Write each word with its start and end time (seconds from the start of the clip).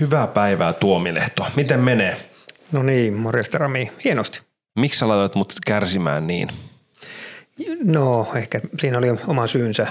Hyvää 0.00 0.26
päivää 0.26 0.72
Tuomilehto. 0.72 1.46
Miten 1.56 1.80
menee? 1.80 2.16
No 2.72 2.82
niin, 2.82 3.14
morjesta 3.14 3.58
Rami. 3.58 3.92
Hienosti. 4.04 4.40
Miksi 4.78 4.98
sä 4.98 5.08
laitoit 5.08 5.34
mut 5.34 5.54
kärsimään 5.66 6.26
niin? 6.26 6.48
No, 7.84 8.28
ehkä 8.34 8.60
siinä 8.78 8.98
oli 8.98 9.10
oma 9.26 9.46
syynsä. 9.46 9.86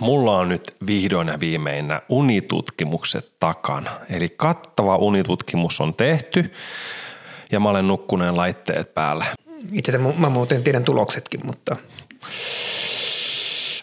Mulla 0.00 0.38
on 0.38 0.48
nyt 0.48 0.74
vihdoin 0.86 1.28
ja 1.28 1.40
viimeinä 1.40 2.02
unitutkimukset 2.08 3.32
takana. 3.40 3.90
Eli 4.10 4.28
kattava 4.28 4.96
unitutkimus 4.96 5.80
on 5.80 5.94
tehty 5.94 6.52
ja 7.52 7.60
mä 7.60 7.68
olen 7.68 7.88
nukkuneen 7.88 8.36
laitteet 8.36 8.94
päällä. 8.94 9.24
Itse 9.72 9.92
asiassa 9.92 10.20
mä 10.20 10.28
muuten 10.28 10.62
tiedän 10.62 10.84
tuloksetkin, 10.84 11.40
mutta 11.46 11.76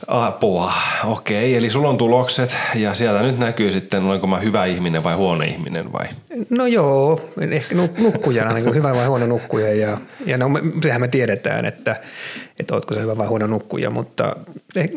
Apua, 0.08 0.73
okei. 1.05 1.55
Eli 1.55 1.70
sulla 1.70 1.90
on 1.90 1.98
tulokset 1.98 2.58
ja 2.76 2.94
sieltä 2.94 3.22
nyt 3.22 3.38
näkyy 3.38 3.72
sitten, 3.72 4.04
olenko 4.04 4.27
mä 4.27 4.40
hyvä 4.40 4.66
ihminen 4.66 5.04
vai 5.04 5.16
huono 5.16 5.44
ihminen 5.44 5.94
vai? 5.94 6.05
no 6.50 6.68
joo, 6.68 7.22
ehkä 7.52 7.76
nuk- 7.76 8.02
nukkujana 8.02 8.54
niin 8.54 8.76
hyvä 8.76 8.96
vai 8.96 9.05
huono 9.05 9.26
nukkuja 9.26 9.76
ja, 9.76 9.98
ja 10.26 10.38
no, 10.38 10.49
me, 10.49 10.60
sehän 10.84 11.02
me 11.02 11.08
tiedetään, 11.08 11.66
että, 11.66 12.02
että 12.60 12.76
ootko 12.76 12.94
se 12.94 13.02
hyvä 13.02 13.18
vai 13.18 13.27
huono 13.27 13.48
nukkuja, 13.48 13.90
mutta 13.90 14.36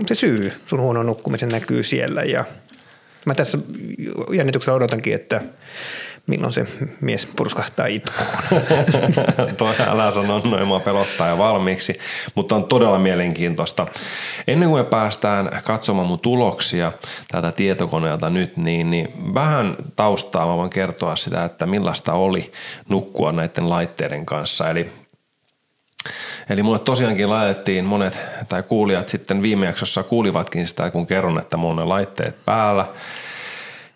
se 0.07 0.15
syy 0.15 0.53
sun 0.67 0.81
huono 0.81 1.03
nukkumisen 1.03 1.49
näkyy 1.49 1.83
siellä 1.83 2.23
ja 2.23 2.45
mä 3.27 3.35
tässä 3.35 3.59
jännityksellä 4.33 4.77
odotankin, 4.77 5.15
että 5.15 5.41
milloin 6.27 6.53
se 6.53 6.67
mies 7.01 7.27
purskahtaa 7.37 7.87
itkuun. 7.87 8.29
Toi 9.59 9.75
älä 9.87 10.11
sano 10.11 10.39
noin, 10.39 10.67
mua 10.67 10.81
pelottaa 10.81 11.29
jo 11.29 11.39
valmiiksi, 11.39 11.99
mutta 12.35 12.57
on 12.57 12.65
todella 12.65 12.99
mielenkiintoista. 12.99 13.87
Ennen 14.47 14.69
kuin 14.69 14.85
me 14.85 14.91
päästään 14.91 15.63
katsomaan 15.65 16.07
mun 16.07 16.21
tuloksia 16.21 16.93
täältä 17.29 17.53
tietokoneelta 17.53 18.31
nyt, 18.31 18.57
niin, 18.57 18.91
niin 18.91 19.35
vähän 19.35 19.77
taustaa 19.97 20.47
mä 20.47 20.57
voin 20.57 20.71
kertoa 20.71 21.17
sitä, 21.17 21.45
että 21.45 21.67
millaista 21.67 22.13
oli 22.13 22.53
nukkua 22.89 23.33
näiden 23.33 23.69
laitteiden 23.69 24.27
kanssa. 24.27 24.71
Eli 24.71 24.93
Eli 26.51 26.63
mulle 26.63 26.79
tosiaankin 26.79 27.31
laitettiin 27.31 27.85
monet, 27.85 28.19
tai 28.49 28.63
kuulijat 28.63 29.09
sitten 29.09 29.43
viime 29.43 29.67
jaksossa 29.67 30.03
kuulivatkin 30.03 30.67
sitä, 30.67 30.91
kun 30.91 31.07
kerron, 31.07 31.39
että 31.39 31.57
mulla 31.57 31.73
on 31.73 31.79
ne 31.79 31.85
laitteet 31.85 32.45
päällä– 32.45 32.87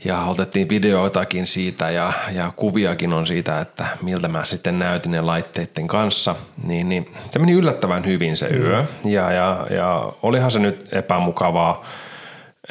ja 0.05 0.25
otettiin 0.25 0.69
videoitakin 0.69 1.47
siitä 1.47 1.91
ja, 1.91 2.13
ja 2.33 2.53
kuviakin 2.57 3.13
on 3.13 3.27
siitä, 3.27 3.61
että 3.61 3.87
miltä 4.03 4.29
mä 4.29 4.45
sitten 4.45 4.79
näytin 4.79 5.13
ne 5.13 5.21
laitteiden 5.21 5.87
kanssa, 5.87 6.37
niin, 6.65 6.89
niin 6.89 7.11
se 7.31 7.39
meni 7.39 7.53
yllättävän 7.53 8.07
hyvin 8.07 8.37
se 8.37 8.47
yö 8.47 8.83
mm. 8.83 9.11
ja, 9.11 9.33
ja, 9.33 9.67
ja 9.71 10.13
olihan 10.23 10.51
se 10.51 10.59
nyt 10.59 10.89
epämukavaa, 10.93 11.85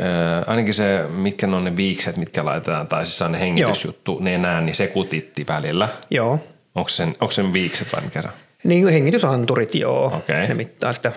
Äh, 0.02 0.44
ainakin 0.50 0.74
se, 0.74 1.06
mitkä 1.10 1.48
on 1.48 1.64
ne 1.64 1.76
viikset, 1.76 2.18
mitkä 2.18 2.46
laitetaan, 2.46 2.88
tai 2.88 3.06
siis 3.06 3.22
on 3.22 3.32
ne 3.32 3.40
hengitysjuttu, 3.40 4.12
Joo. 4.12 4.24
ne 4.24 4.36
enää, 4.36 4.62
niin 4.62 4.76
se 4.76 4.88
kutitti 4.88 5.46
välillä. 5.48 5.90
Joo. 6.10 6.40
Onko 6.76 6.90
sen, 6.90 7.16
onko 7.20 7.32
sen 7.32 7.54
viikset 7.54 7.94
vai 7.94 8.02
mikä 8.02 8.22
se 8.22 8.28
Niin 8.64 8.88
hengitysanturit, 8.88 9.76
joo. 9.76 10.06
Okay. 10.06 10.48
Ne 10.48 10.54
mittaa 10.54 10.94
sitä 10.94 11.12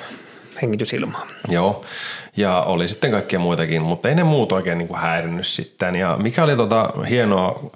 hengitysilmaa. 0.62 1.26
Joo, 1.48 1.84
ja 2.36 2.60
oli 2.62 2.88
sitten 2.88 3.10
kaikkia 3.10 3.38
muitakin, 3.38 3.82
mutta 3.82 4.08
ei 4.08 4.14
ne 4.14 4.24
muut 4.24 4.52
oikein 4.52 4.78
niin 4.78 4.88
kuin 4.88 5.00
häirinnyt 5.00 5.46
sitten. 5.46 5.96
Ja 5.96 6.16
mikä 6.16 6.44
oli 6.44 6.56
tota 6.56 6.92
hienoa, 7.10 7.70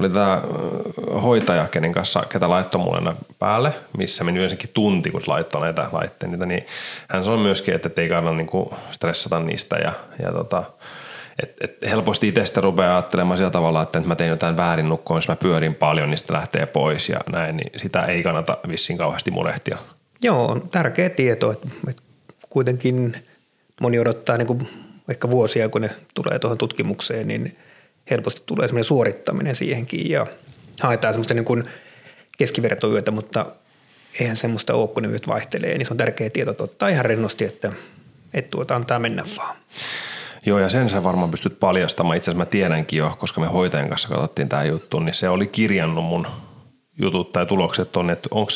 oli 0.00 0.10
tämä 0.10 0.42
hoitaja, 1.22 1.68
kenen 1.68 1.92
kanssa, 1.92 2.22
ketä 2.28 2.48
laittoi 2.48 2.80
mulle 2.80 3.14
päälle, 3.38 3.72
missä 3.96 4.24
meni 4.24 4.38
yleensäkin 4.38 4.70
tunti, 4.74 5.10
kun 5.10 5.22
laittoi 5.26 5.60
näitä 5.60 5.88
laitteita, 5.92 6.46
niin 6.46 6.66
hän 7.08 7.24
sanoi 7.24 7.40
myöskin, 7.40 7.74
että 7.74 8.02
ei 8.02 8.08
kannata 8.08 8.36
niin 8.36 8.46
kuin 8.46 8.70
stressata 8.90 9.40
niistä 9.40 9.76
ja, 9.76 9.92
ja 10.22 10.32
tota, 10.32 10.64
et, 11.42 11.56
et 11.60 11.90
helposti 11.90 12.28
itsestä 12.28 12.60
rupeaa 12.60 12.96
ajattelemaan 12.96 13.36
sillä 13.36 13.50
tavalla, 13.50 13.82
että 13.82 14.00
mä 14.00 14.16
tein 14.16 14.30
jotain 14.30 14.56
väärin 14.56 14.88
nukkoon, 14.88 15.18
jos 15.18 15.28
mä 15.28 15.36
pyörin 15.36 15.74
paljon, 15.74 16.10
niin 16.10 16.18
sitä 16.18 16.32
lähtee 16.32 16.66
pois 16.66 17.08
ja 17.08 17.20
näin, 17.32 17.56
niin 17.56 17.70
sitä 17.76 18.02
ei 18.02 18.22
kannata 18.22 18.58
vissiin 18.68 18.98
kauheasti 18.98 19.30
murehtia. 19.30 19.78
Joo, 20.22 20.46
on 20.46 20.68
tärkeä 20.68 21.10
tieto, 21.10 21.52
että, 21.52 21.68
että 21.88 22.02
kuitenkin 22.56 23.16
moni 23.80 23.98
odottaa 23.98 24.36
niin 24.36 24.46
kuin 24.46 24.68
ehkä 25.08 25.30
vuosia, 25.30 25.68
kun 25.68 25.80
ne 25.80 25.90
tulee 26.14 26.38
tuohon 26.38 26.58
tutkimukseen, 26.58 27.28
niin 27.28 27.56
helposti 28.10 28.42
tulee 28.46 28.68
semmoinen 28.68 28.84
suorittaminen 28.84 29.54
siihenkin 29.54 30.10
ja 30.10 30.26
haetaan 30.80 31.14
semmoista 31.14 31.34
niin 31.34 31.44
kuin 31.44 31.64
keskivertoyötä, 32.38 33.10
mutta 33.10 33.46
eihän 34.20 34.36
semmoista 34.36 34.74
ole, 34.74 34.88
kun 34.88 35.02
ne 35.02 35.08
yöt 35.08 35.28
vaihtelee, 35.28 35.78
niin 35.78 35.86
se 35.86 35.92
on 35.92 35.96
tärkeä 35.96 36.30
tieto 36.30 36.54
ottaa 36.58 36.88
ihan 36.88 37.04
rennosti, 37.04 37.44
että, 37.44 37.72
että 38.34 38.50
tuota 38.50 38.76
antaa 38.76 38.98
mennä 38.98 39.24
vaan. 39.38 39.56
Joo, 40.46 40.58
ja 40.58 40.68
sen 40.68 40.90
sä 40.90 41.02
varmaan 41.02 41.30
pystyt 41.30 41.60
paljastamaan. 41.60 42.16
Itse 42.16 42.30
asiassa 42.30 42.44
mä 42.44 42.46
tiedänkin 42.50 42.98
jo, 42.98 43.16
koska 43.18 43.40
me 43.40 43.46
hoitajan 43.46 43.88
kanssa 43.88 44.08
katsottiin 44.08 44.48
tämä 44.48 44.64
juttu, 44.64 45.00
niin 45.00 45.14
se 45.14 45.28
oli 45.28 45.46
kirjannut 45.46 46.04
mun 46.04 46.26
jutut 46.98 47.32
tai 47.32 47.46
tulokset 47.46 47.96
on, 47.96 48.10
että 48.10 48.28
onko 48.30 48.50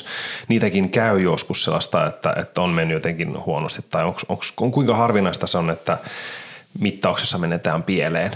niitäkin 0.49 0.91
käy 0.91 1.21
joskus 1.21 1.65
sellaista, 1.65 2.07
että, 2.07 2.35
että 2.41 2.61
on 2.61 2.71
mennyt 2.71 2.95
jotenkin 2.95 3.45
huonosti 3.45 3.83
tai 3.91 4.05
onks, 4.05 4.27
onks, 4.29 4.53
on, 4.61 4.73
kuinka 4.73 4.97
harvinaista 4.97 5.47
se 5.47 5.59
on, 5.59 5.71
että 5.71 5.99
mittauksessa 6.81 7.39
menetään 7.39 7.83
pieleen? 7.83 8.31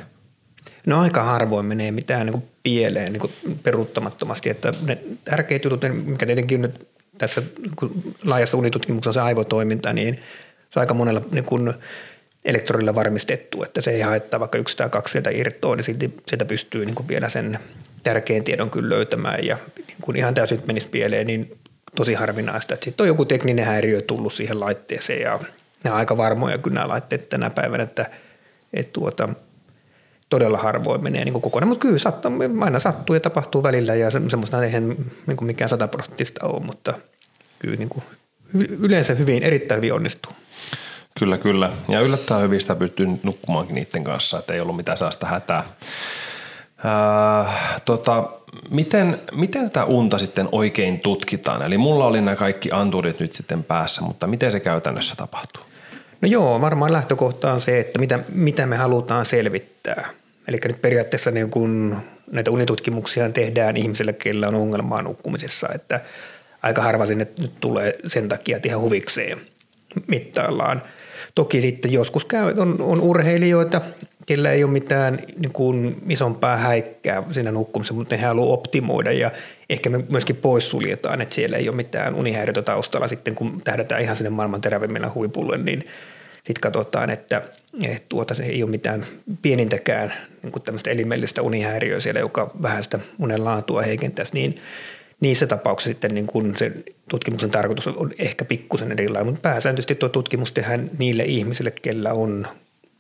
No 0.87 1.01
aika 1.01 1.23
harvoin 1.23 1.67
menee 1.67 1.91
mitään 1.91 2.27
niin 2.27 2.45
pieleen 2.63 3.13
niin 3.13 3.59
peruuttamattomasti, 3.63 4.51
että 4.51 4.73
ne 4.83 4.99
tärkeät 5.25 5.65
jutut, 5.65 5.81
mikä 6.05 6.27
tietenkin 6.27 6.63
nyt 6.63 6.89
tässä 7.19 7.43
niin 7.63 8.15
laajassa 8.25 8.57
unitutkimuksessa 8.57 9.11
on 9.11 9.15
se 9.15 9.21
aivotoiminta, 9.21 9.93
niin 9.93 10.15
se 10.71 10.79
on 10.79 10.81
aika 10.81 10.95
monella 10.95 11.21
niin 11.31 11.45
kuin 11.45 11.75
elektronilla 12.45 12.95
varmistettu, 12.95 13.63
että 13.63 13.81
se 13.81 13.91
ei 13.91 14.01
haittaa 14.01 14.41
vaikka 14.41 14.59
yksi 14.59 14.77
tai 14.77 14.91
kaksi 14.91 15.13
sieltä 15.13 15.31
irtoa, 15.31 15.77
niin 15.77 15.85
silti 15.85 16.15
sieltä 16.29 16.45
pystyy 16.45 16.87
niin 16.87 16.95
kuin 16.95 17.09
vielä 17.09 17.29
sen 17.29 17.59
tärkeän 18.05 18.45
tiedon 18.45 18.71
kyllä 18.71 18.95
löytämään 18.95 19.45
ja 19.45 19.59
niin 19.77 19.97
kun 20.01 20.17
ihan 20.17 20.35
täysin 20.35 20.63
menisi 20.67 20.89
pieleen, 20.89 21.27
niin 21.27 21.59
tosi 21.97 22.15
harvinaista. 22.15 22.77
Sitten 22.81 23.05
on 23.05 23.09
joku 23.09 23.25
tekninen 23.25 23.65
häiriö 23.65 24.03
tullut 24.03 24.33
siihen 24.33 24.61
laitteeseen 24.61 25.21
ja 25.21 25.41
nämä 25.85 25.95
on 25.95 25.99
aika 25.99 26.17
varmoja 26.17 26.59
kyllä 26.59 26.75
nämä 26.75 26.89
laitteet 26.89 27.29
tänä 27.29 27.51
päivänä, 27.51 27.83
että, 27.83 28.11
että 28.73 28.93
tuota, 28.93 29.29
todella 30.29 30.59
harvoin 30.59 31.03
menee 31.03 31.25
niin 31.25 31.41
kokonaan, 31.41 31.69
mutta 31.69 31.83
kyllä 31.83 31.99
sattuu, 31.99 32.33
aina 32.61 32.79
sattuu 32.79 33.15
ja 33.15 33.21
tapahtuu 33.21 33.63
välillä 33.63 33.95
ja 33.95 34.11
semmoista 34.11 34.65
ei 34.65 34.81
niin 34.81 35.37
kuin 35.37 35.47
mikään 35.47 35.69
sataprosenttista 35.69 36.47
ole, 36.47 36.61
mutta 36.65 36.95
kyllä 37.59 37.77
niin 37.77 37.89
kuin 37.89 38.05
yleensä 38.81 39.15
hyvin, 39.15 39.43
erittäin 39.43 39.77
hyvin 39.77 39.95
onnistuu. 39.95 40.33
Kyllä, 41.19 41.39
kyllä. 41.39 41.71
Ja 41.89 42.01
yllättäen 42.01 42.43
hyvin 42.43 42.61
sitä 42.61 42.75
pystyy 42.75 43.07
nukkumaankin 43.23 43.75
niiden 43.75 44.05
kanssa, 44.05 44.39
että 44.39 44.55
ei 44.55 44.61
ollut 44.61 44.77
mitään 44.77 44.99
sellaista 44.99 45.27
hätää. 45.27 45.65
Äh, 46.85 47.81
tota, 47.85 48.25
miten, 48.71 49.21
miten 49.33 49.71
tätä 49.71 49.85
unta 49.85 50.19
sitten 50.19 50.49
oikein 50.53 51.01
tutkitaan? 51.01 51.63
Eli 51.63 51.79
mulla 51.79 52.07
oli 52.07 52.21
nämä 52.21 52.37
kaikki 52.37 52.69
anturit 52.73 53.21
nyt 53.21 53.33
sitten 53.33 53.65
päässä, 53.65 54.03
mutta 54.03 54.27
miten 54.27 54.53
se 54.53 54.61
käytännössä 54.61 55.15
tapahtuu? 55.17 55.63
No 56.21 56.29
joo, 56.29 56.61
varmaan 56.61 56.93
lähtökohta 56.93 57.53
on 57.53 57.61
se, 57.61 57.81
että 57.81 57.99
mitä, 57.99 58.19
mitä 58.29 58.67
me 58.67 58.77
halutaan 58.77 59.27
selvittää. 59.27 60.09
Eli 60.49 60.59
nyt 60.65 60.83
periaatteessa 60.83 61.31
niin 61.31 61.51
kun 61.51 61.97
näitä 62.33 62.51
unitutkimuksia 62.51 63.31
tehdään 63.31 63.77
ihmisille, 63.77 64.13
kellä 64.13 64.49
on 64.49 64.55
ongelmaa 64.55 65.03
nukkumisessa, 65.03 65.69
että 65.75 66.01
aika 66.63 66.83
harva 66.83 67.07
sinne 67.07 67.27
nyt 67.39 67.53
tulee 67.61 67.99
sen 68.07 68.29
takia, 68.29 68.57
että 68.57 68.69
ihan 68.69 68.81
huvikseen 68.81 69.39
mittaillaan. 70.07 70.83
Toki 71.35 71.61
sitten 71.61 71.93
joskus 71.93 72.25
käy, 72.25 72.55
on, 72.57 72.81
on 72.81 73.01
urheilijoita, 73.01 73.81
kellä 74.27 74.51
ei 74.51 74.65
ole 74.65 74.73
mitään 74.73 75.19
niin 75.37 75.53
kuin 75.53 76.03
isompaa 76.09 76.57
häikkää 76.57 77.23
siinä 77.31 77.53
nukkumisessa, 77.53 77.95
mutta 77.95 78.17
he 78.17 78.27
haluaa 78.27 78.55
optimoida 78.55 79.13
ja 79.13 79.31
ehkä 79.71 79.91
me 79.91 80.05
myöskin 80.09 80.37
poissuljetaan, 80.37 81.21
että 81.21 81.35
siellä 81.35 81.57
ei 81.57 81.69
ole 81.69 81.77
mitään 81.77 82.15
unihäiriötä 82.15 82.63
taustalla. 82.63 83.09
Sitten, 83.09 83.35
kun 83.35 83.63
tähdätään 83.65 84.03
ihan 84.03 84.17
sinne 84.17 84.31
maailman 84.31 84.61
terävimmillä 84.61 85.11
huipulle, 85.15 85.59
niin 85.59 85.81
sitten 86.35 86.61
katsotaan, 86.61 87.11
että, 87.11 87.43
että 87.83 88.07
tuota, 88.09 88.35
se 88.35 88.43
ei 88.43 88.63
ole 88.63 88.71
mitään 88.71 89.07
pienintäkään 89.43 90.13
niin 90.43 90.63
tämmöistä 90.65 90.91
elimellistä 90.91 91.43
unihäiriöä 91.43 92.01
siellä, 92.01 92.21
joka 92.21 92.51
vähän 92.63 92.83
sitä 92.83 92.99
unen 93.19 93.45
laatua 93.45 93.83
heikentäisi, 93.83 94.35
niin 94.35 94.57
niissä 95.21 95.47
tapauksissa 95.47 95.89
sitten 95.89 96.15
niin 96.15 96.27
kun 96.27 96.55
se 96.59 96.73
tutkimuksen 97.09 97.51
tarkoitus 97.51 97.87
on 97.87 98.11
ehkä 98.19 98.45
pikkusen 98.45 98.93
erilainen, 98.93 99.27
mutta 99.27 99.49
pääsääntöisesti 99.49 99.95
tuo 99.95 100.09
tutkimus 100.09 100.53
tehdään 100.53 100.91
niille 100.99 101.23
ihmisille, 101.25 101.71
kellä 101.83 102.13
on 102.13 102.47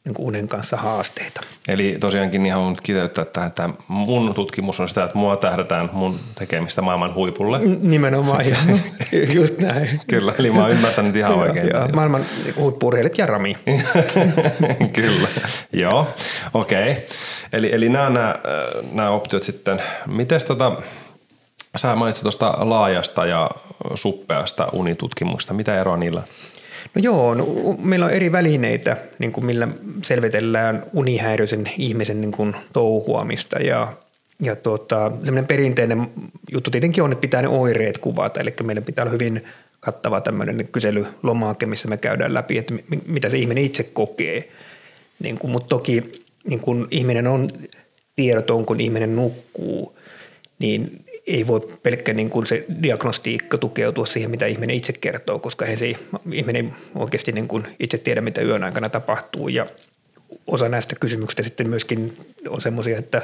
niin 0.04 0.14
kuin 0.14 0.26
unen 0.26 0.48
kanssa 0.48 0.76
haasteita. 0.76 1.40
Eli 1.68 1.96
tosiaankin 2.00 2.42
niin 2.42 2.52
haluan 2.52 2.76
kiteyttää 2.82 3.24
tähän, 3.24 3.48
että 3.48 3.70
mun 3.88 4.34
tutkimus 4.34 4.80
on 4.80 4.88
sitä, 4.88 5.04
että 5.04 5.18
mua 5.18 5.36
tähdätään 5.36 5.90
mun 5.92 6.20
tekemistä 6.34 6.82
maailman 6.82 7.14
huipulle. 7.14 7.58
Nimenomaan, 7.80 8.44
just 9.36 9.58
näin. 9.58 10.00
Kyllä, 10.06 10.32
eli 10.38 10.50
mä 10.50 10.62
oon 10.62 10.70
ymmärtänyt 10.70 11.16
ihan 11.16 11.34
oikein. 11.34 11.70
Joo, 11.74 11.88
maailman 11.88 12.24
huippurheilijat 12.56 13.18
ja 13.18 13.26
Rami. 13.26 13.56
Kyllä, 14.96 15.28
joo, 15.72 16.08
okei. 16.54 16.90
Okay. 16.90 17.02
Eli, 17.52 17.74
eli 17.74 17.88
nämä, 17.88 18.10
nämä, 18.10 18.34
nämä 18.92 19.10
optiot 19.10 19.42
sitten, 19.42 19.82
miten 20.06 20.40
tota, 20.46 20.82
Sä 21.76 21.96
mainitsit 21.96 22.22
tuosta 22.22 22.56
laajasta 22.58 23.26
ja 23.26 23.50
suppeasta 23.94 24.68
unitutkimuksesta. 24.72 25.54
Mitä 25.54 25.80
eroa 25.80 25.96
niillä? 25.96 26.22
No 26.94 27.00
joo, 27.02 27.34
no, 27.34 27.46
meillä 27.82 28.06
on 28.06 28.12
eri 28.12 28.32
välineitä, 28.32 28.96
niin 29.18 29.32
kuin 29.32 29.44
millä 29.44 29.68
selvitellään 30.02 30.82
unihäiriöisen 30.92 31.70
ihmisen 31.78 32.20
niin 32.20 32.32
kuin 32.32 32.56
touhuamista 32.72 33.58
ja, 33.58 33.92
ja 34.40 34.56
tuota, 34.56 35.12
semmoinen 35.24 35.46
perinteinen 35.46 36.10
juttu 36.52 36.70
tietenkin 36.70 37.02
on, 37.04 37.12
että 37.12 37.20
pitää 37.20 37.42
ne 37.42 37.48
oireet 37.48 37.98
kuvata, 37.98 38.40
eli 38.40 38.54
meidän 38.62 38.84
pitää 38.84 39.02
olla 39.02 39.12
hyvin 39.12 39.44
kattava 39.80 40.20
tämmöinen 40.20 40.68
kyselylomake, 40.72 41.66
missä 41.66 41.88
me 41.88 41.96
käydään 41.96 42.34
läpi, 42.34 42.58
että 42.58 42.74
mitä 43.06 43.28
se 43.28 43.38
ihminen 43.38 43.64
itse 43.64 43.82
kokee. 43.82 44.48
Niin 45.18 45.38
kuin, 45.38 45.50
mutta 45.50 45.68
toki 45.68 46.12
niin 46.48 46.60
kuin 46.60 46.86
ihminen 46.90 47.26
on 47.26 47.48
tiedoton, 48.16 48.66
kun 48.66 48.80
ihminen 48.80 49.16
nukkuu, 49.16 49.98
niin 50.58 51.03
ei 51.26 51.46
voi 51.46 51.60
pelkkä 51.82 52.14
niin 52.14 52.30
kuin 52.30 52.46
se 52.46 52.64
diagnostiikka 52.82 53.58
tukeutua 53.58 54.06
siihen, 54.06 54.30
mitä 54.30 54.46
ihminen 54.46 54.76
itse 54.76 54.92
kertoo, 54.92 55.38
koska 55.38 55.64
he 55.64 55.76
se 55.76 55.94
ihminen 56.32 56.74
oikeasti 56.94 57.32
niin 57.32 57.48
kuin 57.48 57.66
itse 57.80 57.98
tiedä, 57.98 58.20
mitä 58.20 58.40
yön 58.40 58.64
aikana 58.64 58.88
tapahtuu. 58.88 59.48
Ja 59.48 59.66
osa 60.46 60.68
näistä 60.68 60.96
kysymyksistä 61.00 61.42
sitten 61.42 61.68
myöskin 61.68 62.16
on 62.48 62.62
semmoisia, 62.62 62.98
että 62.98 63.22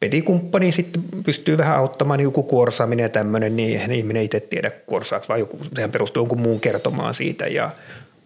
petikumppani 0.00 0.72
sitten 0.72 1.02
pystyy 1.24 1.58
vähän 1.58 1.76
auttamaan 1.76 2.18
niin 2.18 2.24
joku 2.24 2.42
kuorsaaminen 2.42 3.02
ja 3.02 3.08
tämmöinen, 3.08 3.56
niin 3.56 3.72
eihän 3.72 3.92
ihminen 3.92 4.22
itse 4.22 4.40
tiedä 4.40 4.70
kuorsaaksi, 4.70 5.28
vaan 5.28 5.40
joku, 5.40 5.58
sehän 5.74 5.90
perustuu 5.90 6.20
jonkun 6.20 6.40
muun 6.40 6.60
kertomaan 6.60 7.14
siitä 7.14 7.46
ja. 7.46 7.70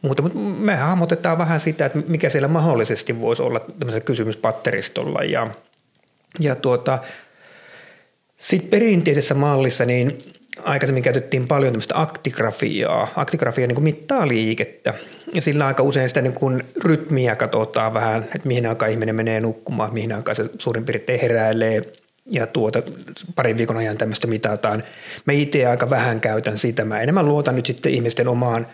Mutta 0.03 0.23
me 0.39 0.77
hahmotetaan 0.77 1.39
vähän 1.39 1.61
sitä, 1.61 1.87
että 1.87 1.99
mikä 2.09 2.29
siellä 2.29 2.49
mahdollisesti 2.49 3.21
voisi 3.21 3.43
olla 3.43 3.61
tämmöisellä 3.61 4.05
kysymyspatteristolla 4.05 5.25
ja, 5.25 5.47
ja 6.41 6.55
tuota, 6.57 6.99
sitten 8.39 8.71
perinteisessä 8.71 9.35
mallissa 9.35 9.85
niin 9.85 10.19
aikaisemmin 10.65 11.03
käytettiin 11.03 11.49
paljon 11.49 11.73
tämmöistä 11.73 12.01
aktigrafiaa. 12.01 13.13
Aktigrafia 13.17 13.67
niin 13.67 13.75
kuin 13.75 13.85
mittaa 13.85 14.29
liikettä 14.29 14.95
ja 15.35 15.43
sillä 15.43 15.67
aika 15.67 15.83
usein 15.83 16.09
sitä 16.09 16.23
niin 16.23 16.33
kuin 16.33 16.65
rytmiä 16.85 17.37
katsotaan 17.37 17.95
vähän, 17.95 18.23
että 18.23 18.49
mihin 18.49 18.67
aikaan 18.67 18.91
ihminen 18.91 19.15
menee 19.15 19.41
nukkumaan, 19.41 19.95
mihin 19.95 20.13
aikaan 20.13 20.37
se 20.37 20.45
suurin 20.59 20.85
piirtein 20.85 21.21
heräilee 21.21 21.83
ja 22.31 22.47
tuota, 22.47 22.83
parin 23.35 23.57
viikon 23.57 23.77
ajan 23.77 23.99
tämmöistä 23.99 24.27
mitataan. 24.27 24.83
Mä 25.25 25.33
itse 25.33 25.67
aika 25.67 25.91
vähän 25.91 26.21
käytän 26.21 26.59
sitä. 26.59 26.85
Mä 26.85 27.01
enemmän 27.01 27.27
luotan 27.27 27.57
nyt 27.57 27.67
sitten 27.67 27.93
ihmisten 27.93 28.29
omaan 28.29 28.67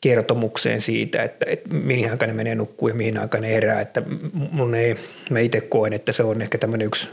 kertomukseen 0.00 0.80
siitä, 0.80 1.22
että, 1.22 1.46
että 1.48 1.74
mihin 1.74 2.10
aikaan 2.10 2.28
ne 2.28 2.34
menee 2.34 2.54
nukkuun 2.54 2.90
ja 2.90 2.94
mihin 2.94 3.18
aikaan 3.18 3.42
ne 3.42 3.54
herää. 3.54 3.80
Että 3.80 4.02
mun 4.32 4.74
ei, 4.74 4.96
mä 5.30 5.38
itse 5.38 5.60
koen, 5.60 5.92
että 5.92 6.12
se 6.12 6.22
on 6.22 6.42
ehkä 6.42 6.58
tämmöinen 6.58 6.86
yksi 6.86 7.08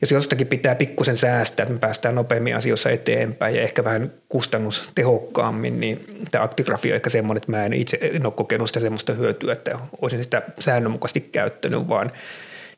jos 0.00 0.10
jostakin 0.10 0.46
pitää 0.46 0.74
pikkusen 0.74 1.16
säästää, 1.16 1.62
että 1.62 1.72
me 1.72 1.78
päästään 1.78 2.14
nopeammin 2.14 2.56
asioissa 2.56 2.90
eteenpäin 2.90 3.54
ja 3.54 3.62
ehkä 3.62 3.84
vähän 3.84 4.12
kustannustehokkaammin, 4.28 5.80
niin 5.80 6.04
tämä 6.30 6.44
aktigrafia 6.44 6.92
on 6.92 6.96
ehkä 6.96 7.10
semmoinen, 7.10 7.36
että 7.36 7.52
mä 7.52 7.64
en 7.64 7.72
itse 7.72 7.98
en 8.02 8.26
ole 8.26 8.32
kokenut 8.36 8.68
sitä 8.68 8.80
semmoista 8.80 9.12
hyötyä, 9.12 9.52
että 9.52 9.78
olisin 10.00 10.22
sitä 10.22 10.42
säännönmukaisesti 10.58 11.20
käyttänyt, 11.20 11.88
vaan 11.88 12.10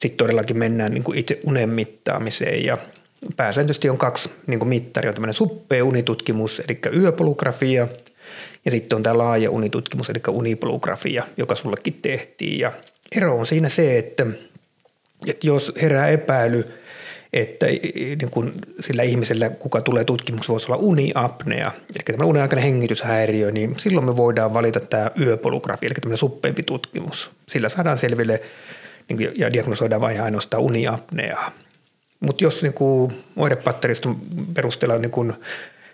sitten 0.00 0.16
todellakin 0.16 0.58
mennään 0.58 0.92
niin 0.92 1.04
kuin 1.04 1.18
itse 1.18 1.40
unen 1.44 1.68
mittaamiseen. 1.68 2.64
Ja 2.64 2.78
pääsääntöisesti 3.36 3.90
on 3.90 3.98
kaksi 3.98 4.30
niin 4.46 4.68
mittaria, 4.68 5.10
on 5.10 5.14
tämmöinen 5.14 5.34
suppea 5.34 5.84
unitutkimus, 5.84 6.60
eli 6.68 6.78
yöpolugrafia 6.96 7.88
ja 8.64 8.70
sitten 8.70 8.96
on 8.96 9.02
tämä 9.02 9.18
laaja 9.18 9.50
unitutkimus, 9.50 10.10
eli 10.10 10.20
unipolugrafia, 10.28 11.24
joka 11.36 11.54
sullekin 11.54 11.98
tehtiin. 12.02 12.58
Ja 12.58 12.72
ero 13.16 13.38
on 13.38 13.46
siinä 13.46 13.68
se, 13.68 13.98
että, 13.98 14.26
että 15.26 15.46
jos 15.46 15.72
herää 15.82 16.08
epäily– 16.08 16.64
että 17.32 17.66
niin 17.66 18.30
kun 18.30 18.52
sillä 18.80 19.02
ihmisellä, 19.02 19.50
kuka 19.50 19.80
tulee 19.80 20.04
tutkimuksessa, 20.04 20.52
voisi 20.52 20.72
olla 20.72 20.82
uniapnea, 20.82 21.72
eli 21.94 22.02
tämmöinen 22.04 22.28
uniaikainen 22.28 22.64
hengityshäiriö, 22.64 23.50
niin 23.50 23.74
silloin 23.78 24.06
me 24.06 24.16
voidaan 24.16 24.54
valita 24.54 24.80
tämä 24.80 25.10
yöpolugrafia, 25.20 25.86
eli 25.86 25.94
tämmöinen 25.94 26.18
suppeempi 26.18 26.62
tutkimus. 26.62 27.30
Sillä 27.48 27.68
saadaan 27.68 27.96
selville 27.96 28.40
niin 29.08 29.32
ja 29.36 29.52
diagnosoidaan 29.52 30.00
vain 30.00 30.22
ainoastaan 30.22 30.62
uniapneaa. 30.62 31.50
Mutta 32.20 32.44
jos 32.44 32.62
niin 32.62 32.74
oirepatteriston 33.36 34.16
perusteella 34.54 34.98
niin 34.98 35.10
kun, 35.10 35.34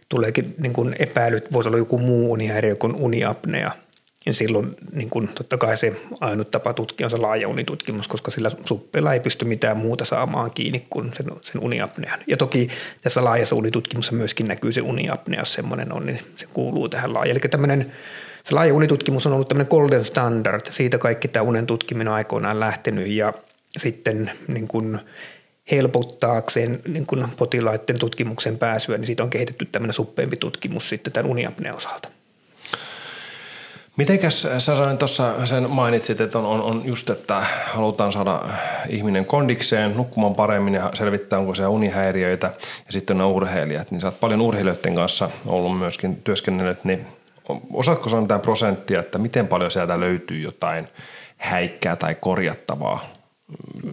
tuleekin 0.09 0.55
niin 0.59 0.73
kun 0.73 0.94
epäilyt, 0.99 1.53
voisi 1.53 1.69
olla 1.69 1.79
joku 1.79 1.99
muu 1.99 2.33
unihäiriö 2.33 2.77
kuin 2.77 2.94
uniapnea– 2.94 3.71
ja 4.26 4.34
silloin 4.34 4.76
niin 4.93 5.11
kun, 5.11 5.28
totta 5.28 5.58
kai 5.58 5.76
se 5.76 5.93
ainut 6.20 6.50
tapa 6.50 6.73
tutkia 6.73 7.06
on 7.06 7.11
se 7.11 7.17
laaja 7.17 7.49
unitutkimus, 7.49 8.08
koska 8.08 8.31
sillä 8.31 8.50
suppeella 8.67 9.12
ei 9.12 9.20
pysty 9.20 9.44
mitään 9.44 9.76
muuta 9.76 10.05
saamaan 10.05 10.50
kiinni 10.55 10.87
kuin 10.90 11.12
sen, 11.17 11.26
sen 11.40 11.62
uniapnean. 11.62 12.20
Ja 12.26 12.37
toki 12.37 12.69
tässä 13.02 13.25
laajassa 13.25 13.56
unitutkimuksessa 13.56 14.17
myöskin 14.17 14.49
näkyy 14.49 14.73
se 14.73 14.81
uniapnea, 14.81 15.40
jos 15.40 15.52
semmoinen 15.52 15.93
on, 15.93 16.06
niin 16.06 16.20
se 16.37 16.46
kuuluu 16.52 16.88
tähän 16.88 17.14
laaja. 17.14 17.31
Eli 17.31 17.38
tämmöinen, 17.38 17.93
se 18.44 18.55
laaja 18.55 18.75
unitutkimus 18.75 19.26
on 19.26 19.32
ollut 19.32 19.49
tämmöinen 19.49 19.70
golden 19.70 20.05
standard, 20.05 20.62
siitä 20.70 20.99
kaikki 20.99 21.28
tämä 21.28 21.43
unen 21.43 21.67
tutkiminen 21.67 22.12
aikoinaan 22.12 22.61
lähtenyt 22.61 23.08
ja 23.08 23.32
sitten 23.76 24.31
niin 24.49 24.69
kun 24.69 25.00
helpottaakseen 25.70 26.81
niin 26.88 27.06
kun 27.06 27.28
potilaiden 27.37 27.99
tutkimuksen 27.99 28.58
pääsyä, 28.58 28.99
niin 28.99 29.06
siitä 29.06 29.23
on 29.23 29.31
kehitetty 29.31 29.64
tämmöinen 29.64 29.94
suppeempi 29.94 30.37
tutkimus 30.37 30.88
sitten 30.88 31.12
tämän 31.12 31.31
uniapnean 31.31 31.76
osalta. 31.76 32.16
Mitenkäs 33.97 34.49
sä 34.59 34.97
tuossa 34.99 35.47
sen 35.47 35.71
mainitsit, 35.71 36.21
että 36.21 36.39
on, 36.39 36.47
on, 36.47 36.63
on 36.63 36.83
just, 36.85 37.11
että 37.11 37.47
halutaan 37.65 38.13
saada 38.13 38.43
ihminen 38.89 39.27
kondikseen, 39.27 39.97
nukkumaan 39.97 40.35
paremmin 40.35 40.75
ja 40.75 40.91
selvittää, 40.95 41.39
onko 41.39 41.55
se 41.55 41.67
unihäiriöitä 41.67 42.47
ja 42.87 42.93
sitten 42.93 43.21
on 43.21 43.33
urheilijat. 43.33 43.91
Niin 43.91 44.01
sä 44.01 44.07
oot 44.07 44.21
paljon 44.21 44.41
urheilijoiden 44.41 44.95
kanssa 44.95 45.31
ollut 45.47 45.79
myöskin 45.79 46.17
työskennellyt, 46.17 46.85
niin 46.85 47.07
osaatko 47.73 48.09
sanoa 48.09 48.23
mitään 48.23 48.41
prosenttia, 48.41 49.01
että 49.01 49.19
miten 49.19 49.49
paljon 49.49 49.71
sieltä 49.71 50.01
löytyy 50.01 50.41
jotain 50.41 50.89
häikkää 51.37 51.97
tai 51.97 52.15
korjattavaa 52.15 53.05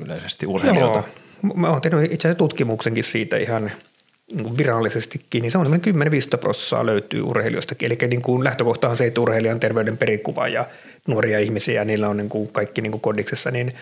yleisesti 0.02 0.46
urheilijoilta? 0.46 1.04
Joo. 1.44 1.54
Mä 1.56 1.70
oon 1.70 1.82
tehnyt 1.82 2.04
itse 2.04 2.28
asiassa 2.28 2.38
tutkimuksenkin 2.38 3.04
siitä 3.04 3.38
ihan– 3.38 3.72
niin 4.33 4.44
kuin 4.44 4.57
virallisestikin, 4.57 5.41
niin 5.41 5.51
se 5.51 5.57
on 5.57 5.65
semmoinen 5.65 6.12
10-15 6.35 6.38
prosenttia 6.38 6.85
löytyy 6.85 7.21
urheilijoistakin. 7.21 7.85
Eli 7.85 7.97
niin 8.09 8.21
kuin 8.21 8.44
lähtökohta 8.44 8.89
on 8.89 8.95
se, 8.95 9.06
että 9.06 9.21
urheilijan 9.21 9.59
terveyden 9.59 9.97
perikuva 9.97 10.47
ja 10.47 10.65
nuoria 11.07 11.39
ihmisiä, 11.39 11.74
ja 11.74 11.85
niillä 11.85 12.09
on 12.09 12.18
niin 12.18 12.30
kuin 12.30 12.47
kaikki 12.51 12.81
niin 12.81 12.91
kuin 12.91 13.01
kodiksessa, 13.01 13.51
niin 13.51 13.74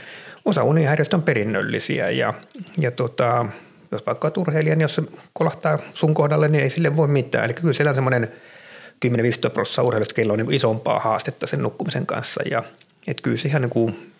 osa 0.45 0.63
unihäiriöistä 0.63 1.17
on 1.17 1.23
perinnöllisiä. 1.23 2.09
Ja, 2.09 2.33
ja 2.77 2.91
tota, 2.91 3.45
jos 3.91 4.05
vaikka 4.05 4.25
olet 4.25 4.37
urheilija, 4.37 4.75
niin 4.75 4.81
jos 4.81 4.95
se 4.95 5.03
kolahtaa 5.33 5.79
sun 5.93 6.13
kohdalle, 6.13 6.47
niin 6.47 6.63
ei 6.63 6.69
sille 6.69 6.95
voi 6.95 7.07
mitään. 7.07 7.45
Eli 7.45 7.53
kyllä 7.53 7.73
siellä 7.73 7.89
on 7.89 7.95
semmoinen 7.95 8.31
10-15 9.05 9.49
prosenttia 9.49 9.83
urheilijoista, 9.83 10.13
kello 10.13 10.33
on 10.33 10.39
niin 10.39 10.53
isompaa 10.53 10.99
haastetta 10.99 11.47
sen 11.47 11.61
nukkumisen 11.61 12.05
kanssa. 12.05 12.43
Ja 12.51 12.63
et 13.07 13.21
kyllä 13.21 13.37
se 13.37 13.47
ihan 13.47 13.61
niin 13.61 13.69
kuin 13.69 14.11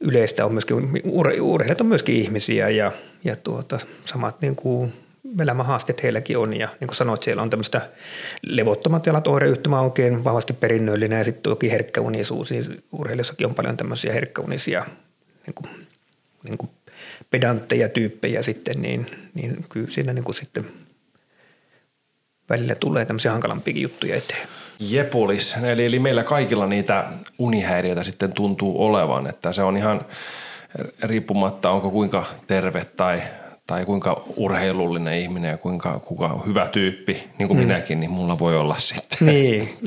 yleistä 0.00 0.44
on 0.44 0.52
myöskin, 0.52 1.02
urheilijat 1.40 1.80
on 1.80 1.86
myöskin 1.86 2.16
ihmisiä 2.16 2.68
ja, 2.68 2.92
ja 3.24 3.36
tuota, 3.36 3.80
samat 4.04 4.40
niin 4.40 4.56
kuin 4.56 4.92
elämänhaasteet 5.40 6.02
heilläkin 6.02 6.38
on. 6.38 6.54
Ja 6.54 6.68
niin 6.80 6.88
kuin 6.88 6.96
sanoit, 6.96 7.22
siellä 7.22 7.42
on 7.42 7.50
tämmöistä 7.50 7.88
levottomat 8.42 9.06
jalat 9.06 9.26
oireyhtymä 9.26 9.80
oikein 9.80 10.24
vahvasti 10.24 10.52
perinnöllinen 10.52 11.18
ja 11.18 11.24
sitten 11.24 11.42
toki 11.42 11.70
herkkäunisuus. 11.70 12.50
Niin 12.50 12.84
urheilussakin 12.92 13.46
on 13.46 13.54
paljon 13.54 13.76
tämmöisiä 13.76 14.12
herkkäunisia 14.12 14.86
niin 15.46 15.54
kuin, 15.54 15.86
niin 16.44 16.58
kuin 16.58 16.70
pedantteja 17.30 17.88
tyyppejä 17.88 18.42
sitten, 18.42 18.82
niin, 18.82 19.06
niin 19.34 19.64
kyllä 19.68 19.90
siinä 19.90 20.12
niin 20.12 20.24
kuin 20.24 20.36
sitten 20.36 20.66
välillä 22.50 22.74
tulee 22.74 23.04
tämmöisiä 23.04 23.32
hankalampiakin 23.32 23.82
juttuja 23.82 24.16
eteen. 24.16 24.48
Jepulis, 24.80 25.56
eli, 25.62 25.84
eli 25.84 25.98
meillä 25.98 26.24
kaikilla 26.24 26.66
niitä 26.66 27.04
unihäiriöitä 27.38 28.04
sitten 28.04 28.32
tuntuu 28.32 28.84
olevan, 28.84 29.26
että 29.26 29.52
se 29.52 29.62
on 29.62 29.76
ihan 29.76 30.06
riippumatta 31.02 31.70
onko 31.70 31.90
kuinka 31.90 32.24
terve 32.46 32.86
tai 32.96 33.22
tai 33.66 33.84
kuinka 33.84 34.22
urheilullinen 34.36 35.18
ihminen 35.18 35.50
ja 35.50 35.56
kuinka 35.56 35.98
kuka 35.98 36.42
hyvä 36.46 36.68
tyyppi, 36.68 37.30
niin 37.38 37.48
kuin 37.48 37.58
mm. 37.58 37.66
minäkin, 37.66 38.00
niin 38.00 38.10
mulla 38.10 38.38
voi 38.38 38.56
olla 38.56 38.78
sitten. 38.78 39.18
Niin, 39.20 39.78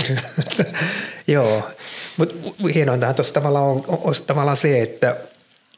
joo. 1.28 1.70
Mutta 2.18 2.36
hienointahan 2.74 3.16
tuossa 3.16 3.34
tavallaan 3.34 3.66
on, 3.66 3.84
on, 3.88 4.14
tavallaan 4.28 4.58
se, 4.58 4.82
että 4.82 5.16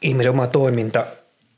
ihmisen 0.02 0.30
oma 0.30 0.46
toiminta 0.46 1.06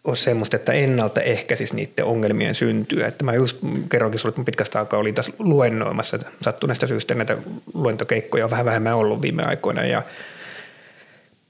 on 0.05 0.17
semmoista, 0.17 0.57
että 0.57 0.73
ennaltaehkäisisi 0.73 1.75
niiden 1.75 2.05
ongelmien 2.05 2.55
syntyä. 2.55 3.07
Että 3.07 3.25
mä 3.25 3.35
just 3.35 3.57
kerroinkin 3.89 4.21
sulle, 4.21 4.31
että 4.31 4.45
pitkästä 4.45 4.79
aikaa 4.79 5.01
olin 5.01 5.15
tässä 5.15 5.33
luennoimassa 5.39 6.19
sattuneesta 6.43 6.87
syystä 6.87 7.15
näitä 7.15 7.37
luentokeikkoja 7.75 8.45
on 8.45 8.51
vähän 8.51 8.65
vähemmän 8.65 8.97
ollut 8.97 9.23
viime 9.23 9.43
aikoina 9.43 9.85
ja 9.87 10.03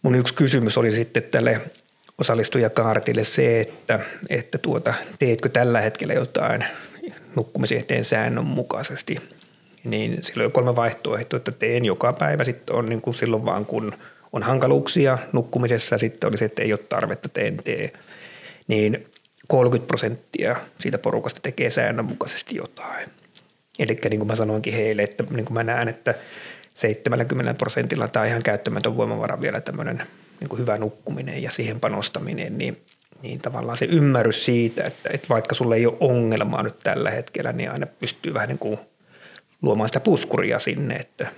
mun 0.02 0.14
yksi 0.14 0.34
kysymys 0.34 0.78
oli 0.78 0.92
sitten 0.92 1.22
tälle– 1.22 1.60
osallistujakaartille 2.18 3.24
se, 3.24 3.60
että, 3.60 4.00
että 4.28 4.58
tuota, 4.58 4.94
teetkö 5.18 5.48
tällä 5.48 5.80
hetkellä 5.80 6.14
jotain 6.14 6.64
nukkumisen 7.36 7.78
eteen 7.78 8.04
säännönmukaisesti, 8.04 9.16
niin 9.84 10.18
silloin 10.20 10.46
on 10.46 10.52
kolme 10.52 10.76
vaihtoehtoa, 10.76 11.36
että 11.36 11.52
teen 11.52 11.84
joka 11.84 12.12
päivä, 12.12 12.44
sitten 12.44 12.76
on 12.76 12.88
niin 12.88 13.00
kuin 13.00 13.14
silloin 13.14 13.44
vaan 13.44 13.66
kun 13.66 13.92
on 14.32 14.42
hankaluuksia 14.42 15.18
nukkumisessa, 15.32 15.98
sitten 15.98 16.28
oli 16.28 16.38
se, 16.38 16.44
että 16.44 16.62
ei 16.62 16.72
ole 16.72 16.80
tarvetta, 16.88 17.28
teen 17.28 17.56
tee. 17.56 17.92
Niin 18.68 19.06
30 19.48 19.86
prosenttia 19.86 20.56
siitä 20.80 20.98
porukasta 20.98 21.40
tekee 21.42 21.70
säännönmukaisesti 21.70 22.56
jotain. 22.56 23.08
Eli 23.78 23.98
niin 24.10 24.20
kuin 24.20 24.26
mä 24.26 24.34
sanoinkin 24.34 24.74
heille, 24.74 25.02
että 25.02 25.24
niin 25.30 25.44
kuin 25.44 25.54
mä 25.54 25.64
näen, 25.64 25.88
että 25.88 26.14
70 26.74 27.54
prosentilla 27.54 28.08
tämä 28.08 28.22
on 28.22 28.28
ihan 28.28 28.42
käyttämätön 28.42 28.96
voimavara 28.96 29.40
vielä 29.40 29.60
tämmöinen 29.60 30.02
niin 30.44 30.50
kuin 30.50 30.60
hyvä 30.60 30.78
nukkuminen 30.78 31.42
ja 31.42 31.50
siihen 31.50 31.80
panostaminen, 31.80 32.58
niin, 32.58 32.82
niin 33.22 33.38
tavallaan 33.38 33.76
se 33.76 33.84
ymmärrys 33.84 34.44
siitä, 34.44 34.84
että, 34.84 35.10
että 35.12 35.28
vaikka 35.28 35.54
sulle 35.54 35.76
ei 35.76 35.86
ole 35.86 35.96
ongelmaa 36.00 36.62
nyt 36.62 36.76
tällä 36.82 37.10
hetkellä, 37.10 37.52
niin 37.52 37.70
aina 37.70 37.86
pystyy 37.86 38.34
vähän 38.34 38.48
niin 38.48 38.58
kuin 38.58 38.78
luomaan 39.62 39.88
sitä 39.88 40.00
puskuria 40.00 40.58
sinne, 40.58 40.94
että 40.94 41.28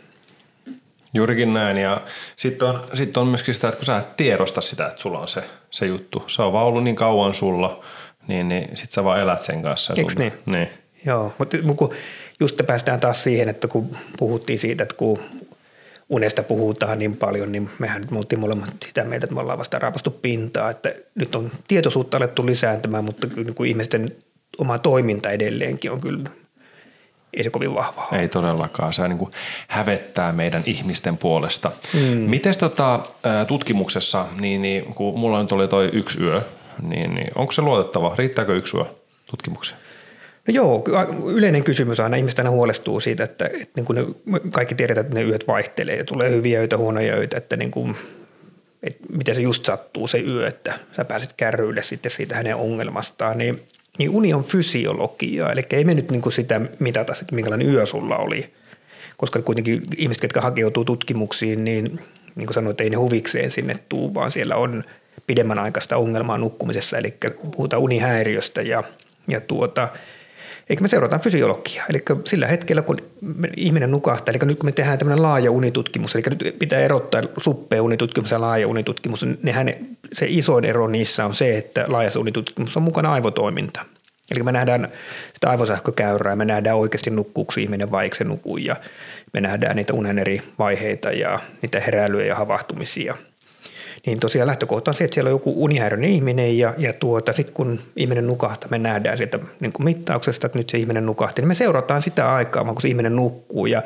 Juurikin 1.15 1.55
näin 1.55 1.77
ja 1.77 2.01
sitten 2.37 2.69
on, 2.69 2.85
sit 2.95 3.17
on 3.17 3.27
myöskin 3.27 3.55
sitä, 3.55 3.69
että 3.69 3.79
kun 3.79 3.87
sä 3.87 3.99
et 3.99 4.17
tiedosta 4.17 4.61
sitä, 4.61 4.87
että 4.87 5.03
sulla 5.03 5.19
on 5.19 5.29
se, 5.29 5.43
se 5.71 5.87
juttu. 5.87 6.25
Se 6.27 6.43
on 6.43 6.53
vaan 6.53 6.67
ollut 6.67 6.85
niin 6.85 6.97
kauan 6.97 7.35
sulla, 7.35 7.85
niin, 8.29 8.49
niin 8.49 8.69
sitten 8.69 8.91
sä 8.91 9.05
vaan 9.05 9.21
elät 9.21 9.43
sen 9.43 9.63
kanssa. 9.63 9.95
Eikö 9.97 10.13
niin? 10.19 10.33
niin? 10.47 10.69
Joo, 11.07 11.33
mutta 11.39 11.57
kun 11.77 11.95
just 12.41 12.61
päästään 12.67 13.01
taas 13.01 13.23
siihen, 13.23 13.49
että 13.49 13.69
kun 13.69 13.97
puhuttiin 14.19 14.59
siitä, 14.59 14.83
että 14.83 14.97
kun 14.97 15.19
unesta 16.09 16.43
puhutaan 16.43 16.99
niin 16.99 17.17
paljon, 17.17 17.53
niin 17.53 17.71
mehän 17.79 18.07
me 18.11 18.19
oltiin 18.19 18.41
molemmat 18.41 18.75
sitä 18.87 19.05
mieltä, 19.05 19.25
että 19.25 19.35
me 19.35 19.41
ollaan 19.41 19.59
vasta 19.59 19.79
raapastu 19.79 20.11
pintaa, 20.11 20.71
että 20.71 20.95
nyt 21.15 21.35
on 21.35 21.51
tietoisuutta 21.69 22.17
alettu 22.17 22.47
lisääntymään, 22.47 23.05
mutta 23.05 23.27
kyllä 23.27 23.45
niin 23.45 23.55
kuin 23.55 23.71
ihmisten 23.71 24.09
oma 24.59 24.79
toiminta 24.79 25.31
edelleenkin 25.31 25.93
on 25.93 26.01
kyllä 26.01 26.31
ei 27.37 27.45
se 27.45 27.51
kovin 27.51 27.75
vahvaa. 27.75 28.09
Ei 28.13 28.29
todellakaan. 28.29 28.93
Se 28.93 29.09
niin 29.09 29.19
kuin 29.19 29.31
hävettää 29.69 30.33
meidän 30.33 30.63
ihmisten 30.67 31.19
puolesta. 31.19 31.73
Mm. 31.95 32.19
Miten 32.19 32.59
tota, 32.59 33.01
tutkimuksessa, 33.47 34.27
niin, 34.41 34.63
niin, 34.63 34.85
kun 34.95 35.19
mulla 35.19 35.43
nyt 35.43 35.53
oli 35.53 35.69
toi 35.69 35.91
yksi 35.93 36.23
yö, 36.23 36.43
niin, 36.83 37.15
niin 37.15 37.31
onko 37.35 37.53
se 37.53 37.63
luotettava? 37.63 38.15
Riittääkö 38.19 38.57
yksi 38.57 38.77
yö 38.77 38.85
tutkimukseen? 39.27 39.81
No 40.47 40.55
joo, 40.55 40.85
yleinen 41.35 41.65
kysymys 41.65 42.01
aina, 42.01 42.17
ihmiset 42.17 42.39
aina 42.39 42.51
huolestuu 42.51 43.01
siitä, 43.01 43.25
että, 43.25 43.45
että 43.45 43.73
niin 43.77 43.85
kuin 43.85 43.97
ne, 44.27 44.41
kaikki 44.53 44.75
tiedetään, 44.75 45.07
että 45.07 45.19
ne 45.19 45.25
yöt 45.25 45.49
vaihtelee 45.49 45.97
ja 45.97 46.05
tulee 46.05 46.31
hyviä 46.31 46.61
öitä, 46.61 46.77
huonoja 46.77 47.15
öitä, 47.15 47.37
että, 47.37 47.57
niin 47.57 47.71
kuin, 47.71 47.97
että 48.83 49.05
miten 49.13 49.35
se 49.35 49.41
just 49.41 49.65
sattuu 49.65 50.07
se 50.07 50.19
yö, 50.19 50.47
että 50.47 50.75
sä 50.97 51.05
pääset 51.05 51.33
kärryille 51.37 51.83
sitten 51.83 52.11
siitä 52.11 52.37
hänen 52.37 52.57
ongelmastaan, 52.57 53.39
niin, 53.39 53.63
niin 53.99 54.11
uni 54.11 54.35
on 54.35 54.45
fysiologiaa, 54.45 55.53
eli 55.53 55.63
ei 55.73 55.85
me 55.85 55.95
nyt 55.95 56.11
niin 56.11 56.23
kuin 56.23 56.33
sitä 56.33 56.61
mitata, 56.79 57.13
että 57.23 57.35
minkälainen 57.35 57.71
yö 57.71 57.87
sulla 57.87 58.17
oli, 58.17 58.51
koska 59.17 59.43
kuitenkin 59.43 59.83
ihmiset, 59.97 60.23
jotka 60.23 60.41
hakeutuu 60.41 60.85
tutkimuksiin, 60.85 61.65
niin 61.65 62.01
niin 62.37 62.47
kuin 62.47 62.55
sanoit, 62.55 62.81
ei 62.81 62.91
ne 62.91 62.97
huvikseen 62.97 63.51
sinne 63.51 63.77
tuu, 63.89 64.15
vaan 64.15 64.31
siellä 64.31 64.57
on 64.57 64.85
pidemmän 65.27 65.59
aikaista 65.59 65.97
ongelmaa 65.97 66.39
nukkumisessa, 66.39 66.99
eli 66.99 67.15
puhutaan 67.57 67.83
unihäiriöstä 67.83 68.63
ja, 68.63 68.85
ja 69.29 69.41
tuota, 69.41 69.89
Eikä 70.71 70.83
me 70.83 70.89
seurataan 70.89 71.21
fysiologiaa. 71.21 71.87
Eli 71.91 72.03
sillä 72.25 72.47
hetkellä, 72.47 72.83
kun 72.83 72.97
ihminen 73.57 73.91
nukahtaa, 73.91 74.33
eli 74.33 74.47
nyt 74.47 74.59
kun 74.59 74.67
me 74.67 74.73
tehdään 74.73 74.99
tämmöinen 74.99 75.23
laaja 75.23 75.51
unitutkimus, 75.51 76.15
eli 76.15 76.23
nyt 76.31 76.57
pitää 76.59 76.81
erottaa 76.81 77.23
suppea 77.41 77.83
unitutkimus 77.83 78.31
ja 78.31 78.41
laaja 78.41 78.69
unitutkimus, 78.69 79.27
nehän, 79.43 79.75
se 80.13 80.27
isoin 80.29 80.65
ero 80.65 80.89
niissä 80.89 81.25
on 81.27 81.35
se, 81.35 81.59
että 81.59 81.85
laajassa 81.89 82.21
unitutkimus 82.21 82.77
on 82.77 82.83
mukana 82.83 83.13
aivotoiminta. 83.13 83.85
Eli 84.31 84.43
me 84.43 84.53
nähdään 84.53 84.89
sitä 85.35 85.51
aivosähkökäyrää, 85.51 86.37
me 86.37 86.45
nähdään 86.45 86.77
oikeasti 86.77 87.11
nukkuuko 87.11 87.53
ihminen 87.59 87.91
vai 87.91 88.05
eikö 88.05 88.17
se 88.17 88.25
nuku, 88.25 88.57
ja 88.57 88.77
me 89.33 89.41
nähdään 89.41 89.77
niitä 89.77 89.95
unen 89.95 90.19
eri 90.19 90.43
vaiheita 90.59 91.13
ja 91.13 91.41
niitä 91.63 91.81
heräilyjä 91.81 92.27
ja 92.27 92.35
havahtumisia– 92.35 93.17
niin 94.07 94.21
tosiaan 94.21 94.47
lähtökohta 94.47 94.91
on 94.91 94.95
se, 94.95 95.05
että 95.05 95.15
siellä 95.15 95.29
on 95.29 95.35
joku 95.35 95.65
unihäiriöinen 95.65 96.11
ihminen 96.11 96.59
ja, 96.59 96.75
ja 96.79 96.93
tuota, 96.93 97.33
sitten 97.33 97.55
kun 97.55 97.81
ihminen 97.97 98.27
nukahtaa, 98.27 98.71
me 98.71 98.79
nähdään 98.79 99.17
sieltä 99.17 99.39
niin 99.61 99.73
kuin 99.73 99.85
mittauksesta, 99.85 100.47
että 100.47 100.59
nyt 100.59 100.69
se 100.69 100.79
ihminen 100.79 101.07
nukahti, 101.07 101.43
niin 101.43 101.49
me 101.49 101.55
seurataan 101.55 102.03
sitä 102.03 102.35
aikaa, 102.35 102.65
kun 102.65 102.83
se 102.83 102.89
ihminen 102.89 103.17
nukkuu 103.17 103.67
ja 103.67 103.83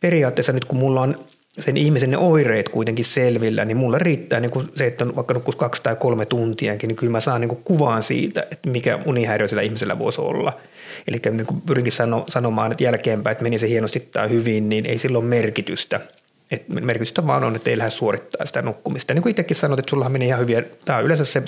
periaatteessa 0.00 0.52
nyt 0.52 0.64
kun 0.64 0.78
mulla 0.78 1.00
on 1.00 1.16
sen 1.58 1.76
ihmisen 1.76 2.10
ne 2.10 2.16
oireet 2.16 2.68
kuitenkin 2.68 3.04
selvillä, 3.04 3.64
niin 3.64 3.76
mulla 3.76 3.98
riittää 3.98 4.40
niin 4.40 4.50
kuin 4.50 4.68
se, 4.74 4.86
että 4.86 5.16
vaikka 5.16 5.34
nukkuisi 5.34 5.58
kaksi 5.58 5.82
tai 5.82 5.96
kolme 5.96 6.26
tuntiakin, 6.26 6.88
niin 6.88 6.96
kyllä 6.96 7.10
mä 7.10 7.20
saan 7.20 7.40
niin 7.40 7.48
kuin 7.48 7.64
kuvaan 7.64 8.02
siitä, 8.02 8.46
että 8.50 8.70
mikä 8.70 8.98
unihäiriö 9.06 9.48
sillä 9.48 9.62
ihmisellä 9.62 9.98
voisi 9.98 10.20
olla. 10.20 10.60
Eli 11.08 11.20
niin 11.30 11.46
kuin 11.46 11.60
pyrinkin 11.60 11.92
sano, 11.92 12.24
sanomaan, 12.28 12.72
että 12.72 12.84
jälkeenpäin, 12.84 13.32
että 13.32 13.44
meni 13.44 13.58
se 13.58 13.68
hienosti 13.68 14.00
tai 14.00 14.30
hyvin, 14.30 14.68
niin 14.68 14.86
ei 14.86 14.98
silloin 14.98 15.24
merkitystä– 15.24 16.00
et 16.50 16.68
merkitystä 16.68 17.26
vaan 17.26 17.44
on, 17.44 17.56
että 17.56 17.70
ei 17.70 17.78
lähde 17.78 17.90
suorittaa 17.90 18.46
sitä 18.46 18.62
nukkumista. 18.62 19.14
Niin 19.14 19.22
kuin 19.22 19.30
itsekin 19.30 19.56
sanoit, 19.56 19.78
että 19.78 19.90
sulla 19.90 20.08
meni 20.08 20.26
ihan 20.26 20.40
hyviä, 20.40 20.62
tämä 20.84 20.98
on 20.98 21.04
yleensä 21.04 21.24
se 21.24 21.42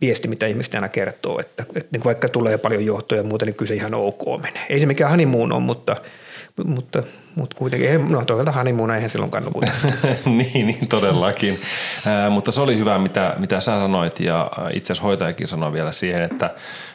viesti, 0.00 0.28
mitä 0.28 0.46
ihmiset 0.46 0.74
aina 0.74 0.88
kertoo, 0.88 1.40
että, 1.40 1.62
että 1.76 1.88
niin 1.92 2.04
vaikka 2.04 2.28
tulee 2.28 2.58
paljon 2.58 2.84
johtoja 2.84 3.20
ja 3.20 3.28
muuta, 3.28 3.44
niin 3.44 3.54
kyllä 3.54 3.68
se 3.68 3.74
ihan 3.74 3.94
ok 3.94 4.42
menee. 4.42 4.66
Ei 4.68 4.80
se 4.80 4.86
mikään 4.86 5.10
honeymoon 5.10 5.52
on, 5.52 5.62
mutta, 5.62 5.96
mutta, 6.64 7.02
mutta 7.34 7.56
kuitenkin, 7.56 8.12
no 8.12 8.24
toisaalta 8.24 8.52
honeymoon 8.52 8.90
eihän 8.90 9.10
silloin 9.10 9.30
kannu 9.30 9.50
niin, 10.24 10.66
niin, 10.66 10.88
todellakin. 10.88 11.60
Äh, 12.06 12.32
mutta 12.32 12.50
se 12.50 12.60
oli 12.60 12.78
hyvä, 12.78 12.98
mitä, 12.98 13.34
mitä 13.38 13.60
sä 13.60 13.80
sanoit 13.80 14.20
ja 14.20 14.50
itse 14.72 14.92
asiassa 14.92 15.06
hoitajakin 15.06 15.48
sanoi 15.48 15.72
vielä 15.72 15.92
siihen, 15.92 16.22
että, 16.22 16.50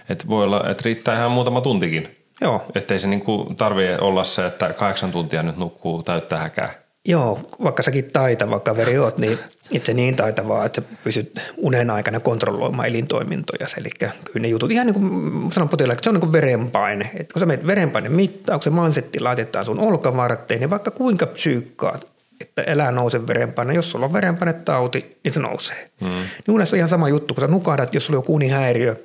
että 0.10 0.28
voi 0.28 0.44
olla, 0.44 0.70
että 0.70 0.82
riittää 0.86 1.16
ihan 1.16 1.32
muutama 1.32 1.62
tuntikin. 1.62 2.16
Joo. 2.42 2.66
Että 2.76 2.94
ei 2.94 3.00
se 3.00 3.08
niin 3.08 3.24
tarvitse 3.58 3.98
olla 4.02 4.24
se, 4.24 4.46
että 4.46 4.74
kahdeksan 4.74 5.12
tuntia 5.12 5.44
nyt 5.44 5.58
nukkuu 5.58 6.04
täyttä 6.04 6.38
häkää. 6.38 6.83
Joo, 7.08 7.40
vaikka 7.64 7.84
säkin 7.84 8.06
taitava 8.14 8.60
kaveri 8.60 8.98
oot, 8.98 9.18
niin 9.18 9.40
itse 9.72 9.94
niin 9.94 10.16
taitavaa, 10.16 10.66
että 10.66 10.82
sä 10.82 10.88
pysyt 11.04 11.42
unen 11.58 11.90
aikana 11.90 12.20
kontrolloimaan 12.20 12.88
elintoimintoja. 12.88 13.68
Eli 13.78 13.90
kyllä 14.00 14.42
ne 14.42 14.48
jutut, 14.48 14.72
ihan 14.72 14.88
niin 14.88 14.94
kuin 14.94 15.52
sanon 15.52 15.70
potilaalle, 15.70 15.94
että 15.94 16.04
se 16.04 16.10
on 16.10 16.14
niin 16.14 16.20
kuin 16.22 16.34
verenpaine. 16.34 17.12
Että 17.16 17.34
kun 17.34 17.40
sä 17.40 17.46
menet 17.46 17.68
verenpaine 17.68 18.10
mittauksen, 18.10 18.74
mansetti 18.74 19.20
laitetaan 19.20 19.66
sun 19.66 19.80
olkavarteen, 19.80 20.60
niin 20.60 20.70
vaikka 20.70 20.92
kuinka 20.92 21.26
psyykkaat, 21.26 22.08
että 22.42 22.62
elää 22.62 22.92
nouse 22.92 23.28
verenpaine. 23.28 23.74
Jos 23.74 23.92
sulla 23.92 24.06
on 24.06 24.14
verenpainetauti, 24.14 25.18
niin 25.24 25.34
se 25.34 25.40
nousee. 25.40 25.90
Mm. 26.02 26.08
Niin 26.08 26.56
unessa 26.56 26.76
on 26.76 26.78
ihan 26.78 26.90
sama 26.90 27.10
juttu, 27.10 27.34
kun 27.34 27.42
sä 27.42 27.48
nukahdat, 27.48 27.94
jos 27.94 28.06
sulla 28.06 28.18
on 28.18 28.24
joku 28.24 28.36
unihäiriö, 28.36 28.96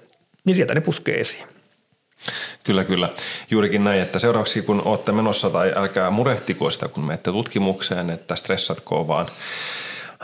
niin 0.45 0.57
sieltä 0.57 0.75
ne 0.75 0.81
puskee 0.81 1.21
esiin. 1.21 1.45
Kyllä, 2.65 2.85
kyllä. 2.85 3.09
Juurikin 3.51 3.85
näin, 3.85 4.01
että 4.03 4.19
seuraavaksi 4.19 4.63
kun 4.63 4.83
olette 4.85 5.13
menossa 5.13 5.51
tai 5.51 5.73
älkää 5.77 6.11
murehtiko 6.11 6.71
sitä, 6.71 6.89
kun 6.89 7.05
menette 7.05 7.33
tutkimukseen, 7.33 8.11
että 8.11 8.37
stressatko 8.37 9.09
vaan 9.09 9.27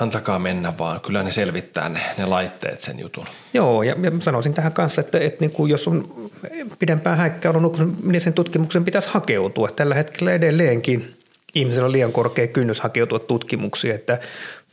antakaa 0.00 0.38
mennä 0.38 0.78
vaan. 0.78 1.00
Kyllä 1.00 1.22
ne 1.22 1.32
selvittää 1.32 1.88
ne, 1.88 2.00
ne 2.18 2.26
laitteet 2.26 2.80
sen 2.80 2.98
jutun. 2.98 3.26
Joo, 3.54 3.82
ja, 3.82 3.94
sanoisin 4.20 4.54
tähän 4.54 4.72
kanssa, 4.72 5.00
että, 5.00 5.18
että 5.18 5.44
niin 5.44 5.50
kuin 5.50 5.70
jos 5.70 5.88
on 5.88 6.30
pidempään 6.78 7.18
häikkää 7.18 7.52
ollut, 7.52 8.02
niin 8.02 8.20
sen 8.20 8.32
tutkimuksen 8.32 8.84
pitäisi 8.84 9.08
hakeutua. 9.12 9.68
Tällä 9.68 9.94
hetkellä 9.94 10.32
edelleenkin 10.32 11.16
ihmisellä 11.54 11.86
on 11.86 11.92
liian 11.92 12.12
korkea 12.12 12.46
kynnys 12.46 12.80
hakeutua 12.80 13.18
tutkimuksiin, 13.18 13.94
että 13.94 14.18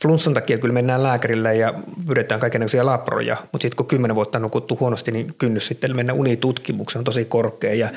flunssan 0.02 0.34
takia 0.34 0.58
kyllä 0.58 0.74
mennään 0.74 1.02
lääkärille 1.02 1.54
ja 1.54 1.74
pyydetään 2.06 2.40
kaikenlaisia 2.40 2.86
labroja, 2.86 3.36
mutta 3.52 3.62
sitten 3.62 3.76
kun 3.76 3.86
kymmenen 3.86 4.14
vuotta 4.14 4.38
on 4.38 4.42
nukuttu 4.42 4.76
huonosti, 4.80 5.12
niin 5.12 5.34
kynnys 5.38 5.66
sitten 5.66 5.96
mennä 5.96 6.12
unitutkimukseen 6.12 7.00
on 7.00 7.04
tosi 7.04 7.24
korkea 7.24 7.74
ja 7.74 7.88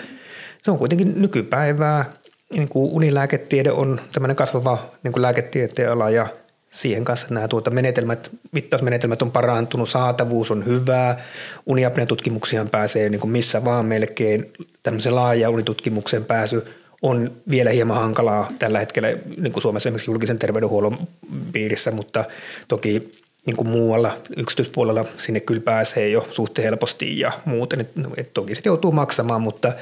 se 0.63 0.71
on 0.71 0.77
kuitenkin 0.77 1.21
nykypäivää. 1.21 2.13
Niin 2.53 2.69
kuin 2.69 2.91
unilääketiede 2.91 3.71
on 3.71 4.01
tämmöinen 4.13 4.35
kasvava 4.35 4.91
niin 5.03 5.11
kuin 5.11 5.21
lääketieteen 5.21 5.91
ala 5.91 6.09
ja 6.09 6.27
siihen 6.69 7.05
kanssa 7.05 7.27
nämä 7.29 7.47
tuota 7.47 7.71
menetelmät, 7.71 8.29
mittausmenetelmät 8.51 9.21
on 9.21 9.31
parantunut, 9.31 9.89
saatavuus 9.89 10.51
on 10.51 10.65
hyvää, 10.65 11.23
uniapnean 11.65 12.07
tutkimuksiaan 12.07 12.69
pääsee 12.69 13.09
niin 13.09 13.21
kuin 13.21 13.31
missä 13.31 13.65
vaan 13.65 13.85
melkein, 13.85 14.53
tämmöisen 14.83 15.15
laaja 15.15 15.49
unitutkimukseen 15.49 16.25
pääsy 16.25 16.65
on 17.05 17.31
vielä 17.49 17.69
hieman 17.69 17.97
hankalaa 17.97 18.51
tällä 18.59 18.79
hetkellä 18.79 19.07
niin 19.37 19.53
kuin 19.53 19.61
Suomessa 19.61 19.89
esimerkiksi 19.89 20.11
julkisen 20.11 20.39
terveydenhuollon 20.39 21.07
piirissä, 21.53 21.91
mutta 21.91 22.23
toki 22.67 23.11
niin 23.45 23.55
kuin 23.55 23.69
muualla 23.69 24.17
yksityispuolella 24.37 25.05
sinne 25.17 25.39
kyllä 25.39 25.61
pääsee 25.61 26.09
jo 26.09 26.27
suhteen 26.31 26.63
helposti 26.63 27.19
ja 27.19 27.31
muuten. 27.45 27.81
Et, 27.81 27.89
et 28.17 28.33
toki 28.33 28.55
sitten 28.55 28.69
joutuu 28.69 28.91
maksamaan, 28.91 29.41
mutta 29.41 29.73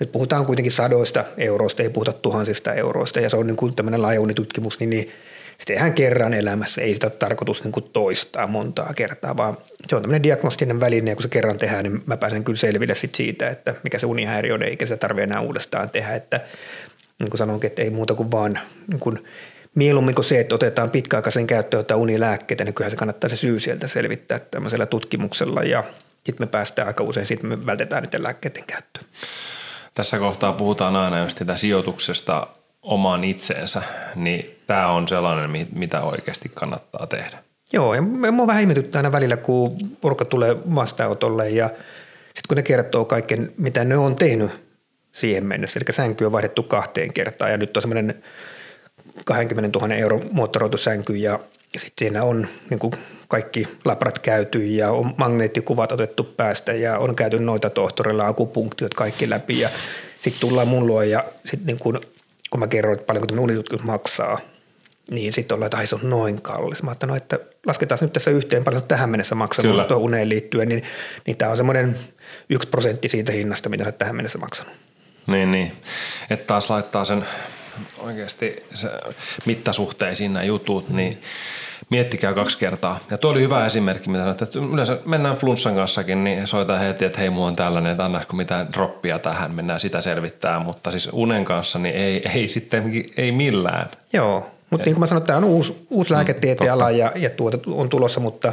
nyt 0.00 0.12
puhutaan 0.12 0.46
kuitenkin 0.46 0.72
sadoista 0.72 1.24
euroista, 1.36 1.82
ei 1.82 1.90
puhuta 1.90 2.12
tuhansista 2.12 2.74
euroista 2.74 3.20
ja 3.20 3.30
se 3.30 3.36
on 3.36 3.46
niin 3.46 3.56
kuin 3.56 3.74
tämmöinen 3.74 4.02
laajaunitutkimus, 4.02 4.80
niin, 4.80 4.90
niin 4.90 5.10
se 5.60 5.66
tehdään 5.66 5.94
kerran 5.94 6.34
elämässä, 6.34 6.82
ei 6.82 6.94
sitä 6.94 7.06
ole 7.06 7.12
tarkoitus 7.18 7.64
niin 7.64 7.72
kuin 7.72 7.90
toistaa 7.92 8.46
montaa 8.46 8.94
kertaa, 8.94 9.36
vaan 9.36 9.58
se 9.88 9.96
on 9.96 10.02
tämmöinen 10.02 10.22
diagnostinen 10.22 10.80
väline 10.80 11.10
ja 11.10 11.16
kun 11.16 11.22
se 11.22 11.28
kerran 11.28 11.58
tehdään, 11.58 11.84
niin 11.84 12.02
mä 12.06 12.16
pääsen 12.16 12.44
kyllä 12.44 12.58
selville 12.58 12.94
sit 12.94 13.14
siitä, 13.14 13.48
että 13.48 13.74
mikä 13.82 13.98
se 13.98 14.06
unihäiriö 14.06 14.54
on, 14.54 14.62
eikä 14.62 14.86
se 14.86 14.96
tarvitse 14.96 15.24
enää 15.24 15.40
uudestaan 15.40 15.90
tehdä, 15.90 16.14
että 16.14 16.40
niin 17.18 17.30
kuin 17.30 17.38
sanoinkin, 17.38 17.68
että 17.68 17.82
ei 17.82 17.90
muuta 17.90 18.14
kuin 18.14 18.30
vaan 18.30 18.58
niin 18.88 19.00
kuin 19.00 19.24
mieluummin 19.74 20.14
kuin 20.14 20.24
se, 20.24 20.40
että 20.40 20.54
otetaan 20.54 20.90
pitkäaikaisen 20.90 21.46
käyttöön 21.46 21.80
jotain 21.80 22.00
unilääkkeitä, 22.00 22.64
niin 22.64 22.74
kyllähän 22.74 22.90
se 22.90 22.96
kannattaa 22.96 23.30
se 23.30 23.36
syy 23.36 23.60
sieltä 23.60 23.86
selvittää 23.86 24.38
tämmöisellä 24.38 24.86
tutkimuksella 24.86 25.62
ja 25.62 25.84
sitten 26.24 26.46
me 26.46 26.50
päästään 26.50 26.88
aika 26.88 27.04
usein, 27.04 27.26
sitten 27.26 27.50
me 27.50 27.66
vältetään 27.66 28.02
niiden 28.02 28.22
lääkkeiden 28.22 28.64
käyttöön. 28.66 29.06
Tässä 29.94 30.18
kohtaa 30.18 30.52
puhutaan 30.52 30.96
aina 30.96 31.22
just 31.22 31.38
sitä 31.38 31.56
sijoituksesta 31.56 32.46
omaan 32.82 33.24
itseensä, 33.24 33.82
niin 34.14 34.58
tämä 34.66 34.88
on 34.88 35.08
sellainen, 35.08 35.68
mitä 35.72 36.02
oikeasti 36.02 36.50
kannattaa 36.54 37.06
tehdä. 37.06 37.38
Joo, 37.72 37.94
ja 37.94 38.02
mua 38.32 38.46
vähän 38.46 38.62
ihmetyttää 38.62 38.98
aina 38.98 39.12
välillä, 39.12 39.36
kun 39.36 39.76
porukka 40.00 40.24
tulee 40.24 40.56
vastaanotolle 40.74 41.50
ja 41.50 41.70
Sitten 42.24 42.48
kun 42.48 42.56
ne 42.56 42.62
kertoo 42.62 43.04
kaiken, 43.04 43.52
mitä 43.56 43.84
ne 43.84 43.96
on 43.96 44.16
tehnyt 44.16 44.50
siihen 45.12 45.46
mennessä, 45.46 45.80
eli 45.80 45.94
sänky 45.94 46.24
on 46.24 46.32
vaihdettu 46.32 46.62
kahteen 46.62 47.12
kertaan 47.12 47.50
ja 47.50 47.56
nyt 47.56 47.76
on 47.76 47.82
semmoinen 47.82 48.22
20 49.24 49.78
000 49.78 49.94
euro 49.94 50.20
moottoroitu 50.32 50.76
sänky 50.76 51.16
ja 51.16 51.40
sitten 51.76 52.06
siinä 52.08 52.22
on 52.22 52.46
niin 52.70 52.78
kuin 52.78 52.92
kaikki 53.28 53.68
labrat 53.84 54.18
käyty 54.18 54.66
ja 54.66 54.90
on 54.90 55.14
magneettikuvat 55.16 55.92
otettu 55.92 56.24
päästä 56.24 56.72
ja 56.72 56.98
on 56.98 57.16
käyty 57.16 57.38
noita 57.38 57.70
tohtorilla, 57.70 58.26
akupunktiot 58.26 58.94
kaikki 58.94 59.30
läpi 59.30 59.60
ja 59.60 59.68
sitten 60.20 60.40
tullaan 60.40 60.68
mun 60.68 60.86
luo 60.86 61.02
ja 61.02 61.24
sitten 61.44 61.66
niin 61.66 62.00
kun, 62.50 62.60
mä 62.60 62.66
kerroin, 62.66 62.98
että 62.98 63.06
paljonko 63.06 63.26
tämä 63.26 63.40
unitutkimus 63.40 63.84
maksaa, 63.84 64.40
niin 65.10 65.32
sitten 65.32 65.54
ollaan, 65.54 65.66
että 65.66 65.86
se 65.86 65.94
on 65.94 66.10
noin 66.10 66.42
kallis. 66.42 66.82
Mä 66.82 66.90
ajattelin, 66.90 67.10
no, 67.10 67.16
että 67.16 67.38
lasketaan 67.66 67.98
nyt 68.02 68.12
tässä 68.12 68.30
yhteen 68.30 68.64
paljon 68.64 68.88
tähän 68.88 69.10
mennessä 69.10 69.34
maksanut 69.34 69.88
tuohon 69.88 70.04
uneen 70.04 70.28
liittyen, 70.28 70.68
niin, 70.68 70.82
niin 71.26 71.36
tämä 71.36 71.50
on 71.50 71.56
semmoinen 71.56 71.98
yksi 72.48 72.68
prosentti 72.68 73.08
siitä 73.08 73.32
hinnasta, 73.32 73.68
mitä 73.68 73.84
olet 73.84 73.98
tähän 73.98 74.16
mennessä 74.16 74.38
maksanut. 74.38 74.72
Niin, 75.26 75.50
niin. 75.50 75.72
Että 76.30 76.46
taas 76.46 76.70
laittaa 76.70 77.04
sen 77.04 77.24
oikeasti 77.98 78.64
se 78.74 78.90
mittasuhteisiin 79.44 80.32
nämä 80.32 80.44
jutut, 80.44 80.88
niin 80.88 81.22
miettikää 81.90 82.34
kaksi 82.34 82.58
kertaa. 82.58 82.98
Ja 83.10 83.18
tuo 83.18 83.30
oli 83.30 83.42
hyvä 83.42 83.66
esimerkki, 83.66 84.08
mitä 84.10 84.22
sanoit, 84.22 84.42
että 84.42 84.58
yleensä 84.72 84.98
mennään 85.06 85.36
flunssan 85.36 85.74
kanssakin, 85.74 86.24
niin 86.24 86.46
soita 86.46 86.78
heti, 86.78 87.04
että 87.04 87.18
hei, 87.18 87.30
mulla 87.30 87.46
on 87.46 87.56
tällainen, 87.56 87.92
että 87.92 88.04
annaisiko 88.04 88.36
mitään 88.36 88.72
droppia 88.72 89.18
tähän, 89.18 89.54
mennään 89.54 89.80
sitä 89.80 90.00
selvittää, 90.00 90.60
mutta 90.60 90.90
siis 90.90 91.08
unen 91.12 91.44
kanssa 91.44 91.78
niin 91.78 91.94
ei, 91.94 92.28
ei 92.34 92.48
sitten, 92.48 92.92
ei 93.16 93.32
millään. 93.32 93.88
Joo, 94.12 94.50
mutta 94.70 94.84
niin 94.84 94.94
kuin 94.94 95.00
mä 95.00 95.06
sanoin, 95.06 95.26
tämä 95.26 95.36
on 95.36 95.44
uusi, 95.44 95.86
uusi 95.90 96.10
mm, 96.10 96.16
lääketieteen 96.16 96.72
ala 96.72 96.90
ja, 96.90 97.12
ja 97.16 97.30
tuota 97.30 97.58
on 97.66 97.88
tulossa, 97.88 98.20
mutta 98.20 98.52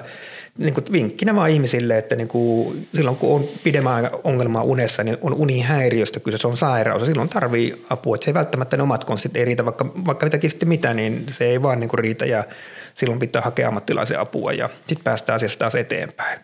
niin 0.58 0.74
kuin 0.74 0.86
vinkkinä 0.91 1.36
vaan 1.36 1.50
ihmisille, 1.50 1.98
että 1.98 2.15
niin 2.15 2.27
kuin 2.27 2.88
silloin 2.96 3.17
kun 3.17 3.36
on 3.36 3.46
pidemmän 3.63 4.10
ongelmaa 4.24 4.63
unessa, 4.63 5.03
niin 5.03 5.17
on 5.22 5.34
unihäiriöstä 5.34 6.20
kyse, 6.20 6.38
se 6.38 6.48
on 6.48 6.58
sairaus 6.58 7.01
ja 7.01 7.06
silloin 7.06 7.29
tarvii 7.29 7.84
apua. 7.89 8.15
Että 8.15 8.25
se 8.25 8.32
ei 8.32 8.34
välttämättä 8.34 8.77
ne 8.77 8.84
omat 8.84 9.03
konstit 9.03 9.38
ei 9.38 9.46
riitä, 9.46 9.65
vaikka, 9.65 9.91
vaikka 10.06 10.25
niitäkin 10.25 10.50
sitten 10.50 10.70
mitä, 10.70 10.94
niin 10.94 11.25
se 11.29 11.46
ei 11.46 11.62
vaan 11.62 11.79
niin 11.79 11.89
kuin 11.89 12.00
riitä 12.00 12.25
ja 12.25 12.44
silloin 12.98 13.20
pitää 13.20 13.42
hakea 13.42 13.68
ammattilaisen 13.68 14.20
apua 14.20 14.51
ja 14.54 14.70
sitten 14.88 15.04
päästään 15.04 15.36
asiasta 15.36 15.60
taas 15.60 15.75
eteenpäin. 15.75 16.39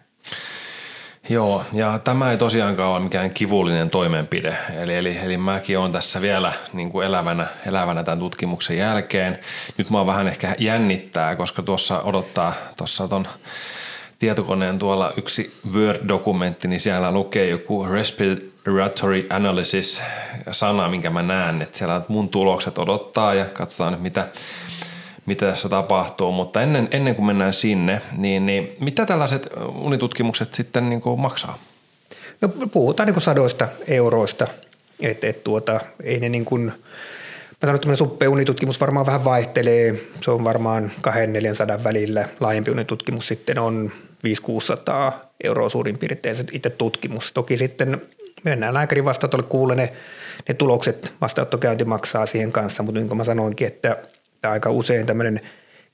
Joo, 1.29 1.63
ja 1.73 1.99
tämä 2.03 2.31
ei 2.31 2.37
tosiaankaan 2.37 2.91
ole 2.91 2.99
mikään 2.99 3.31
kivullinen 3.31 3.89
toimenpide. 3.89 4.57
Eli, 4.79 4.95
eli, 4.95 5.17
eli 5.23 5.37
mäkin 5.37 5.79
olen 5.79 5.91
tässä 5.91 6.21
vielä 6.21 6.53
niin 6.73 6.91
kuin 6.91 7.05
elävänä, 7.05 7.47
elävänä 7.67 8.03
tämän 8.03 8.19
tutkimuksen 8.19 8.77
jälkeen. 8.77 9.39
Nyt 9.77 9.89
mä 9.89 10.05
vähän 10.05 10.27
ehkä 10.27 10.55
jännittää, 10.57 11.35
koska 11.35 11.61
tuossa 11.61 12.01
odottaa 12.01 12.53
tuossa 12.77 13.07
ton 13.07 13.27
tietokoneen 14.19 14.79
tuolla 14.79 15.13
yksi 15.17 15.53
Word-dokumentti, 15.71 16.67
niin 16.67 16.79
siellä 16.79 17.11
lukee 17.11 17.47
joku 17.47 17.85
respiratory 17.85 19.27
analysis 19.29 20.01
sana, 20.51 20.89
minkä 20.89 21.09
mä 21.09 21.23
näen, 21.23 21.61
että 21.61 21.77
siellä 21.77 22.01
mun 22.07 22.29
tulokset 22.29 22.77
odottaa 22.77 23.33
ja 23.33 23.45
katsotaan 23.45 23.93
nyt 23.93 24.01
mitä, 24.01 24.27
mitä 25.25 25.45
tässä 25.45 25.69
tapahtuu, 25.69 26.31
mutta 26.31 26.61
ennen, 26.61 26.87
ennen 26.91 27.15
kuin 27.15 27.25
mennään 27.25 27.53
sinne, 27.53 28.01
niin, 28.17 28.45
niin 28.45 28.75
mitä 28.79 29.05
tällaiset 29.05 29.49
unitutkimukset 29.75 30.53
sitten 30.53 30.89
niin 30.89 31.01
kuin 31.01 31.19
maksaa? 31.19 31.57
No 32.41 32.49
puhutaan 32.49 33.07
niin 33.07 33.13
kuin 33.13 33.23
sadoista 33.23 33.67
euroista, 33.87 34.47
että 34.99 35.27
et 35.27 35.43
tuota, 35.43 35.79
ei 36.03 36.19
ne 36.19 36.29
niin 36.29 36.45
kuin, 36.45 36.71
Mä 37.63 37.67
sanon, 37.67 37.75
että 37.75 37.95
suppea 37.95 38.29
unitutkimus 38.29 38.81
varmaan 38.81 39.05
vähän 39.05 39.25
vaihtelee. 39.25 39.95
Se 40.21 40.31
on 40.31 40.43
varmaan 40.43 40.91
200-400 41.79 41.83
välillä. 41.83 42.27
Laajempi 42.39 42.71
unitutkimus 42.71 43.27
sitten 43.27 43.59
on 43.59 43.91
500-600 44.27 45.13
euroa 45.43 45.69
suurin 45.69 45.97
piirtein 45.97 46.35
se 46.35 46.45
itse 46.51 46.69
tutkimus. 46.69 47.33
Toki 47.33 47.57
sitten 47.57 48.01
mennään 48.43 48.73
lääkärin 48.73 49.05
vastaanotolle 49.05 49.45
kuulee 49.49 49.75
ne, 49.75 49.93
ne 50.47 50.53
tulokset, 50.53 51.13
vastaanottokäynti 51.21 51.85
maksaa 51.85 52.25
siihen 52.25 52.51
kanssa, 52.51 52.83
mutta 52.83 52.99
niin 52.99 53.07
kuin 53.07 53.17
mä 53.17 53.23
sanoinkin, 53.23 53.67
että 53.67 53.97
aika 54.51 54.69
usein 54.69 55.05
tämmöinen 55.05 55.41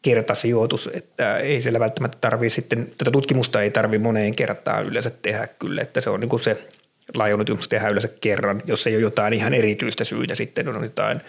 kertasijoitus, 0.01 0.89
että 0.93 1.38
ei 1.38 1.62
siellä 1.62 1.79
välttämättä 1.79 2.17
tarvii 2.21 2.49
sitten, 2.49 2.89
tätä 2.97 3.12
tutkimusta 3.12 3.62
ei 3.62 3.71
tarvitse 3.71 4.03
moneen 4.03 4.35
kertaan 4.35 4.85
yleensä 4.85 5.09
tehdä 5.09 5.47
kyllä, 5.47 5.81
että 5.81 6.01
se 6.01 6.09
on 6.09 6.19
niin 6.19 6.29
kuin 6.29 6.43
se 6.43 6.67
laajunnututkimus 7.15 7.67
tehdään 7.67 7.91
yleensä 7.91 8.09
kerran, 8.21 8.62
jos 8.65 8.88
ei 8.88 8.95
ole 8.95 9.01
jotain 9.01 9.33
ihan 9.33 9.53
erityistä 9.53 10.03
syytä, 10.03 10.35
sitten 10.35 10.67
on 10.67 10.83
jotain 10.83 11.21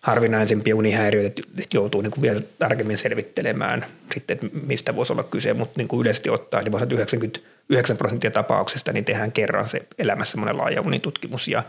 harvinaisempia 0.00 0.76
unihäiriöitä, 0.76 1.42
että 1.58 1.76
joutuu 1.76 2.00
niin 2.00 2.10
kuin 2.10 2.22
vielä 2.22 2.40
tarkemmin 2.58 2.98
selvittelemään 2.98 3.86
sitten, 4.14 4.34
että 4.34 4.58
mistä 4.66 4.96
voisi 4.96 5.12
olla 5.12 5.22
kyse, 5.22 5.54
mutta 5.54 5.74
niin 5.76 5.88
kuin 5.88 6.00
yleisesti 6.00 6.30
ottaen, 6.30 6.64
niin 6.64 6.72
voisi 6.72 6.86
99 6.90 7.96
prosenttia 7.96 8.30
tapauksista 8.30 8.92
niin 8.92 9.04
tehdään 9.04 9.32
kerran 9.32 9.68
se 9.68 9.82
elämässä 9.98 10.32
semmoinen 10.32 10.56
laaja 10.56 10.82
unitutkimus 10.82 11.48
ja, 11.48 11.62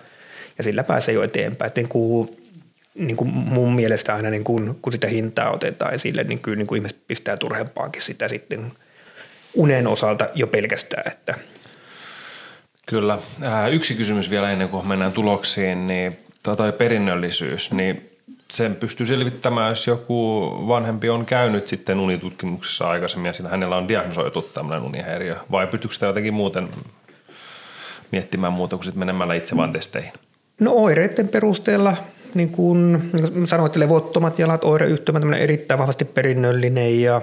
ja 0.57 0.63
sillä 0.63 0.83
pääsee 0.83 1.13
jo 1.13 1.23
eteenpäin. 1.23 1.67
Että 1.67 1.81
niin 1.81 1.89
kuin, 1.89 2.40
niin 2.95 3.17
kuin 3.17 3.29
mun 3.29 3.75
mielestä 3.75 4.15
aina 4.15 4.29
niin 4.29 4.43
kuin, 4.43 4.75
kun 4.81 4.93
sitä 4.93 5.07
hintaa 5.07 5.51
otetaan 5.51 5.93
esille, 5.93 6.23
niin 6.23 6.39
kyllä 6.39 6.57
niin 6.57 6.67
kuin 6.67 6.77
ihmiset 6.77 6.97
pistää 7.07 7.37
turhempaankin 7.37 8.01
sitä 8.01 8.27
sitten 8.27 8.71
unen 9.53 9.87
osalta 9.87 10.29
jo 10.35 10.47
pelkästään. 10.47 11.11
Että. 11.11 11.35
Kyllä. 12.85 13.17
Yksi 13.71 13.95
kysymys 13.95 14.29
vielä 14.29 14.51
ennen 14.51 14.69
kuin 14.69 14.87
mennään 14.87 15.11
tuloksiin, 15.11 15.87
niin 15.87 16.17
toi 16.43 16.73
perinnöllisyys, 16.73 17.73
niin 17.73 18.09
sen 18.51 18.75
pystyy 18.75 19.05
selvittämään, 19.05 19.69
jos 19.69 19.87
joku 19.87 20.41
vanhempi 20.67 21.09
on 21.09 21.25
käynyt 21.25 21.67
sitten 21.67 21.99
unitutkimuksessa 21.99 22.89
aikaisemmin 22.89 23.29
ja 23.29 23.33
sillä 23.33 23.49
hänellä 23.49 23.77
on 23.77 23.87
diagnosoitu 23.87 24.41
tämmöinen 24.41 24.83
unihäiriö, 24.83 25.35
vai 25.51 25.67
pystyykö 25.67 25.93
sitä 25.93 26.05
jotenkin 26.05 26.33
muuten 26.33 26.67
miettimään 28.11 28.53
muuta 28.53 28.75
kuin 28.75 28.83
sitten 28.85 28.99
menemällä 28.99 29.33
itse 29.33 29.57
vaan 29.57 29.71
testeihin? 29.71 30.13
No 30.59 30.71
oireiden 30.71 31.27
perusteella, 31.27 31.97
niin 32.35 32.49
kuin 32.49 33.11
sanoin, 33.45 33.65
että 33.65 33.79
levottomat 33.79 34.39
jalat, 34.39 34.63
oireyhtymä, 34.63 35.19
tämmöinen 35.19 35.43
erittäin 35.43 35.79
vahvasti 35.79 36.05
perinnöllinen 36.05 37.01
ja, 37.01 37.21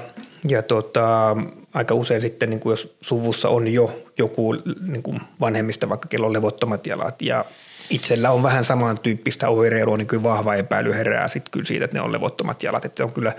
ja 0.50 0.62
tota, 0.62 1.36
aika 1.74 1.94
usein 1.94 2.22
sitten, 2.22 2.50
niin 2.50 2.60
kuin 2.60 2.70
jos 2.70 2.96
suvussa 3.00 3.48
on 3.48 3.68
jo 3.68 4.02
joku 4.18 4.54
niin 4.88 5.02
kuin 5.02 5.20
vanhemmista, 5.40 5.88
vaikka 5.88 6.08
kello 6.08 6.26
on 6.26 6.32
levottomat 6.32 6.86
jalat 6.86 7.22
ja 7.22 7.44
itsellä 7.90 8.30
on 8.30 8.42
vähän 8.42 8.64
samantyyppistä 8.64 9.48
oireilua, 9.48 9.96
niin 9.96 10.06
kyllä 10.06 10.22
vahva 10.22 10.54
epäily 10.54 10.92
herää 10.92 11.28
sitten 11.28 11.50
kyllä 11.50 11.66
siitä, 11.66 11.84
että 11.84 11.96
ne 11.96 12.02
on 12.02 12.12
levottomat 12.12 12.62
jalat. 12.62 12.84
Että 12.84 12.96
se 12.96 13.04
on 13.04 13.12
kyllä 13.12 13.32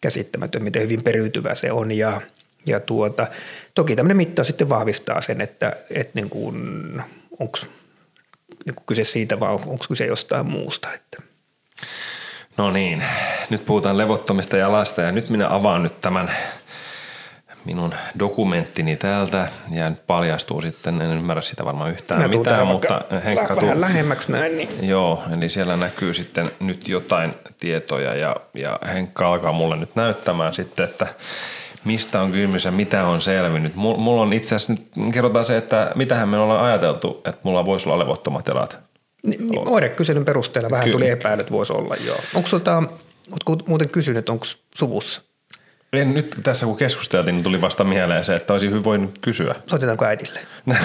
käsittämätön, 0.00 0.64
miten 0.64 0.82
hyvin 0.82 1.02
periytyvä 1.02 1.54
se 1.54 1.72
on 1.72 1.92
ja, 1.92 2.20
ja 2.66 2.80
tuota, 2.80 3.26
toki 3.74 3.96
tämmöinen 3.96 4.16
mittaus 4.16 4.48
sitten 4.48 4.68
vahvistaa 4.68 5.20
sen, 5.20 5.40
että, 5.40 5.76
että 5.90 6.20
niin 6.20 6.30
kuin, 6.30 6.56
onko 7.38 7.58
niin 8.66 8.74
kyse 8.86 9.04
siitä 9.04 9.40
vai 9.40 9.52
onko 9.52 9.84
kyse 9.88 10.06
jostain 10.06 10.46
muusta. 10.46 10.88
Että. 10.92 11.22
No 12.56 12.70
niin, 12.70 13.04
nyt 13.50 13.66
puhutaan 13.66 13.98
levottomista 13.98 14.56
jalasta 14.56 15.02
ja 15.02 15.12
nyt 15.12 15.30
minä 15.30 15.54
avaan 15.54 15.82
nyt 15.82 16.00
tämän 16.00 16.30
minun 17.64 17.94
dokumenttini 18.18 18.96
täältä 18.96 19.48
ja 19.70 19.90
nyt 19.90 20.06
paljastuu 20.06 20.60
sitten, 20.60 21.02
en 21.02 21.10
ymmärrä 21.10 21.42
sitä 21.42 21.64
varmaan 21.64 21.90
yhtään 21.90 22.20
Minä 22.20 22.38
mitään, 22.38 22.66
mutta 22.66 23.02
Henkka 23.24 23.56
tuu. 23.56 23.62
Vähän 23.62 23.80
lähemmäksi 23.80 24.32
näin. 24.32 24.56
Niin. 24.56 24.88
Joo, 24.88 25.22
eli 25.36 25.48
siellä 25.48 25.76
näkyy 25.76 26.14
sitten 26.14 26.50
nyt 26.60 26.88
jotain 26.88 27.34
tietoja 27.60 28.14
ja, 28.14 28.36
ja 28.54 28.78
Henkka 28.86 29.28
alkaa 29.28 29.52
mulle 29.52 29.76
nyt 29.76 29.96
näyttämään 29.96 30.54
sitten, 30.54 30.84
että 30.84 31.06
mistä 31.84 32.20
on 32.20 32.32
kysymys 32.32 32.64
ja 32.64 32.70
mitä 32.70 33.06
on 33.06 33.20
selvinnyt. 33.20 33.74
Mulla 33.74 34.22
on 34.22 34.32
itse 34.32 34.54
asiassa 34.54 34.72
nyt 34.72 35.12
kerrotaan 35.14 35.44
se, 35.44 35.56
että 35.56 35.92
mitähän 35.94 36.28
me 36.28 36.38
ollaan 36.38 36.64
ajateltu, 36.64 37.20
että 37.24 37.40
mulla 37.42 37.66
voisi 37.66 37.88
olla 37.88 37.98
levottomat 37.98 38.48
jalat. 38.48 38.78
Oirekyselyn 39.66 40.24
perusteella 40.24 40.70
vähän 40.70 40.84
Ky- 40.84 40.92
tuli 40.92 41.08
epäilyt, 41.08 41.50
voisi 41.52 41.72
olla 41.72 41.96
joo. 42.06 42.18
Onko 42.34 42.48
sulta, 42.48 42.82
muuten 43.66 43.90
kysynyt, 43.90 44.28
onko 44.28 44.46
suvussa 44.74 45.22
en 45.92 46.14
nyt 46.14 46.36
tässä 46.42 46.66
kun 46.66 46.76
keskusteltiin, 46.76 47.34
niin 47.34 47.44
tuli 47.44 47.60
vasta 47.60 47.84
mieleen 47.84 48.24
se, 48.24 48.34
että 48.34 48.52
olisi 48.52 48.68
hyvin 48.68 48.84
voinut 48.84 49.18
kysyä. 49.20 49.54
Soitetaanko 49.66 50.04
äitille? 50.04 50.40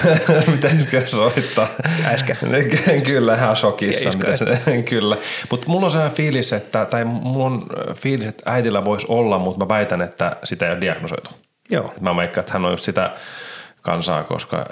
Pitäisikö 0.52 1.06
soittaa? 1.06 1.68
Äsken. 2.06 2.36
kyllä, 3.04 3.34
ihan 3.34 3.56
shokissa. 3.56 4.10
kyllä. 4.90 5.16
Mutta 5.50 5.68
mulla 5.68 5.84
on 5.84 5.90
sellainen 5.90 6.16
fiilis, 6.16 6.52
että, 6.52 6.84
tai 6.84 7.04
mulla 7.04 7.44
on 7.44 7.66
fiilis, 7.94 8.26
että 8.26 8.42
äitillä 8.46 8.84
voisi 8.84 9.06
olla, 9.08 9.38
mutta 9.38 9.64
mä 9.64 9.68
väitän, 9.68 10.02
että 10.02 10.36
sitä 10.44 10.66
ei 10.66 10.72
ole 10.72 10.80
diagnosoitu. 10.80 11.30
Joo. 11.70 11.94
Mä 12.00 12.16
veikkaan, 12.16 12.42
että 12.42 12.52
hän 12.52 12.64
on 12.64 12.70
just 12.70 12.84
sitä 12.84 13.10
kansaa, 13.82 14.24
koska 14.24 14.66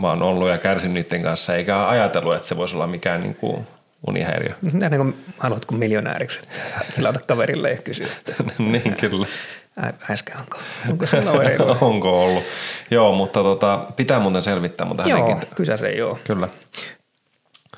mä 0.00 0.08
oon 0.08 0.22
ollut 0.22 0.48
ja 0.48 0.58
kärsin 0.58 0.94
niiden 0.94 1.22
kanssa, 1.22 1.56
eikä 1.56 1.88
ajatellut, 1.88 2.34
että 2.34 2.48
se 2.48 2.56
voisi 2.56 2.74
olla 2.74 2.86
mikään 2.86 3.20
niin 3.20 3.34
kuin 3.34 3.66
unihäiriö. 4.06 4.54
Näin 4.72 4.96
kuin 4.96 5.24
haluatko 5.38 5.74
miljonääriksi, 5.74 6.40
että 6.98 7.20
kaverille 7.26 7.70
ja 7.70 7.76
kysyä. 7.76 8.06
Niin, 8.58 8.96
kyllä. 8.96 9.26
Äsken 10.10 10.36
onko? 10.36 10.58
Onko 10.90 11.06
se 11.06 11.22
Onko 11.80 12.24
ollut? 12.24 12.42
Joo, 12.90 13.14
mutta 13.14 13.42
tota, 13.42 13.86
pitää 13.96 14.20
muuten 14.20 14.42
selvittää. 14.42 14.86
Mutta 14.86 15.08
joo, 15.08 15.20
hänenkin... 15.20 15.48
kyllä 15.54 15.76
se 15.76 15.90
joo. 15.90 16.18
Kyllä. 16.24 16.48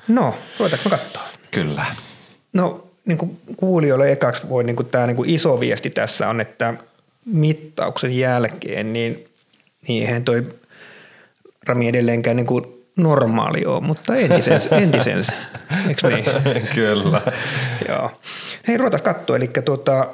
No, 0.07 0.35
ruvetaanko 0.59 0.89
katsoa? 0.89 1.23
Kyllä. 1.51 1.85
No, 2.53 2.87
niin 3.05 3.17
kuin 3.17 3.41
kuulijoille 3.57 4.11
ekaksi 4.11 4.49
voi, 4.49 4.63
niin 4.63 4.75
kuin 4.75 4.87
tämä 4.87 5.07
niin 5.07 5.15
kuin 5.15 5.29
iso 5.29 5.59
viesti 5.59 5.89
tässä 5.89 6.29
on, 6.29 6.41
että 6.41 6.73
mittauksen 7.25 8.17
jälkeen, 8.17 8.93
niin, 8.93 9.25
niin 9.87 10.03
eihän 10.03 10.23
toi 10.23 10.45
Rami 11.67 11.87
edelleenkään 11.87 12.35
niin 12.35 12.47
kuin 12.47 12.65
normaali 12.95 13.65
ole, 13.65 13.81
mutta 13.81 14.15
entisensä, 14.15 14.75
entisensä. 14.83 15.33
eikö 15.87 16.09
niin? 16.09 16.67
Kyllä. 16.75 17.21
Joo. 17.87 18.11
Hei, 18.67 18.77
ruvetaan 18.77 19.03
katsoa, 19.03 19.37
eli 19.37 19.49
tuota, 19.65 20.07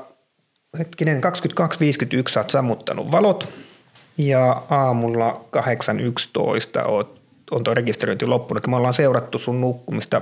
hetkinen, 0.76 1.22
22.51 1.24 2.32
sä 2.32 2.40
oot 2.40 2.50
sammuttanut 2.50 3.12
valot 3.12 3.50
ja 4.18 4.64
aamulla 4.70 5.46
8.11 6.82 6.88
oot, 6.88 7.22
on 7.52 7.64
tuo 7.64 7.74
rekisteröinti 7.74 8.26
loppunut. 8.26 8.68
Me 8.68 8.76
ollaan 8.76 8.94
seurattu 8.94 9.40
sun 9.40 9.62
nukkumista 9.62 10.22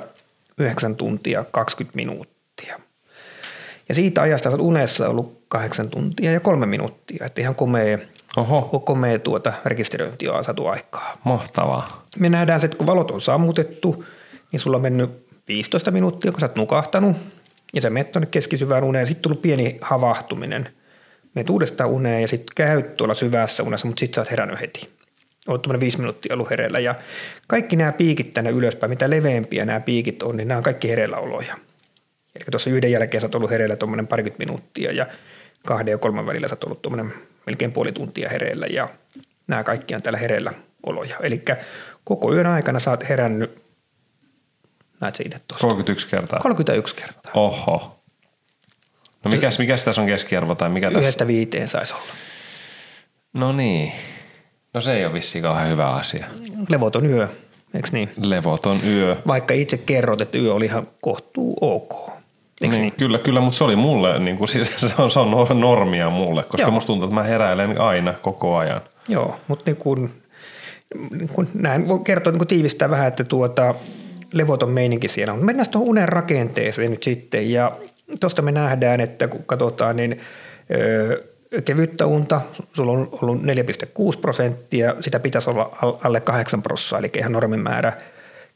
9 0.57 0.95
tuntia 0.95 1.45
20 1.51 1.95
minuuttia. 1.95 2.79
Ja 3.89 3.95
siitä 3.95 4.21
ajasta 4.21 4.49
olet 4.49 4.61
unessa 4.61 5.09
ollut 5.09 5.41
8 5.47 5.89
tuntia 5.89 6.31
ja 6.31 6.39
kolme 6.39 6.65
minuuttia. 6.65 7.25
Että 7.25 7.41
ihan 7.41 7.55
komea, 7.55 7.97
Oho, 8.37 8.79
komea 8.79 9.19
tuota 9.19 9.53
rekisteröintiä 9.65 10.33
on 10.33 10.43
saatu 10.43 10.67
aikaa. 10.67 11.17
mahtavaa. 11.23 12.03
Me 12.19 12.29
nähdään 12.29 12.59
se, 12.59 12.65
että 12.65 12.77
kun 12.77 12.87
valot 12.87 13.11
on 13.11 13.21
sammutettu, 13.21 14.05
niin 14.51 14.59
sulla 14.59 14.77
on 14.77 14.81
mennyt 14.81 15.27
15 15.47 15.91
minuuttia, 15.91 16.31
kun 16.31 16.39
sä 16.39 16.45
oot 16.45 16.55
nukahtanut. 16.55 17.17
Ja 17.73 17.81
sä 17.81 17.89
menet 17.89 18.11
tuonne 18.11 18.27
keskisyvään 18.31 18.83
uneen. 18.83 19.07
Sitten 19.07 19.21
tullut 19.21 19.41
pieni 19.41 19.77
havahtuminen. 19.81 20.69
Menet 21.35 21.49
uudestaan 21.49 21.89
uneen 21.89 22.21
ja 22.21 22.27
sitten 22.27 22.55
käyt 22.55 22.97
tuolla 22.97 23.15
syvässä 23.15 23.63
unessa, 23.63 23.87
mutta 23.87 23.99
sitten 23.99 24.15
sä 24.15 24.21
oot 24.21 24.31
herännyt 24.31 24.61
heti. 24.61 24.89
Oot 25.47 25.61
tuommoinen 25.61 25.79
viisi 25.79 25.97
minuuttia 25.97 26.33
ollut 26.33 26.49
hereillä. 26.49 26.79
Ja 26.79 26.95
kaikki 27.47 27.75
nämä 27.75 27.91
piikit 27.91 28.33
tänne 28.33 28.51
ylöspäin, 28.51 28.89
mitä 28.89 29.09
leveämpiä 29.09 29.65
nämä 29.65 29.79
piikit 29.79 30.23
on, 30.23 30.37
niin 30.37 30.47
nämä 30.47 30.57
on 30.57 30.63
kaikki 30.63 30.89
hereilläoloja. 30.89 31.55
Eli 32.35 32.45
tuossa 32.51 32.69
yhden 32.69 32.91
jälkeen 32.91 33.21
sä 33.21 33.27
oot 33.27 33.35
ollut 33.35 33.51
hereillä 33.51 33.75
tuommoinen 33.75 34.07
parikymmentä 34.07 34.45
minuuttia 34.45 34.91
ja 34.91 35.05
kahden 35.65 35.91
ja 35.91 35.97
kolmen 35.97 36.25
välillä 36.25 36.47
sä 36.47 36.53
oot 36.53 36.63
ollut 36.63 36.81
tuommoinen 36.81 37.13
melkein 37.45 37.71
puoli 37.71 37.91
tuntia 37.91 38.29
hereillä 38.29 38.65
ja 38.69 38.89
nämä 39.47 39.63
kaikki 39.63 39.95
on 39.95 40.01
täällä 40.01 40.19
hereillä 40.19 40.53
oloja. 40.85 41.15
Eli 41.21 41.41
koko 42.03 42.33
yön 42.33 42.45
aikana 42.45 42.79
sä 42.79 42.91
oot 42.91 43.09
herännyt, 43.09 43.62
näet 45.03 45.15
sä 45.15 45.23
itse 45.25 45.39
tuosta, 45.47 45.67
31 45.67 46.07
kertaa. 46.07 46.39
31 46.39 46.95
kertaa. 46.95 47.31
Oho. 47.35 47.99
No 49.23 49.31
mikäs, 49.31 49.59
mikäs 49.59 49.85
tässä 49.85 50.01
on 50.01 50.07
keskiarvo 50.07 50.55
tai 50.55 50.69
mikä 50.69 50.87
tässä? 50.87 50.99
Yhdestä 50.99 51.27
viiteen 51.27 51.67
saisi 51.67 51.93
olla. 51.93 52.03
No 53.33 53.51
niin. 53.51 53.91
No 54.73 54.81
se 54.81 54.93
ei 54.93 55.05
ole 55.05 55.13
vissiin 55.13 55.41
kauhean 55.41 55.69
hyvä 55.69 55.89
asia. 55.89 56.25
Levoton 56.69 57.05
yö, 57.05 57.27
eikö 57.73 57.87
niin? 57.91 58.09
Levoton 58.23 58.79
yö. 58.87 59.15
Vaikka 59.27 59.53
itse 59.53 59.77
kerrot, 59.77 60.21
että 60.21 60.37
yö 60.37 60.53
oli 60.53 60.65
ihan 60.65 60.87
kohtuu 61.01 61.57
ok. 61.61 62.11
Niin, 62.61 62.71
niin? 62.71 62.93
Kyllä, 62.97 63.19
kyllä, 63.19 63.41
mutta 63.41 63.57
se 63.57 63.63
oli 63.63 63.75
mulle, 63.75 64.19
niin 64.19 64.37
kuin, 64.37 64.47
siis 64.53 64.71
se, 64.77 64.93
on, 64.97 65.11
se 65.11 65.19
on 65.19 65.31
nor- 65.31 65.53
normia 65.53 66.09
mulle, 66.09 66.43
koska 66.43 66.61
Joo. 66.61 66.71
musta 66.71 66.87
tuntuu, 66.87 67.05
että 67.05 67.15
mä 67.15 67.23
heräilen 67.23 67.81
aina 67.81 68.13
koko 68.13 68.57
ajan. 68.57 68.81
Joo, 69.07 69.39
mutta 69.47 69.63
niin 69.65 69.77
kun, 69.77 70.09
niin 71.11 71.29
kun 71.29 71.47
näin 71.53 71.87
voi 71.87 71.99
kertoa, 71.99 72.31
niin 72.31 72.39
kun 72.39 72.47
tiivistää 72.47 72.89
vähän, 72.89 73.07
että 73.07 73.23
tuota, 73.23 73.75
levoton 74.33 74.69
meininki 74.69 75.07
siellä 75.07 75.33
on. 75.33 75.45
Mennään 75.45 75.69
tuohon 75.69 75.89
unen 75.89 76.09
rakenteeseen 76.09 76.91
nyt 76.91 77.03
sitten 77.03 77.51
ja 77.51 77.71
tuosta 78.19 78.41
me 78.41 78.51
nähdään, 78.51 79.01
että 79.01 79.27
kun 79.27 79.43
katsotaan, 79.45 79.95
niin 79.95 80.21
öö, 80.71 81.23
kevyttä 81.65 82.05
unta, 82.05 82.41
sulla 82.73 82.91
on 82.91 83.09
ollut 83.21 83.41
4,6 83.43 84.19
prosenttia, 84.21 84.95
sitä 84.99 85.19
pitäisi 85.19 85.49
olla 85.49 85.77
al- 85.81 85.97
alle 86.03 86.19
8 86.19 86.61
prosenttia, 86.61 86.99
eli 86.99 87.09
ihan 87.17 87.31
normimäärä. 87.31 87.93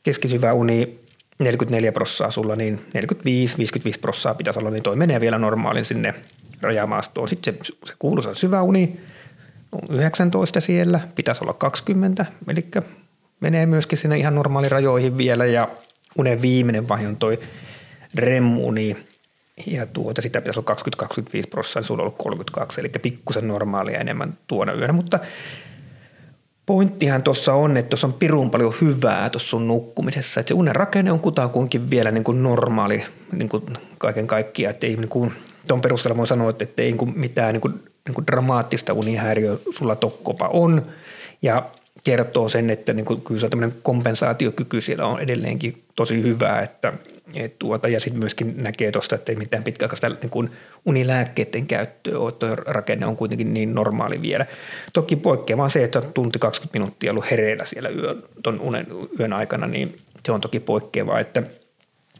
Keskisyvä 0.04 0.54
uni 0.54 1.00
44 1.40 1.92
prosenttia 1.92 2.32
sulla, 2.32 2.56
niin 2.56 2.82
45-55 2.98 3.02
prosenttia 4.02 4.34
pitäisi 4.34 4.60
olla, 4.60 4.70
niin 4.70 4.84
toi 4.84 4.96
menee 4.96 5.20
vielä 5.20 5.38
normaalin 5.38 5.86
sinne 5.86 6.14
rajamaastoon. 6.62 7.30
Sitten 7.30 7.58
se, 7.64 7.74
se 7.86 7.94
kuuluisa 8.00 8.36
syvä 8.36 8.62
uni, 8.62 9.00
on 9.72 9.96
19 9.96 10.62
siellä, 10.62 11.00
pitäisi 11.16 11.44
olla 11.44 11.54
20, 11.54 12.26
eli 12.48 12.66
menee 13.40 13.66
myöskin 13.66 13.98
sinne 13.98 14.18
ihan 14.18 14.36
normaalirajoihin 14.36 15.18
vielä 15.18 15.46
ja 15.46 15.70
unen 16.18 16.42
viimeinen 16.42 16.90
vaihe 16.90 17.08
on 17.08 17.18
toi 17.18 17.40
REM-uni 18.16 18.98
ja 19.66 19.86
tuota, 19.86 20.22
sitä 20.22 20.42
pitäisi 20.42 20.60
olla 20.60 21.08
20-25 21.44 21.44
prosenttia, 21.50 21.88
sulla 21.88 22.02
on 22.02 22.06
ollut 22.06 22.18
32, 22.18 22.82
eli 22.82 22.90
pikkusen 22.90 23.48
normaalia 23.48 24.00
enemmän 24.00 24.38
tuona 24.48 24.74
yönä, 24.74 24.94
mutta 24.94 25.20
pointtihan 26.66 27.24
tuossa 27.24 27.54
on, 27.54 27.78
että 27.78 27.90
tuossa 27.90 28.08
on 28.08 28.14
pirun 28.14 28.52
paljon 28.52 28.74
hyvää 28.82 29.30
tuossa 29.30 29.50
sun 29.50 29.68
nukkumisessa, 29.68 30.40
että 30.40 30.48
se 30.48 30.54
unen 30.54 30.76
rakenne 30.76 31.12
on 31.12 31.20
kutakuinkin 31.20 31.90
vielä 31.90 32.12
niin 32.12 32.24
kuin 32.24 32.44
normaali 32.44 33.06
niin 33.32 33.50
kuin 33.50 33.64
kaiken 33.98 34.28
kaikkiaan, 34.28 34.74
että 34.74 34.88
ei 34.88 34.96
niin 34.96 35.10
kuin, 35.10 35.34
tuon 35.68 35.82
perusteella 35.82 36.18
voi 36.18 36.28
sanoa, 36.28 36.50
että 36.50 36.82
ei 36.82 36.88
niin 36.88 36.98
kuin 36.98 37.20
mitään 37.20 37.54
niin 37.54 37.62
kuin, 37.62 37.74
niin 38.08 38.16
kuin 38.16 38.28
dramaattista 38.28 38.94
unihäiriö 38.94 39.60
sulla 39.78 39.96
tokkopa 39.96 40.48
on. 40.48 40.86
Ja 41.42 41.70
kertoo 42.08 42.50
sen, 42.50 42.70
että 42.70 42.94
niin 42.94 43.06
kuin, 43.06 43.22
kyllä 43.22 43.42
se 43.42 43.50
tämmöinen 43.50 43.78
kompensaatiokyky 43.82 44.82
siellä 44.82 45.06
on 45.06 45.20
edelleenkin 45.20 45.84
tosi 45.96 46.24
hyvä, 46.24 46.60
että 46.60 46.94
et 47.36 47.60
tuota, 47.60 47.88
ja 47.88 48.00
sitten 48.00 48.20
myöskin 48.20 48.58
näkee 48.62 48.92
tuosta, 48.92 49.16
että 49.16 49.32
ei 49.32 49.36
mitään 49.36 49.64
pitkäaikaista 49.64 50.10
niin 50.10 50.50
unilääkkeiden 50.86 51.68
käyttöä 51.68 52.20
ole, 52.20 52.32
tuo 52.32 52.56
rakenne 52.56 53.06
on 53.06 53.16
kuitenkin 53.16 53.54
niin 53.54 53.76
normaali 53.76 54.22
vielä. 54.22 54.46
Toki 54.94 55.16
poikkeaa 55.16 55.58
vaan 55.58 55.70
se, 55.70 55.84
että 55.84 56.00
on 56.00 56.14
tunti 56.14 56.40
20 56.40 56.80
minuuttia 56.80 57.12
ollut 57.12 57.32
hereillä 57.32 57.66
siellä 57.66 57.90
yön, 57.90 58.24
ton 58.44 58.60
unen, 58.60 58.88
yön 59.20 59.34
aikana, 59.34 59.68
niin 59.68 59.98
se 60.26 60.32
on 60.32 60.42
toki 60.42 60.60
poikkeavaa, 60.60 61.20
että 61.20 61.44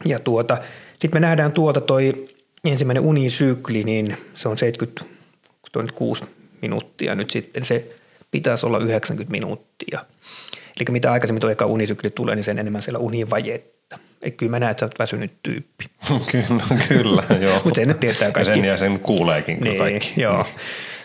ja 0.04 0.18
tuota, 0.18 0.58
sitten 0.90 1.20
me 1.20 1.26
nähdään 1.26 1.52
tuolta 1.52 1.80
toi 1.80 2.28
ensimmäinen 2.64 3.02
unisykli, 3.02 3.82
niin 3.84 4.16
se 4.34 4.48
on 4.48 4.58
76 4.58 6.24
minuuttia 6.62 7.14
nyt 7.14 7.30
sitten, 7.30 7.64
se 7.64 7.97
pitäisi 8.30 8.66
olla 8.66 8.78
90 8.78 9.30
minuuttia. 9.30 10.04
Eli 10.76 10.86
mitä 10.90 11.12
aikaisemmin 11.12 11.40
tuo 11.40 11.50
eka 11.50 11.66
unisykli 11.66 12.10
tulee, 12.10 12.34
niin 12.36 12.44
sen 12.44 12.58
enemmän 12.58 12.82
siellä 12.82 12.98
univajetta. 12.98 13.98
Eli 14.22 14.30
kyllä 14.30 14.50
mä 14.50 14.58
näen, 14.58 14.70
että 14.70 14.80
sä 14.80 14.86
oot 14.86 14.98
väsynyt 14.98 15.32
tyyppi. 15.42 15.84
kyllä, 16.32 16.62
kyllä, 16.88 17.22
joo. 17.46 17.60
Mutta 17.64 17.80
sen 17.80 17.88
nyt 17.88 18.00
tietää 18.00 18.28
ja 18.28 18.32
kaikki. 18.32 18.54
sen, 18.54 18.64
ja 18.64 18.76
sen 18.76 19.00
kuuleekin 19.00 19.60
Niin, 19.60 19.78
kaikki. 19.78 20.20
joo. 20.20 20.46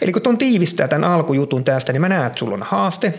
Eli 0.01 0.11
kun 0.11 0.21
tuon 0.21 0.37
tiivistää 0.37 0.87
tämän 0.87 1.09
alkujutun 1.11 1.63
tästä, 1.63 1.93
niin 1.93 2.01
mä 2.01 2.09
näen, 2.09 2.25
että 2.27 2.39
sulla 2.39 2.53
on 2.53 2.63
haaste, 2.63 3.13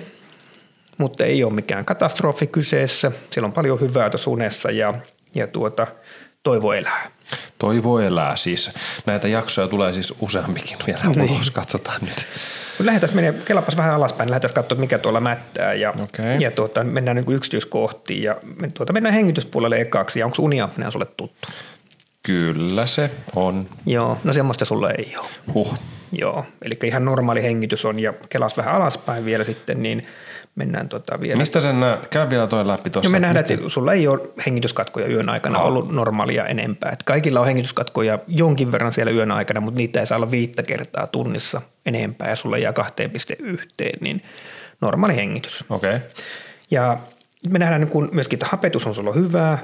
mutta 0.99 1.25
ei 1.25 1.45
ole 1.45 1.53
mikään 1.53 1.85
katastrofi 1.85 2.47
kyseessä. 2.47 3.13
Siellä 3.31 3.47
on 3.47 3.53
paljon 3.53 3.81
hyvää 3.81 4.11
tuossa 4.11 4.31
unessa 4.31 4.71
ja, 4.71 4.95
ja 5.35 5.47
tuota, 5.47 5.87
toivo 6.43 6.73
elää. 6.73 7.11
Toivo 7.59 7.99
elää 8.01 8.37
siis. 8.37 8.71
Näitä 9.07 9.29
jaksoja 9.29 9.69
tulee 9.69 9.93
siis 9.93 10.15
useampikin 10.21 10.77
vielä 10.87 11.01
Niin. 11.17 11.31
ulos, 11.31 11.51
katsotaan 11.51 12.01
nyt. 12.03 12.27
Mut 12.79 12.87
Lähdetään 12.87 13.15
menee, 13.15 13.33
kelapas 13.33 13.77
vähän 13.77 13.95
alaspäin, 13.95 14.31
lähdetään 14.31 14.55
katsoa, 14.55 14.79
mikä 14.79 14.99
tuolla 14.99 15.21
mättää 15.21 15.75
ja, 15.75 15.95
Okei. 16.03 16.37
ja 16.41 16.51
tuota, 16.51 16.85
mennään 16.85 17.17
niin 17.17 17.37
yksityiskohtiin 17.37 18.23
ja 18.23 18.37
tuota, 18.75 18.93
mennään 18.93 19.15
hengityspuolelle 19.15 19.81
ekaksi 19.81 20.21
ja 20.21 20.27
onko 20.27 20.37
uniapnea 20.43 20.91
sulle 20.91 21.07
tuttu? 21.17 21.49
Kyllä 22.23 22.87
se 22.87 23.11
on. 23.37 23.69
Joo, 23.87 24.19
no 24.25 24.33
semmoista 24.33 24.65
sulla 24.65 24.91
ei 24.91 25.15
ole. 25.17 25.27
Huh. 25.55 25.75
Joo, 26.13 26.47
eli 26.65 26.79
ihan 26.85 27.05
normaali 27.05 27.43
hengitys 27.43 27.85
on 27.85 28.01
ja 28.01 28.15
kelas 28.29 28.57
vähän 28.57 28.75
alaspäin 28.75 29.25
vielä 29.25 29.45
sitten, 29.45 29.83
niin 29.83 30.07
mennään 30.55 30.89
tota 30.89 31.21
vielä. 31.21 31.37
Mistä 31.37 31.61
sen 31.61 31.81
näet? 31.81 32.07
Käy 32.09 32.31
vielä 32.31 32.47
toi 32.47 32.67
läpi 32.67 32.89
No 32.89 32.93
tuossa. 32.93 33.11
me 33.11 33.19
nähdään, 33.21 33.45
Mistä- 33.45 33.55
että 33.55 33.69
sulla 33.69 33.93
ei 33.93 34.09
ole 34.09 34.21
hengityskatkoja 34.47 35.07
yön 35.07 35.29
aikana 35.29 35.59
No. 35.59 35.65
ollut 35.65 35.93
normaalia 35.93 36.47
enempää. 36.47 36.91
Että 36.93 37.05
kaikilla 37.05 37.41
on 37.41 37.47
hengityskatkoja 37.47 38.19
jonkin 38.27 38.73
verran 38.73 38.93
siellä 38.93 39.13
yön 39.13 39.31
aikana, 39.31 39.61
mutta 39.61 39.79
niitä 39.79 40.01
ei 40.01 40.07
saa 40.07 40.17
olla 40.17 40.31
viittä 40.31 40.63
kertaa 40.63 41.07
tunnissa 41.07 41.63
enempää 41.87 42.29
ja 42.31 42.37
sulla 42.37 42.59
jää 42.59 42.73
2,1, 42.73 43.93
niin 44.01 44.23
normaali 44.81 45.17
hengitys. 45.17 45.65
Okei. 45.71 45.97
Okay. 45.97 46.09
Ja 46.71 46.99
me 47.51 47.59
nähdään 47.59 47.81
niin 47.81 47.91
kun 47.91 48.09
myöskin, 48.13 48.37
että 48.37 48.47
hapetus 48.51 48.87
on 48.87 48.95
sulla 48.95 49.13
hyvää. 49.13 49.59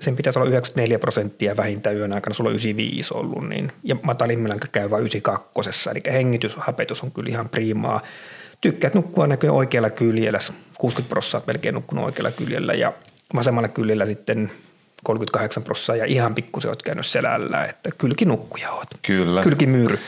Sen 0.00 0.16
pitäisi 0.16 0.38
olla 0.38 0.48
94 0.48 0.98
prosenttia 0.98 1.56
vähintään 1.56 1.96
yön 1.96 2.12
aikana, 2.12 2.34
sulla 2.34 2.48
on 2.50 2.54
95 2.54 3.14
ollut, 3.14 3.48
niin, 3.48 3.72
ja 3.84 3.96
matalimmillaan 4.02 4.60
käy 4.72 4.90
vain 4.90 5.00
92. 5.00 5.90
Eli 5.90 6.00
hengitys, 6.12 6.56
hapetus 6.56 7.02
on 7.02 7.12
kyllä 7.12 7.28
ihan 7.28 7.48
priimaa. 7.48 8.00
Tykkäät 8.62 8.94
nukkua 8.94 9.26
näköjään 9.26 9.56
oikealla 9.56 9.90
kyljellä, 9.90 10.38
60 10.78 11.08
prosenttia 11.08 11.46
melkein 11.46 11.74
nukkunut 11.74 12.04
oikealla 12.04 12.30
kyljellä 12.30 12.74
ja 12.74 12.92
vasemmalla 13.34 13.68
kyljellä 13.68 14.06
sitten 14.06 14.50
38 15.04 15.62
prosenttia 15.62 15.96
ja 15.96 16.12
ihan 16.12 16.34
pikkusen 16.34 16.68
oot 16.68 16.82
käynyt 16.82 17.06
selällä, 17.06 17.64
että 17.64 17.90
kylki 17.98 18.24
nukkuja 18.24 18.72
oot. 18.72 18.88
Kyllä. 19.02 19.42
Kylki 19.42 19.66
myyry. 19.66 19.98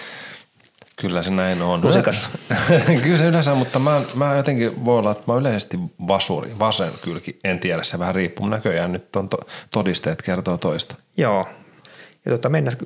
Kyllä 0.97 1.23
se 1.23 1.31
näin 1.31 1.63
on. 1.63 1.85
Lusikas. 1.85 2.31
Kyllä 3.03 3.19
se 3.19 3.27
yleensä, 3.27 3.55
mutta 3.55 3.79
mä, 3.79 4.03
mä 4.15 4.37
jotenkin 4.37 4.85
voi 4.85 4.99
olla, 4.99 5.11
että 5.11 5.25
mä 5.27 5.39
yleisesti 5.39 5.79
vasuri, 6.09 6.59
vasen 6.59 6.93
kylki, 7.03 7.39
en 7.45 7.59
tiedä, 7.59 7.83
se 7.83 7.99
vähän 7.99 8.15
riippuu. 8.15 8.47
Näköjään 8.47 8.93
nyt 8.93 9.17
on 9.17 9.29
to, 9.29 9.37
todisteet 9.71 10.23
kertoo 10.23 10.59
toista. 10.59 10.97
Joo. 11.17 11.45
Ja 12.25 12.33
tota, 12.33 12.49
mennään, 12.49 12.77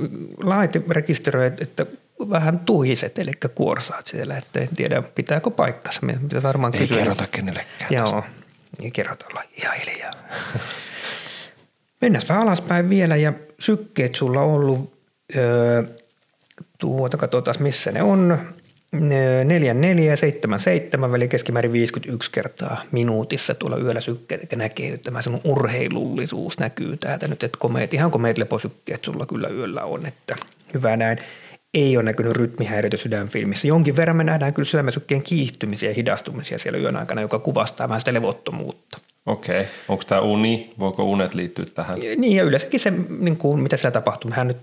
laite 0.42 0.83
rekisteröi, 0.90 1.46
että 1.61 1.87
vähän 2.31 2.59
tuhiset, 2.59 3.18
eli 3.18 3.33
kuorsaat 3.54 4.07
siellä, 4.07 4.37
että 4.37 4.61
en 4.61 4.68
tiedä 4.76 5.02
pitääkö 5.02 5.50
paikkansa. 5.50 6.00
Meidän 6.02 6.22
pitäisi 6.22 6.46
varmaan 6.46 6.74
Ei 6.74 6.81
kysyä. 6.81 6.96
kerrota 6.96 7.26
kenellekään. 7.31 7.90
Joo, 7.90 8.24
ei 8.83 8.90
kerrota, 8.90 9.26
olla 9.31 9.42
ihan 9.62 9.76
hiljaa. 9.76 10.12
Mennään 12.00 12.24
vähän 12.28 12.42
alaspäin 12.42 12.90
vielä 12.90 13.16
ja 13.16 13.33
sykkeet 13.59 14.14
sulla 14.14 14.40
on 14.40 14.50
ollut, 14.50 14.92
öö, 15.37 15.83
tuota 16.78 17.16
katsotaan 17.16 17.57
missä 17.61 17.92
ne 17.92 18.02
on. 18.02 18.38
4, 19.44 19.74
4 19.74 20.11
ja 20.11 20.16
7, 20.16 20.61
7 20.61 21.12
väli 21.12 21.28
keskimäärin 21.28 21.72
51 21.72 22.31
kertaa 22.31 22.83
minuutissa 22.92 23.54
tuolla 23.54 23.76
yöllä 23.76 24.00
sykkeet, 24.00 24.42
että 24.42 24.57
näkee, 24.57 24.94
että 24.94 25.04
tämä 25.04 25.22
sun 25.22 25.40
urheilullisuus 25.44 26.59
näkyy 26.59 26.96
täältä 26.96 27.28
nyt, 27.28 27.42
että 27.42 27.59
komeet, 27.59 27.94
ihan 27.94 28.11
komeet 28.11 28.38
leposykkeet 28.38 29.04
sulla 29.04 29.26
kyllä 29.26 29.48
yöllä 29.48 29.85
on, 29.85 30.07
että 30.07 30.37
hyvä 30.74 30.96
näin. 30.96 31.18
Ei 31.74 31.96
ole 31.96 32.04
näkynyt 32.04 32.33
rytmihäiriöitä 32.33 32.96
sydänfilmissä. 32.96 33.68
Jonkin 33.68 33.96
verran 33.96 34.16
me 34.16 34.24
nähdään 34.24 34.54
kyllä 34.54 34.66
sydämensykkeen 34.66 35.22
kiihtymisiä 35.22 35.90
ja 35.90 35.94
hidastumisia 35.94 36.59
siellä 36.59 36.78
yön 36.78 36.96
aikana, 36.96 37.20
joka 37.20 37.38
kuvastaa 37.38 37.88
vähän 37.88 38.00
sitä 38.00 38.14
levottomuutta. 38.14 38.98
Okei. 39.26 39.66
Onko 39.88 40.04
tämä 40.07 40.20
uni? 40.20 40.74
Voiko 40.78 41.02
unet 41.02 41.35
liittyä 41.35 41.64
tähän? 41.74 41.98
Niin 42.16 42.37
ja 42.37 42.42
yleensäkin 42.42 42.81
se, 42.81 42.92
niin 43.18 43.38
kuin, 43.38 43.61
mitä 43.61 43.76
siellä 43.76 43.92
tapahtuu. 43.92 44.31
Mehän 44.31 44.48
nyt 44.48 44.57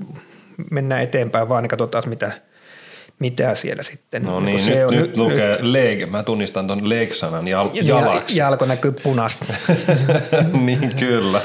mennään 0.72 1.02
eteenpäin 1.02 1.50
vaan, 1.50 1.64
niin 1.64 1.70
katsotaan 1.70 2.10
mitä, 2.10 2.32
mitä 3.20 3.56
siellä 3.56 3.84
sitten. 3.84 4.24
No 4.24 4.40
niin, 4.40 4.64
se 4.64 4.76
nyt, 4.76 4.86
on, 4.86 4.94
nyt, 4.94 5.08
nyt 5.08 5.18
lukee 5.18 5.52
nyt, 5.52 5.62
leg. 5.62 6.12
Mä 6.12 6.24
tunnistan 6.24 6.68
tuon 6.68 6.90
leg-sanan 6.90 7.48
jal, 7.48 7.70
jalaksi. 7.74 8.40
Jalko 8.40 8.66
näkyy 8.66 8.92
punasta. 8.92 9.46
niin, 10.66 10.96
kyllä. 11.00 11.42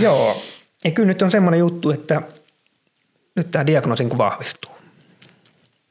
Joo. 0.00 0.42
Ja 0.84 0.90
kyllä 0.90 1.06
nyt 1.06 1.22
on 1.22 1.30
semmoinen 1.30 1.60
juttu, 1.60 1.90
että 1.90 2.22
nyt 3.36 3.50
tämä 3.50 3.66
diagnoosi 3.66 4.04
niin 4.04 4.18
vahvistuu. 4.18 4.73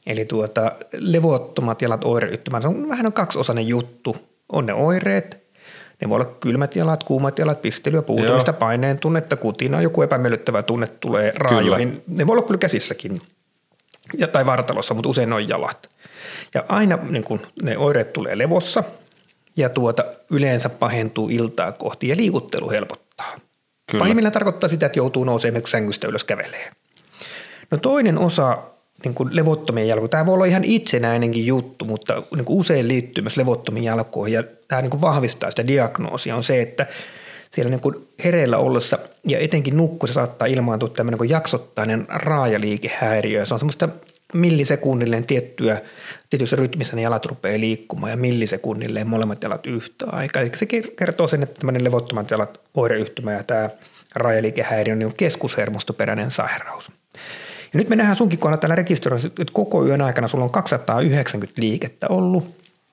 Eli 0.06 0.24
tuota, 0.24 0.72
levottomat 0.92 1.82
jalat 1.82 2.04
oireyhtymät, 2.04 2.62
se 2.62 2.68
on 2.68 2.88
vähän 2.88 3.06
on 3.06 3.12
kaksiosainen 3.12 3.68
juttu. 3.68 4.16
On 4.52 4.66
ne 4.66 4.74
oireet, 4.74 5.44
ne 6.02 6.08
voi 6.08 6.16
olla 6.16 6.36
kylmät 6.40 6.76
jalat, 6.76 7.04
kuumat 7.04 7.38
jalat, 7.38 7.62
pistelyä, 7.62 8.02
puutumista, 8.02 8.50
Joo. 8.50 8.58
paineen 8.58 9.00
tunnetta, 9.00 9.36
kutina, 9.36 9.82
joku 9.82 10.02
epämiellyttävä 10.02 10.62
tunne 10.62 10.86
tulee 10.86 11.32
raajoihin. 11.36 11.90
Kyllä. 11.90 12.02
Ne 12.08 12.26
voi 12.26 12.34
olla 12.34 12.46
kyllä 12.46 12.58
käsissäkin 12.58 13.20
ja, 14.18 14.28
tai 14.28 14.46
vartalossa, 14.46 14.94
mutta 14.94 15.08
usein 15.08 15.32
on 15.32 15.48
jalat. 15.48 15.88
Ja 16.54 16.64
aina 16.68 16.98
niin 17.10 17.24
kun 17.24 17.40
ne 17.62 17.78
oireet 17.78 18.12
tulee 18.12 18.38
levossa 18.38 18.84
ja 19.56 19.68
tuota, 19.68 20.04
yleensä 20.30 20.68
pahentuu 20.68 21.28
iltaa 21.28 21.72
kohti 21.72 22.08
ja 22.08 22.16
liikuttelu 22.16 22.70
helpottaa. 22.70 23.32
Kyllä. 23.90 24.02
Pahimmillaan 24.02 24.32
tarkoittaa 24.32 24.68
sitä, 24.68 24.86
että 24.86 24.98
joutuu 24.98 25.24
nousemaan 25.24 25.66
sängystä 25.66 26.08
ylös 26.08 26.24
kävelee. 26.24 26.70
No 27.70 27.78
toinen 27.78 28.18
osa 28.18 28.58
niin 29.04 29.14
kuin 29.14 29.36
levottomien 29.36 29.88
jalkoihin. 29.88 30.10
Tämä 30.10 30.26
voi 30.26 30.34
olla 30.34 30.44
ihan 30.44 30.64
itsenäinenkin 30.64 31.46
juttu, 31.46 31.84
mutta 31.84 32.22
niin 32.36 32.44
kuin 32.44 32.58
usein 32.58 32.88
liittyy 32.88 33.22
myös 33.22 33.36
levottomiin 33.36 33.84
jalkoihin 33.84 34.34
ja 34.34 34.44
tämä 34.68 34.82
niin 34.82 34.90
kuin 34.90 35.00
vahvistaa 35.00 35.50
sitä 35.50 35.66
diagnoosia 35.66 36.36
on 36.36 36.44
se, 36.44 36.62
että 36.62 36.86
siellä 37.50 37.70
niin 37.70 37.80
kuin 37.80 38.08
hereillä 38.24 38.58
ollessa 38.58 38.98
ja 39.26 39.38
etenkin 39.38 39.76
nukkuessa 39.76 40.14
saattaa 40.14 40.46
ilmaantua 40.46 40.88
tämmöinen 40.88 41.18
kuin 41.18 41.30
jaksottainen 41.30 42.06
raajaliikehäiriö. 42.08 43.46
Se 43.46 43.54
on 43.54 43.60
semmoista 43.60 43.88
millisekunnilleen 44.34 45.26
tiettyä, 45.26 45.82
tietyssä 46.30 46.56
rytmissä 46.56 46.96
ne 46.96 47.02
jalat 47.02 47.26
rupeaa 47.26 47.60
liikkumaan 47.60 48.10
ja 48.10 48.16
millisekunnilleen 48.16 49.06
molemmat 49.06 49.42
jalat 49.42 49.66
yhtä 49.66 50.06
aikaa. 50.12 50.42
Eli 50.42 50.50
se 50.56 50.66
kertoo 50.96 51.28
sen, 51.28 51.42
että 51.42 51.58
tämmöinen 51.58 51.84
levottomat 51.84 52.30
jalat 52.30 52.60
oireyhtymä 52.74 53.32
ja 53.32 53.42
tämä 53.42 53.70
raajaliikehäiriö 54.14 54.94
niin 54.94 55.06
on 55.06 55.12
keskushermostoperäinen 55.16 56.30
sairaus. 56.30 56.90
Ja 57.74 57.78
nyt 57.78 57.88
me 57.88 57.96
nähdään 57.96 58.16
sunkin 58.16 58.38
kohdalla 58.38 58.60
tällä 58.60 58.74
rekisteröissä, 58.74 59.28
että 59.28 59.52
koko 59.52 59.86
yön 59.86 60.00
aikana 60.00 60.28
sulla 60.28 60.44
on 60.44 60.50
290 60.50 61.62
liikettä 61.62 62.06
ollut, 62.08 62.46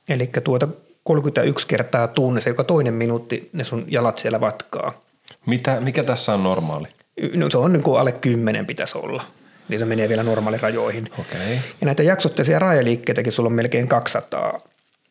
eli 0.09 0.29
tuota 0.43 0.67
31 1.03 1.67
kertaa 1.67 2.07
tunnissa, 2.07 2.49
joka 2.49 2.63
toinen 2.63 2.93
minuutti 2.93 3.49
ne 3.53 3.63
sun 3.63 3.85
jalat 3.87 4.17
siellä 4.17 4.41
vatkaa. 4.41 5.01
Mitä, 5.45 5.79
mikä 5.79 6.03
tässä 6.03 6.33
on 6.33 6.43
normaali? 6.43 6.87
No 7.35 7.49
se 7.49 7.57
on 7.57 7.73
niin 7.73 7.83
kuin 7.83 7.99
alle 7.99 8.11
10 8.11 8.65
pitäisi 8.65 8.97
olla. 8.97 9.23
Niitä 9.69 9.85
menee 9.85 10.09
vielä 10.09 10.23
normaalirajoihin. 10.23 11.09
Okay. 11.19 11.53
Ja 11.53 11.85
näitä 11.85 12.03
jaksotteisia 12.03 12.59
rajaliikkeitäkin 12.59 13.33
sulla 13.33 13.47
on 13.47 13.53
melkein 13.53 13.87
200. 13.87 14.61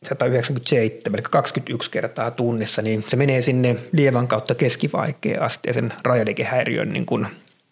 197, 0.02 1.14
eli 1.14 1.22
21 1.30 1.90
kertaa 1.90 2.30
tunnissa, 2.30 2.82
niin 2.82 3.04
se 3.08 3.16
menee 3.16 3.42
sinne 3.42 3.76
lievän 3.92 4.28
kautta 4.28 4.54
keskivaikea 4.54 5.44
asteisen 5.44 5.92
rajaliikehäiriön 6.02 6.88
niin 6.88 7.06
kuin, 7.06 7.26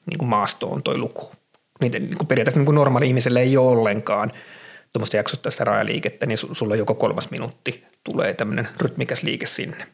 niin 0.06 0.18
kuin 0.18 0.28
maastoon 0.28 0.82
toi 0.82 0.98
luku 0.98 1.32
niitä 1.80 1.98
niin 1.98 2.18
kuin 2.18 2.28
periaatteessa 2.28 2.58
niin 2.58 2.66
kuin 2.66 2.74
normaali 2.74 3.06
ihmiselle 3.06 3.40
ei 3.40 3.56
ole 3.56 3.70
ollenkaan 3.70 4.30
tuommoista 4.92 5.16
jaksottaista 5.16 5.64
rajaliikettä, 5.64 6.26
niin 6.26 6.38
sulla 6.52 6.76
joko 6.76 6.94
kolmas 6.94 7.30
minuutti 7.30 7.84
tulee 8.04 8.34
tämmöinen 8.34 8.68
rytmikäs 8.80 9.22
liike 9.22 9.46
sinne. 9.46 9.86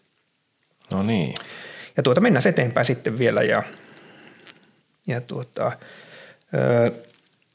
No 0.90 1.02
niin. 1.02 1.34
Ja 1.96 2.02
tuota 2.02 2.20
mennään 2.20 2.48
eteenpäin 2.48 2.86
sitten 2.86 3.18
vielä 3.18 3.42
ja, 3.42 3.62
ja 5.06 5.20
tuota, 5.20 5.72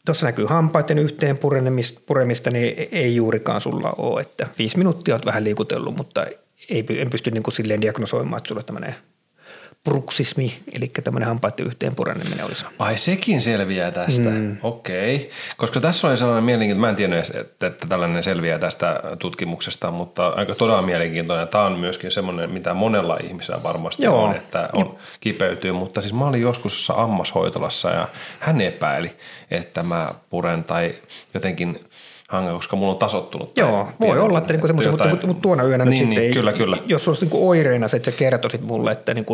tuossa 0.06 0.26
näkyy 0.26 0.46
hampaiden 0.46 1.00
yhteen 1.00 1.39
puremista, 1.39 2.02
puremista, 2.06 2.52
niin 2.52 2.88
ei 2.92 3.15
juurikaan 3.15 3.62
sulla 3.62 3.94
ole, 3.98 4.22
että 4.22 4.48
viisi 4.58 4.78
minuuttia 4.78 5.15
olet 5.15 5.26
vähän 5.26 5.44
liikutellut, 5.44 5.98
mutta 5.98 6.26
ei, 6.70 6.86
en 6.98 7.10
pysty 7.10 7.32
niin 7.32 7.44
kuin 7.44 7.54
silleen 7.54 7.82
diagnosoimaan, 7.82 8.38
että 8.38 8.48
sulla 8.48 8.60
on 8.60 8.65
tämmöinen 8.65 8.96
bruksismi, 9.84 10.60
eli 10.74 10.88
tämmöinen 11.04 11.28
hampaiden 11.28 11.65
yhteen 11.65 11.96
pureneminen 11.96 12.46
olisi. 12.46 12.65
Ai 12.80 12.98
sekin 12.98 13.42
selviää 13.42 13.92
tästä, 13.92 14.30
mm. 14.30 14.58
okei. 14.63 15.15
Okay. 15.15 15.30
Koska 15.58 15.80
tässä 15.80 16.08
oli 16.08 16.18
sellainen 16.18 16.44
mielenkiintoinen, 16.44 16.82
mä 16.82 16.89
en 16.89 16.96
tiennyt, 16.96 17.36
että, 17.36 17.68
että 17.68 17.88
tällainen 17.88 18.24
selviää 18.24 18.60
tästä 18.60 19.02
tutkimuksesta, 19.20 19.92
mutta 19.92 20.28
aika 20.28 20.56
todella 20.56 20.82
mielenkiintoinen. 20.82 21.48
Tämä 21.48 21.63
on 21.63 21.80
myöskin 21.80 22.12
semmoinen, 22.12 22.52
mitä 22.52 22.74
monella 22.74 23.18
ihmisellä 23.24 23.63
varmasti 23.63 24.04
Joo. 24.04 24.24
on, 24.24 24.36
että 24.36 24.70
on, 24.74 24.98
kipeytyy. 25.20 25.72
Mutta 25.72 26.02
siis 26.02 26.13
mä 26.13 26.26
olin 26.26 26.42
joskus 26.42 26.92
ammashoitolassa 26.96 27.89
ja 27.89 28.08
hän 28.39 28.62
epäili, 28.62 29.12
että 29.52 29.84
mä 29.84 30.13
puren 30.30 30.63
tai 30.63 30.96
jotenkin– 31.34 31.80
hanke, 32.30 32.54
koska 32.54 32.76
mulla 32.76 32.94
on 32.94 33.00
tasottunut. 33.00 33.58
Joo, 33.58 33.88
voi 34.00 34.20
olla, 34.20 34.38
että, 34.38 34.54
niinku, 34.54 34.68
mutta, 34.74 34.92
mutta, 34.92 35.28
mutta, 35.28 35.42
tuona 35.42 35.63
yönä 35.63 35.86
niin, 35.86 35.89
nyt 35.89 35.98
sitten, 35.98 36.24
niin, 36.24 36.34
kyllä, 36.34 36.54
kyllä. 36.54 36.78
jos 36.88 37.08
olisi 37.08 37.22
niinku 37.22 37.50
oireena 37.50 37.88
se, 37.88 37.98
että 37.98 38.12
sä 38.12 38.18
kertoisit 38.18 38.62
mulle, 38.62 38.92
että 38.92 39.13
niinku 39.13 39.34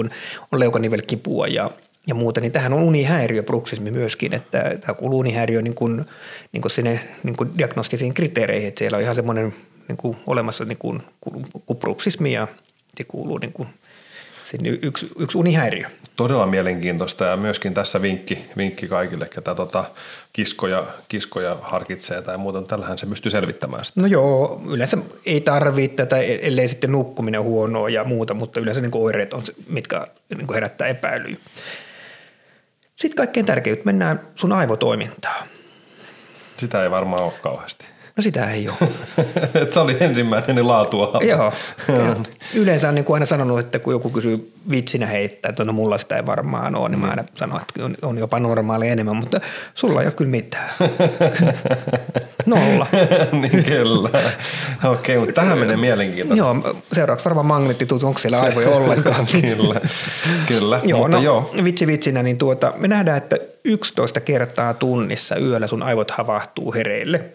on 0.52 0.60
leukanivelkipua 0.60 1.48
ja 1.48 1.70
ja 2.08 2.16
muuta, 2.16 2.42
niin 2.42 2.52
tähän 2.52 2.74
on 2.74 2.84
unihäiriö 2.84 3.44
bruksismi 3.44 3.92
myöskin, 3.92 4.34
että 4.34 4.76
tämä 4.82 4.94
kuuluu 4.94 5.20
unihäiriö 5.20 5.62
niin 5.62 5.76
kuin, 5.76 6.06
niin 6.52 6.62
kuin 6.62 6.72
sinne 6.72 7.00
niin 7.24 7.38
kuin 7.38 7.58
diagnostisiin 7.58 8.14
kriteereihin, 8.14 8.68
että 8.68 8.80
siellä 8.80 8.96
on 8.96 9.02
ihan 9.02 9.16
semmoinen 9.16 9.54
niin 9.88 9.98
kuin 9.98 10.18
olemassa 10.28 10.66
niin 10.66 10.78
kuin, 10.78 11.02
bruksismi 11.80 12.34
ja 12.34 12.48
se 12.98 13.04
kuuluu 13.04 13.38
niin 13.38 13.54
kuin 13.54 13.70
sinne 14.46 14.70
yksi, 14.70 15.08
yksi 15.20 15.38
unihäiriö. 15.38 15.88
Todella 16.16 16.46
mielenkiintoista 16.46 17.26
ja 17.26 17.38
myöskin 17.38 17.74
tässä 17.74 18.02
vinkki, 18.02 18.46
vinkki 18.58 18.88
kaikille, 18.88 19.28
ketä 19.28 19.56
tota 19.56 19.86
kiskoja, 20.34 20.86
kiskoja 21.08 21.58
harkitsee 21.62 22.22
tai 22.22 22.38
muuten. 22.38 22.66
Tällähän 22.66 22.98
se 22.98 23.06
pystyy 23.06 23.32
selvittämään 23.32 23.86
sitä. 23.86 24.02
No 24.02 24.08
joo, 24.08 24.62
yleensä 24.70 24.98
ei 25.26 25.42
tarvitse 25.42 25.96
tätä, 25.96 26.18
ellei 26.18 26.68
sitten 26.68 26.92
nukkuminen 26.92 27.44
huonoa 27.44 27.90
ja 27.90 28.04
muuta, 28.04 28.34
mutta 28.34 28.60
yleensä 28.60 28.82
niin 28.82 28.92
oireet 28.94 29.34
on, 29.34 29.44
mitkä 29.70 30.08
niin 30.38 30.54
herättää 30.54 30.88
epäilyä. 30.88 31.36
Sitten 32.96 33.18
kaikkein 33.18 33.46
tärkeintä, 33.46 33.86
mennään 33.86 34.28
sun 34.36 34.52
aivotoimintaan. 34.54 35.48
Sitä 36.58 36.84
ei 36.84 36.92
varmaan 36.92 37.24
ole 37.24 37.34
kauheasti. 37.42 37.95
No 38.18 38.24
sitä 38.24 38.52
ei 38.52 38.70
ole. 38.70 38.90
se 39.74 39.80
oli 39.80 39.98
ensimmäinen 40.00 40.68
laatua. 40.68 41.20
Joo. 41.22 41.54
Yleensä 42.54 42.90
on 42.90 42.96
niin 42.96 43.06
kuin 43.06 43.16
aina 43.16 43.26
sanonut, 43.26 43.60
että 43.60 43.80
kun 43.80 43.94
joku 43.94 44.10
kysyy 44.10 44.52
vitsinä 44.70 45.06
heittää, 45.06 45.50
että 45.50 45.64
no 45.64 45.74
mulla 45.74 45.98
sitä 45.98 46.16
ei 46.16 46.26
varmaan 46.26 46.76
ole, 46.76 46.90
niin 46.90 47.00
mä 47.00 47.08
aina 47.08 47.24
sanon, 47.36 47.62
että 47.62 48.08
on 48.08 48.18
jopa 48.18 48.40
normaali 48.40 48.88
enemmän, 48.90 49.16
mutta 49.16 49.40
sulla 49.74 50.02
ei 50.02 50.08
ole 50.08 50.14
kyllä 50.14 50.32
mitään. 50.32 50.70
Nolla. 52.46 52.88
niin 53.42 53.64
kyllä. 53.64 54.10
Okei, 54.10 54.24
okay, 54.84 55.18
mutta 55.18 55.42
tähän 55.42 55.58
menee 55.58 55.78
mielenkiintoista. 55.78 56.46
Joo, 56.46 56.76
seuraavaksi 56.94 57.26
varmaan 57.26 57.46
magneettitut, 57.46 58.04
onko 58.04 58.20
siellä 58.20 58.40
aivoja 58.40 58.70
ollenkaan. 58.70 59.28
kyllä, 59.42 59.82
kyllä. 60.48 60.82
Joo, 60.84 61.00
mutta 61.00 61.18
no, 61.18 61.24
joo. 61.24 61.52
vitsi 61.64 61.88
vitsinä, 61.88 62.24
niin 62.24 62.38
tuota, 62.38 62.74
me 62.78 62.88
nähdään, 62.88 63.18
että 63.18 63.38
11 63.64 64.20
kertaa 64.20 64.74
tunnissa 64.74 65.38
yöllä 65.38 65.68
sun 65.68 65.84
aivot 65.84 66.12
havahtuu 66.12 66.74
hereille– 66.74 67.22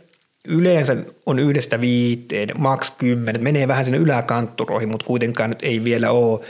yleensä 0.49 0.97
on 1.27 1.39
yhdestä 1.39 1.81
viiteen, 1.81 2.49
maks 2.59 2.91
kymmenen, 2.91 3.43
menee 3.43 3.69
vähän 3.69 3.85
sinne 3.85 3.99
yläkantturoihin, 3.99 4.89
mutta 4.89 5.07
kuitenkaan 5.07 5.51
nyt 5.51 5.63
ei 5.63 5.85
vielä 5.85 6.11
ole 6.11 6.41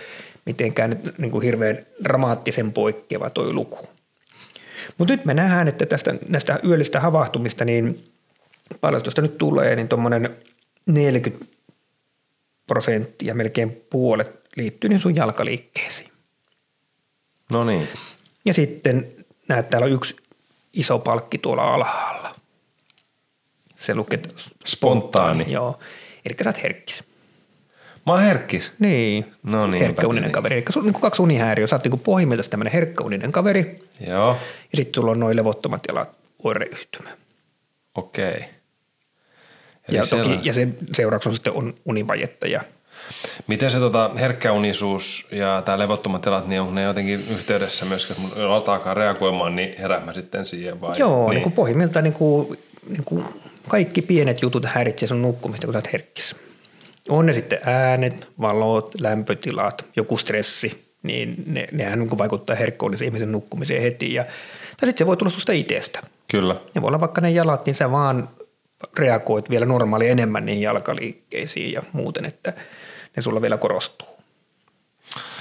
mitenkään 0.47 0.91
nyt 0.91 1.19
niin 1.19 1.31
kuin 1.31 1.43
hirveän 1.43 1.79
dramaattisen 2.05 2.73
poikkeava 2.73 3.31
toi 3.31 3.53
luku. 3.53 3.89
Mutta 4.99 5.15
nyt 5.15 5.25
me 5.25 5.35
nähdään, 5.35 5.69
että 5.69 5.87
tästä, 5.87 6.15
näistä 6.29 6.61
yöllistä 6.65 7.01
havahtumista, 7.01 7.65
niin 7.65 8.05
paljon 8.81 9.03
tuosta 9.03 9.23
nyt 9.23 9.39
tulee, 9.39 9.77
niin 9.77 9.89
tuommoinen 9.89 10.37
40 10.87 11.47
prosenttia, 12.67 13.35
melkein 13.35 13.87
puolet 13.91 14.41
liittyy 14.57 14.91
niin 14.91 15.01
sun 15.01 15.17
jalkaliikkeisiin. 15.17 16.11
No 17.53 17.65
niin. 17.65 17.89
Ja 18.45 18.55
sitten 18.55 19.09
näet, 19.49 19.71
täällä 19.71 19.85
on 19.85 19.93
yksi 19.93 20.17
iso 20.73 20.99
palkki 20.99 21.39
tuolla 21.39 21.75
alhaalla 21.75 22.40
se 23.81 23.95
lukee 23.95 24.19
spontaani. 24.19 24.67
spontaani. 24.67 25.53
Joo. 25.53 25.79
Eli 26.27 26.35
sä 26.45 26.49
oot 26.51 26.63
herkkis. 26.63 27.05
Mä 28.07 28.13
oon 28.13 28.23
herkkis? 28.23 28.73
Niin. 28.79 29.33
No 29.43 29.67
niin. 29.67 29.83
Herkkäuninen 29.83 30.33
kaveri. 30.33 30.57
Eli 30.57 30.65
on 30.77 30.85
niin 30.85 30.95
kaksi 31.01 31.23
unihäiriöä. 31.23 31.67
Sä 31.67 31.77
oot 31.77 31.85
niin 31.85 31.99
pohjimmilta 32.01 32.51
tämmöinen 32.51 32.73
herkkäuninen 32.73 33.33
kaveri. 33.33 33.83
Joo. 34.07 34.37
Ja 34.73 34.77
sitten 34.77 34.95
sulla 34.95 35.11
on 35.13 35.21
noin 35.21 35.37
levottomat 35.37 35.81
jalat 35.89 36.11
oireyhtymä. 36.45 37.11
Okei. 37.95 38.45
Eli 39.89 39.97
Ja, 39.97 40.05
siellä- 40.05 40.25
toki, 40.25 40.41
ja 40.43 40.53
sen 40.53 40.77
seurauksena 40.93 41.35
sitten 41.35 41.53
on 41.53 41.75
univajetta 41.85 42.47
ja 42.47 42.61
Miten 43.47 43.71
se 43.71 43.79
tota, 43.79 44.11
herkkäunisuus 44.19 45.27
ja 45.31 45.63
tämä 45.65 45.79
levottomat 45.79 46.23
tilat, 46.23 46.47
niin 46.49 46.61
onko 46.61 46.73
ne 46.75 46.83
jotenkin 46.83 47.25
yhteydessä 47.31 47.85
myös, 47.85 48.09
jos 48.09 48.19
mun 48.19 48.33
alkaa 48.67 48.95
reagoimaan, 48.95 49.57
niin 49.57 49.75
herään 49.79 50.05
mä 50.05 50.13
sitten 50.13 50.47
siihen 50.47 50.81
vai? 50.81 50.99
Joo, 50.99 51.29
niin. 51.29 51.35
niin. 51.35 51.43
niin 51.43 51.53
pohjimmiltaan 51.53 52.03
niin 52.05 52.13
kuin, 52.13 52.59
niin 52.89 53.05
kuin 53.05 53.25
kaikki 53.71 54.03
pienet 54.03 54.43
jutut 54.43 54.65
häiritsee 54.65 55.09
sun 55.09 55.23
nukkumista, 55.23 55.67
kun 55.67 55.75
sä 55.75 55.79
oot 55.79 55.93
herkkis. 55.93 56.37
On 57.09 57.27
ne 57.27 57.33
sitten 57.33 57.59
äänet, 57.65 58.29
valot, 58.41 59.01
lämpötilat, 59.01 59.87
joku 59.97 60.17
stressi, 60.17 60.95
niin 61.03 61.45
ne, 61.47 61.69
nehän 61.73 61.99
niin 61.99 62.19
vaikuttaa 62.19 62.57
herkkoon 62.57 62.95
ihmisen 63.05 63.33
nukkumiseen 63.33 63.83
heti. 63.83 64.15
Ja, 64.15 64.25
tai 64.25 64.89
sitten 64.89 64.99
se 64.99 65.07
voi 65.07 65.17
tulla 65.17 65.31
susta 65.31 65.53
itsestä. 65.53 66.01
Kyllä. 66.29 66.57
Ne 66.75 66.83
voi 66.83 66.89
olla 66.89 67.01
vaikka 67.01 67.21
ne 67.21 67.31
jalat, 67.31 67.67
niin 67.67 67.75
sä 67.75 67.91
vaan 67.91 68.29
reagoit 68.99 69.51
vielä 69.51 69.67
normaali 69.67 70.09
enemmän 70.09 70.47
niihin 70.47 70.63
jalkaliikkeisiin 70.63 71.73
ja 71.73 71.83
muuten, 71.93 72.25
että 72.25 72.53
ne 73.17 73.23
sulla 73.23 73.43
vielä 73.43 73.57
korostuu. 73.57 74.09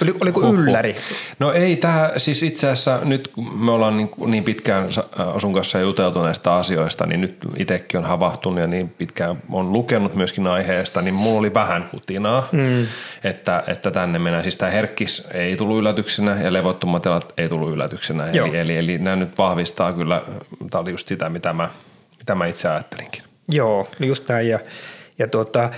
Oli, 0.04 0.14
oliko 0.22 0.42
Huhhuh. 0.42 0.60
ylläri? 0.60 0.96
No 1.40 1.52
ei, 1.52 1.76
tämä 1.76 2.12
siis 2.18 2.44
itse 2.44 2.68
asiassa 2.68 3.00
nyt 3.04 3.28
kun 3.28 3.60
me 3.60 3.72
ollaan 3.72 3.98
niin, 3.98 4.10
niin 4.26 4.44
pitkään 4.44 4.94
sa- 4.94 5.04
Asun 5.36 5.54
kanssa 5.54 5.80
juteltu 5.80 6.24
näistä 6.24 6.54
asioista, 6.54 7.06
niin 7.06 7.22
nyt 7.22 7.38
itsekin 7.58 7.98
on 7.98 8.06
havahtunut 8.06 8.60
ja 8.60 8.68
niin 8.68 8.90
pitkään 8.90 9.44
on 9.52 9.74
lukenut 9.74 10.16
myöskin 10.16 10.48
aiheesta, 10.48 11.02
niin 11.02 11.14
mulla 11.14 11.40
oli 11.40 11.54
vähän 11.54 11.90
kutinaa, 11.92 12.48
mm. 12.52 12.88
että, 13.24 13.64
että 13.68 13.92
tänne 13.92 14.20
mennään. 14.20 14.44
Siis 14.44 14.58
tämä 14.58 14.72
herkkis 14.72 15.28
ei 15.34 15.56
tullut 15.56 15.80
yllätyksenä 15.80 16.36
ja 16.44 16.54
levottomat 16.54 17.02
tilat 17.02 17.34
ei 17.38 17.50
tullut 17.50 17.72
yllätyksenä. 17.72 18.28
Joo. 18.34 18.48
Eli, 18.48 18.58
eli, 18.58 18.78
eli 18.78 18.98
nämä 18.98 19.16
nyt 19.16 19.38
vahvistaa 19.38 19.94
kyllä, 19.94 20.22
tämä 20.70 20.82
oli 20.82 20.92
just 20.92 21.08
sitä, 21.08 21.30
mitä 21.30 21.54
mä, 21.54 21.70
mitä 22.18 22.36
mä 22.36 22.46
itse 22.46 22.70
ajattelinkin. 22.70 23.24
Joo, 23.48 23.88
no 24.00 24.06
just 24.06 24.30
näin. 24.30 24.50
Ja, 24.50 24.60
ja 25.20 25.28
tuota, 25.28 25.70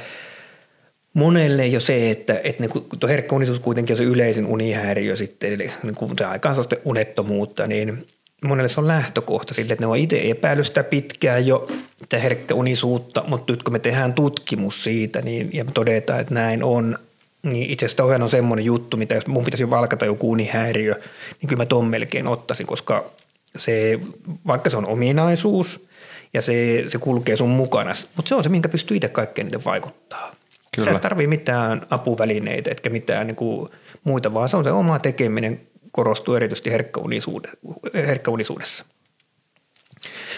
monelle 1.14 1.68
jo 1.68 1.80
se, 1.80 2.12
että, 2.12 2.42
että 2.44 2.64
niin 2.64 2.86
tuo 3.00 3.10
herkkä 3.10 3.36
unisuus 3.36 3.60
kuitenkin 3.60 3.94
on 3.94 3.98
se 3.98 4.04
yleisin 4.04 4.46
unihäiriö 4.46 5.16
sitten, 5.16 5.54
eli 5.54 5.72
niin 5.84 5.96
kuin 5.96 6.12
se 6.18 6.26
aikaansa 6.26 6.64
sitten 6.64 6.80
unettomuutta, 6.86 7.68
niin 7.68 8.06
monelle 8.46 8.70
se 8.70 8.80
on 8.80 8.88
lähtökohta 8.88 9.54
sille, 9.54 9.74
että 9.74 9.84
ne 9.84 9.88
on 9.88 9.98
itse 9.98 10.22
epäillyt 10.30 10.68
sitä 10.68 10.84
pitkään 10.84 11.48
jo, 11.48 11.68
sitä 12.02 12.20
herkkä 12.20 12.56
unisuutta, 12.56 13.24
mutta 13.28 13.54
nyt 13.54 13.64
kun 13.64 13.74
me 13.74 13.80
tehdään 13.80 14.14
tutkimus 14.14 14.84
siitä 14.84 15.22
niin, 15.22 15.50
ja 15.54 15.66
me 15.66 15.72
todetaan, 15.72 16.20
että 16.20 16.34
näin 16.34 16.64
on, 16.64 16.98
niin 17.44 17.70
itse 17.70 17.86
asiassa 17.86 18.04
on 18.04 18.30
semmoinen 18.30 18.66
juttu, 18.66 18.98
mitä 18.98 19.16
jos 19.16 19.28
mun 19.28 19.46
pitäisi 19.46 19.64
jo 19.64 19.70
valkata 19.70 20.06
joku 20.06 20.32
unihäiriö, 20.32 20.94
niin 21.42 21.48
kyllä 21.48 21.62
mä 21.62 21.66
ton 21.66 21.86
melkein 21.86 22.28
ottaisin, 22.28 22.68
koska 22.68 23.12
se, 23.56 24.00
vaikka 24.48 24.70
se 24.70 24.78
on 24.78 24.86
ominaisuus 24.86 25.86
ja 26.34 26.42
se, 26.42 26.84
se 26.88 26.98
kulkee 26.98 27.38
sun 27.38 27.50
mukana, 27.50 27.92
mutta 28.16 28.30
se 28.30 28.36
on 28.36 28.44
se, 28.44 28.50
minkä 28.50 28.70
pystyy 28.70 28.98
itse 28.98 29.08
kaikkein 29.08 29.46
eniten 29.46 29.66
vaikuttaa. 29.66 30.36
Kyllä. 30.76 30.86
Sä 30.86 30.92
et 30.92 31.02
tarvii 31.02 31.28
mitään 31.28 31.82
apuvälineitä, 31.90 32.72
etkä 32.72 32.90
mitään 32.90 33.28
niin 33.28 33.36
kuin 33.36 33.70
muita, 34.04 34.34
vaan 34.34 34.50
se 34.50 34.58
on 34.58 34.64
se 34.64 34.72
oma 34.72 35.00
tekeminen 35.00 35.62
korostuu 35.92 36.36
erityisesti 36.36 36.72
herkkäunisuude- 36.72 37.58
herkkäunisuudessa. 37.94 38.86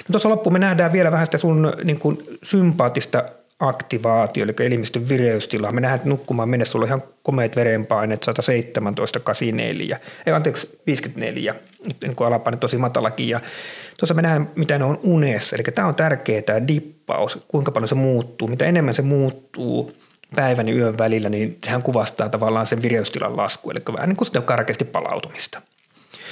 No 0.08 0.12
tuossa 0.12 0.30
loppuun 0.30 0.54
me 0.54 0.60
nähdään 0.60 0.94
vielä 0.94 1.12
vähän 1.12 1.26
sitä 1.26 1.38
sun 1.38 1.74
niin 1.84 2.00
kuin 2.00 2.18
sympaattista 2.44 3.24
aktivaatio, 3.60 4.44
eli 4.44 4.54
elimistön 4.60 5.10
vireystilaa. 5.10 5.72
Me 5.72 5.82
nähdään, 5.82 5.96
että 5.96 6.10
nukkumaan 6.10 6.50
mennessä 6.50 6.72
sulla 6.72 6.84
on 6.84 6.88
ihan 6.88 7.02
komeat 7.24 7.56
verenpaineet, 7.56 8.24
117, 8.24 9.20
84, 9.20 10.00
ei 10.26 10.34
anteeksi 10.34 10.80
54, 10.86 11.56
nyt 11.88 11.98
niin 12.02 12.16
kuin 12.16 12.28
alapaine 12.28 12.58
tosi 12.58 12.78
matalakin. 12.78 13.30
Ja 13.30 13.40
tuossa 14.00 14.14
me 14.14 14.22
nähdään, 14.22 14.52
mitä 14.56 14.78
ne 14.78 14.86
on 14.86 15.00
unessa, 15.04 15.56
eli 15.56 15.64
tämä 15.64 15.88
on 15.88 15.96
tärkeää, 15.96 16.42
tämä 16.42 16.68
dippaus, 16.68 17.38
kuinka 17.48 17.72
paljon 17.72 17.90
se 17.90 17.96
muuttuu. 17.96 18.48
Mitä 18.48 18.66
enemmän 18.66 18.94
se 18.94 19.02
muuttuu 19.02 19.92
päivän 20.36 20.68
ja 20.68 20.76
yön 20.76 20.98
välillä, 20.98 21.30
niin 21.30 21.58
sehän 21.64 21.84
kuvastaa 21.84 22.30
tavallaan 22.30 22.66
sen 22.66 22.82
vireystilan 22.82 23.38
lasku, 23.38 23.72
eli 23.72 23.80
vähän 23.94 24.10
niin 24.10 24.18
kuin 24.18 24.26
sitä 24.26 24.42
karkeasti 24.42 24.86
palautumista. 24.86 25.62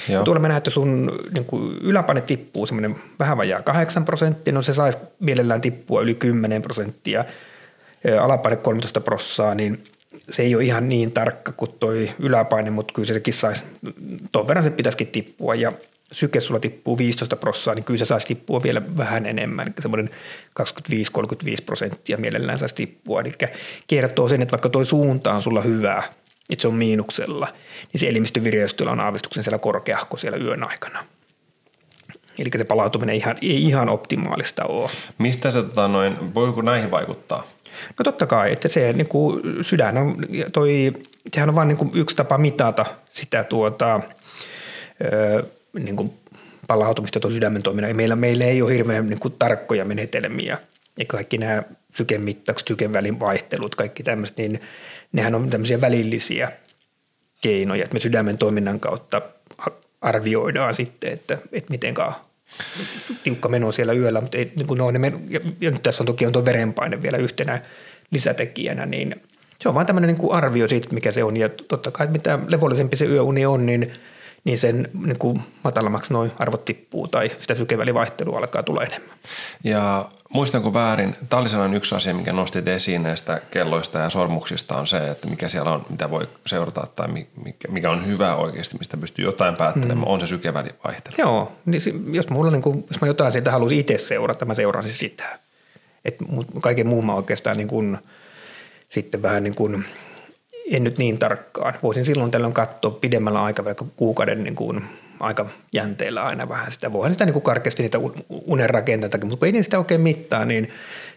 Joo. 0.08 0.24
Tuolla 0.24 0.40
me 0.40 0.56
että 0.56 0.70
sun 0.70 1.20
niin 1.34 1.46
kuin 1.46 1.78
yläpaine 1.80 2.20
tippuu 2.20 2.66
semmoinen 2.66 2.96
vähän 3.18 3.36
vajaa 3.36 3.62
8 3.62 4.04
prosenttia, 4.04 4.52
no 4.52 4.62
se 4.62 4.74
saisi 4.74 4.98
mielellään 5.20 5.60
tippua 5.60 6.02
yli 6.02 6.14
10 6.14 6.62
prosenttia, 6.62 7.24
alapaine 8.20 8.56
13 8.56 9.00
prossaa, 9.00 9.54
niin 9.54 9.84
se 10.30 10.42
ei 10.42 10.54
ole 10.54 10.64
ihan 10.64 10.88
niin 10.88 11.12
tarkka 11.12 11.52
kuin 11.52 11.74
toi 11.80 12.10
yläpaine, 12.18 12.70
mutta 12.70 12.94
kyllä 12.94 13.06
sekin 13.06 13.34
saisi, 13.34 13.64
tuon 14.32 14.48
verran 14.48 14.64
se 14.64 14.70
pitäisikin 14.70 15.06
tippua 15.06 15.54
ja 15.54 15.72
syke 16.12 16.40
sulla 16.40 16.60
tippuu 16.60 16.98
15 16.98 17.36
prossaa, 17.36 17.74
niin 17.74 17.84
kyllä 17.84 17.98
se 17.98 18.04
saisi 18.04 18.26
tippua 18.26 18.62
vielä 18.62 18.82
vähän 18.96 19.26
enemmän, 19.26 19.66
eli 19.66 19.74
semmoinen 19.80 20.10
25-35 20.60 20.64
prosenttia 21.66 22.18
mielellään 22.18 22.58
saisi 22.58 22.74
tippua, 22.74 23.20
eli 23.20 23.32
kertoo 23.86 24.28
sen, 24.28 24.42
että 24.42 24.52
vaikka 24.52 24.68
toi 24.68 24.86
suunta 24.86 25.32
on 25.32 25.42
sulla 25.42 25.60
hyvä, 25.60 26.02
että 26.50 26.62
se 26.62 26.68
on 26.68 26.74
miinuksella, 26.74 27.48
niin 27.92 28.00
se 28.00 28.08
elimistön 28.08 28.44
vireystila 28.44 28.90
on 28.90 29.00
aavistuksen 29.00 29.44
siellä 29.44 29.58
korkeahko 29.58 30.16
siellä 30.16 30.38
yön 30.38 30.68
aikana. 30.68 31.04
Eli 32.38 32.50
se 32.56 32.64
palautuminen 32.64 33.12
ei 33.12 33.18
ihan, 33.18 33.36
ei 33.42 33.62
ihan 33.62 33.88
optimaalista 33.88 34.64
ole. 34.64 34.90
Mistä 35.18 35.50
se, 35.50 35.62
tota, 35.62 35.88
noin, 35.88 36.34
voiko 36.34 36.62
näihin 36.62 36.90
vaikuttaa? 36.90 37.46
No 37.98 38.02
totta 38.04 38.26
kai, 38.26 38.52
että 38.52 38.68
se 38.68 38.92
niin 38.92 39.08
kuin, 39.08 39.42
sydän 39.64 39.98
on, 39.98 40.16
toi, 40.52 40.92
sehän 41.34 41.48
on 41.48 41.54
vain 41.54 41.68
niin 41.68 41.78
kuin 41.78 41.90
yksi 41.94 42.16
tapa 42.16 42.38
mitata 42.38 42.86
sitä 43.10 43.44
tuota, 43.44 44.00
ö, 45.12 45.44
niin 45.72 45.96
kuin 45.96 46.12
palautumista 46.66 47.20
tuon 47.20 47.34
sydämen 47.34 47.62
toiminnan. 47.62 47.96
Meillä, 47.96 48.16
meillä 48.16 48.44
ei 48.44 48.62
ole 48.62 48.72
hirveän 48.72 49.08
niin 49.08 49.20
kuin, 49.20 49.34
tarkkoja 49.38 49.84
menetelmiä 49.84 50.58
ja 50.98 51.04
kaikki 51.04 51.38
nämä 51.38 51.62
sykemittaukset, 51.94 52.68
sykevälin 52.68 53.20
vaihtelut, 53.20 53.74
kaikki 53.74 54.02
tämmöiset, 54.02 54.36
niin 54.36 54.60
nehän 55.12 55.34
on 55.34 55.50
tämmöisiä 55.50 55.80
välillisiä 55.80 56.52
keinoja, 57.40 57.84
että 57.84 57.94
me 57.94 58.00
sydämen 58.00 58.38
toiminnan 58.38 58.80
kautta 58.80 59.22
arvioidaan 60.00 60.74
sitten, 60.74 61.12
että, 61.12 61.38
että 61.52 61.70
mitenkä 61.70 62.12
tiukka 63.24 63.48
meno 63.48 63.72
siellä 63.72 63.92
yöllä, 63.92 64.20
mutta 64.20 64.38
ei, 64.38 64.52
niin 64.56 64.78
no, 64.78 64.90
ne 64.90 64.98
men- 64.98 65.26
ja, 65.28 65.40
ja 65.60 65.70
nyt 65.70 65.82
tässä 65.82 66.02
on 66.02 66.06
toki 66.06 66.26
on 66.26 66.32
tuo 66.32 66.44
verenpaine 66.44 67.02
vielä 67.02 67.16
yhtenä 67.16 67.62
lisätekijänä, 68.10 68.86
niin 68.86 69.22
se 69.60 69.68
on 69.68 69.74
vain 69.74 69.86
tämmöinen 69.86 70.08
niin 70.08 70.18
kuin 70.18 70.32
arvio 70.32 70.68
siitä, 70.68 70.94
mikä 70.94 71.12
se 71.12 71.24
on. 71.24 71.36
Ja 71.36 71.48
totta 71.48 71.90
kai 71.90 72.06
mitä 72.06 72.38
levollisempi 72.46 72.96
se 72.96 73.04
yöuni 73.04 73.46
on, 73.46 73.66
niin, 73.66 73.92
niin 74.44 74.58
sen 74.58 74.88
niin 75.06 75.18
kuin 75.18 75.42
matalammaksi 75.64 76.12
noin 76.12 76.32
arvot 76.38 76.64
tippuu 76.64 77.08
tai 77.08 77.30
sitä 77.40 77.54
sykevälivaihtelua 77.54 78.38
alkaa 78.38 78.62
tulla 78.62 78.82
enemmän. 78.82 79.16
Ja 79.64 80.08
muistanko 80.28 80.74
väärin, 80.74 81.16
tämä 81.28 81.40
oli 81.40 81.48
sellainen 81.48 81.76
yksi 81.76 81.94
asia, 81.94 82.14
minkä 82.14 82.32
nostit 82.32 82.68
esiin 82.68 83.02
näistä 83.02 83.40
kelloista 83.50 83.98
ja 83.98 84.10
sormuksista 84.10 84.76
on 84.76 84.86
se, 84.86 85.10
että 85.10 85.28
mikä 85.28 85.48
siellä 85.48 85.72
on, 85.72 85.86
mitä 85.88 86.10
voi 86.10 86.28
seurata 86.46 86.86
tai 86.94 87.08
mi- 87.08 87.28
mikä, 87.44 87.68
mikä 87.68 87.90
on 87.90 88.06
hyvä 88.06 88.36
oikeasti, 88.36 88.78
mistä 88.78 88.96
pystyy 88.96 89.24
jotain 89.24 89.56
päättelemään, 89.56 89.98
mm. 89.98 90.06
on 90.06 90.20
se 90.20 90.26
sykevälivaihtelu. 90.26 91.14
Joo, 91.18 91.52
niin 91.66 91.82
jos, 92.12 92.28
mulla 92.28 92.50
niin 92.50 92.62
kuin, 92.62 92.84
jos 92.90 93.00
mä 93.00 93.06
jotain 93.06 93.32
sieltä 93.32 93.52
haluaisin 93.52 93.78
itse 93.80 93.98
seurata, 93.98 94.44
mä 94.44 94.54
seuraisin 94.54 94.94
sitä. 94.94 95.38
Et, 96.04 96.16
kaiken 96.60 96.86
muun 96.86 97.06
mä 97.06 97.14
oikeastaan 97.14 97.56
niin 97.56 97.68
kuin, 97.68 97.98
sitten 98.88 99.22
vähän 99.22 99.42
niin 99.42 99.54
kuin, 99.54 99.84
en 100.70 100.84
nyt 100.84 100.98
niin 100.98 101.18
tarkkaan. 101.18 101.74
Voisin 101.82 102.04
silloin 102.04 102.30
tällöin 102.30 102.52
katsoa 102.54 102.90
pidemmällä 102.90 103.42
aikavälillä 103.42 103.86
kuukauden 103.96 104.44
niin 104.44 104.54
kuin, 104.54 104.84
aika 105.20 105.46
jänteellä 105.72 106.22
aina 106.22 106.48
vähän 106.48 106.72
sitä. 106.72 106.92
Voihan 106.92 107.12
sitä 107.12 107.24
niin 107.24 107.32
kuin 107.32 107.42
karkeasti 107.42 107.82
niitä 107.82 107.98
un- 107.98 108.24
unen 108.28 108.70
rakenteita, 108.70 109.18
mutta 109.26 109.36
kun 109.36 109.46
ei 109.46 109.52
niin 109.52 109.64
sitä 109.64 109.78
oikein 109.78 110.00
mittaa, 110.00 110.44
niin, 110.44 110.68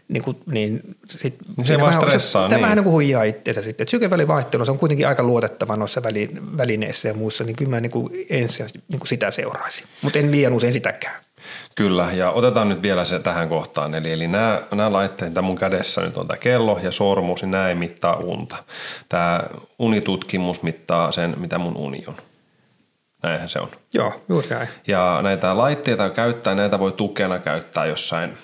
niin, 0.08 0.24
kuin, 0.24 0.38
niin 0.52 0.82
sit, 1.10 1.36
Se 1.58 1.64
siinä 1.64 1.84
vaan 1.84 1.94
vähän- 1.96 2.08
stressaa, 2.10 2.44
Tämä 2.50 2.58
niin. 2.58 2.62
vähän 2.64 2.76
niin 2.78 2.84
kuin 2.84 2.92
huijaa 2.94 3.24
itseensä 3.24 3.62
sitten. 3.62 3.84
Et 3.84 3.90
sykevälivaihtelu, 3.90 4.66
se 4.66 4.72
on 4.72 4.78
kuitenkin 4.80 5.08
aika 5.08 5.24
luotettava 5.24 5.76
noissa 5.76 6.04
väli, 6.04 6.30
välineissä 6.58 7.08
ja 7.08 7.14
muissa, 7.14 7.44
niin 7.44 7.56
kyllä 7.56 7.70
mä 7.72 7.82
niin 7.82 7.92
kuin 7.92 8.26
ensin 8.30 8.66
niin 8.88 9.00
kuin 9.00 9.08
sitä 9.08 9.32
seuraisin. 9.32 9.86
Mutta 10.02 10.20
en 10.20 10.32
liian 10.32 10.54
usein 10.54 10.74
sitäkään. 10.74 11.20
Kyllä, 11.76 12.08
ja 12.14 12.32
otetaan 12.32 12.70
nyt 12.70 12.82
vielä 12.82 13.06
se 13.06 13.20
tähän 13.20 13.50
kohtaan. 13.50 13.96
Eli, 13.96 14.12
eli 14.12 14.28
nämä, 14.28 14.62
nämä 14.72 14.94
laitteet, 14.94 15.32
mitä 15.32 15.42
mun 15.42 15.56
kädessä 15.56 16.02
nyt 16.02 16.18
on 16.18 16.28
tämä 16.28 16.38
kello 16.38 16.80
ja 16.84 16.92
sormus, 16.92 17.42
niin 17.42 17.52
nämä 17.52 17.70
ei 17.70 17.76
mittaa 17.76 18.16
unta. 18.16 18.56
Tämä 19.10 19.44
unitutkimus 19.80 20.64
mittaa 20.64 21.12
sen, 21.12 21.36
mitä 21.38 21.58
mun 21.58 21.78
uni 21.78 22.04
on. 22.08 22.16
Näinhän 23.24 23.50
se 23.50 23.60
on. 23.60 23.70
Joo, 23.94 24.24
juuri 24.30 24.48
näin. 24.50 24.68
Ja 24.88 25.20
näitä 25.22 25.58
laitteita 25.58 26.10
käyttää, 26.10 26.56
näitä 26.56 26.80
voi 26.80 26.92
tukena 26.92 27.40
käyttää 27.40 27.86
jossain, 27.86 28.38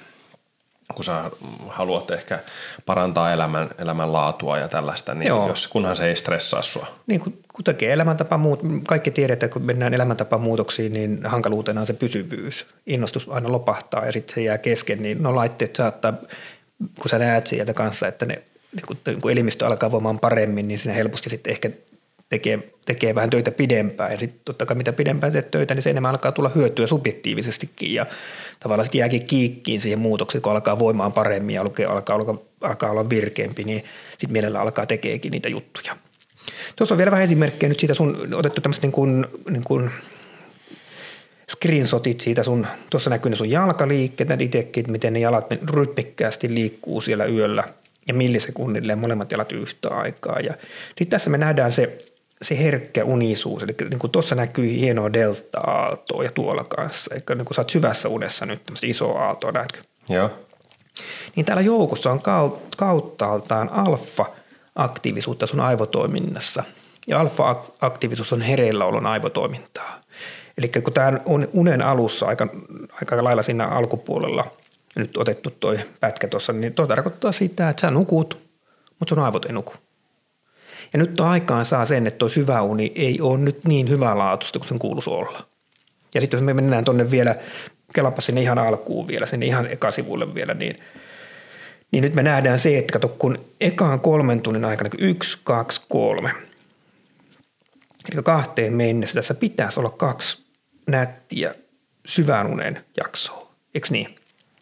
kun 0.93 1.05
sä 1.05 1.31
haluat 1.67 2.11
ehkä 2.11 2.39
parantaa 2.85 3.33
elämän, 3.33 3.69
elämänlaatua 3.77 4.57
ja 4.57 4.67
tällaista, 4.67 5.13
niin 5.13 5.27
Joo. 5.27 5.47
jos, 5.47 5.67
kunhan 5.67 5.95
se 5.95 6.07
ei 6.07 6.15
stressaa 6.15 6.61
sua. 6.61 6.87
Niin 7.07 7.21
kuin 7.21 7.41
kuitenkin 7.53 7.91
elämäntapa 7.91 8.37
muut, 8.37 8.59
kaikki 8.87 9.11
tiedetään, 9.11 9.47
että 9.47 9.53
kun 9.53 9.65
mennään 9.65 9.93
elämäntapamuutoksiin, 9.93 10.93
niin 10.93 11.25
hankaluutena 11.25 11.81
on 11.81 11.87
se 11.87 11.93
pysyvyys. 11.93 12.65
Innostus 12.87 13.29
aina 13.29 13.51
lopahtaa 13.51 14.05
ja 14.05 14.11
sitten 14.11 14.35
se 14.35 14.41
jää 14.41 14.57
kesken, 14.57 15.01
niin 15.01 15.23
no 15.23 15.35
laitteet 15.35 15.75
saattaa, 15.75 16.13
kun 16.99 17.09
sä 17.09 17.19
näet 17.19 17.47
sieltä 17.47 17.73
kanssa, 17.73 18.07
että 18.07 18.25
ne 18.25 18.41
niin 18.75 18.83
kun, 18.87 18.97
niin 19.05 19.21
kun 19.21 19.31
elimistö 19.31 19.67
alkaa 19.67 19.91
voimaan 19.91 20.19
paremmin, 20.19 20.67
niin 20.67 20.79
siinä 20.79 20.95
helposti 20.95 21.29
sitten 21.29 21.51
ehkä 21.51 21.69
tekee, 22.31 22.59
tekee 22.85 23.15
vähän 23.15 23.29
töitä 23.29 23.51
pidempään. 23.51 24.11
Ja 24.11 24.17
sitten 24.17 24.41
totta 24.45 24.65
kai 24.65 24.77
mitä 24.77 24.93
pidempään 24.93 25.31
teet 25.31 25.51
töitä, 25.51 25.75
niin 25.75 25.83
se 25.83 25.89
enemmän 25.89 26.11
alkaa 26.11 26.31
tulla 26.31 26.51
hyötyä 26.55 26.87
subjektiivisestikin. 26.87 27.93
Ja 27.93 28.05
tavallaan 28.59 28.85
sitten 28.85 28.99
jääkin 28.99 29.25
kiikkiin 29.25 29.81
siihen 29.81 29.99
muutokseen, 29.99 30.41
kun 30.41 30.51
alkaa 30.51 30.79
voimaan 30.79 31.13
paremmin 31.13 31.55
ja 31.55 31.61
alkaa, 31.61 31.91
alkaa, 31.91 32.15
alkaa, 32.15 32.37
alkaa 32.61 32.91
olla 32.91 33.09
virkeämpi, 33.09 33.63
niin 33.63 33.83
sitten 34.09 34.31
mielellä 34.31 34.61
alkaa 34.61 34.85
tekeekin 34.85 35.31
niitä 35.31 35.49
juttuja. 35.49 35.97
Tuossa 36.75 36.95
on 36.95 36.97
vielä 36.97 37.11
vähän 37.11 37.23
esimerkkejä 37.23 37.69
nyt 37.69 37.79
siitä 37.79 37.93
sun 37.93 38.33
otettu 38.33 38.61
tämmöistä 38.61 38.87
niin 38.87 38.91
kuin, 38.91 39.25
niin 39.49 39.63
kuin 39.63 39.91
screenshotit 41.51 42.19
siitä 42.19 42.43
sun, 42.43 42.67
tuossa 42.89 43.09
näkyy 43.09 43.29
ne 43.29 43.35
sun 43.35 43.51
jalkaliikkeet, 43.51 44.29
näet 44.29 44.41
itsekin, 44.41 44.91
miten 44.91 45.13
ne 45.13 45.19
jalat 45.19 45.45
rytmikkäästi 45.73 46.53
liikkuu 46.53 47.01
siellä 47.01 47.25
yöllä 47.25 47.63
ja 48.07 48.13
millisekunnille 48.13 48.95
molemmat 48.95 49.31
jalat 49.31 49.51
yhtä 49.51 49.89
aikaa. 49.89 50.39
Ja 50.39 50.53
sitten 50.87 51.07
tässä 51.07 51.29
me 51.29 51.37
nähdään 51.37 51.71
se, 51.71 52.10
se 52.41 52.57
herkkä 52.57 53.03
unisuus, 53.03 53.63
eli 53.63 53.75
niin 53.89 53.99
kuin 53.99 54.11
tuossa 54.11 54.35
näkyy 54.35 54.71
hienoa 54.71 55.13
delta-aaltoa 55.13 56.23
ja 56.23 56.31
tuolla 56.31 56.63
kanssa, 56.63 57.15
eli 57.15 57.37
niin 57.37 57.45
kuin 57.45 57.55
sä 57.55 57.61
oot 57.61 57.69
syvässä 57.69 58.09
unessa 58.09 58.45
nyt 58.45 58.63
tämmöistä 58.63 58.87
isoa 58.87 59.19
aaltoa, 59.19 59.51
näetkö? 59.51 59.79
Joo. 60.09 60.29
Niin 61.35 61.45
täällä 61.45 61.61
joukossa 61.61 62.11
on 62.11 62.21
kauttaaltaan 62.77 63.69
alfa-aktiivisuutta 63.71 65.47
sun 65.47 65.59
aivotoiminnassa. 65.59 66.63
Ja 67.07 67.19
alfa-aktiivisuus 67.19 68.33
on 68.33 68.41
hereilläolon 68.41 69.05
aivotoimintaa. 69.05 70.01
Eli 70.57 70.67
kun 70.67 70.93
tämä 70.93 71.19
on 71.25 71.47
unen 71.53 71.85
alussa 71.85 72.25
aika, 72.25 72.47
aika 72.93 73.23
lailla 73.23 73.43
siinä 73.43 73.67
alkupuolella 73.67 74.51
nyt 74.95 75.17
otettu 75.17 75.49
toi 75.49 75.79
pätkä 75.99 76.27
tuossa, 76.27 76.53
niin 76.53 76.73
tuo 76.73 76.87
tarkoittaa 76.87 77.31
sitä, 77.31 77.69
että 77.69 77.81
sä 77.81 77.91
nukut, 77.91 78.39
mutta 78.99 79.15
sun 79.15 79.23
aivot 79.23 79.45
ei 79.45 79.53
nuku. 79.53 79.73
Ja 80.93 80.99
nyt 80.99 81.13
tuo 81.13 81.25
aikaan 81.25 81.65
saa 81.65 81.85
sen, 81.85 82.07
että 82.07 82.17
tuo 82.17 82.29
syvä 82.29 82.61
uni 82.61 82.91
ei 82.95 83.21
ole 83.21 83.37
nyt 83.37 83.65
niin 83.65 83.89
hyvälaatuista 83.89 84.59
kuin 84.59 84.69
sen 84.69 84.79
kuuluisi 84.79 85.09
olla. 85.09 85.47
Ja 86.13 86.21
sitten 86.21 86.37
jos 86.37 86.45
me 86.45 86.53
mennään 86.53 86.85
tuonne 86.85 87.11
vielä, 87.11 87.35
kelapa 87.93 88.21
sinne 88.21 88.41
ihan 88.41 88.59
alkuun 88.59 89.07
vielä, 89.07 89.25
sinne 89.25 89.45
ihan 89.45 89.71
ekasivulle 89.71 90.35
vielä, 90.35 90.53
niin, 90.53 90.75
niin 91.91 92.01
nyt 92.01 92.15
me 92.15 92.23
nähdään 92.23 92.59
se, 92.59 92.77
että 92.77 92.93
kato, 92.93 93.07
kun 93.07 93.45
ekaan 93.61 93.99
kolmen 93.99 94.41
tunnin 94.41 94.65
aikana, 94.65 94.89
yksi, 94.97 95.37
kaksi, 95.43 95.81
kolme, 95.89 96.31
eli 98.13 98.23
kahteen 98.23 98.73
mennessä 98.73 99.15
tässä 99.15 99.33
pitäisi 99.33 99.79
olla 99.79 99.89
kaksi 99.89 100.39
nättiä 100.87 101.51
syvän 102.05 102.47
unen 102.47 102.85
jaksoa. 102.97 103.51
Eikö 103.75 103.87
niin? 103.91 104.07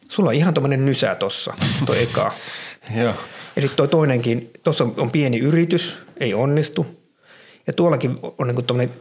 Sulla 0.10 0.30
on 0.30 0.36
ihan 0.36 0.54
tuommoinen 0.54 0.86
nysä 0.86 1.16
tossa, 1.16 1.54
toi 1.86 2.04
eka. 2.04 2.32
Joo. 3.02 3.14
Ja 3.60 3.62
sitten 3.62 3.78
toi 3.78 3.88
toinenkin, 3.88 4.50
tuossa 4.64 4.84
on, 4.84 4.94
on 4.98 5.12
pieni 5.12 5.40
yritys, 5.40 5.98
ei 6.18 6.34
onnistu. 6.34 6.86
Ja 7.68 7.74
tuollakin 7.74 8.20
on 8.38 8.48
niin 8.48 8.66
tuommoinen 8.66 8.96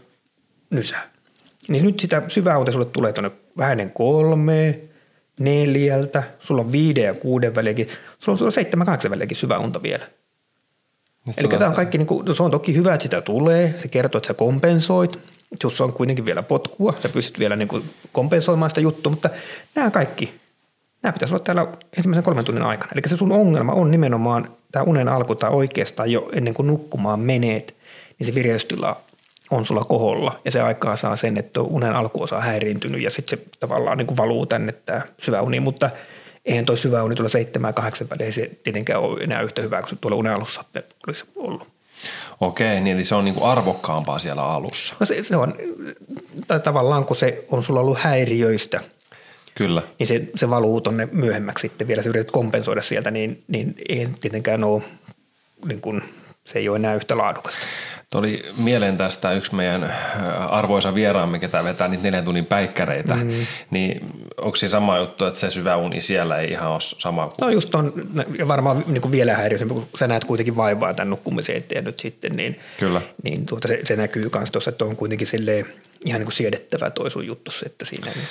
nysä. 0.70 0.96
Niin 1.68 1.84
nyt 1.84 2.00
sitä 2.00 2.22
syvää 2.28 2.58
unta 2.58 2.72
sulle 2.72 2.84
tulee 2.84 3.12
tuonne 3.12 3.30
vähäinen 3.58 3.90
kolme, 3.90 4.80
neljältä, 5.40 6.22
sulla 6.40 6.60
on 6.60 6.72
viiden 6.72 7.04
ja 7.04 7.14
kuuden 7.14 7.54
väliäkin, 7.54 7.86
sulla 7.86 8.32
on, 8.32 8.38
sulla 8.38 8.48
on 8.48 8.52
seitsemän, 8.52 8.86
kahdeksan 8.86 9.10
väliäkin 9.10 9.36
syvää 9.36 9.58
unta 9.58 9.82
vielä. 9.82 10.06
Eli 11.36 11.48
tämä 11.48 11.68
on 11.68 11.74
kaikki, 11.74 11.98
niin 11.98 12.06
kuin, 12.06 12.36
se 12.36 12.42
on 12.42 12.50
toki 12.50 12.74
hyvä, 12.74 12.94
että 12.94 13.02
sitä 13.02 13.20
tulee, 13.20 13.74
se 13.76 13.88
kertoo, 13.88 14.18
että 14.18 14.26
sä 14.28 14.34
kompensoit, 14.34 15.18
jos 15.64 15.80
on 15.80 15.92
kuitenkin 15.92 16.24
vielä 16.24 16.42
potkua, 16.42 16.94
sä 17.02 17.08
pystyt 17.08 17.38
vielä 17.38 17.56
niin 17.56 17.68
kuin 17.68 17.84
kompensoimaan 18.12 18.70
sitä 18.70 18.80
juttua, 18.80 19.10
mutta 19.10 19.30
nämä 19.74 19.90
kaikki, 19.90 20.40
nämä 21.02 21.12
pitäisi 21.12 21.34
olla 21.34 21.44
täällä 21.44 21.66
ensimmäisen 21.96 22.24
kolmen 22.24 22.44
tunnin 22.44 22.64
aikana. 22.64 22.92
Eli 22.94 23.02
se 23.06 23.16
sun 23.16 23.32
ongelma 23.32 23.72
on 23.72 23.90
nimenomaan 23.90 24.56
tämä 24.72 24.82
unen 24.82 25.08
alku 25.08 25.34
tai 25.34 25.50
oikeastaan 25.50 26.12
jo 26.12 26.28
ennen 26.32 26.54
kuin 26.54 26.66
nukkumaan 26.66 27.20
meneet, 27.20 27.76
niin 28.18 28.26
se 28.26 28.34
vireystila 28.34 29.00
on 29.50 29.66
sulla 29.66 29.84
koholla 29.84 30.40
ja 30.44 30.50
se 30.50 30.60
aikaa 30.60 30.96
saa 30.96 31.16
sen, 31.16 31.38
että 31.38 31.60
unen 31.60 31.92
alkuosa 31.92 32.36
on 32.36 32.42
häiriintynyt 32.42 33.02
ja 33.02 33.10
sitten 33.10 33.38
se 33.38 33.44
tavallaan 33.60 33.98
niin 33.98 34.06
kuin 34.06 34.16
valuu 34.16 34.46
tänne 34.46 34.72
tämä 34.72 35.02
syvä 35.22 35.42
uni, 35.42 35.60
mutta 35.60 35.90
eihän 36.44 36.66
tuo 36.66 36.76
syvä 36.76 37.02
uni 37.02 37.14
tuolla 37.14 37.28
seitsemän 37.28 37.74
kahdeksan 37.74 38.08
väliin 38.10 38.32
se 38.32 38.50
tietenkään 38.64 39.00
ole 39.00 39.22
enää 39.22 39.42
yhtä 39.42 39.62
hyvää 39.62 39.82
kuin 39.82 39.98
tuolla 40.00 40.16
unen 40.16 40.34
alussa 40.34 40.64
olisi 41.06 41.24
ollut. 41.36 41.68
Okei, 42.40 42.80
niin 42.80 42.96
eli 42.96 43.04
se 43.04 43.14
on 43.14 43.24
niinku 43.24 43.44
arvokkaampaa 43.44 44.18
siellä 44.18 44.42
alussa. 44.42 44.94
No 45.00 45.06
se, 45.06 45.22
se 45.22 45.36
on, 45.36 45.54
tai 46.46 46.60
tavallaan 46.60 47.04
kun 47.04 47.16
se 47.16 47.44
on 47.50 47.62
sulla 47.62 47.80
ollut 47.80 47.98
häiriöistä, 47.98 48.80
Kyllä. 49.58 49.82
niin 49.98 50.06
se, 50.06 50.22
se 50.34 50.50
valuu 50.50 50.80
tuonne 50.80 51.08
myöhemmäksi 51.12 51.68
sitten 51.68 51.88
vielä, 51.88 52.02
sä 52.02 52.08
yrität 52.08 52.30
kompensoida 52.30 52.82
sieltä, 52.82 53.10
niin, 53.10 53.44
niin 53.48 53.74
ei 53.88 54.08
tietenkään 54.20 54.64
ole, 54.64 54.82
niin 55.64 55.80
kuin, 55.80 56.02
se 56.44 56.58
ei 56.58 56.68
ole 56.68 56.76
enää 56.76 56.94
yhtä 56.94 57.18
laadukasta. 57.18 57.60
Tuli 58.10 58.44
mieleen 58.56 58.96
tästä 58.96 59.32
yksi 59.32 59.54
meidän 59.54 59.84
äh, 59.84 60.52
arvoisa 60.54 60.94
vieraamme, 60.94 61.38
ketä 61.38 61.64
vetää 61.64 61.88
niitä 61.88 62.02
neljän 62.02 62.24
tunnin 62.24 62.46
päikkäreitä, 62.46 63.14
mm. 63.14 63.30
niin 63.70 64.06
onko 64.36 64.56
se 64.56 64.68
sama 64.68 64.98
juttu, 64.98 65.24
että 65.24 65.38
se 65.38 65.50
syvä 65.50 65.76
uni 65.76 66.00
siellä 66.00 66.38
ei 66.38 66.50
ihan 66.50 66.70
ole 66.70 66.80
sama 66.80 67.26
kuin... 67.26 67.34
No 67.40 67.48
just 67.48 67.74
on, 67.74 67.92
ja 68.38 68.48
varmaan 68.48 68.84
niin 68.86 69.02
kuin 69.02 69.12
vielä 69.12 69.36
häiriöisempi, 69.36 69.74
kun 69.74 69.88
sä 69.94 70.06
näet 70.06 70.24
kuitenkin 70.24 70.56
vaivaa 70.56 70.94
tämän 70.94 71.10
nukkumisen 71.10 71.56
eteen 71.56 71.84
nyt 71.84 72.00
sitten, 72.00 72.36
niin, 72.36 72.60
Kyllä. 72.78 73.00
niin 73.22 73.46
tuota, 73.46 73.68
se, 73.68 73.80
se 73.84 73.96
näkyy 73.96 74.30
myös 74.34 74.50
tuossa, 74.50 74.70
että 74.70 74.84
on 74.84 74.96
kuitenkin 74.96 75.26
silleen 75.26 75.66
ihan 76.04 76.20
niin 76.20 76.26
kuin 76.26 76.36
siedettävä 76.36 76.90
toi 76.90 77.10
sun 77.10 77.26
juttu, 77.26 77.50
että 77.66 77.84
siinä 77.84 78.10
niin. 78.14 78.26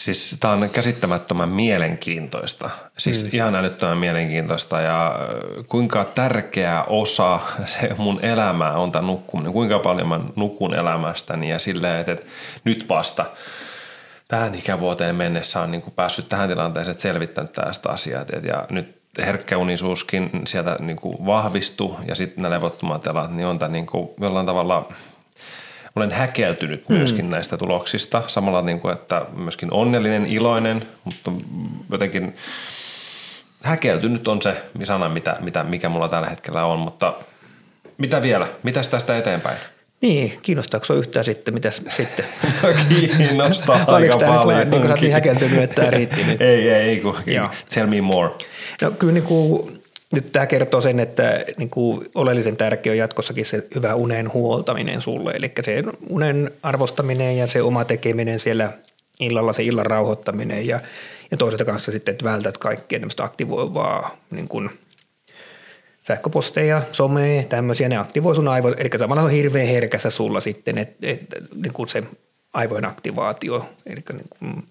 Siis 0.00 0.36
tämä 0.40 0.54
on 0.54 0.70
käsittämättömän 0.70 1.48
mielenkiintoista. 1.48 2.70
Siis 2.98 3.24
mm. 3.24 3.30
ihan 3.32 3.54
älyttömän 3.54 3.98
mielenkiintoista 3.98 4.80
ja 4.80 5.18
kuinka 5.66 6.04
tärkeä 6.04 6.84
osa 6.84 7.40
se 7.66 7.94
mun 7.98 8.20
elämää 8.22 8.72
on 8.72 8.92
tämä 8.92 9.06
nukkuminen. 9.06 9.52
Kuinka 9.52 9.78
paljon 9.78 10.08
mä 10.08 10.20
nukun 10.36 10.74
elämästäni 10.74 11.50
ja 11.50 11.58
silleen, 11.58 12.00
että, 12.00 12.12
että 12.12 12.26
nyt 12.64 12.88
vasta 12.88 13.24
tähän 14.28 14.54
ikävuoteen 14.54 15.14
mennessä 15.14 15.60
on 15.60 15.70
niin 15.70 15.82
kuin 15.82 15.94
päässyt 15.94 16.28
tähän 16.28 16.48
tilanteeseen, 16.48 16.92
että 16.92 17.02
selvittänyt 17.02 17.52
tästä 17.52 17.88
asiaa. 17.88 18.24
Ja 18.42 18.66
nyt 18.70 19.00
herkkäunisuuskin 19.18 20.30
sieltä 20.44 20.76
niin 20.78 20.96
kuin 20.96 21.26
vahvistui 21.26 21.96
ja 22.08 22.14
sitten 22.14 22.42
nämä 22.42 22.54
levottomat 22.54 23.06
elat, 23.06 23.34
niin 23.34 23.46
on 23.46 23.58
tämä 23.58 23.72
niin 23.72 23.86
kuin 23.86 24.08
jollain 24.20 24.46
tavalla– 24.46 24.86
olen 25.96 26.10
häkeltynyt 26.10 26.88
myöskin 26.88 27.24
mm. 27.24 27.30
näistä 27.30 27.56
tuloksista. 27.56 28.22
Samalla 28.26 28.62
niin 28.62 28.80
kuin, 28.80 28.94
että 28.94 29.26
myöskin 29.36 29.72
onnellinen, 29.72 30.26
iloinen, 30.26 30.82
mutta 31.04 31.32
jotenkin 31.90 32.34
häkeltynyt 33.62 34.28
on 34.28 34.42
se 34.42 34.56
sana, 34.84 35.08
mitä, 35.08 35.36
mitä, 35.40 35.64
mikä 35.64 35.88
mulla 35.88 36.08
tällä 36.08 36.28
hetkellä 36.28 36.64
on. 36.64 36.78
Mutta 36.78 37.14
mitä 37.98 38.22
vielä? 38.22 38.48
Mitäs 38.62 38.88
tästä 38.88 39.18
eteenpäin? 39.18 39.56
Niin, 40.00 40.38
kiinnostaako 40.42 40.94
yhtään 40.94 41.24
sitten, 41.24 41.54
mitäs 41.54 41.82
sitten? 41.96 42.24
Kiinnostaa 43.16 43.80
aika 43.86 44.18
paljon. 44.18 44.70
Niin 44.70 44.82
kuin 44.82 45.12
häkeltynyt, 45.12 45.62
että 45.62 45.74
tämä 45.74 45.90
riitti 45.90 46.24
nyt. 46.24 46.40
ei, 46.40 46.70
ei, 46.70 46.88
ei 46.88 47.00
kun, 47.00 47.16
tell 47.74 47.86
me 47.86 48.00
more. 48.00 48.30
No 48.82 48.90
kyllä 48.90 49.12
niin 49.12 49.24
kuin 49.24 49.79
nyt 50.12 50.32
tämä 50.32 50.46
kertoo 50.46 50.80
sen, 50.80 51.00
että 51.00 51.44
niin 51.56 51.70
kuin 51.70 52.06
oleellisen 52.14 52.56
tärkeä 52.56 52.92
on 52.92 52.98
jatkossakin 52.98 53.46
se 53.46 53.66
hyvä 53.74 53.94
unen 53.94 54.32
huoltaminen 54.32 55.02
sulle. 55.02 55.30
Eli 55.30 55.52
se 55.62 55.82
unen 56.08 56.50
arvostaminen 56.62 57.36
ja 57.36 57.46
se 57.46 57.62
oma 57.62 57.84
tekeminen 57.84 58.38
siellä 58.38 58.72
illalla, 59.20 59.52
se 59.52 59.62
illan 59.62 59.86
rauhoittaminen 59.86 60.66
ja, 60.66 60.80
ja 61.30 61.36
toisaalta 61.36 61.64
kanssa 61.64 61.92
sitten, 61.92 62.12
että 62.12 62.24
vältät 62.24 62.58
kaikkea 62.58 62.98
tämmöistä 62.98 63.24
aktivoivaa 63.24 64.16
niin 64.30 64.48
kuin 64.48 64.70
sähköposteja, 66.02 66.82
somea, 66.92 67.42
tämmöisiä, 67.42 67.88
ne 67.88 67.96
aktivoi 67.96 68.34
sun 68.34 68.48
aivoja. 68.48 68.76
Eli 68.78 68.90
samalla 68.98 69.22
on 69.22 69.30
hirveän 69.30 69.66
herkässä 69.66 70.10
sulla 70.10 70.40
sitten, 70.40 70.78
että, 70.78 71.06
että 71.06 71.36
niin 71.54 71.72
kuin 71.72 71.88
se 71.88 72.02
aivojen 72.52 72.84
aktivaatio, 72.84 73.68
eli 73.86 74.00
niin, 74.12 74.26
kuin, 74.38 74.64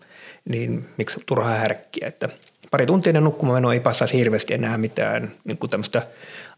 niin 0.50 0.90
miksi 0.98 1.20
turhaa 1.26 1.56
härkkiä, 1.56 2.08
että– 2.08 2.30
pari 2.72 2.86
tuntia 2.86 3.10
ennen 3.10 3.24
nukkumaan 3.24 3.74
ei 3.74 3.80
passaisi 3.80 4.18
hirveästi 4.18 4.54
enää 4.54 4.78
mitään 4.78 5.32
niin 5.44 5.58
kuin 5.58 5.70
tämmöistä 5.70 6.08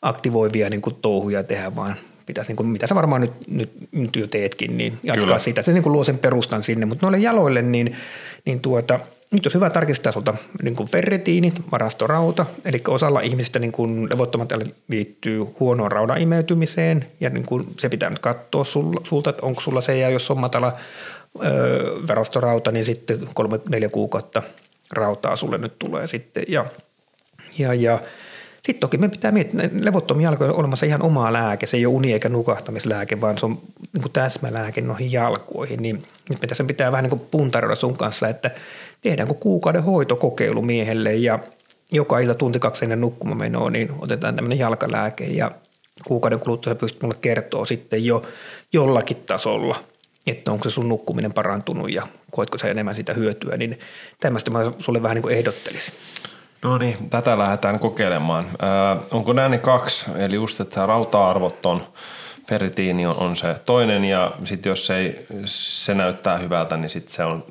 aktivoivia 0.01 0.69
niin 0.69 0.81
kuin 0.81 0.95
touhuja 1.01 1.43
tehdä, 1.43 1.75
vaan 1.75 1.95
pitäisi, 2.25 2.49
niin 2.49 2.57
kuin, 2.57 2.69
mitä 2.69 2.87
sä 2.87 2.95
varmaan 2.95 3.21
nyt, 3.21 3.33
nyt, 3.47 3.71
nyt 3.91 4.15
jo 4.15 4.27
teetkin, 4.27 4.77
niin 4.77 4.99
jatkaa 5.03 5.25
Kyllä. 5.25 5.39
sitä. 5.39 5.61
Se 5.61 5.73
niin 5.73 5.83
kuin 5.83 5.93
luo 5.93 6.03
sen 6.03 6.17
perustan 6.17 6.63
sinne, 6.63 6.85
mutta 6.85 7.05
noille 7.05 7.17
jaloille, 7.17 7.61
niin, 7.61 7.95
niin 8.45 8.59
tuota, 8.59 8.99
nyt 9.31 9.45
on 9.45 9.51
hyvä 9.53 9.69
tarkistaa 9.69 10.11
sulta 10.11 10.33
niin 10.63 10.75
kuin 10.75 10.89
ferritiinit, 10.89 11.61
varastorauta, 11.71 12.45
eli 12.65 12.81
osalla 12.87 13.19
ihmisistä 13.19 13.59
niin 13.59 13.71
kuin 13.71 14.09
levottomat 14.09 14.53
liittyy 14.87 15.45
huonoon 15.59 15.91
raudan 15.91 16.21
imeytymiseen, 16.21 17.07
ja 17.19 17.29
niin 17.29 17.45
kuin 17.45 17.63
se 17.79 17.89
pitää 17.89 18.09
nyt 18.09 18.19
katsoa 18.19 18.63
sulta, 19.03 19.29
että 19.29 19.45
onko 19.45 19.61
sulla 19.61 19.81
se, 19.81 19.97
ja 19.97 20.09
jos 20.09 20.31
on 20.31 20.39
matala 20.39 20.73
öö, 21.43 21.91
varastorauta, 22.07 22.71
niin 22.71 22.85
sitten 22.85 23.19
kolme, 23.33 23.59
neljä 23.69 23.89
kuukautta– 23.89 24.43
rautaa 24.91 25.35
sulle 25.35 25.57
nyt 25.57 25.79
tulee 25.79 26.07
sitten. 26.07 26.43
Ja, 26.47 26.65
ja, 27.57 27.73
ja 27.73 27.99
sitten 28.65 28.79
toki 28.79 28.97
me 28.97 29.09
pitää 29.09 29.31
miettiä, 29.31 29.69
levottomia 29.79 30.27
jalkoja 30.27 30.51
on 30.51 30.59
olemassa 30.59 30.85
ihan 30.85 31.01
oma 31.01 31.33
lääke, 31.33 31.65
se 31.65 31.77
ei 31.77 31.85
ole 31.85 31.95
uni 31.95 32.13
eikä 32.13 32.29
nukahtamislääke, 32.29 33.21
vaan 33.21 33.37
se 33.37 33.45
on 33.45 33.61
niin 33.93 34.01
kuin 34.01 34.11
täsmälääke 34.11 34.81
noihin 34.81 35.11
jalkoihin. 35.11 35.81
Niin 35.81 36.03
nyt 36.29 36.41
me 36.41 36.47
tässä 36.47 36.63
pitää 36.63 36.91
vähän 36.91 37.03
niin 37.03 37.17
kuin 37.17 37.27
puntaroida 37.31 37.75
sun 37.75 37.97
kanssa, 37.97 38.27
että 38.27 38.51
tehdäänkö 39.01 39.33
kuukauden 39.33 39.83
hoitokokeilu 39.83 40.61
miehelle 40.61 41.15
ja 41.15 41.39
joka 41.91 42.19
ilta 42.19 42.35
tunti 42.35 42.59
kaksi 42.59 42.85
ennen 42.85 43.01
nukkumamenoa, 43.01 43.69
niin 43.69 43.91
otetaan 43.99 44.35
tämmöinen 44.35 44.59
jalkalääke 44.59 45.23
ja 45.23 45.51
kuukauden 46.05 46.39
kuluttua 46.39 46.75
pystyt 46.75 47.01
mulle 47.01 47.15
kertoa 47.21 47.65
sitten 47.65 48.05
jo 48.05 48.21
jollakin 48.73 49.17
tasolla, 49.25 49.83
että 50.27 50.51
onko 50.51 50.63
se 50.63 50.73
sun 50.73 50.89
nukkuminen 50.89 51.33
parantunut 51.33 51.91
ja 51.91 52.07
koetko 52.31 52.57
sä 52.57 52.67
enemmän 52.67 52.95
sitä 52.95 53.13
hyötyä, 53.13 53.57
niin 53.57 53.79
tämmöistä 54.19 54.51
mä 54.51 54.59
sulle 54.79 55.03
vähän 55.03 55.15
niin 55.15 55.23
kuin 55.23 55.35
ehdottelisin. 55.35 55.93
No 56.61 56.77
niin, 56.77 57.09
tätä 57.09 57.37
lähdetään 57.37 57.79
kokeilemaan. 57.79 58.45
Äh, 58.45 59.03
onko 59.11 59.33
nämä 59.33 59.49
ne 59.49 59.57
kaksi, 59.57 60.11
eli 60.17 60.35
just, 60.35 60.59
että 60.59 60.85
rauta-arvot 60.85 61.65
on, 61.65 61.83
ferritiini 62.49 63.05
on, 63.05 63.19
on 63.19 63.35
se 63.35 63.55
toinen 63.65 64.05
ja 64.05 64.31
sitten 64.43 64.69
jos 64.69 64.87
se, 64.87 64.97
ei, 64.97 65.25
se 65.45 65.93
näyttää 65.93 66.37
hyvältä, 66.37 66.77
niin 66.77 66.89
sitten 66.89 67.13
se 67.13 67.23
on, 67.23 67.43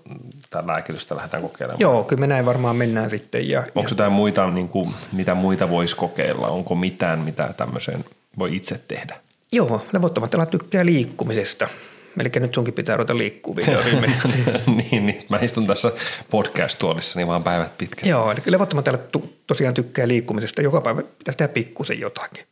tämä 0.50 0.66
lääkitystä 0.66 1.16
lähdetään 1.16 1.42
kokeilemaan. 1.42 1.80
Joo, 1.80 2.04
kyllä 2.04 2.20
me 2.20 2.26
näin 2.26 2.46
varmaan 2.46 2.76
mennään 2.76 3.10
sitten. 3.10 3.48
Ja, 3.48 3.60
Onko 3.60 3.80
ja... 3.80 3.86
jotain 3.90 4.12
muita, 4.12 4.50
niin 4.50 4.68
kuin, 4.68 4.94
mitä 5.12 5.34
muita 5.34 5.70
voisi 5.70 5.96
kokeilla? 5.96 6.48
Onko 6.48 6.74
mitään, 6.74 7.18
mitä 7.18 7.54
tämmöiseen 7.56 8.04
voi 8.38 8.56
itse 8.56 8.80
tehdä? 8.88 9.16
Joo, 9.52 9.86
levottomat 9.92 10.50
tykkää 10.50 10.86
liikkumisesta. 10.86 11.68
Eli 12.18 12.30
nyt 12.40 12.54
sunkin 12.54 12.74
pitää 12.74 12.96
ruveta 12.96 13.16
liikkua 13.16 13.54
niin, 14.90 15.06
niin, 15.06 15.26
mä 15.28 15.38
istun 15.42 15.66
tässä 15.66 15.92
podcast-tuolissa 16.30 17.18
niin 17.18 17.28
vaan 17.28 17.42
päivät 17.42 17.78
pitkät. 17.78 18.06
Joo, 18.06 18.30
eli 18.30 18.40
levottomat 18.46 18.88
alat 18.88 19.16
tosiaan 19.46 19.74
tykkää 19.74 20.08
liikkumisesta. 20.08 20.62
Joka 20.62 20.80
päivä 20.80 21.02
pitäisi 21.02 21.38
tehdä 21.38 21.52
pikkusen 21.52 22.00
jotakin. 22.00 22.44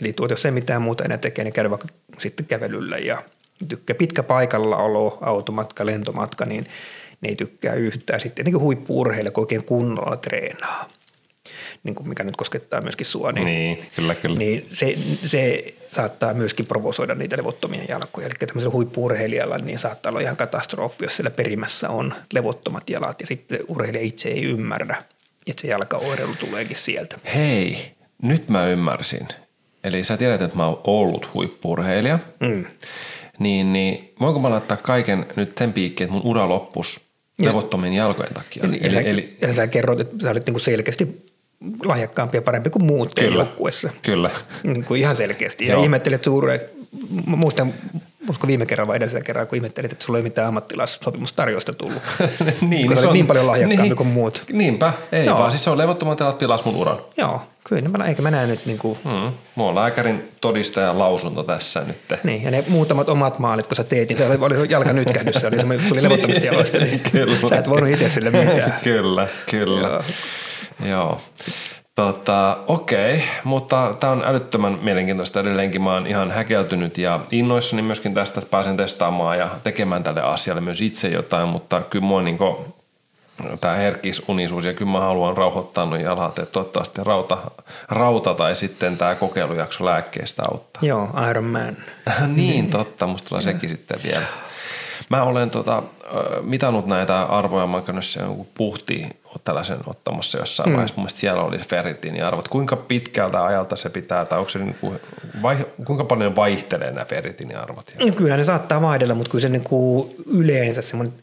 Eli 0.00 0.12
tuot, 0.12 0.30
jos 0.30 0.46
ei 0.46 0.52
mitään 0.52 0.82
muuta 0.82 1.04
enää 1.04 1.18
tekee, 1.18 1.44
niin 1.44 1.52
käydä 1.52 1.70
vaikka 1.70 1.88
sitten 2.18 2.46
kävelyllä 2.46 2.98
ja 2.98 3.22
tykkää 3.68 3.94
pitkä 3.94 4.22
paikallaolo, 4.22 5.18
automatka, 5.20 5.86
lentomatka, 5.86 6.44
niin 6.44 6.66
ne 7.20 7.28
ei 7.28 7.36
tykkää 7.36 7.74
yhtään. 7.74 8.20
Sitten 8.20 8.34
tietenkin 8.34 8.60
huippuurheilla, 8.60 9.30
kun 9.30 9.42
oikein 9.42 9.64
kunnolla 9.64 10.16
treenaa, 10.16 10.88
niin 11.82 11.94
kuin 11.94 12.08
mikä 12.08 12.24
nyt 12.24 12.36
koskettaa 12.36 12.80
myöskin 12.80 13.06
sua, 13.06 13.32
niin, 13.32 13.44
niin, 13.44 13.84
kyllä, 13.96 14.14
kyllä. 14.14 14.38
niin 14.38 14.66
se, 14.72 14.98
se 15.26 15.74
saattaa 15.92 16.34
myöskin 16.34 16.66
provosoida 16.66 17.14
niitä 17.14 17.36
levottomia 17.36 17.84
jalkoja. 17.88 18.26
Eli 18.26 18.34
tämmöisellä 18.34 18.72
huippuurheilijalla 18.72 19.58
niin 19.58 19.78
saattaa 19.78 20.10
olla 20.10 20.20
ihan 20.20 20.36
katastrofi, 20.36 21.04
jos 21.04 21.16
siellä 21.16 21.30
perimässä 21.30 21.90
on 21.90 22.14
levottomat 22.32 22.90
jalat 22.90 23.20
ja 23.20 23.26
sitten 23.26 23.58
urheilija 23.68 24.04
itse 24.04 24.28
ei 24.28 24.44
ymmärrä, 24.44 25.02
että 25.46 25.60
se 25.60 25.68
jalkaoireilu 25.68 26.34
tuleekin 26.34 26.76
sieltä. 26.76 27.18
Hei, 27.34 27.92
nyt 28.22 28.48
mä 28.48 28.66
ymmärsin. 28.66 29.28
Eli 29.84 30.04
sä 30.04 30.16
tiedät, 30.16 30.42
että 30.42 30.56
mä 30.56 30.66
oon 30.66 30.80
ollut 30.84 31.34
huippurheilija. 31.34 32.18
Mm. 32.40 32.64
Niin, 33.38 33.72
niin 33.72 34.14
voinko 34.20 34.40
mä 34.40 34.50
laittaa 34.50 34.76
kaiken 34.76 35.26
nyt 35.36 35.58
sen 35.58 35.72
piikkiin, 35.72 36.04
että 36.04 36.14
mun 36.14 36.26
ura 36.26 36.48
loppus 36.48 37.00
levottomien 37.42 37.92
jalkojen 37.92 38.34
takia? 38.34 38.64
Eli, 38.64 38.78
eli, 38.82 38.94
sä, 38.94 39.00
eli, 39.00 39.36
ja 39.40 39.52
sä 39.52 39.66
kerroit, 39.66 40.00
että 40.00 40.16
sä 40.22 40.30
olit 40.30 40.46
niinku 40.46 40.58
selkeästi 40.58 41.26
lahjakkaampi 41.84 42.36
ja 42.36 42.42
parempi 42.42 42.70
kuin 42.70 42.84
muut 42.84 43.14
kyllä, 43.14 43.34
joukkuessa. 43.34 43.90
Kyllä. 44.02 44.30
Niin 44.64 44.84
kuin 44.84 45.00
ihan 45.00 45.16
selkeästi. 45.16 45.66
Ja 45.66 45.72
Joo. 45.72 45.82
ihmettelet 45.82 46.24
suureen, 46.24 46.60
muistan 47.26 47.74
Muistatko 48.30 48.46
viime 48.46 48.66
kerran 48.66 48.88
vai 48.88 48.96
edellisellä 48.96 49.24
kerran, 49.24 49.46
kun 49.46 49.56
ihmettelit, 49.56 49.92
että 49.92 50.04
sulla 50.04 50.18
ei 50.18 50.22
mitään 50.22 50.48
ammattilaissopimustarjosta 50.48 51.72
tullut? 51.72 52.02
niin, 52.60 52.70
niin, 52.70 53.00
se 53.00 53.06
on 53.06 53.12
niin 53.12 53.26
paljon 53.26 53.46
lahjakkaampi 53.46 53.82
niin, 53.82 53.96
kuin 53.96 54.06
muut. 54.06 54.42
Niinpä, 54.52 54.92
ei 55.12 55.26
Joo. 55.26 55.38
vaan. 55.38 55.50
Siis 55.50 55.64
se 55.64 55.70
on 55.70 55.78
levottoman 55.78 56.16
tilat 56.16 56.38
pilas 56.38 56.64
mun 56.64 56.76
uran. 56.76 56.98
Joo, 57.16 57.42
kyllä. 57.64 58.04
Eikä 58.06 58.22
mä 58.22 58.30
näe 58.30 58.46
nyt 58.46 58.66
niin 58.66 58.78
kuin... 58.78 58.98
Mm. 59.04 59.32
Mulla 59.54 59.70
on 59.70 59.74
lääkärin 59.74 60.28
todistajan 60.40 60.98
lausunto 60.98 61.42
tässä 61.42 61.80
nyt. 61.86 61.96
Niin, 62.24 62.42
ja 62.42 62.50
ne 62.50 62.64
muutamat 62.68 63.08
omat 63.08 63.38
maalit, 63.38 63.66
kun 63.66 63.76
sä 63.76 63.84
teet, 63.84 64.08
niin 64.08 64.16
se 64.16 64.26
oli, 64.26 64.36
oli 64.40 64.66
jalka 64.70 64.92
nytkähdys, 64.92 65.34
se 65.36 65.46
oli 65.46 65.78
tuli 65.88 66.02
levottomista 66.02 66.46
jaloista, 66.52 66.78
niin 66.78 67.00
kyllä. 67.12 67.36
sä 67.50 67.56
et 67.56 67.68
voinut 67.68 67.90
itse 67.90 68.08
sille 68.08 68.30
mitään. 68.30 68.74
kyllä, 68.84 69.28
kyllä. 69.50 69.88
Joo. 69.88 70.02
Joo. 70.84 71.20
Tota, 71.94 72.58
okei, 72.66 73.22
mutta 73.44 73.96
tämä 74.00 74.12
on 74.12 74.24
älyttömän 74.24 74.78
mielenkiintoista 74.82 75.40
edelleenkin. 75.40 75.82
Mä 75.82 75.92
oon 75.92 76.06
ihan 76.06 76.30
häkeltynyt 76.30 76.98
ja 76.98 77.20
innoissani 77.30 77.82
myöskin 77.82 78.14
tästä, 78.14 78.40
että 78.40 78.50
pääsen 78.50 78.76
testaamaan 78.76 79.38
ja 79.38 79.48
tekemään 79.64 80.02
tälle 80.02 80.22
asialle 80.22 80.60
myös 80.60 80.80
itse 80.80 81.08
jotain, 81.08 81.48
mutta 81.48 81.80
kyllä 81.80 82.04
mua 82.04 82.22
niin 82.22 82.38
tämä 83.60 83.74
herkis 83.74 84.22
unisuus 84.28 84.64
ja 84.64 84.74
kyllä 84.74 84.92
mä 84.92 85.00
haluan 85.00 85.36
rauhoittaa 85.36 85.86
noin 85.86 86.02
jalat, 86.02 86.38
että 86.38 86.52
toivottavasti 86.52 87.04
rauta, 87.04 87.38
rauta 87.88 88.34
tai 88.34 88.56
sitten 88.56 88.98
tämä 88.98 89.14
kokeilujakso 89.14 89.84
lääkkeestä 89.84 90.42
auttaa. 90.50 90.80
Joo, 90.82 91.08
Iron 91.30 91.44
Man. 91.44 91.76
niin, 92.36 92.70
totta, 92.70 93.06
musta 93.06 93.28
tulee 93.28 93.42
sekin 93.42 93.68
sitten 93.68 93.98
vielä. 94.04 94.26
Mä 95.10 95.22
olen 95.24 95.50
tota, 95.50 95.82
mitannut 96.42 96.86
näitä 96.86 97.22
arvoja, 97.22 97.66
mä 97.66 97.76
oon 97.76 97.84
joku 98.20 98.46
puhti 98.54 99.06
tällaisen 99.44 99.78
ottamassa 99.86 100.38
jossain 100.38 100.68
mm. 100.68 100.72
vaiheessa. 100.72 101.00
Mun 101.00 101.10
siellä 101.10 101.42
oli 101.42 101.58
ferritiiniarvot. 101.58 102.48
Kuinka 102.48 102.76
pitkältä 102.76 103.44
ajalta 103.44 103.76
se 103.76 103.90
pitää, 103.90 104.24
tai 104.24 104.38
onko 104.38 104.48
se 104.48 104.58
niin 104.58 104.76
kuin, 104.80 105.00
vai, 105.42 105.56
kuinka 105.84 106.04
paljon 106.04 106.36
vaihtelee 106.36 106.90
nämä 106.90 107.04
ferritiiniarvot? 107.04 107.92
No, 108.00 108.12
kyllä 108.12 108.36
ne 108.36 108.44
saattaa 108.44 108.82
vaihdella, 108.82 109.14
mutta 109.14 109.30
kyllä 109.30 109.42
se 109.42 109.48
niin 109.48 109.64
kuin 109.64 110.14
yleensä 110.26 110.82
semmoinen, 110.82 111.14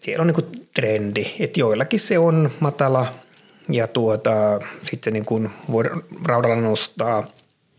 siellä 0.00 0.20
on 0.20 0.26
niin 0.26 0.34
kuin 0.34 0.68
trendi, 0.74 1.34
että 1.40 1.60
joillakin 1.60 2.00
se 2.00 2.18
on 2.18 2.50
matala 2.60 3.06
ja 3.68 3.86
tuota, 3.86 4.30
sitten 4.90 5.12
niin 5.12 5.24
kuin 5.24 5.50
voi 5.72 5.84
raudalla 6.24 6.56
nostaa, 6.56 7.26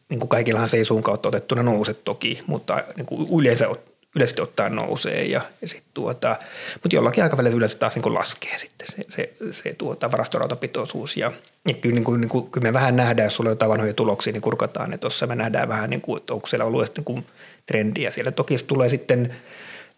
niin 0.10 0.20
kuin 0.20 0.30
kaikillahan 0.30 0.70
se 0.70 0.78
ei 0.78 0.86
suun 0.86 1.04
kautta 1.04 1.30
otettuna 1.30 1.64
nouse 1.64 1.94
toki, 1.94 2.40
mutta 2.48 2.84
niin 2.98 3.06
kuin 3.06 3.28
yleensä 3.40 3.68
yleisesti 4.16 4.42
ottaen 4.42 4.76
nousee 4.76 5.24
ja, 5.24 5.42
ja 5.62 5.68
sit 5.68 5.84
tuota, 5.94 6.36
mutta 6.84 6.96
jollakin 6.96 7.24
aikavälillä 7.24 7.58
yleensä 7.58 7.78
taas 7.78 7.96
niin 7.96 8.14
laskee 8.14 8.58
sitten 8.58 8.88
se, 8.88 9.04
se, 9.10 9.34
se 9.52 9.74
tuota 9.74 10.12
varastorautapitoisuus 10.12 11.18
ja, 11.18 11.32
ja 11.68 11.74
kyllä, 11.74 11.96
niin 11.96 12.04
kuin, 12.04 12.22
niin 12.22 12.30
kuin, 12.30 12.52
kyllä 12.52 12.68
me 12.68 12.74
vähän 12.74 12.96
nähdään, 12.96 13.26
jos 13.26 13.36
sulla 13.36 13.50
on 13.50 13.52
jotain 13.52 13.72
vanhoja 13.72 13.94
tuloksia, 13.94 14.34
niin 14.34 14.42
kurkataan 14.42 14.90
ne 14.90 14.98
tuossa, 14.98 15.28
me 15.28 15.36
nähdään 15.36 15.70
vähän 15.70 15.90
niin 15.90 16.02
kuin, 16.02 16.18
että 16.18 16.34
onko 16.34 16.48
siellä 16.48 16.66
ollut 16.66 16.98
niin 16.98 17.26
trendiä 17.66 18.12
siellä. 18.12 18.32
Toki 18.32 18.54
jos 18.54 18.64
tulee 18.64 18.90
sitten 18.90 19.36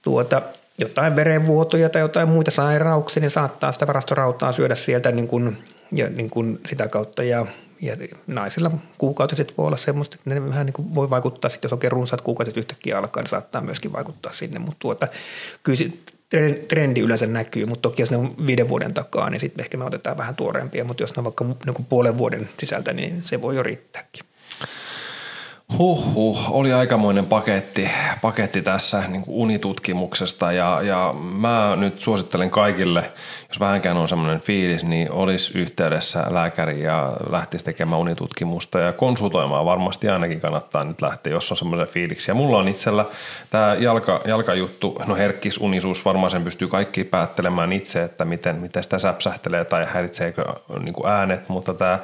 tuota, 0.01 0.41
jotain 0.77 1.15
verenvuotoja 1.15 1.89
tai 1.89 2.01
jotain 2.01 2.29
muita 2.29 2.51
sairauksia, 2.51 3.21
niin 3.21 3.31
saattaa 3.31 3.71
sitä 3.71 3.87
varastorautaa 3.87 4.51
syödä 4.51 4.75
sieltä 4.75 5.11
niin 5.11 5.27
kuin, 5.27 5.57
ja 5.91 6.09
niin 6.09 6.29
kuin 6.29 6.59
sitä 6.65 6.87
kautta 6.87 7.23
ja 7.23 7.45
ja 7.85 7.95
naisilla 8.27 8.71
kuukautiset 8.97 9.57
voi 9.57 9.67
olla 9.67 9.77
semmoista, 9.77 10.15
että 10.15 10.29
ne 10.29 10.49
vähän 10.49 10.65
niin 10.65 10.73
kuin 10.73 10.95
voi 10.95 11.09
vaikuttaa, 11.09 11.49
sitten 11.49 11.67
jos 11.67 11.73
oikein 11.73 11.91
runsaat 11.91 12.21
kuukaudet 12.21 12.57
yhtäkkiä 12.57 12.97
alkaa, 12.97 13.23
niin 13.23 13.29
saattaa 13.29 13.61
myöskin 13.61 13.93
vaikuttaa 13.93 14.31
sinne. 14.31 14.59
Mutta 14.59 14.79
tuota, 14.79 15.07
kyllä 15.63 15.79
trendi 16.67 16.99
yleensä 16.99 17.25
näkyy, 17.27 17.65
mutta 17.65 17.81
toki 17.89 18.01
jos 18.01 18.11
ne 18.11 18.17
on 18.17 18.47
viiden 18.47 18.69
vuoden 18.69 18.93
takaa, 18.93 19.29
niin 19.29 19.39
sitten 19.39 19.63
ehkä 19.63 19.77
me 19.77 19.85
otetaan 19.85 20.17
vähän 20.17 20.35
tuoreempia, 20.35 20.85
mutta 20.85 21.03
jos 21.03 21.15
ne 21.15 21.19
on 21.19 21.23
vaikka 21.23 21.45
niin 21.45 21.85
puolen 21.89 22.17
vuoden 22.17 22.49
sisältä, 22.59 22.93
niin 22.93 23.21
se 23.25 23.41
voi 23.41 23.55
jo 23.55 23.63
riittääkin. 23.63 24.25
Huhhuh, 25.77 26.51
oli 26.51 26.73
aikamoinen 26.73 27.25
paketti, 27.25 27.89
paketti 28.21 28.61
tässä 28.61 29.03
niin 29.07 29.21
kuin 29.21 29.37
unitutkimuksesta 29.37 30.51
ja, 30.51 30.81
ja 30.81 31.15
mä 31.21 31.75
nyt 31.75 31.99
suosittelen 31.99 32.49
kaikille, 32.49 33.11
jos 33.47 33.59
vähänkään 33.59 33.97
on 33.97 34.09
semmoinen 34.09 34.39
fiilis, 34.39 34.83
niin 34.83 35.11
olisi 35.11 35.57
yhteydessä 35.57 36.25
lääkäri 36.29 36.83
ja 36.83 37.13
lähtisi 37.29 37.65
tekemään 37.65 38.01
unitutkimusta 38.01 38.79
ja 38.79 38.93
konsultoimaan. 38.93 39.65
Varmasti 39.65 40.09
ainakin 40.09 40.41
kannattaa 40.41 40.83
nyt 40.83 41.01
lähteä, 41.01 41.33
jos 41.33 41.51
on 41.51 41.57
semmoisen 41.57 41.87
fiiliksi. 41.87 42.31
Ja 42.31 42.35
mulla 42.35 42.57
on 42.57 42.67
itsellä 42.67 43.05
tämä 43.49 43.75
jalka, 43.79 44.21
jalkajuttu, 44.25 45.01
no 45.05 45.15
herkkis 45.15 45.57
unisuus, 45.57 46.05
varmaan 46.05 46.31
sen 46.31 46.43
pystyy 46.43 46.67
kaikki 46.67 47.03
päättelemään 47.03 47.73
itse, 47.73 48.03
että 48.03 48.25
miten, 48.25 48.55
miten 48.55 48.83
sitä 48.83 48.99
säpsähtelee 48.99 49.65
tai 49.65 49.85
häiritseekö 49.93 50.43
niin 50.79 50.93
kuin 50.93 51.11
äänet, 51.11 51.49
mutta 51.49 51.73
tämä 51.73 51.99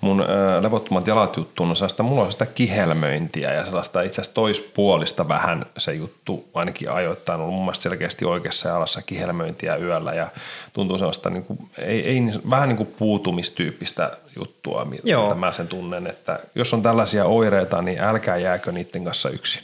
mun 0.00 0.24
levottomat 0.60 1.06
jalat 1.06 1.36
juttu 1.36 1.62
on 1.62 1.76
sellaista, 1.76 2.02
mulla 2.02 2.22
on 2.22 2.32
sitä 2.32 2.46
kihelmöintiä 2.94 3.52
ja 3.52 3.64
sellaista 3.64 4.02
itse 4.02 4.20
asiassa 4.20 4.34
toispuolista 4.34 5.28
vähän 5.28 5.66
se 5.78 5.94
juttu 5.94 6.48
ainakin 6.54 6.90
ajoittain 6.90 7.40
on 7.40 7.52
mun 7.52 7.64
mielestä 7.64 7.82
selkeästi 7.82 8.24
oikeassa 8.24 8.68
jalassa 8.68 9.02
kihelmöintiä 9.02 9.76
yöllä 9.76 10.14
ja 10.14 10.28
tuntuu 10.72 10.98
sellaista 10.98 11.30
niin 11.30 11.44
kuin, 11.44 11.58
ei, 11.78 12.00
ei, 12.06 12.20
vähän 12.50 12.68
niin 12.68 12.76
kuin 12.76 12.94
puutumistyyppistä 12.98 14.16
juttua, 14.36 14.84
mitä 14.84 15.34
mä 15.34 15.52
sen 15.52 15.68
tunnen, 15.68 16.06
että 16.06 16.40
jos 16.54 16.74
on 16.74 16.82
tällaisia 16.82 17.24
oireita, 17.24 17.82
niin 17.82 18.00
älkää 18.00 18.36
jääkö 18.36 18.72
niiden 18.72 19.04
kanssa 19.04 19.30
yksin. 19.30 19.62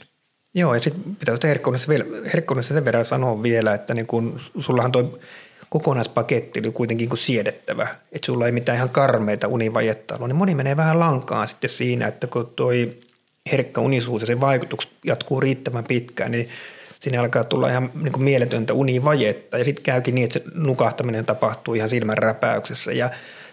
Joo, 0.55 0.74
ja 0.74 0.81
sitten 0.81 1.16
pitää 1.16 1.37
herkkuudesta 2.33 2.74
sen 2.74 2.85
verran 2.85 3.05
sanoa 3.05 3.43
vielä, 3.43 3.74
että 3.74 3.95
niin 3.95 4.07
kun, 4.07 4.41
sullahan 4.59 4.93
toi 4.93 5.18
kokonaispaketti 5.68 6.61
oli 6.61 6.72
kuitenkin 6.72 7.09
kuin 7.09 7.18
siedettävä, 7.18 7.89
että 8.12 8.26
sulla 8.26 8.47
ei 8.47 8.53
mitään 8.53 8.76
ihan 8.76 8.89
karmeita 8.89 9.49
univajetta 9.49 10.14
ollut, 10.14 10.28
niin 10.28 10.37
moni 10.37 10.55
menee 10.55 10.76
vähän 10.76 11.01
lankaan 11.01 11.49
sitten 11.49 11.70
siinä, 11.70 12.07
että 12.07 12.26
kun 12.26 12.53
toi 12.57 13.01
herkkä 13.53 13.80
unisuus 13.80 14.22
ja 14.22 14.26
sen 14.26 14.41
vaikutukset 14.41 14.93
jatkuu 15.05 15.41
riittävän 15.41 15.84
pitkään, 15.84 16.30
niin 16.30 16.49
sinne 17.01 17.18
alkaa 17.18 17.45
tulla 17.45 17.68
ihan 17.68 17.91
niin 18.03 18.12
kuin 18.12 18.22
mieletöntä 18.22 18.72
univajetta. 18.72 19.59
Ja 19.59 19.64
sitten 19.64 19.84
käykin 19.84 20.14
niin, 20.14 20.24
että 20.24 20.38
se 20.38 20.45
nukahtaminen 20.55 21.24
tapahtuu 21.24 21.74
ihan 21.74 21.91
silmän 21.91 22.18
räpäyksessä 22.18 22.93
ja 22.93 23.11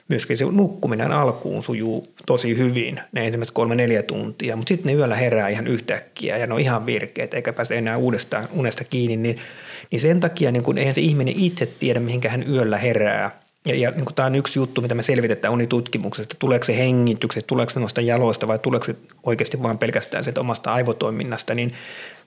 myöskin 0.08 0.38
se 0.38 0.46
nukkuminen 0.46 1.12
alkuun 1.12 1.64
sujuu 1.64 2.08
tosi 2.26 2.58
hyvin, 2.58 3.00
ne 3.12 3.26
ensimmäiset 3.26 3.54
kolme 3.54 3.76
neljä 3.76 4.04
tuntia, 4.04 4.56
mutta 4.56 4.70
sitten 4.70 4.88
ne 4.94 5.00
yöllä 5.00 5.16
herää 5.16 5.50
ihan 5.50 5.68
yhtäkkiä 5.68 6.38
ja 6.38 6.48
ne 6.48 6.54
on 6.54 6.60
ihan 6.60 6.86
virkeät 6.86 7.34
eikä 7.34 7.54
pääse 7.54 7.78
enää 7.78 7.98
uudestaan 7.98 8.50
unesta 8.54 8.84
kiinni, 8.84 9.18
niin, 9.18 9.38
niin 9.92 10.00
sen 10.00 10.20
takia 10.20 10.52
niin 10.52 10.64
kun 10.64 10.78
eihän 10.78 10.94
se 10.94 11.02
ihminen 11.02 11.34
itse 11.38 11.66
tiedä, 11.66 12.00
mihinkä 12.00 12.30
hän 12.30 12.50
yöllä 12.50 12.78
herää, 12.78 13.47
Ja, 13.68 13.76
ja 13.76 13.92
niin 13.92 14.06
tämä 14.16 14.26
on 14.26 14.36
yksi 14.36 14.60
juttu, 14.60 14.82
mitä 14.82 14.96
me 14.96 15.04
selvitetään 15.04 15.54
unitutkimuksesta, 15.54 16.36
tuleeko 16.40 16.66
se 16.66 16.78
hengitykset, 16.78 17.48
tuleeko 17.48 17.70
se 17.70 17.80
noista 17.80 18.02
jaloista 18.02 18.48
vai 18.48 18.60
tuleeko 18.60 18.86
se 18.86 18.96
oikeasti 19.24 19.64
vain 19.64 19.78
pelkästään 19.78 20.24
siitä 20.24 20.42
omasta 20.42 20.74
aivotoiminnasta, 20.74 21.54
niin 21.54 21.74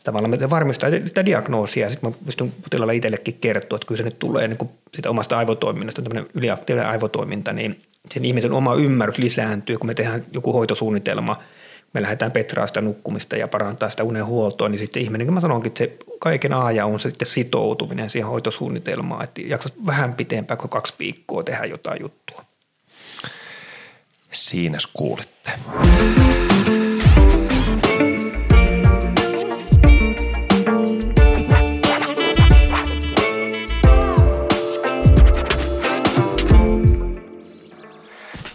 tavallaan 0.04 0.30
me 0.30 0.50
varmistaa 0.50 0.90
sitä 1.06 1.24
diagnoosia 1.24 1.90
sitten 1.90 2.10
mä 2.10 2.16
pystyn 2.26 2.52
potilaalla 2.62 2.92
itsellekin 2.92 3.38
kertoa, 3.40 3.76
että 3.76 3.86
kyllä 3.86 3.98
se 3.98 4.04
nyt 4.04 4.18
tulee 4.18 4.48
niin 4.48 4.70
sitä 4.94 5.10
omasta 5.10 5.38
aivotoiminnasta, 5.38 6.02
tämmöinen 6.02 6.30
yliaktiivinen 6.34 6.88
aivotoiminta, 6.88 7.52
niin 7.52 7.80
sen 8.10 8.24
ihmisen 8.24 8.52
oma 8.52 8.74
ymmärrys 8.74 9.18
lisääntyy, 9.18 9.78
kun 9.78 9.86
me 9.86 9.94
tehdään 9.94 10.24
joku 10.32 10.52
hoitosuunnitelma, 10.52 11.36
me 11.92 12.02
lähdetään 12.02 12.32
petraa 12.32 12.66
sitä 12.66 12.80
nukkumista 12.80 13.36
ja 13.36 13.48
parantaa 13.48 13.88
sitä 13.88 14.04
unenhuoltoa, 14.04 14.68
niin 14.68 14.78
sitten 14.78 15.02
ihminen, 15.02 15.26
kun 15.26 15.34
mä 15.34 15.40
sanonkin, 15.40 15.68
että 15.68 15.78
se 15.78 15.96
kaiken 16.18 16.52
aaja 16.52 16.86
on 16.86 17.00
sitten 17.00 17.26
sitoutuminen 17.26 18.10
siihen 18.10 18.28
hoitosuunnitelmaan, 18.28 19.24
että 19.24 19.40
jaksat 19.40 19.74
vähän 19.86 20.14
pitempään 20.14 20.58
kuin 20.58 20.70
kaksi 20.70 20.94
viikkoa 20.98 21.42
tehdä 21.42 21.64
jotain 21.64 22.00
juttua. 22.00 22.44
Siinä 24.32 24.78
kuulitte. 24.92 25.50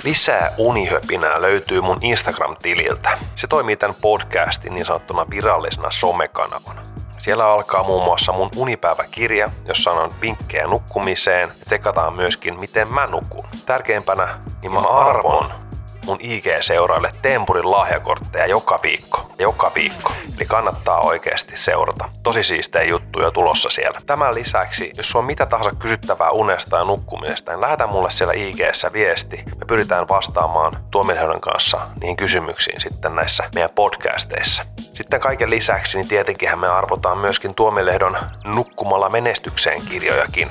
Lisää 0.06 0.52
unihöpinää 0.58 1.42
löytyy 1.42 1.82
mun 1.82 1.98
Instagram-tililtä. 2.02 3.20
Se 3.36 3.48
toimii 3.48 3.78
tämän 3.78 3.96
podcastin 4.02 4.76
niin 4.76 4.86
sanottuna 4.86 5.26
virallisena 5.30 5.92
somekanavana. 5.92 6.82
Siellä 7.18 7.48
alkaa 7.48 7.84
muun 7.84 8.04
muassa 8.04 8.32
mun 8.32 8.50
unipäiväkirja, 8.56 9.50
jossa 9.68 9.92
on 9.92 10.14
vinkkejä 10.22 10.68
nukkumiseen 10.68 11.50
ja 11.50 11.66
tsekataan 11.66 12.16
myöskin, 12.16 12.60
miten 12.60 12.94
mä 12.94 13.08
nukun. 13.08 13.46
Tärkeimpänä, 13.66 14.40
niin 14.62 14.72
mä 14.72 14.80
arvon 14.80 15.65
mun 16.06 16.18
IG-seuraille 16.22 17.12
Tempurin 17.22 17.72
lahjakortteja 17.72 18.46
joka 18.46 18.80
viikko. 18.84 19.32
Joka 19.40 19.72
viikko. 19.76 20.12
Eli 20.38 20.46
kannattaa 20.46 21.00
oikeasti 21.00 21.58
seurata. 21.58 22.10
Tosi 22.24 22.44
siistejä 22.44 22.84
juttuja 22.84 23.32
tulossa 23.32 23.70
siellä. 23.70 24.02
Tämän 24.06 24.36
lisäksi, 24.36 24.92
jos 24.98 25.10
sulla 25.10 25.24
on 25.24 25.26
mitä 25.26 25.46
tahansa 25.46 25.80
kysyttävää 25.80 26.30
unesta 26.30 26.78
ja 26.78 26.84
nukkumisesta, 26.84 27.52
niin 27.52 27.62
lähetä 27.62 27.88
mulle 27.88 28.12
siellä 28.12 28.34
ig 28.34 28.60
viesti. 28.94 29.44
Me 29.60 29.66
pyritään 29.68 30.08
vastaamaan 30.08 30.72
tuomilehden 30.92 31.42
kanssa 31.42 31.88
niihin 32.02 32.18
kysymyksiin 32.18 32.82
sitten 32.82 33.16
näissä 33.16 33.44
meidän 33.56 33.70
podcasteissa. 33.76 34.66
Sitten 34.94 35.20
kaiken 35.20 35.50
lisäksi, 35.50 35.98
niin 35.98 36.08
tietenkin 36.08 36.60
me 36.60 36.68
arvotaan 36.68 37.18
myöskin 37.18 37.56
tuomilehdon 37.56 38.18
nukkumalla 38.46 39.10
menestykseen 39.10 39.82
kirjojakin. 39.82 40.50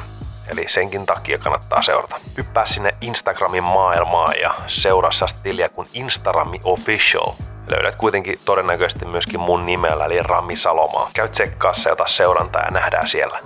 Eli 0.49 0.69
senkin 0.69 1.07
takia 1.07 1.39
kannattaa 1.39 1.83
seurata. 1.83 2.21
Hyppää 2.37 2.67
sinne 2.67 2.95
Instagramin 3.01 3.65
maailmaan 3.65 4.41
ja 4.41 4.55
seuraa 4.67 5.11
tiliä 5.43 5.69
kuin 5.69 5.89
Instarami 5.93 6.61
Official. 6.65 7.33
Löydät 7.67 7.95
kuitenkin 7.95 8.39
todennäköisesti 8.45 9.05
myöskin 9.05 9.41
mun 9.41 9.67
nimellä, 9.67 10.05
eli 10.05 10.23
Rami 10.23 10.57
Salomaa. 10.57 11.11
Käy 11.13 11.29
tsekkaassa 11.29 11.89
ja 11.89 11.93
ota 11.93 12.07
seurantaa 12.07 12.63
ja 12.63 12.71
nähdään 12.71 13.09
siellä. 13.09 13.39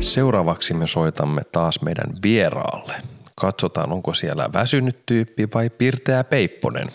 Seuraavaksi 0.00 0.74
me 0.74 0.86
soitamme 0.86 1.42
taas 1.52 1.82
meidän 1.82 2.06
vieraalle. 2.22 3.15
Katsotaan, 3.40 3.92
onko 3.92 4.14
siellä 4.14 4.52
väsynyt 4.52 5.06
tyyppi 5.06 5.48
vai 5.54 5.70
pirteä 5.70 6.24
peipponen. 6.24 6.88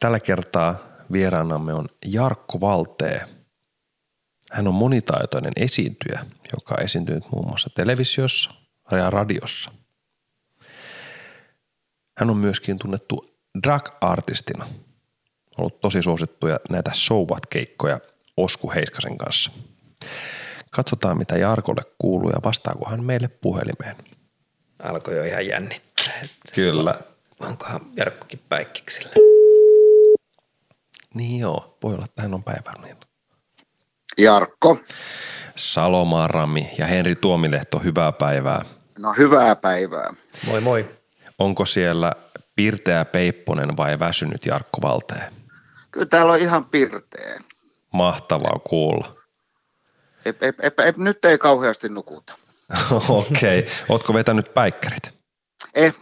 Tällä 0.00 0.20
kertaa 0.20 0.78
vieraanamme 1.12 1.74
on 1.74 1.88
Jarkko 2.04 2.60
Valtee. 2.60 3.24
Hän 4.52 4.68
on 4.68 4.74
monitaitoinen 4.74 5.52
esiintyjä, 5.56 6.26
joka 6.52 6.74
on 6.74 6.84
esiintynyt 6.84 7.24
muun 7.32 7.46
muassa 7.46 7.70
televisiossa 7.74 8.50
ja 8.90 9.10
radiossa. 9.10 9.70
Hän 12.18 12.30
on 12.30 12.36
myöskin 12.36 12.78
tunnettu 12.78 13.24
drag-artistina. 13.66 14.66
Ollut 15.58 15.80
tosi 15.80 16.02
suosittuja 16.02 16.58
näitä 16.70 16.90
showat-keikkoja 16.94 18.00
Osku 18.36 18.72
Heiskasen 18.74 19.18
kanssa. 19.18 19.50
Katsotaan, 20.70 21.18
mitä 21.18 21.36
Jarkolle 21.38 21.82
kuuluu 21.98 22.30
ja 22.30 22.40
vastaako 22.44 22.90
hän 22.90 23.04
meille 23.04 23.28
puhelimeen 23.28 23.96
alkoi 24.82 25.16
jo 25.16 25.24
ihan 25.24 25.46
jännittää. 25.46 26.14
Että 26.22 26.52
Kyllä. 26.54 26.94
Onkohan 27.40 27.80
Jarkkokin 27.96 28.40
päikkiksellä? 28.48 29.12
Niin 31.14 31.40
joo, 31.40 31.78
voi 31.82 31.94
olla, 31.94 32.04
että 32.04 32.22
hän 32.22 32.34
on 32.34 32.44
päivänä. 32.44 32.96
Jarkko. 34.18 34.78
Salomaa 35.56 36.28
Rami 36.28 36.70
ja 36.78 36.86
Henri 36.86 37.16
Tuomilehto, 37.16 37.78
hyvää 37.78 38.12
päivää. 38.12 38.64
No 38.98 39.12
hyvää 39.12 39.56
päivää. 39.56 40.14
Moi 40.46 40.60
moi. 40.60 40.90
Onko 41.38 41.66
siellä 41.66 42.12
pirteä 42.56 43.04
Peipponen 43.04 43.76
vai 43.76 43.98
väsynyt 43.98 44.46
Jarkko 44.46 44.78
Valtee? 44.82 45.28
Kyllä 45.90 46.06
täällä 46.06 46.32
on 46.32 46.38
ihan 46.38 46.64
pirteä. 46.64 47.40
Mahtavaa 47.92 48.58
kuulla. 48.68 49.16
Ep, 50.24 50.42
ep, 50.42 50.60
ep, 50.62 50.80
ep, 50.80 50.96
nyt 50.96 51.24
ei 51.24 51.38
kauheasti 51.38 51.88
nukuta. 51.88 52.38
Okei. 53.08 53.58
Okay. 53.58 53.72
Ootko 53.88 54.14
vetänyt 54.14 54.54
päikkärit? 54.54 55.14
Eh, 55.74 55.94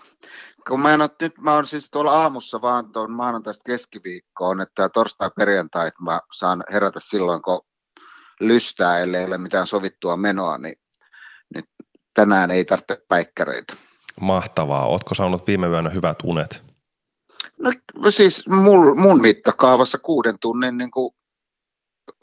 kun 0.69 0.81
mä 0.81 0.95
en 0.95 1.01
ole, 1.01 1.11
nyt 1.21 1.39
mä 1.39 1.55
oon 1.55 1.67
siis 1.67 1.91
tuolla 1.91 2.13
aamussa 2.23 2.63
vaan 2.63 2.93
tuon 2.93 3.13
maanantaista 3.13 3.63
keskiviikkoon, 3.67 4.61
että 4.61 4.89
torstai 4.89 5.31
perjantai, 5.37 5.89
että 5.89 6.03
mä 6.03 6.21
saan 6.33 6.65
herätä 6.73 7.01
silloin, 7.03 7.43
kun 7.43 7.61
lystää, 8.41 8.99
ellei 8.99 9.25
ole 9.25 9.39
mitään 9.39 9.67
sovittua 9.67 10.17
menoa, 10.17 10.59
niin 10.59 10.75
nyt 11.55 11.65
tänään 12.15 12.51
ei 12.51 12.65
tarvitse 12.65 12.99
päikkäreitä. 13.09 13.75
Mahtavaa. 14.21 14.87
Ootko 14.87 15.15
saanut 15.15 15.47
viime 15.47 15.67
yönä 15.67 15.91
hyvät 15.91 16.19
unet? 16.25 16.65
No 17.59 17.73
siis 18.11 18.49
mul, 18.49 18.95
mun 18.95 19.21
mittakaavassa 19.21 19.99
kuuden 19.99 20.39
tunnin 20.41 20.79
niin 20.79 20.91
kuin 20.91 21.15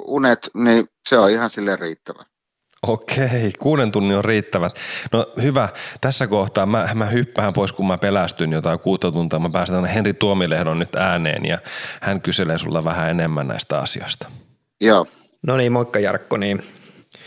unet, 0.02 0.50
niin 0.54 0.88
se 1.10 1.18
on 1.18 1.32
ihan 1.32 1.50
sille 1.50 1.76
riittävä. 1.76 2.24
Okei, 2.88 3.52
kuuden 3.60 3.92
tunnin 3.92 4.18
on 4.18 4.26
riittävät. 4.26 4.76
No 5.12 5.26
hyvä, 5.42 5.70
tässä 6.02 6.28
kohtaa 6.28 6.66
mä, 6.66 6.90
mä 6.94 7.06
hyppään 7.06 7.54
pois, 7.54 7.72
kun 7.72 7.88
mä 7.88 7.98
pelästyn 7.98 8.52
jotain 8.52 8.80
kuutta 8.80 9.12
tuntia. 9.12 9.40
Mä 9.40 9.50
päästän 9.50 9.86
Henri 9.86 10.14
Tuomilehdon 10.14 10.80
nyt 10.80 10.96
ääneen 10.96 11.46
ja 11.46 11.58
hän 12.02 12.22
kyselee 12.22 12.58
sulla 12.58 12.84
vähän 12.84 13.10
enemmän 13.10 13.48
näistä 13.48 13.80
asioista. 13.80 14.30
Joo. 14.82 15.08
No 15.48 15.58
niin, 15.58 15.72
moikka 15.72 16.00
Jarkko. 16.00 16.38
Niin. 16.38 16.64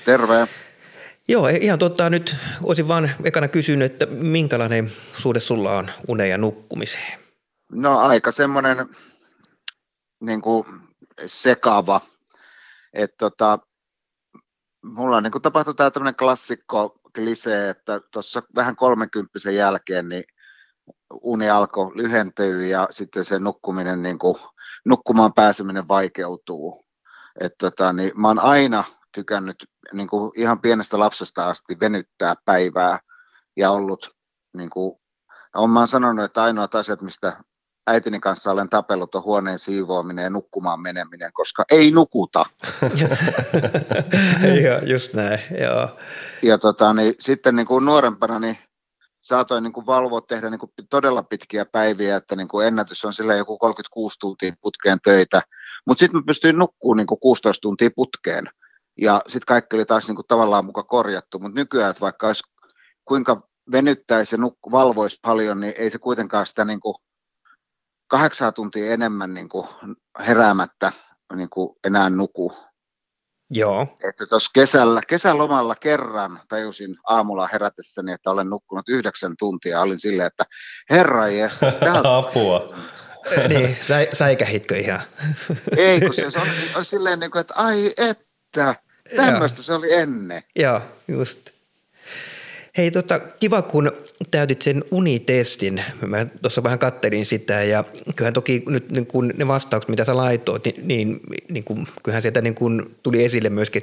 Terve. 0.05 0.49
Joo, 1.29 1.49
ihan 1.49 1.79
totta 1.79 2.11
nyt 2.11 2.37
olisin 2.63 2.89
vaan 2.89 3.11
ekana 3.25 3.49
kysynyt, 3.49 3.93
että 3.93 4.07
minkälainen 4.07 4.93
suhde 5.13 5.41
sulla 5.41 5.73
on 5.73 5.91
uneen 6.09 6.31
ja 6.31 6.39
nukkumiseen? 6.39 7.19
No 7.73 7.99
aika 7.99 8.33
semmoinen 8.33 8.89
niin 10.21 10.41
kuin 10.43 10.65
sekava, 11.27 12.01
että 12.93 13.17
tota, 13.19 13.59
mulla 14.85 15.21
niin 15.21 15.43
tapahtui 15.43 15.75
tämä 15.75 15.91
tämmöinen 15.91 16.17
klassikko 16.17 17.01
klisee, 17.15 17.69
että 17.69 18.01
tuossa 18.11 18.43
vähän 18.55 18.77
kolmekymppisen 18.77 19.57
jälkeen 19.57 20.09
niin 20.09 20.25
uni 21.23 21.51
alkoi 21.51 21.97
lyhentyä 21.97 22.67
ja 22.67 22.89
sitten 22.91 23.25
se 23.25 23.39
nukkuminen, 23.39 24.03
niin 24.03 24.19
kuin, 24.19 24.37
nukkumaan 24.85 25.33
pääseminen 25.33 25.89
vaikeutuu. 25.89 26.87
Et 27.41 27.55
tota, 27.59 27.93
niin 27.93 28.13
mä 28.21 28.29
oon 28.29 28.39
aina 28.39 28.85
tykännyt 29.15 29.71
niin 29.93 30.09
kuin 30.09 30.33
ihan 30.37 30.61
pienestä 30.61 30.99
lapsesta 30.99 31.49
asti 31.49 31.81
venyttää 31.81 32.35
päivää 32.45 32.99
ja 33.57 33.71
ollut, 33.71 34.17
niin 34.57 34.71
kuin, 34.71 35.01
olen 35.55 35.89
sanonut, 35.89 36.25
että 36.25 36.43
ainoat 36.43 36.75
asiat, 36.75 37.03
mistä 37.03 37.41
äitini 37.87 38.21
kanssa 38.21 38.51
olen 38.51 38.69
tapellut 38.69 39.15
on 39.15 39.25
huoneen 39.25 39.59
siivoaminen 39.59 40.23
ja 40.23 40.31
nukkumaan 40.31 40.81
meneminen, 40.81 41.33
koska 41.33 41.65
ei 41.71 41.91
nukuta. 41.91 42.47
joo, 44.65 44.79
just 44.87 45.15
näin, 45.15 45.41
joo. 45.61 45.89
Ja 46.43 46.59
tota, 46.59 46.95
niin, 46.95 47.15
sitten 47.21 47.57
niin 47.57 47.67
kuin 47.67 47.85
nuorempana 47.85 48.39
niin 48.39 48.59
saatoin 49.21 49.65
niin 49.65 49.73
kuin 49.73 49.87
valvoa 49.87 50.21
tehdä 50.21 50.51
niin 50.51 50.59
kuin 50.59 50.73
todella 50.91 51.23
pitkiä 51.23 51.65
päiviä, 51.65 52.17
että 52.17 52.37
niin 52.37 52.49
kuin 52.49 52.67
ennätys 52.67 53.05
on 53.05 53.13
sillä 53.13 53.35
joku 53.35 53.59
36 53.59 54.19
tuntia 54.21 54.53
putkeen 54.61 54.99
töitä, 55.05 55.43
mutta 55.87 56.01
sitten 56.01 56.21
mä 56.21 56.25
pystyin 56.27 56.59
nukkumaan 56.59 56.97
niin 56.97 57.07
kuin 57.07 57.21
16 57.21 57.61
tuntia 57.61 57.91
putkeen. 57.97 58.51
Ja 58.99 59.23
sitten 59.27 59.47
kaikki 59.47 59.77
oli 59.77 59.85
taas 59.85 60.09
niin 60.09 60.17
kuin 60.17 60.27
tavallaan 60.29 60.65
muka 60.65 60.83
korjattu, 60.83 61.39
mutta 61.39 61.61
nykyään, 61.61 61.91
että 61.91 62.01
vaikka 62.01 62.27
olisi 62.27 62.43
kuinka 63.05 63.49
venyttäisi 63.73 64.35
ja 64.35 64.39
nuk- 64.39 64.71
valvoisi 64.71 65.19
paljon, 65.23 65.61
niin 65.61 65.75
ei 65.79 65.91
se 65.91 65.99
kuitenkaan 65.99 66.47
sitä 66.47 66.65
niin 66.65 66.81
kuin 66.81 66.95
kahdeksaa 68.15 68.53
tuntia 68.53 68.93
enemmän 68.93 69.35
niin 69.35 69.49
kuin 69.49 69.67
heräämättä 70.19 70.93
niin 71.37 71.51
kuin 71.51 71.77
enää 71.85 72.11
nuku. 72.11 72.53
Joo. 73.51 73.97
Että 74.09 74.27
tuossa 74.27 74.51
kesällä, 74.55 75.01
kesälomalla 75.09 75.75
kerran 75.81 76.41
tajusin 76.49 76.97
aamulla 77.05 77.49
herätessäni, 77.53 78.13
että 78.13 78.31
olen 78.31 78.51
nukkunut 78.51 78.89
yhdeksän 78.89 79.35
tuntia. 79.39 79.81
Olin 79.81 79.99
silleen, 79.99 80.27
että 80.27 80.45
herra 80.91 81.29
jästä, 81.29 81.73
Apua. 82.19 82.75
niin, 83.49 83.77
sä, 83.83 84.07
säikähitkö 84.13 84.77
ihan? 84.79 85.01
Ei, 85.77 86.01
kun 86.01 86.15
se 86.15 86.27
on, 86.27 86.49
on 86.77 86.85
silleen, 86.85 87.21
niin 87.21 87.31
kuin, 87.31 87.41
että 87.41 87.55
ai 87.55 87.95
että, 87.97 88.75
tämmöistä 89.17 89.63
se 89.63 89.73
oli 89.73 89.93
ennen. 89.93 90.43
Joo, 90.57 90.81
just. 91.09 91.54
Hei, 92.77 92.91
tota, 92.91 93.19
kiva 93.19 93.63
kun 93.63 93.93
täytit 94.31 94.63
sen 94.63 94.85
unitestin. 94.91 95.85
Mä 96.07 96.27
tuossa 96.43 96.63
vähän 96.63 96.79
kattelin 96.79 97.27
sitä 97.27 97.63
ja 97.63 97.85
kyllähän 98.17 98.35
toki 98.35 98.63
nyt 98.69 98.91
niin 98.91 99.07
kun 99.07 99.33
ne 99.37 99.49
vastaukset, 99.49 99.89
mitä 99.89 100.05
sä 100.05 100.17
laitoit, 100.17 100.65
niin, 100.65 100.87
niin, 100.87 101.21
niin 101.49 101.65
kun, 101.65 101.87
kyllähän 102.03 102.23
sieltä 102.23 102.41
niin 102.41 102.55
kun 102.55 102.91
tuli 103.03 103.25
esille 103.25 103.51
myöskin 103.51 103.83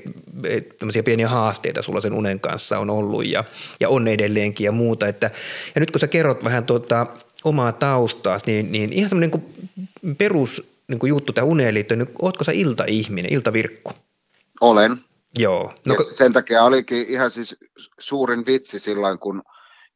tämmöisiä 0.80 1.04
pieniä 1.04 1.30
haasteita 1.30 1.82
sulla 1.82 2.02
sen 2.02 2.14
unen 2.14 2.40
kanssa 2.40 2.80
on 2.80 2.90
ollut 2.90 3.28
ja, 3.28 3.44
ja 3.80 3.90
on 3.90 4.08
edelleenkin 4.08 4.66
ja 4.66 4.72
muuta. 4.72 5.08
Että, 5.08 5.32
ja 5.76 5.80
nyt 5.80 5.92
kun 5.92 6.00
sä 6.00 6.08
kerrot 6.08 6.44
vähän 6.44 6.66
tuota, 6.66 7.08
omaa 7.44 7.72
taustaasi, 7.72 8.46
niin, 8.46 8.72
niin 8.72 8.94
ihan 8.94 9.10
semmoinen 9.10 9.32
niin 10.02 10.16
perus 10.16 10.64
niin 10.88 11.00
juttu 11.08 11.34
tähän 11.34 11.50
uneen 11.50 11.74
liittyen, 11.74 12.00
niin 12.00 12.16
ootko 12.22 12.44
sä 12.44 12.52
iltaihminen, 12.52 13.34
iltavirkku? 13.34 13.92
Olen. 14.62 15.11
Joo. 15.40 15.74
No, 15.86 15.94
ja 15.94 16.04
sen 16.04 16.34
takia 16.34 16.64
olikin 16.64 17.06
ihan 17.10 17.32
siis 17.32 17.56
suurin 18.00 18.46
vitsi 18.46 18.80
silloin, 18.80 19.20
kun 19.20 19.42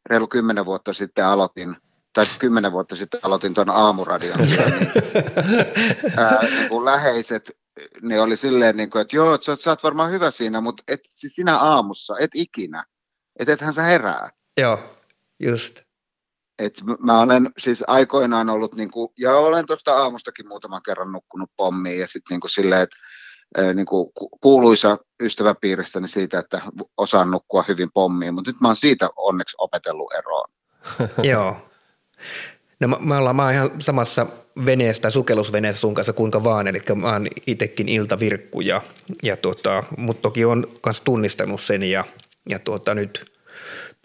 reilu 0.06 0.28
kymmenen 0.28 0.66
vuotta 0.66 0.94
sitten 0.94 1.26
aloitin, 1.26 1.76
tai 2.14 2.26
kymmenen 2.40 2.72
vuotta 2.72 2.96
sitten 2.96 3.20
aloitin 3.24 3.54
tuon 3.54 3.70
aamuradion. 3.70 4.38
niin, 4.38 4.60
ää, 6.18 6.40
niin 6.42 6.70
kuin 6.70 6.86
läheiset, 6.86 7.52
ne 8.02 8.22
oli 8.22 8.38
silleen, 8.38 8.78
niin 8.78 8.90
kuin, 8.90 9.02
että 9.02 9.16
joo, 9.16 9.34
että 9.34 9.56
sä 9.56 9.70
oot 9.70 9.84
varmaan 9.84 10.12
hyvä 10.12 10.32
siinä, 10.32 10.62
mutta 10.62 10.84
et 10.88 11.02
siis 11.12 11.36
sinä 11.36 11.58
aamussa, 11.58 12.16
et 12.20 12.32
ikinä. 12.34 12.86
Että 13.40 13.54
ethän 13.54 13.74
sä 13.74 13.82
herää. 13.82 14.30
Joo, 14.58 14.80
just. 15.40 15.82
Et 16.60 16.74
mä 17.00 17.22
olen 17.22 17.50
siis 17.58 17.84
aikoinaan 17.88 18.50
ollut, 18.50 18.76
niin 18.76 18.92
kuin, 18.92 19.10
ja 19.20 19.38
olen 19.38 19.66
tuosta 19.66 19.98
aamustakin 19.98 20.48
muutaman 20.48 20.82
kerran 20.86 21.12
nukkunut 21.12 21.50
pommiin, 21.58 22.00
ja 22.00 22.08
sitten 22.08 22.40
niin 22.40 22.50
silleen, 22.50 22.82
että 22.82 22.98
niin 23.74 23.86
kuin 23.86 24.12
kuuluisa 24.42 24.98
ystäväpiiristäni 25.22 26.08
siitä, 26.08 26.40
että 26.40 26.62
osaan 26.98 27.32
nukkua 27.32 27.66
hyvin 27.68 27.90
pommiin, 27.94 28.34
mutta 28.34 28.52
nyt 28.52 28.62
mä 28.62 28.68
oon 28.68 28.76
siitä 28.76 29.10
onneksi 29.16 29.56
opetellut 29.60 30.14
eroon. 30.14 30.50
Joo. 31.32 31.58
No 32.80 32.88
mä, 32.88 32.98
mä, 33.00 33.18
ollaan, 33.18 33.36
mä 33.36 33.44
oon 33.44 33.54
ihan 33.54 33.72
samassa 33.80 34.28
veneessä 34.66 35.02
tai 35.02 35.12
sukellusveneessä 35.12 35.80
sun 35.80 35.94
kanssa 35.94 36.14
kuinka 36.14 36.44
vaan, 36.44 36.68
eli 36.68 36.82
mä 36.96 37.12
oon 37.12 37.28
itsekin 37.48 37.90
iltavirkku 37.90 38.62
ja, 38.62 38.82
ja 39.24 39.38
tota, 39.38 39.84
mutta 39.98 40.22
toki 40.22 40.46
on 40.46 40.68
myös 40.86 41.02
tunnistanut 41.02 41.62
sen 41.62 41.84
ja, 41.84 42.04
ja 42.50 42.60
tuota, 42.60 42.96
nyt 42.96 43.35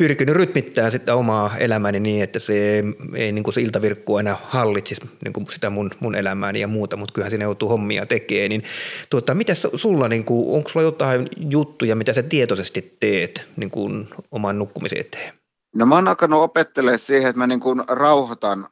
pyrkinyt 0.01 0.37
rytmittämään 0.37 0.93
sitä 0.93 1.15
omaa 1.15 1.57
elämääni 1.59 2.01
niin, 2.01 2.25
että 2.25 2.39
se 2.39 2.85
ei 3.15 3.33
niin 3.33 3.43
kuin 3.43 3.55
se 3.55 3.61
iltavirkku 3.61 4.17
aina 4.17 4.37
hallitsisi 4.43 5.11
niin 5.25 5.33
kuin 5.33 5.47
sitä 5.51 5.71
mun, 5.71 5.91
mun 6.01 6.15
elämääni 6.15 6.61
ja 6.61 6.69
muuta, 6.69 6.97
mutta 6.97 7.13
kyllähän 7.13 7.31
siinä 7.31 7.45
joutuu 7.45 7.69
hommia 7.69 8.07
tekemään. 8.07 8.49
Niin, 8.49 8.63
tuota, 9.11 9.35
mitä 9.35 9.53
sulla, 9.55 10.09
niin 10.09 10.25
kuin, 10.25 10.57
onko 10.57 10.71
sulla 10.71 10.87
jotain 10.87 11.29
juttuja, 11.37 11.97
mitä 11.97 12.13
sä 12.13 12.23
tietoisesti 12.23 12.97
teet 13.01 13.47
niin 13.57 13.71
kuin 13.71 14.09
oman 14.31 14.59
nukkumisen 14.59 15.01
eteen? 15.01 15.35
No 15.75 15.87
mä 15.87 15.95
oon 15.95 16.09
alkanut 16.09 16.43
opettelemaan 16.43 16.99
siihen, 16.99 17.31
että 17.31 17.39
mä 17.39 17.47
niin 17.47 17.61
kuin 17.61 17.83
rauhoitan 17.89 18.69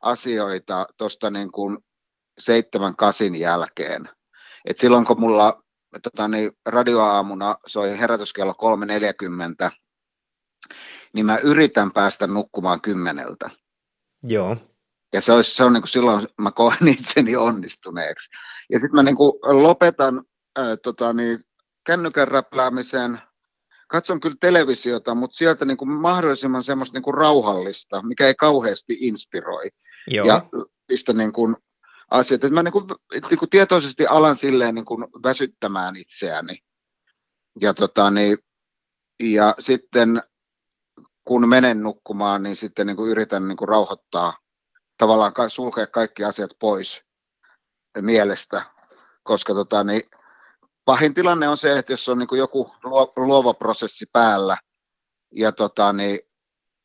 asioita 0.00 0.86
tuosta 0.96 1.30
niin 1.30 1.52
kuin 1.52 1.78
seitsemän 2.38 2.96
kasin 2.96 3.34
jälkeen. 3.34 4.08
Et 4.64 4.78
silloin 4.78 5.04
kun 5.04 5.20
mulla 5.20 5.62
tota, 6.02 6.28
niin 6.28 6.52
radioaamuna 6.66 7.56
soi 7.66 7.98
herätyskello 7.98 8.54
3.40, 9.66 9.70
niin 11.14 11.26
mä 11.26 11.38
yritän 11.38 11.92
päästä 11.92 12.26
nukkumaan 12.26 12.80
kymmeneltä. 12.80 13.50
Joo. 14.22 14.56
Ja 15.12 15.20
se, 15.20 15.32
olisi, 15.32 15.54
se 15.54 15.64
on 15.64 15.72
niin 15.72 15.82
kuin 15.82 15.90
silloin, 15.90 16.26
mä 16.40 16.50
koen 16.50 16.88
itseni 16.88 17.36
onnistuneeksi. 17.36 18.30
Ja 18.70 18.80
sitten 18.80 18.96
mä 18.96 19.02
niin 19.02 19.16
kuin 19.16 19.32
lopetan 19.42 20.24
ää, 20.56 20.76
tota, 20.76 21.12
niin, 21.12 21.40
kännykän 21.86 22.28
räpläämisen, 22.28 23.18
katson 23.88 24.20
kyllä 24.20 24.36
televisiota, 24.40 25.14
mutta 25.14 25.36
sieltä 25.36 25.64
niin 25.64 25.76
kuin 25.76 25.90
mahdollisimman 25.90 26.64
semmoista 26.64 26.96
niin 26.96 27.02
kuin 27.02 27.14
rauhallista, 27.14 28.02
mikä 28.02 28.26
ei 28.26 28.34
kauheasti 28.34 28.96
inspiroi. 29.00 29.68
Joo. 30.06 30.26
Ja 30.26 30.48
pistä 30.86 31.12
niin 31.12 31.32
kuin 31.32 31.56
asiat. 32.10 32.44
Että 32.44 32.54
mä 32.54 32.62
niin 32.62 32.72
kuin, 32.72 32.84
niin 33.30 33.38
kuin 33.38 33.50
tietoisesti 33.50 34.06
alan 34.06 34.36
silleen 34.36 34.74
niin 34.74 34.84
kuin 34.84 35.04
väsyttämään 35.22 35.96
itseäni. 35.96 36.58
Ja, 37.60 37.74
tota, 37.74 38.10
niin, 38.10 38.38
ja 39.22 39.54
sitten 39.58 40.22
kun 41.24 41.48
menen 41.48 41.82
nukkumaan, 41.82 42.42
niin 42.42 42.56
sitten 42.56 42.86
niin 42.86 42.96
kuin 42.96 43.10
yritän 43.10 43.48
niin 43.48 43.56
kuin 43.56 43.68
rauhoittaa, 43.68 44.36
tavallaan 44.98 45.32
sulkea 45.48 45.86
kaikki 45.86 46.24
asiat 46.24 46.50
pois 46.60 47.02
mielestä, 48.00 48.62
koska 49.22 49.54
tota, 49.54 49.84
niin 49.84 50.02
pahin 50.84 51.14
tilanne 51.14 51.48
on 51.48 51.56
se, 51.56 51.78
että 51.78 51.92
jos 51.92 52.08
on 52.08 52.18
niin 52.18 52.28
kuin 52.28 52.38
joku 52.38 52.70
luova 53.16 53.54
prosessi 53.54 54.06
päällä 54.12 54.56
ja, 55.34 55.52
tota, 55.52 55.92
niin, 55.92 56.20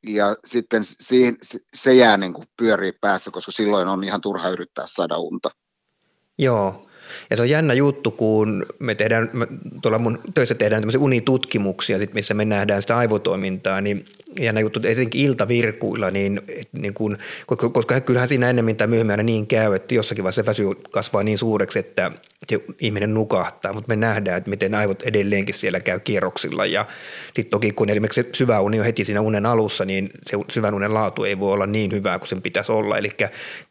ja 0.07 0.35
sitten 0.45 0.81
siihen, 0.83 1.37
se 1.73 1.93
jää 1.93 2.17
niin 2.17 2.33
kuin 2.33 2.47
pyörii 2.57 2.91
päässä, 2.91 3.31
koska 3.31 3.51
silloin 3.51 3.87
on 3.87 4.03
ihan 4.03 4.21
turha 4.21 4.49
yrittää 4.49 4.85
saada 4.87 5.17
unta. 5.17 5.49
Joo, 6.37 6.87
ja 7.29 7.35
se 7.35 7.41
on 7.41 7.49
jännä 7.49 7.73
juttu, 7.73 8.11
kun 8.11 8.65
me 8.79 8.95
tehdään, 8.95 9.29
tuolla 9.81 9.99
mun 9.99 10.19
töissä 10.33 10.55
tehdään 10.55 10.81
tämmöisiä 10.81 11.01
unitutkimuksia, 11.01 11.99
sit 11.99 12.13
missä 12.13 12.33
me 12.33 12.45
nähdään 12.45 12.81
sitä 12.81 12.97
aivotoimintaa, 12.97 13.81
niin 13.81 14.05
jännä 14.39 14.61
juttu, 14.61 14.79
etenkin 14.83 15.21
iltavirkuilla, 15.21 16.11
niin, 16.11 16.41
niin 16.71 16.93
kun, 16.93 17.17
koska 17.73 18.01
kyllähän 18.01 18.27
siinä 18.27 18.49
ennemmin 18.49 18.75
tai 18.75 18.87
myöhemmin 18.87 19.11
aina 19.11 19.23
niin 19.23 19.47
käy, 19.47 19.75
että 19.75 19.95
jossakin 19.95 20.23
vaiheessa 20.23 20.41
se 20.41 20.45
väsy 20.45 20.63
kasvaa 20.91 21.23
niin 21.23 21.37
suureksi, 21.37 21.79
että 21.79 22.11
se 22.47 22.59
ihminen 22.79 23.13
nukahtaa, 23.13 23.73
mutta 23.73 23.87
me 23.87 23.95
nähdään, 23.95 24.37
että 24.37 24.49
miten 24.49 24.75
aivot 24.75 25.03
edelleenkin 25.03 25.55
siellä 25.55 25.79
käy 25.79 25.99
kierroksilla. 25.99 26.65
Ja 26.65 26.85
sitten 27.25 27.49
toki 27.49 27.71
kun 27.71 27.89
esimerkiksi 27.89 28.23
se 28.23 28.29
syvä 28.33 28.59
uni 28.59 28.79
on 28.79 28.85
heti 28.85 29.05
siinä 29.05 29.21
unen 29.21 29.45
alussa, 29.45 29.85
niin 29.85 30.09
se 30.25 30.37
syvän 30.51 30.73
unen 30.73 30.93
laatu 30.93 31.23
ei 31.23 31.39
voi 31.39 31.53
olla 31.53 31.65
niin 31.65 31.91
hyvää 31.91 32.19
kuin 32.19 32.29
sen 32.29 32.41
pitäisi 32.41 32.71
olla, 32.71 32.97
eli 32.97 33.09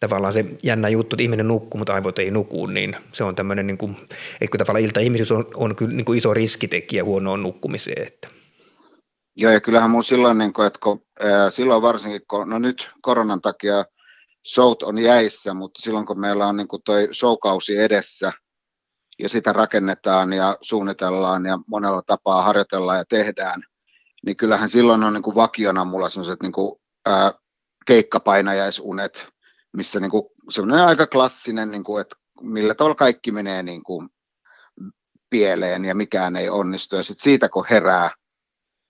tavallaan 0.00 0.32
se 0.32 0.44
jännä 0.62 0.88
juttu, 0.88 1.14
että 1.14 1.22
ihminen 1.22 1.48
nukkuu, 1.48 1.78
mutta 1.78 1.94
aivot 1.94 2.18
ei 2.18 2.30
nuku, 2.30 2.66
niin 2.66 2.96
se 3.12 3.24
on 3.24 3.34
tämmöinen, 3.34 3.66
niin 3.66 3.78
kuin, 3.78 3.96
että 4.40 4.58
tavallaan 4.58 4.84
ilta-ihmisyys 4.84 5.32
on, 5.32 5.46
on 5.54 5.76
kyllä 5.76 5.92
niin 5.92 6.04
kuin 6.04 6.18
iso 6.18 6.34
riskitekijä 6.34 7.04
huonoon 7.04 7.42
nukkumiseen, 7.42 8.06
että 8.06 8.33
Joo, 9.36 9.52
ja 9.52 9.60
kyllähän 9.60 9.90
mun 9.90 10.04
silloin, 10.04 10.38
niin 10.38 10.52
kun, 10.52 10.66
että 10.66 10.78
kun, 10.82 11.06
ää, 11.20 11.50
silloin 11.50 11.82
varsinkin, 11.82 12.20
kun, 12.30 12.48
no 12.48 12.58
nyt 12.58 12.90
koronan 13.02 13.40
takia 13.40 13.84
showt 14.54 14.82
on 14.82 14.98
jäissä, 14.98 15.54
mutta 15.54 15.82
silloin 15.82 16.06
kun 16.06 16.20
meillä 16.20 16.46
on 16.46 16.56
niin 16.56 16.68
kuin 16.68 16.82
toi 16.82 17.08
showkausi 17.12 17.78
edessä 17.78 18.32
ja 19.18 19.28
sitä 19.28 19.52
rakennetaan 19.52 20.32
ja 20.32 20.58
suunnitellaan 20.60 21.46
ja 21.46 21.58
monella 21.66 22.02
tapaa 22.06 22.42
harjoitellaan 22.42 22.98
ja 22.98 23.04
tehdään, 23.04 23.62
niin 24.26 24.36
kyllähän 24.36 24.70
silloin 24.70 25.04
on 25.04 25.12
niin 25.12 25.22
kuin 25.22 25.36
vakiona 25.36 25.84
mulla 25.84 26.08
sellaiset 26.08 26.42
niin 26.42 26.52
kuin, 26.52 26.80
ää, 27.06 27.32
keikkapainajaisunet, 27.86 29.26
missä 29.76 30.00
niin 30.00 30.10
kuin, 30.10 30.24
semmoinen 30.50 30.84
aika 30.84 31.06
klassinen, 31.06 31.70
niin 31.70 31.84
kuin, 31.84 32.00
että 32.00 32.16
millä 32.40 32.74
tavalla 32.74 32.94
kaikki 32.94 33.32
menee 33.32 33.62
niin 33.62 33.82
kuin 33.82 34.08
pieleen 35.30 35.84
ja 35.84 35.94
mikään 35.94 36.36
ei 36.36 36.48
onnistu. 36.48 36.96
Ja 36.96 37.02
sitten 37.02 37.22
siitä 37.22 37.48
kun 37.48 37.66
herää, 37.70 38.10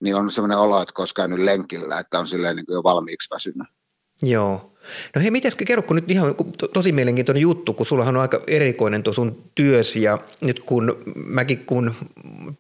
niin 0.04 0.16
on 0.16 0.30
sellainen 0.30 0.58
olo, 0.58 0.82
että 0.82 0.94
koskaan 0.94 1.30
nyt 1.30 1.38
lenkillä, 1.38 1.98
että 1.98 2.18
on 2.18 2.28
silleen 2.28 2.56
niin 2.56 2.66
jo 2.68 2.82
valmiiksi 2.82 3.30
väsynyt. 3.30 3.68
Joo. 4.22 4.73
No 5.14 5.22
hei, 5.22 5.30
mitäs 5.30 5.54
kerro, 5.54 5.82
kun 5.82 5.96
nyt 5.96 6.10
ihan 6.10 6.34
tosi 6.72 6.92
mielenkiintoinen 6.92 7.40
juttu, 7.40 7.74
kun 7.74 7.86
sullahan 7.86 8.16
on 8.16 8.22
aika 8.22 8.42
erikoinen 8.46 9.02
tuo 9.02 9.12
sun 9.12 9.44
työsi 9.54 10.02
ja 10.02 10.18
nyt 10.40 10.62
kun 10.62 10.98
mäkin 11.14 11.66
kun 11.66 11.94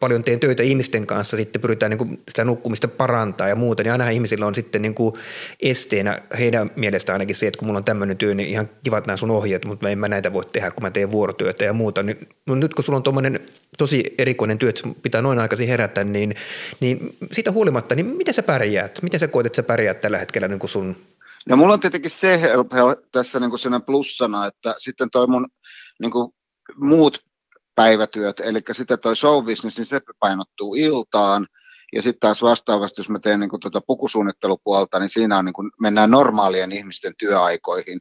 paljon 0.00 0.22
teen 0.22 0.40
töitä 0.40 0.62
ihmisten 0.62 1.06
kanssa, 1.06 1.36
sitten 1.36 1.62
pyritään 1.62 1.90
niin 1.90 1.98
kuin 1.98 2.22
sitä 2.28 2.44
nukkumista 2.44 2.88
parantaa 2.88 3.48
ja 3.48 3.56
muuta, 3.56 3.82
niin 3.82 3.92
aina 3.92 4.08
ihmisillä 4.08 4.46
on 4.46 4.54
sitten 4.54 4.82
niin 4.82 4.94
kuin 4.94 5.14
esteenä 5.60 6.18
heidän 6.38 6.70
mielestä 6.76 7.12
ainakin 7.12 7.36
se, 7.36 7.46
että 7.46 7.58
kun 7.58 7.68
mulla 7.68 7.78
on 7.78 7.84
tämmöinen 7.84 8.16
työ, 8.16 8.34
niin 8.34 8.48
ihan 8.48 8.68
kivat 8.84 9.06
nämä 9.06 9.16
sun 9.16 9.30
ohjeet, 9.30 9.64
mutta 9.64 9.90
en 9.90 9.98
mä 9.98 10.08
näitä 10.08 10.32
voi 10.32 10.44
tehdä, 10.52 10.70
kun 10.70 10.82
mä 10.82 10.90
teen 10.90 11.12
vuorotyötä 11.12 11.64
ja 11.64 11.72
muuta. 11.72 12.02
Niin, 12.02 12.18
no 12.46 12.54
nyt 12.54 12.74
kun 12.74 12.84
sulla 12.84 12.96
on 12.96 13.02
tuommoinen 13.02 13.40
tosi 13.78 14.14
erikoinen 14.18 14.58
työ, 14.58 14.68
että 14.68 14.82
pitää 15.02 15.22
noin 15.22 15.38
aikaisin 15.38 15.68
herätä, 15.68 16.04
niin, 16.04 16.34
niin 16.80 17.16
siitä 17.32 17.52
huolimatta, 17.52 17.94
niin 17.94 18.06
miten 18.06 18.34
sä 18.34 18.42
pärjäät? 18.42 18.98
Miten 19.02 19.20
sä 19.20 19.28
koet, 19.28 19.46
että 19.46 19.56
sä 19.56 19.62
pärjäät 19.62 20.00
tällä 20.00 20.18
hetkellä 20.18 20.48
niin 20.48 20.58
kuin 20.58 20.70
sun 20.70 20.96
No 21.48 21.56
mulla 21.56 21.72
on 21.72 21.80
tietenkin 21.80 22.10
se 22.10 22.40
tässä 23.12 23.40
niin 23.40 23.50
kuin 23.50 23.82
plussana, 23.86 24.46
että 24.46 24.74
sitten 24.78 25.10
toi 25.10 25.26
mun 25.26 25.48
niin 26.00 26.10
kuin 26.10 26.32
muut 26.76 27.18
päivätyöt, 27.74 28.40
eli 28.40 28.60
sitten 28.72 28.98
toi 28.98 29.16
show 29.16 29.44
business, 29.44 29.78
niin 29.78 29.86
se 29.86 30.00
painottuu 30.18 30.74
iltaan, 30.74 31.46
ja 31.92 32.02
sitten 32.02 32.20
taas 32.20 32.42
vastaavasti, 32.42 33.00
jos 33.00 33.08
mä 33.08 33.18
teen 33.18 33.40
niin 33.40 33.50
kuin 33.50 33.60
tuota 33.60 33.80
pukusuunnittelupuolta, 33.86 34.98
niin 34.98 35.08
siinä 35.08 35.38
on 35.38 35.44
niin 35.44 35.52
kuin, 35.52 35.70
mennään 35.80 36.10
normaalien 36.10 36.72
ihmisten 36.72 37.14
työaikoihin. 37.18 38.00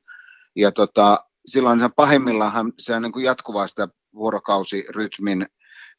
Ja 0.56 0.72
tota, 0.72 1.18
silloin 1.46 1.80
sen 1.80 1.94
pahimmillaan 1.96 2.74
se 2.80 2.96
on 2.96 3.02
niin 3.02 3.12
kuin 3.12 3.26
jatkuvaa 3.26 3.68
sitä 3.68 3.88
vuorokausirytmin 4.14 5.46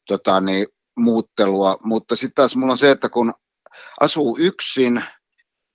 tota, 0.07 0.41
niin, 0.41 0.67
muuttelua, 0.97 1.77
mutta 1.83 2.15
sitten 2.15 2.35
taas 2.35 2.55
mulla 2.55 2.71
on 2.71 2.77
se, 2.77 2.91
että 2.91 3.09
kun 3.09 3.33
asuu 3.99 4.37
yksin, 4.39 5.03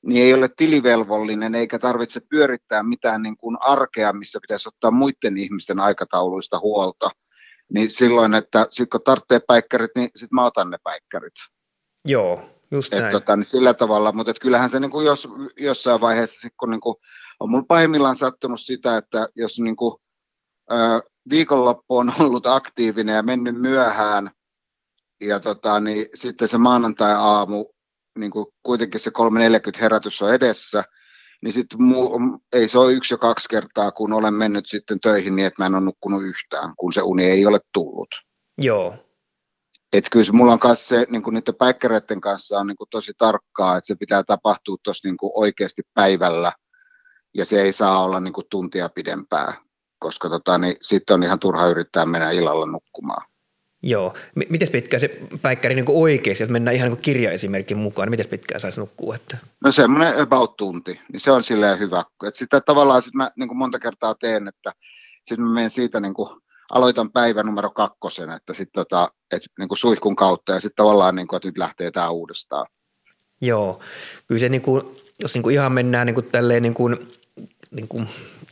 niin 0.07 0.24
ei 0.24 0.34
ole 0.34 0.48
tilivelvollinen 0.57 1.55
eikä 1.55 1.78
tarvitse 1.78 2.20
pyörittää 2.20 2.82
mitään 2.82 3.22
niin 3.22 3.36
kuin 3.36 3.57
arkea, 3.61 4.12
missä 4.12 4.38
pitäisi 4.42 4.68
ottaa 4.68 4.90
muiden 4.90 5.36
ihmisten 5.36 5.80
aikatauluista 5.80 6.59
huolta. 6.59 7.11
Niin 7.72 7.90
silloin, 7.90 8.34
että 8.34 8.66
sit 8.70 8.90
kun 8.90 9.01
tarvitsee 9.05 9.40
päikkärit, 9.46 9.90
niin 9.96 10.11
sitten 10.16 10.34
mä 10.34 10.44
otan 10.44 10.70
ne 10.70 10.78
päikkärit. 10.84 11.34
Joo, 12.05 12.42
just 12.70 12.94
Et 12.94 13.01
näin. 13.01 13.12
tota, 13.12 13.36
niin 13.36 13.44
sillä 13.44 13.74
tavalla, 13.74 14.12
mutta 14.12 14.34
kyllähän 14.34 14.70
se 14.70 14.80
niin 14.80 14.90
kuin 14.90 15.07
jos, 15.07 15.28
jossain 15.59 16.01
vaiheessa, 16.01 16.40
sit 16.40 16.55
kun 16.61 16.70
niin 16.70 16.80
kuin, 16.80 16.96
on 17.40 17.51
mulla 17.51 17.64
pahimmillaan 17.68 18.16
sattunut 18.16 18.61
sitä, 18.61 18.96
että 18.96 19.28
jos 19.36 19.61
niin 19.61 19.76
kuin, 19.76 19.94
ö, 20.72 21.03
viikonloppu 21.30 21.96
on 21.96 22.12
ollut 22.20 22.46
aktiivinen 22.46 23.14
ja 23.14 23.22
mennyt 23.22 23.61
myöhään, 23.61 24.30
ja 25.20 25.40
tota, 25.40 25.80
niin 25.80 26.07
sitten 26.14 26.48
se 26.48 26.59
maanantai-aamu, 26.59 27.66
niin 28.18 28.30
kuin 28.30 28.46
kuitenkin 28.62 29.00
se 29.00 29.11
3.40 29.11 29.80
herätys 29.80 30.22
on 30.22 30.34
edessä, 30.34 30.84
niin 31.42 31.52
sitten 31.52 31.78
ei 32.52 32.68
se 32.68 32.78
ole 32.78 32.92
yksi 32.92 33.14
ja 33.14 33.18
kaksi 33.18 33.48
kertaa, 33.48 33.92
kun 33.92 34.12
olen 34.12 34.34
mennyt 34.34 34.66
sitten 34.66 35.00
töihin 35.00 35.36
niin, 35.36 35.46
että 35.46 35.62
mä 35.62 35.66
en 35.66 35.74
ole 35.74 35.84
nukkunut 35.84 36.22
yhtään, 36.22 36.72
kun 36.76 36.92
se 36.92 37.02
uni 37.02 37.24
ei 37.24 37.46
ole 37.46 37.58
tullut. 37.72 38.08
Joo, 38.58 38.94
Et 39.92 40.04
kyllä 40.11 40.24
se, 40.24 40.32
mulla 40.32 40.52
on 40.52 40.58
kanssa 40.58 40.88
se, 40.88 41.06
niin 41.08 41.22
kuin 41.22 41.34
niiden 41.34 41.54
päikkäreiden 41.54 42.20
kanssa 42.20 42.58
on 42.58 42.66
niin 42.66 42.76
kuin 42.76 42.88
tosi 42.90 43.12
tarkkaa, 43.18 43.76
että 43.76 43.86
se 43.86 43.94
pitää 43.94 44.22
tapahtua 44.22 44.76
tuossa 44.82 45.08
niin 45.08 45.16
oikeasti 45.34 45.82
päivällä, 45.94 46.52
ja 47.34 47.44
se 47.44 47.62
ei 47.62 47.72
saa 47.72 48.04
olla 48.04 48.20
niin 48.20 48.32
kuin 48.32 48.46
tuntia 48.50 48.88
pidempää, 48.88 49.54
koska 49.98 50.28
tota, 50.28 50.58
niin 50.58 50.76
sitten 50.82 51.14
on 51.14 51.22
ihan 51.22 51.38
turha 51.38 51.66
yrittää 51.66 52.06
mennä 52.06 52.30
illalla 52.30 52.66
nukkumaan. 52.66 53.30
Joo. 53.83 54.14
M- 54.35 54.51
miten 54.51 54.68
pitkään 54.68 55.01
se 55.01 55.20
päikkäri 55.43 55.74
niin 55.74 55.85
oikeasti, 55.89 56.43
jos 56.43 56.51
mennään 56.51 56.76
ihan 56.76 56.91
niin 56.91 57.01
kirjaesimerkin 57.01 57.78
mukaan, 57.78 58.07
niin 58.07 58.11
miten 58.11 58.28
pitkään 58.28 58.61
saisi 58.61 58.81
nukkua? 58.81 59.14
Että... 59.14 59.37
No 59.64 59.72
semmoinen 59.72 60.20
about 60.20 60.57
tunti, 60.57 61.01
niin 61.12 61.20
se 61.20 61.31
on 61.31 61.43
silleen 61.43 61.78
hyvä. 61.78 62.05
Et 62.26 62.35
sitä 62.35 62.61
tavallaan 62.61 63.03
sit 63.03 63.14
mä 63.14 63.31
niin 63.37 63.57
monta 63.57 63.78
kertaa 63.78 64.14
teen, 64.14 64.49
että 64.49 64.72
sitten 65.28 65.43
mä 65.47 65.55
menen 65.55 65.70
siitä 65.70 66.01
niin 66.01 66.14
kuin, 66.14 66.41
aloitan 66.70 67.12
päivän 67.12 67.47
numero 67.47 67.70
kakkosen, 67.70 68.31
että 68.31 68.55
sitten 68.55 68.85
tota, 68.85 69.12
et, 69.31 69.43
niin 69.59 69.68
kuin 69.68 69.78
suihkun 69.78 70.16
kautta 70.16 70.53
ja 70.53 70.61
sitten 70.61 70.76
tavallaan, 70.76 71.14
niin 71.14 71.28
kuin, 71.28 71.37
että 71.37 71.49
nyt 71.49 71.59
lähtee 71.59 71.91
tämä 71.91 72.11
uudestaan. 72.11 72.66
Joo, 73.41 73.81
kyllä 74.26 74.41
se 74.41 74.49
niin 74.49 74.62
kuin, 74.62 74.83
jos 75.20 75.35
niin 75.35 75.43
kuin 75.43 75.55
ihan 75.55 75.72
mennään 75.72 76.07
niin 76.07 76.14
kuin 76.14 76.26
tälleen 76.26 76.62
niin 76.62 76.74
kuin, 76.74 77.09
niin 77.70 77.89
kuin 77.89 78.09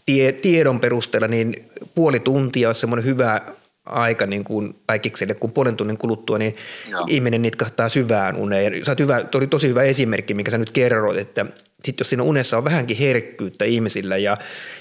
tie, 0.06 0.32
tiedon 0.32 0.80
perusteella, 0.80 1.28
niin 1.28 1.70
puoli 1.94 2.20
tuntia 2.20 2.68
olisi 2.68 2.80
semmoinen 2.80 3.04
hyvä 3.04 3.40
aika 3.88 4.26
niin 4.26 4.44
kuin 4.44 4.74
päikikselle, 4.86 5.34
kun 5.34 5.52
puolen 5.52 5.76
tunnin 5.76 5.98
kuluttua, 5.98 6.38
niin 6.38 6.56
Joo. 6.88 7.04
ihminen 7.08 7.42
nitkahtaa 7.42 7.88
syvään 7.88 8.36
uneen. 8.36 8.74
Ja 8.74 8.84
sä 8.84 8.90
oot 8.90 8.98
hyvä, 8.98 9.24
toi 9.24 9.38
oli 9.38 9.46
tosi 9.46 9.68
hyvä 9.68 9.82
esimerkki, 9.82 10.34
mikä 10.34 10.50
sä 10.50 10.58
nyt 10.58 10.70
kerroit, 10.70 11.18
että 11.18 11.46
sitten 11.84 12.04
jos 12.04 12.08
siinä 12.08 12.22
unessa 12.22 12.58
on 12.58 12.64
vähänkin 12.64 12.96
herkkyyttä 12.96 13.64
ihmisillä 13.64 14.16
ja, 14.16 14.36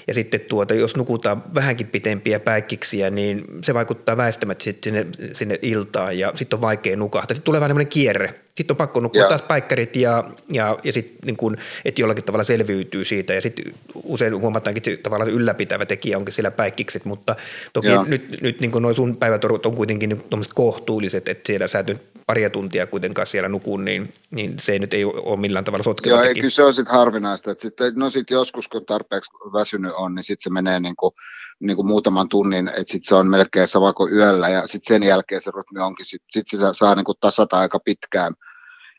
ja 0.06 0.14
sitten 0.14 0.40
tuota, 0.40 0.74
jos 0.74 0.96
nukutaan 0.96 1.54
vähänkin 1.54 1.86
pitempiä 1.86 2.40
päikkiksiä, 2.40 3.10
niin 3.10 3.44
se 3.64 3.74
vaikuttaa 3.74 4.16
väistämättä 4.16 4.64
sit 4.64 4.84
sinne, 4.84 5.06
sinne 5.32 5.58
iltaan 5.62 6.18
ja 6.18 6.32
sitten 6.36 6.56
on 6.56 6.60
vaikea 6.60 6.96
nukahtaa. 6.96 7.34
Sitten 7.34 7.44
tulee 7.44 7.60
vähän 7.60 7.70
tämmöinen 7.70 7.90
kierre. 7.90 8.34
Sitten 8.54 8.74
on 8.74 8.76
pakko 8.76 9.00
nukkua 9.00 9.20
Joo. 9.20 9.28
taas 9.28 9.42
päikkärit 9.42 9.96
ja, 9.96 10.24
ja, 10.52 10.78
ja 10.84 10.92
sitten 10.92 11.18
niin 11.24 11.36
kun, 11.36 11.56
että 11.84 12.00
jollakin 12.00 12.24
tavalla 12.24 12.44
selviytyy 12.44 13.04
siitä 13.04 13.34
ja 13.34 13.40
sitten 13.40 13.74
usein 14.04 14.40
huomataankin, 14.40 14.80
että 14.80 14.90
se 14.90 14.96
tavallaan 14.96 15.30
ylläpitävä 15.30 15.86
tekijä 15.86 16.18
onkin 16.18 16.34
siellä 16.34 16.50
päikkikset, 16.50 17.04
mutta 17.04 17.36
toki 17.72 17.88
Joo. 17.88 18.04
nyt, 18.04 18.40
nyt 18.40 18.60
niin 18.60 18.72
noin 18.80 18.96
sun 18.96 19.16
päivätorut 19.16 19.66
on 19.66 19.74
kuitenkin 19.74 20.08
niin 20.08 20.44
kohtuulliset, 20.54 21.28
että 21.28 21.46
siellä 21.46 21.68
sä 21.68 21.78
et 21.78 21.86
nyt 21.86 22.02
paria 22.28 22.50
tuntia 22.50 22.86
kuitenkaan 22.86 23.26
siellä 23.26 23.48
nukun, 23.48 23.84
niin, 23.84 24.14
niin 24.30 24.58
se 24.58 24.72
ei 24.72 24.78
nyt 24.78 24.94
ei 24.94 25.04
ole 25.04 25.36
millään 25.36 25.64
tavalla 25.64 25.84
sotkeva 25.84 26.16
Joo, 26.16 26.24
ei, 26.24 26.34
kyllä 26.34 26.50
se 26.50 26.62
on 26.62 26.74
sitten 26.74 26.94
harvinaista. 26.94 27.50
Että 27.50 27.62
sitten, 27.62 27.92
no 27.96 28.10
sitten 28.10 28.34
joskus, 28.34 28.68
kun 28.68 28.86
tarpeeksi 28.86 29.30
väsynyt 29.52 29.92
on, 29.96 30.14
niin 30.14 30.24
sitten 30.24 30.42
se 30.42 30.50
menee 30.50 30.80
niin 30.80 30.96
kuin, 30.96 31.12
niin 31.60 31.76
kuin 31.76 31.86
muutaman 31.86 32.28
tunnin, 32.28 32.68
että 32.68 32.92
sitten 32.92 33.08
se 33.08 33.14
on 33.14 33.26
melkein 33.26 33.68
sama 33.68 33.92
kuin 33.92 34.12
yöllä, 34.12 34.48
ja 34.48 34.66
sitten 34.66 34.94
sen 34.94 35.02
jälkeen 35.02 35.42
se 35.42 35.50
rytmi 35.56 35.80
onkin, 35.80 36.06
sitten 36.06 36.26
sit 36.30 36.46
sitä 36.48 36.72
saa 36.72 36.94
niin 36.94 37.04
kuin 37.04 37.18
tasata 37.20 37.58
aika 37.58 37.78
pitkään, 37.84 38.34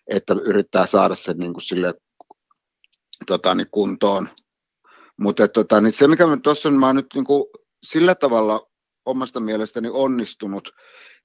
että 0.08 0.36
yrittää 0.44 0.86
saada 0.86 1.16
sen 1.16 1.38
niin 1.38 1.54
kuin 1.54 1.64
sille, 1.64 1.94
tota, 3.28 3.56
niin 3.56 3.68
kuntoon. 3.72 4.30
Mutta 5.20 5.48
tota, 5.48 5.82
niin 5.82 5.94
se, 5.94 6.08
mikä 6.08 6.26
tuossa 6.44 6.70
mä 6.70 6.86
oon 6.86 6.96
nyt 6.96 7.14
niin 7.16 7.26
kuin 7.26 7.44
sillä 7.84 8.16
tavalla 8.16 8.68
omasta 9.06 9.40
mielestäni 9.40 9.90
onnistunut, 9.92 10.70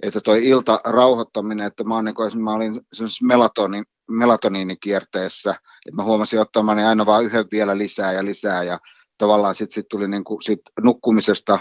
että 0.03 0.20
toi 0.20 0.49
ilta 0.49 0.80
rauhoittaminen, 0.84 1.66
että 1.66 1.84
mä, 1.84 1.95
oon 1.95 2.05
niin 2.05 2.14
kuin, 2.14 2.42
mä 2.42 2.55
olin 2.55 2.80
semmoisessa 2.92 3.26
melatonin, 3.26 3.84
melatoniinikierteessä, 4.11 5.51
että 5.86 5.97
mä 5.97 6.03
huomasin 6.03 6.40
ottamani 6.40 6.84
aina 6.84 7.07
vaan 7.07 7.24
yhden 7.24 7.47
vielä 7.53 7.78
lisää 7.78 8.12
ja 8.12 8.24
lisää 8.24 8.62
ja 8.62 8.78
tavallaan 9.18 9.55
sitten 9.55 9.74
sit 9.74 9.88
tuli 9.88 10.09
niin 10.09 10.24
kuin, 10.24 10.42
sit 10.42 10.61
nukkumisesta, 10.82 11.59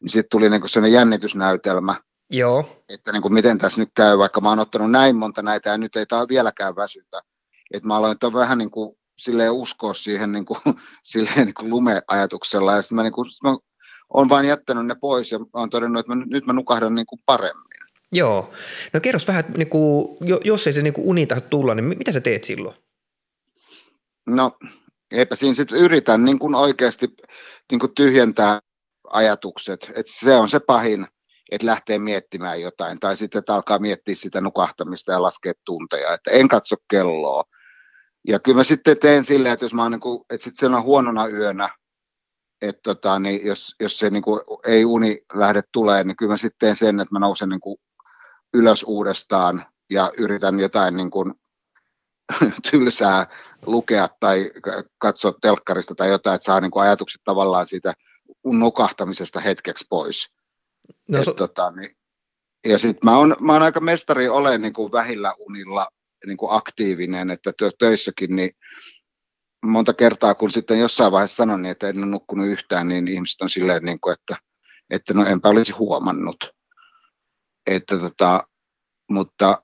niin 0.00 0.10
sitten 0.10 0.30
tuli 0.30 0.50
niin 0.50 0.60
kuin 0.60 0.70
sellainen 0.70 0.98
jännitysnäytelmä, 0.98 1.94
Joo, 2.30 2.84
että 2.88 3.12
niin 3.12 3.22
kuin 3.22 3.34
miten 3.34 3.58
tässä 3.58 3.80
nyt 3.80 3.90
käy, 3.96 4.18
vaikka 4.18 4.40
mä 4.40 4.48
oon 4.48 4.58
ottanut 4.58 4.90
näin 4.90 5.16
monta 5.16 5.42
näitä 5.42 5.70
ja 5.70 5.78
nyt 5.78 5.96
ei 5.96 6.06
tämä 6.06 6.28
vieläkään 6.28 6.76
väsytä. 6.76 7.20
Että 7.74 7.88
mä 7.88 7.96
aloin 7.96 8.16
vähän 8.34 8.58
niin 8.58 8.70
kuin 8.70 8.96
silleen 9.18 9.52
uskoa 9.52 9.94
siihen 9.94 10.32
niin 10.32 10.44
kuin, 10.44 10.60
silleen 11.02 11.46
niin 11.46 11.54
kuin 11.54 11.70
lumeajatuksella 11.70 12.72
ja 12.72 12.82
sitten 12.82 12.96
mä, 12.96 13.02
niin 13.02 13.12
kuin, 13.12 13.30
sit 13.30 13.42
mä 13.42 13.56
oon 14.14 14.28
vaan 14.28 14.46
jättänyt 14.46 14.86
ne 14.86 14.94
pois 15.00 15.32
ja 15.32 15.38
oon 15.52 15.70
todennut, 15.70 16.00
että 16.00 16.14
mä, 16.14 16.24
nyt 16.26 16.46
mä 16.46 16.52
nukahdan 16.52 16.94
niin 16.94 17.06
kuin 17.06 17.20
paremmin. 17.26 17.63
Joo. 18.14 18.52
No 18.92 19.00
kerros 19.00 19.28
vähän, 19.28 19.44
niin 19.56 19.68
kuin, 19.68 20.16
jo- 20.20 20.40
jos 20.44 20.66
ei 20.66 20.72
se 20.72 20.82
niin 20.82 20.92
kuin 20.92 21.06
uni 21.06 21.26
tahdo 21.26 21.46
tulla, 21.50 21.74
niin 21.74 21.84
mi- 21.84 21.94
mitä 21.94 22.12
sä 22.12 22.20
teet 22.20 22.44
silloin? 22.44 22.76
No 24.26 24.56
eipä 25.10 25.36
siinä 25.36 25.54
sitten 25.54 25.78
yritän 25.78 26.24
niin 26.24 26.38
kuin 26.38 26.54
oikeasti 26.54 27.08
niin 27.70 27.78
kuin 27.78 27.94
tyhjentää 27.94 28.60
ajatukset, 29.10 29.90
että 29.94 30.12
se 30.20 30.34
on 30.34 30.48
se 30.48 30.60
pahin, 30.60 31.06
että 31.50 31.66
lähtee 31.66 31.98
miettimään 31.98 32.60
jotain 32.60 33.00
tai 33.00 33.16
sitten 33.16 33.38
että 33.38 33.54
alkaa 33.54 33.78
miettiä 33.78 34.14
sitä 34.14 34.40
nukahtamista 34.40 35.12
ja 35.12 35.22
laskea 35.22 35.52
tunteja, 35.64 36.14
että 36.14 36.30
en 36.30 36.48
katso 36.48 36.76
kelloa. 36.90 37.42
Ja 38.28 38.38
kyllä 38.38 38.56
mä 38.56 38.64
sitten 38.64 38.98
teen 38.98 39.24
silleen, 39.24 39.52
että 39.52 39.64
jos 39.64 39.74
mä 39.74 39.82
oon 39.82 39.92
niin 39.92 40.00
kuin, 40.00 40.24
että 40.30 40.44
sitten 40.44 40.70
se 40.70 40.76
on 40.76 40.82
huonona 40.82 41.28
yönä, 41.28 41.68
että 42.62 42.80
tota, 42.82 43.18
niin 43.18 43.46
jos, 43.46 43.74
jos 43.80 43.98
se 43.98 44.10
niin 44.10 44.22
kuin 44.22 44.40
ei 44.66 44.84
uni 44.84 45.18
lähde 45.34 45.62
tulee, 45.72 46.04
niin 46.04 46.16
kyllä 46.16 46.32
mä 46.32 46.36
sitten 46.36 46.58
teen 46.58 46.76
sen, 46.76 47.00
että 47.00 47.14
mä 47.14 47.18
nousen 47.18 47.48
niin 47.48 47.60
kuin 47.60 47.76
ylös 48.54 48.84
uudestaan 48.86 49.66
ja 49.90 50.12
yritän 50.18 50.60
jotain 50.60 50.96
niin 50.96 51.10
kuin 51.10 51.34
tylsää 52.70 53.26
lukea 53.66 54.08
tai 54.20 54.50
katsoa 54.98 55.32
telkkarista 55.40 55.94
tai 55.94 56.08
jotain, 56.08 56.34
että 56.34 56.44
saa 56.44 56.60
niin 56.60 56.70
kuin 56.70 56.82
ajatukset 56.82 57.20
tavallaan 57.24 57.66
siitä 57.66 57.94
nukahtamisesta 58.44 59.40
hetkeksi 59.40 59.86
pois. 59.88 60.32
No, 61.08 61.18
Et 61.18 61.24
so, 61.24 61.34
tota, 61.34 61.70
niin, 61.70 61.96
ja 62.64 62.78
sitten 62.78 63.10
mä 63.10 63.18
oon, 63.18 63.36
mä 63.40 63.52
oon 63.52 63.62
aika 63.62 63.80
mestari 63.80 64.28
olen 64.28 64.62
niin 64.62 64.72
kuin 64.72 64.92
vähillä 64.92 65.34
unilla 65.38 65.88
niin 66.26 66.36
kuin 66.36 66.52
aktiivinen, 66.52 67.30
että 67.30 67.50
tö- 67.50 67.76
töissäkin 67.78 68.36
niin 68.36 68.50
monta 69.64 69.94
kertaa, 69.94 70.34
kun 70.34 70.50
sitten 70.50 70.78
jossain 70.78 71.12
vaiheessa 71.12 71.36
sanon, 71.36 71.62
niin 71.62 71.70
että 71.70 71.88
en 71.88 71.98
ole 71.98 72.06
nukkunut 72.06 72.46
yhtään, 72.46 72.88
niin 72.88 73.08
ihmiset 73.08 73.40
on 73.40 73.50
silleen, 73.50 73.84
niin 73.84 74.00
kuin, 74.00 74.12
että, 74.12 74.36
että 74.90 75.14
no 75.14 75.26
enpä 75.26 75.48
olisi 75.48 75.72
huomannut. 75.72 76.53
Että 77.66 77.98
tota, 77.98 78.48
mutta, 79.10 79.62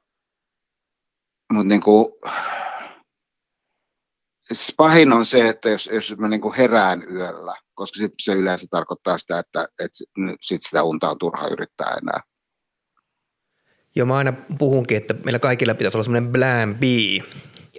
mutta 1.52 1.68
niin 1.68 1.82
kuin, 1.82 2.06
siis 4.42 4.74
pahin 4.76 5.12
on 5.12 5.26
se, 5.26 5.48
että 5.48 5.70
jos, 5.70 5.86
jos 5.92 6.16
mä 6.18 6.28
niin 6.28 6.40
kuin 6.40 6.54
herään 6.54 7.02
yöllä, 7.12 7.54
koska 7.74 7.96
sit 7.98 8.12
se 8.22 8.32
yleensä 8.32 8.66
tarkoittaa 8.70 9.18
sitä, 9.18 9.38
että, 9.38 9.68
että 9.78 9.98
sit 10.40 10.62
sitä 10.62 10.82
unta 10.82 11.10
on 11.10 11.18
turha 11.18 11.48
yrittää 11.48 11.96
enää. 12.02 12.20
joo, 13.96 14.06
mä 14.06 14.16
aina 14.16 14.32
puhunkin, 14.58 14.96
että 14.96 15.14
meillä 15.24 15.38
kaikilla 15.38 15.74
pitäisi 15.74 15.96
olla 15.96 16.04
semmoinen 16.04 16.32
plan 16.32 16.74
B, 16.74 16.82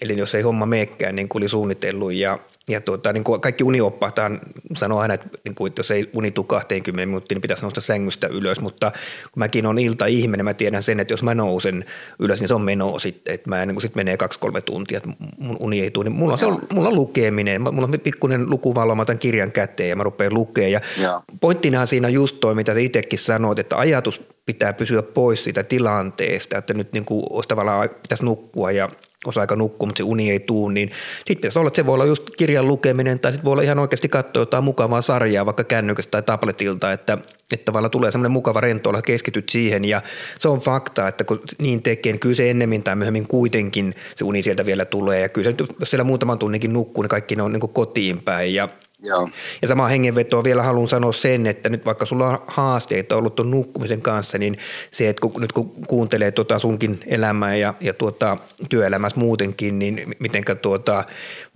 eli 0.01 0.17
jos 0.17 0.35
ei 0.35 0.41
homma 0.41 0.65
meekään 0.65 1.15
niin 1.15 1.29
kuin 1.29 1.43
oli 1.43 1.49
suunnitellut 1.49 2.13
ja 2.13 2.39
ja 2.69 2.81
tuota, 2.81 3.13
niin 3.13 3.23
kuin 3.23 3.41
kaikki 3.41 3.63
unioppaathan 3.63 4.39
sanoo 4.75 4.99
aina, 4.99 5.13
että, 5.13 5.27
niin 5.45 5.55
kuin, 5.55 5.69
että 5.69 5.79
jos 5.79 5.91
ei 5.91 6.09
uni 6.13 6.31
tule 6.31 6.45
20 6.45 7.05
minuuttia, 7.05 7.35
niin 7.35 7.41
pitäisi 7.41 7.63
nousta 7.63 7.81
sängystä 7.81 8.27
ylös, 8.27 8.59
mutta 8.59 8.91
kun 9.31 9.39
mäkin 9.39 9.65
on 9.65 9.79
ilta-ihminen, 9.79 10.45
mä 10.45 10.53
tiedän 10.53 10.83
sen, 10.83 10.99
että 10.99 11.13
jos 11.13 11.23
mä 11.23 11.35
nousen 11.35 11.85
ylös, 12.19 12.39
niin 12.39 12.47
se 12.47 12.53
on 12.53 12.61
meno 12.61 12.99
sitten, 12.99 13.33
että 13.33 13.49
mä 13.49 13.65
niin 13.65 13.75
kuin 13.75 13.81
sit 13.81 13.95
menee 13.95 14.17
kaksi-kolme 14.17 14.61
tuntia, 14.61 14.97
että 14.97 15.09
mun 15.37 15.57
uni 15.59 15.81
ei 15.81 15.91
tule, 15.91 16.03
niin 16.03 16.19
mulla 16.19 16.33
on, 16.33 16.39
se, 16.39 16.45
mulla 16.73 16.89
on 16.89 16.95
lukeminen, 16.95 17.61
mulla 17.61 17.83
on 17.83 17.99
pikkuinen 18.03 18.49
lukuvallo, 18.49 18.95
mä 18.95 19.01
otan 19.01 19.19
kirjan 19.19 19.51
käteen 19.51 19.89
ja 19.89 19.95
mä 19.95 20.03
rupean 20.03 20.33
lukemaan. 20.33 20.71
Ja 20.71 20.81
Joo. 21.01 21.23
pointtina 21.41 21.85
siinä 21.85 22.09
just 22.09 22.39
toi, 22.39 22.55
mitä 22.55 22.73
sä 22.73 22.79
itsekin 22.79 23.19
sanoit, 23.19 23.59
että 23.59 23.77
ajatus 23.77 24.21
pitää 24.45 24.73
pysyä 24.73 25.01
pois 25.01 25.43
siitä 25.43 25.63
tilanteesta, 25.63 26.57
että 26.57 26.73
nyt 26.73 26.93
niin 26.93 27.05
kuin 27.05 27.23
olisi 27.29 27.49
tavallaan 27.49 27.89
pitäisi 28.01 28.25
nukkua 28.25 28.71
ja 28.71 28.89
osa-aika 29.25 29.55
nukkuu, 29.55 29.87
mutta 29.87 29.97
se 29.97 30.03
uni 30.03 30.31
ei 30.31 30.39
tuu, 30.39 30.69
niin 30.69 30.89
sitten 31.15 31.35
pitäisi 31.35 31.59
olla, 31.59 31.67
että 31.67 31.75
se 31.75 31.85
voi 31.85 31.93
olla 31.93 32.05
just 32.05 32.23
kirjan 32.37 32.67
lukeminen 32.67 33.19
tai 33.19 33.31
sitten 33.31 33.45
voi 33.45 33.51
olla 33.51 33.61
ihan 33.61 33.79
oikeasti 33.79 34.09
katsoa 34.09 34.41
jotain 34.41 34.63
mukavaa 34.63 35.01
sarjaa 35.01 35.45
vaikka 35.45 35.63
kännykästä 35.63 36.11
tai 36.11 36.23
tabletilta, 36.23 36.91
että, 36.91 37.17
että 37.53 37.65
tavallaan 37.65 37.91
tulee 37.91 38.11
semmoinen 38.11 38.31
mukava 38.31 38.61
rentoilla, 38.61 39.01
keskityt 39.01 39.49
siihen 39.49 39.85
ja 39.85 40.01
se 40.39 40.47
on 40.47 40.59
fakta, 40.59 41.07
että 41.07 41.23
kun 41.23 41.41
niin 41.61 41.83
tekee, 41.83 42.11
niin 42.11 42.19
kyllä 42.19 42.35
se 42.35 42.49
ennemmin 42.49 42.83
tai 42.83 42.95
myöhemmin 42.95 43.27
kuitenkin 43.27 43.95
se 44.15 44.25
uni 44.25 44.43
sieltä 44.43 44.65
vielä 44.65 44.85
tulee 44.85 45.19
ja 45.19 45.29
kyllä 45.29 45.51
se, 45.51 45.57
jos 45.79 45.89
siellä 45.89 46.03
muutaman 46.03 46.39
tunninkin 46.39 46.73
nukkuu, 46.73 47.01
niin 47.01 47.09
kaikki 47.09 47.35
ne 47.35 47.43
on 47.43 47.51
niin 47.51 47.73
kotiin 47.73 48.21
päin 48.21 48.53
ja 48.53 48.69
Joo. 49.03 49.29
ja 49.61 49.67
sama 49.67 49.87
hengenvetoa 49.87 50.43
vielä 50.43 50.63
haluan 50.63 50.87
sanoa 50.87 51.13
sen, 51.13 51.47
että 51.47 51.69
nyt 51.69 51.85
vaikka 51.85 52.05
sulla 52.05 52.29
on 52.29 52.39
haasteita 52.47 53.15
ollut 53.15 53.35
tuon 53.35 53.51
nukkumisen 53.51 54.01
kanssa, 54.01 54.37
niin 54.37 54.57
se, 54.91 55.09
että 55.09 55.21
kun, 55.21 55.41
nyt 55.41 55.51
kun 55.51 55.71
kuuntelee 55.87 56.31
tuota 56.31 56.59
sunkin 56.59 56.99
elämää 57.07 57.55
ja, 57.55 57.73
ja 57.79 57.93
tuota, 57.93 58.37
työelämässä 58.69 59.19
muutenkin, 59.19 59.79
niin 59.79 60.15
mitenkä 60.19 60.55
tuota, 60.55 61.03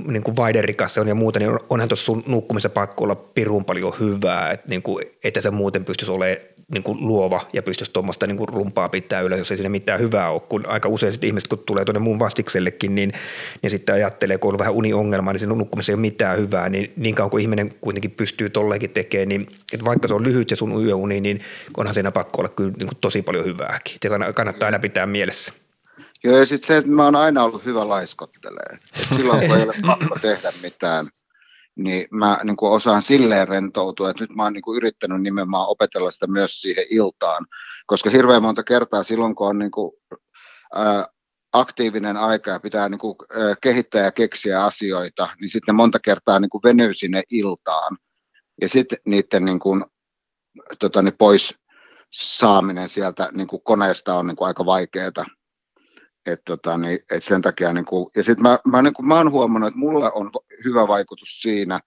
niin 0.07 0.23
kuin 0.23 0.35
vaiderikas 0.35 0.97
on 0.97 1.07
ja 1.07 1.15
muuta, 1.15 1.39
niin 1.39 1.59
onhan 1.69 1.89
tuossa 1.89 2.05
sun 2.05 2.23
nukkumisen 2.27 2.71
pakko 2.71 3.03
olla 3.03 3.15
pirun 3.15 3.65
paljon 3.65 3.93
hyvää, 3.99 4.51
että, 4.51 4.69
niin 4.69 4.81
kuin, 4.81 5.05
että 5.23 5.41
sä 5.41 5.51
muuten 5.51 5.85
pystyisi 5.85 6.11
olemaan 6.11 6.54
niin 6.71 6.83
kuin 6.83 6.97
luova 7.07 7.41
ja 7.53 7.63
pystyisi 7.63 7.91
tuommoista 7.91 8.27
niin 8.27 8.37
kuin 8.37 8.49
rumpaa 8.49 8.89
pitää 8.89 9.21
ylös, 9.21 9.39
jos 9.39 9.51
ei 9.51 9.57
siinä 9.57 9.69
mitään 9.69 9.99
hyvää 9.99 10.29
ole, 10.29 10.41
kun 10.49 10.63
aika 10.67 10.89
usein 10.89 11.13
sitten 11.13 11.27
ihmiset, 11.27 11.47
kun 11.49 11.59
tulee 11.59 11.85
tuonne 11.85 11.99
muun 11.99 12.19
vastiksellekin, 12.19 12.95
niin, 12.95 13.13
niin 13.61 13.71
sitten 13.71 13.95
ajattelee, 13.95 14.37
kun 14.37 14.53
on 14.53 14.59
vähän 14.59 14.73
uniongelma, 14.73 15.33
niin 15.33 15.39
siinä 15.39 15.55
nukkumisessa 15.55 15.91
ei 15.91 15.95
ole 15.95 16.01
mitään 16.01 16.37
hyvää, 16.37 16.69
niin 16.69 16.93
niin 16.97 17.15
kauan 17.15 17.29
kuin 17.29 17.41
ihminen 17.41 17.69
kuitenkin 17.81 18.11
pystyy 18.11 18.49
tolleenkin 18.49 18.89
tekemään, 18.89 19.29
niin 19.29 19.47
että 19.73 19.85
vaikka 19.85 20.07
se 20.07 20.13
on 20.13 20.23
lyhyt 20.23 20.49
se 20.49 20.55
sun 20.55 20.85
yöuni, 20.85 21.21
niin 21.21 21.41
onhan 21.77 21.93
siinä 21.93 22.11
pakko 22.11 22.41
olla 22.41 22.49
kyllä 22.49 22.71
niin 22.77 22.87
kuin 22.87 22.97
tosi 23.01 23.21
paljon 23.21 23.45
hyvääkin. 23.45 23.97
Se 24.01 24.09
kannattaa 24.35 24.67
aina 24.67 24.79
pitää 24.79 25.05
mielessä. 25.05 25.53
Joo, 26.23 26.37
ja 26.37 26.45
sitten 26.45 26.67
se, 26.67 26.77
että 26.77 26.91
mä 26.91 27.03
oon 27.03 27.15
aina 27.15 27.43
ollut 27.43 27.65
hyvä 27.65 27.87
laiskottelee. 27.87 28.77
Et 29.01 29.07
silloin 29.15 29.47
kun 29.47 29.57
ei 29.57 29.63
ole 29.63 29.73
pakko 29.85 30.17
tehdä 30.21 30.53
mitään, 30.61 31.09
niin 31.75 32.07
mä 32.11 32.39
niin 32.43 32.57
kuin 32.57 32.71
osaan 32.71 33.01
silleen 33.01 33.47
rentoutua, 33.47 34.09
että 34.09 34.23
nyt 34.23 34.35
mä 34.35 34.43
oon 34.43 34.53
niin 34.53 34.61
kuin 34.61 34.77
yrittänyt 34.77 35.21
nimenomaan 35.21 35.69
opetella 35.69 36.11
sitä 36.11 36.27
myös 36.27 36.61
siihen 36.61 36.85
iltaan, 36.89 37.45
koska 37.85 38.09
hirveän 38.09 38.41
monta 38.41 38.63
kertaa 38.63 39.03
silloin, 39.03 39.35
kun 39.35 39.47
on 39.47 39.59
niin 39.59 39.71
kuin, 39.71 39.91
ää, 40.75 41.07
aktiivinen 41.53 42.17
aika 42.17 42.51
ja 42.51 42.59
pitää 42.59 42.89
niin 42.89 42.99
kuin, 42.99 43.15
ää, 43.29 43.55
kehittää 43.61 44.03
ja 44.03 44.11
keksiä 44.11 44.63
asioita, 44.63 45.29
niin 45.41 45.49
sitten 45.49 45.75
monta 45.75 45.99
kertaa 45.99 46.39
niin 46.39 46.49
kuin 46.49 46.61
venyy 46.63 46.93
sinne 46.93 47.23
iltaan. 47.31 47.97
Ja 48.61 48.69
sitten 48.69 48.97
niiden 49.05 49.45
niin 49.45 49.59
kuin, 49.59 49.85
tota, 50.79 51.01
niin 51.01 51.17
pois 51.17 51.55
saaminen 52.11 52.89
sieltä 52.89 53.29
niin 53.31 53.47
kuin 53.47 53.61
koneesta 53.63 54.15
on 54.15 54.27
niin 54.27 54.35
kuin 54.35 54.47
aika 54.47 54.65
vaikeaa. 54.65 55.25
Et 56.25 56.41
tota, 56.45 56.77
niin, 56.77 56.99
et 57.11 57.23
sen 57.23 57.41
takia, 57.41 57.73
niin 57.73 57.85
kuin, 57.85 58.09
ja 58.15 58.23
sitten 58.23 58.43
mä, 58.43 58.59
mä, 58.67 58.81
niin 58.81 58.93
kuin, 58.93 59.07
mä 59.07 59.15
oon 59.17 59.31
huomannut, 59.31 59.67
että 59.67 59.79
mulle 59.79 60.11
on 60.15 60.31
hyvä 60.65 60.87
vaikutus 60.87 61.41
siinä, 61.41 61.79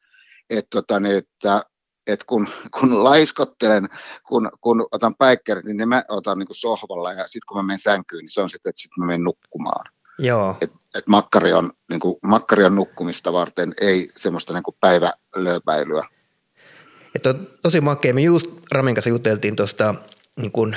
että, 0.50 0.68
tota, 0.70 1.00
niin, 1.00 1.16
että 1.16 1.64
et 2.06 2.24
kun, 2.24 2.48
kun 2.80 3.04
laiskottelen, 3.04 3.88
kun, 4.28 4.50
kun 4.60 4.86
otan 4.92 5.14
päikkärit, 5.14 5.64
niin 5.64 5.88
mä 5.88 6.04
otan 6.08 6.38
niin 6.38 6.46
kuin 6.46 6.56
sohvalla 6.56 7.12
ja 7.12 7.26
sitten 7.26 7.46
kun 7.48 7.56
mä 7.56 7.62
menen 7.62 7.78
sänkyyn, 7.78 8.20
niin 8.20 8.30
se 8.30 8.40
on 8.40 8.50
sitten, 8.50 8.70
että 8.70 8.82
sitten 8.82 9.00
mä 9.00 9.06
menen 9.06 9.24
nukkumaan. 9.24 9.84
Joo. 10.18 10.56
Et, 10.60 10.72
et 10.94 11.06
makkari, 11.06 11.52
on, 11.52 11.72
niin 11.90 12.00
kuin, 12.00 12.16
makkari 12.22 12.64
on 12.64 12.74
nukkumista 12.74 13.32
varten, 13.32 13.74
ei 13.80 14.10
semmoista 14.16 14.52
niin 14.52 14.62
kuin 14.62 14.76
päivälöpäilyä. 14.80 16.08
Että 17.14 17.30
on 17.30 17.48
tosi 17.62 17.80
makea. 17.80 18.14
Me 18.14 18.20
just 18.20 18.50
Ramin 18.72 18.94
kanssa 18.94 19.10
juteltiin 19.10 19.56
tuosta 19.56 19.94
niin 20.36 20.52
kun 20.52 20.76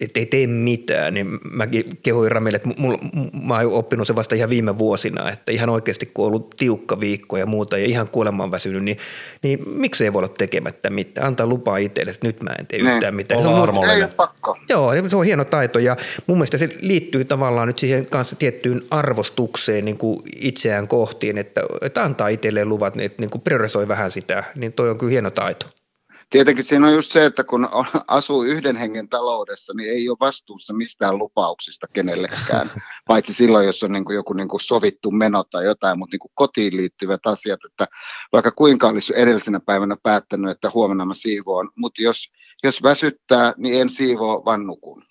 että 0.00 0.20
ei 0.20 0.26
tee 0.26 0.46
mitään, 0.46 1.14
niin 1.14 1.38
mäkin 1.52 1.84
kehoin 2.02 2.32
Ramille, 2.32 2.56
että 2.56 2.68
mulla, 2.76 2.98
mä 3.46 3.54
oon 3.54 3.72
oppinut 3.72 4.06
se 4.06 4.14
vasta 4.14 4.34
ihan 4.34 4.50
viime 4.50 4.78
vuosina, 4.78 5.30
että 5.30 5.52
ihan 5.52 5.68
oikeasti 5.68 6.10
kun 6.14 6.24
on 6.24 6.28
ollut 6.28 6.54
tiukka 6.58 7.00
viikko 7.00 7.36
ja 7.36 7.46
muuta 7.46 7.78
ja 7.78 7.84
ihan 7.84 8.08
kuolemaan 8.08 8.50
väsynyt, 8.50 8.84
niin, 8.84 8.98
niin 9.42 9.68
miksei 9.68 10.12
voi 10.12 10.20
olla 10.20 10.34
tekemättä 10.38 10.90
mitään. 10.90 11.26
Antaa 11.26 11.46
lupaa 11.46 11.76
itselle, 11.76 12.10
että 12.10 12.26
nyt 12.26 12.42
mä 12.42 12.50
en 12.58 12.66
tee 12.66 12.82
ne, 12.82 12.94
yhtään 12.94 13.14
mitään. 13.14 13.42
Se 13.42 13.48
on 13.48 13.74
musta, 13.74 13.92
ei 13.92 14.02
ole 14.02 14.10
pakko. 14.16 14.58
Joo, 14.68 14.92
se 15.08 15.16
on 15.16 15.24
hieno 15.24 15.44
taito 15.44 15.78
ja 15.78 15.96
mun 16.26 16.36
mielestä 16.36 16.58
se 16.58 16.68
liittyy 16.80 17.24
tavallaan 17.24 17.66
nyt 17.66 17.78
siihen 17.78 18.06
kanssa 18.06 18.36
tiettyyn 18.36 18.82
arvostukseen 18.90 19.84
niin 19.84 19.98
kuin 19.98 20.22
itseään 20.36 20.88
kohtiin, 20.88 21.38
että, 21.38 21.60
että 21.82 22.04
antaa 22.04 22.28
itselleen 22.28 22.68
luvat, 22.68 23.00
että 23.00 23.22
niin 23.22 23.30
kuin 23.30 23.42
priorisoi 23.42 23.88
vähän 23.88 24.10
sitä, 24.10 24.44
niin 24.54 24.72
toi 24.72 24.90
on 24.90 24.98
kyllä 24.98 25.10
hieno 25.10 25.30
taito. 25.30 25.66
Tietenkin 26.30 26.64
siinä 26.64 26.86
on 26.86 26.94
just 26.94 27.12
se, 27.12 27.24
että 27.24 27.44
kun 27.44 27.68
asuu 28.06 28.42
yhden 28.42 28.76
hengen 28.76 29.08
taloudessa, 29.08 29.74
niin 29.74 29.90
ei 29.90 30.08
ole 30.08 30.16
vastuussa 30.20 30.74
mistään 30.74 31.18
lupauksista 31.18 31.86
kenellekään, 31.92 32.70
paitsi 33.08 33.34
silloin, 33.34 33.66
jos 33.66 33.82
on 33.82 33.92
niin 33.92 34.04
kuin 34.04 34.14
joku 34.14 34.32
niin 34.32 34.48
kuin 34.48 34.60
sovittu 34.60 35.10
meno 35.10 35.44
tai 35.44 35.64
jotain, 35.64 35.98
mutta 35.98 36.14
niin 36.14 36.20
kuin 36.20 36.32
kotiin 36.34 36.76
liittyvät 36.76 37.26
asiat, 37.26 37.60
että 37.64 37.86
vaikka 38.32 38.50
kuinka 38.50 38.88
olisi 38.88 39.12
edellisenä 39.16 39.60
päivänä 39.60 39.96
päättänyt, 40.02 40.50
että 40.50 40.70
huomenna 40.74 41.04
mä 41.04 41.14
siivoon, 41.14 41.68
mutta 41.76 42.02
jos, 42.02 42.32
jos 42.62 42.82
väsyttää, 42.82 43.54
niin 43.56 43.80
en 43.80 43.90
siivoa, 43.90 44.44
vaan 44.44 44.66
nukun. 44.66 45.04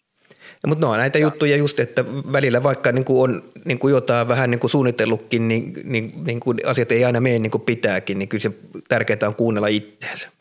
No, 0.64 0.68
mutta 0.68 0.88
no 0.88 0.96
näitä 0.96 1.20
ja. 1.20 1.26
juttuja 1.26 1.58
just, 1.58 1.80
että 1.80 2.06
välillä 2.06 2.64
vaikka 2.64 2.92
niin 2.92 3.06
kuin 3.06 3.24
on 3.24 3.44
niin 3.66 3.80
kuin 3.80 3.92
jotain 3.92 4.28
vähän 4.28 4.52
niin 4.52 4.60
kuin 4.60 4.72
suunnitellutkin, 4.72 5.48
niin, 5.48 5.74
niin, 5.84 6.24
niin 6.24 6.40
kuin 6.40 6.58
asiat 6.66 6.92
ei 6.92 7.06
aina 7.06 7.22
mene 7.22 7.40
niin 7.40 7.52
kuin 7.52 7.62
pitääkin, 7.62 8.20
niin 8.20 8.30
kyllä 8.30 8.42
se 8.42 8.52
tärkeää 8.90 9.28
on 9.28 9.36
kuunnella 9.36 9.68
itseänsä. 9.68 10.37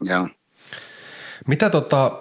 Joo. 0.00 0.28
Mitä 1.46 1.70
tota, 1.70 2.12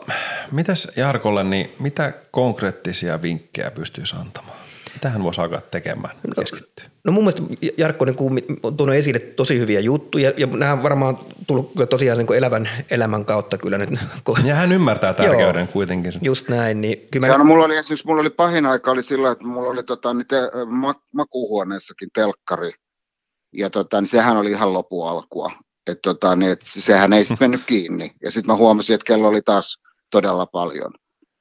mitäs 0.52 0.92
Jarkolle, 0.96 1.44
niin 1.44 1.76
mitä 1.80 2.14
konkreettisia 2.32 3.22
vinkkejä 3.22 3.72
pystyisi 3.72 4.16
antamaan? 4.16 4.60
Mitä 4.94 5.10
hän 5.10 5.24
voisi 5.24 5.42
alkaa 5.42 5.62
tekemään, 5.62 6.16
keskittyä? 6.36 6.86
No, 6.86 6.92
no 7.04 7.12
mun 7.12 7.24
mielestä 7.24 7.42
Jarkko 7.78 8.06
niin 8.06 8.16
on 8.64 8.78
tuonut 8.78 8.96
esille 8.96 9.20
tosi 9.20 9.60
hyviä 9.60 9.80
juttuja 9.80 10.32
ja 10.38 10.48
nämä 10.48 10.74
on 10.74 10.84
varmaan 10.84 11.18
tullut 11.48 11.74
kyllä 11.74 11.88
tosiaan 11.88 12.18
niin 12.18 12.34
elävän 12.34 12.70
elämän 12.90 13.26
kautta 13.26 13.58
kyllä 13.58 13.78
nyt. 13.78 13.90
Ja 14.46 14.56
hän 14.56 14.72
ymmärtää 14.72 15.14
tärkeyden 15.14 15.62
Joo, 15.62 15.74
kuitenkin. 15.74 16.14
Just 16.22 16.50
näin. 16.50 16.82
Niin 16.82 17.08
kyllä 17.12 17.28
ja 17.28 17.34
mä... 17.34 17.38
no, 17.38 17.44
mulla 17.44 17.66
oli 17.66 17.78
esimerkiksi, 17.78 18.08
mulla 18.08 18.22
oli 18.22 18.30
pahin 18.30 18.66
aika 18.66 18.92
oli 18.92 19.04
sillä, 19.04 19.32
että 19.32 19.46
mulla 19.46 19.70
oli 19.70 19.84
tota, 19.84 20.14
niin 20.14 20.28
te, 20.28 20.38
makuuhuoneessakin 21.14 22.10
telkkari 22.14 22.72
ja 23.54 23.70
tota, 23.70 24.02
niin 24.02 24.10
sehän 24.10 24.38
oli 24.38 24.52
ihan 24.52 24.74
lopualkua. 24.74 25.52
Et 25.92 26.02
tota, 26.02 26.36
niin, 26.36 26.52
et 26.52 26.62
sehän 26.64 27.14
ei 27.14 27.26
sitten 27.26 27.50
mennyt 27.50 27.66
kiinni. 27.66 28.12
Ja 28.24 28.32
sitten 28.32 28.54
mä 28.54 28.58
huomasin, 28.58 28.94
että 28.94 29.06
kello 29.06 29.28
oli 29.28 29.42
taas 29.42 29.82
todella 30.12 30.46
paljon. 30.46 30.94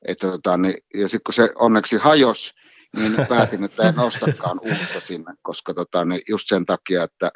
Et 0.07 0.19
tota, 0.19 0.57
niin, 0.57 0.75
ja 0.95 1.09
sitten 1.09 1.25
kun 1.25 1.35
se 1.35 1.51
onneksi 1.55 1.97
hajosi, 1.97 2.55
niin 2.97 3.17
päätin, 3.29 3.65
että 3.65 3.89
en 3.89 3.95
nostakaan 3.95 4.61
uutta 4.63 5.01
sinne, 5.01 5.35
koska 5.43 5.75
tota, 5.75 6.05
niin 6.05 6.21
just 6.29 6.49
sen 6.49 6.67
takia, 6.67 7.05
että 7.05 7.31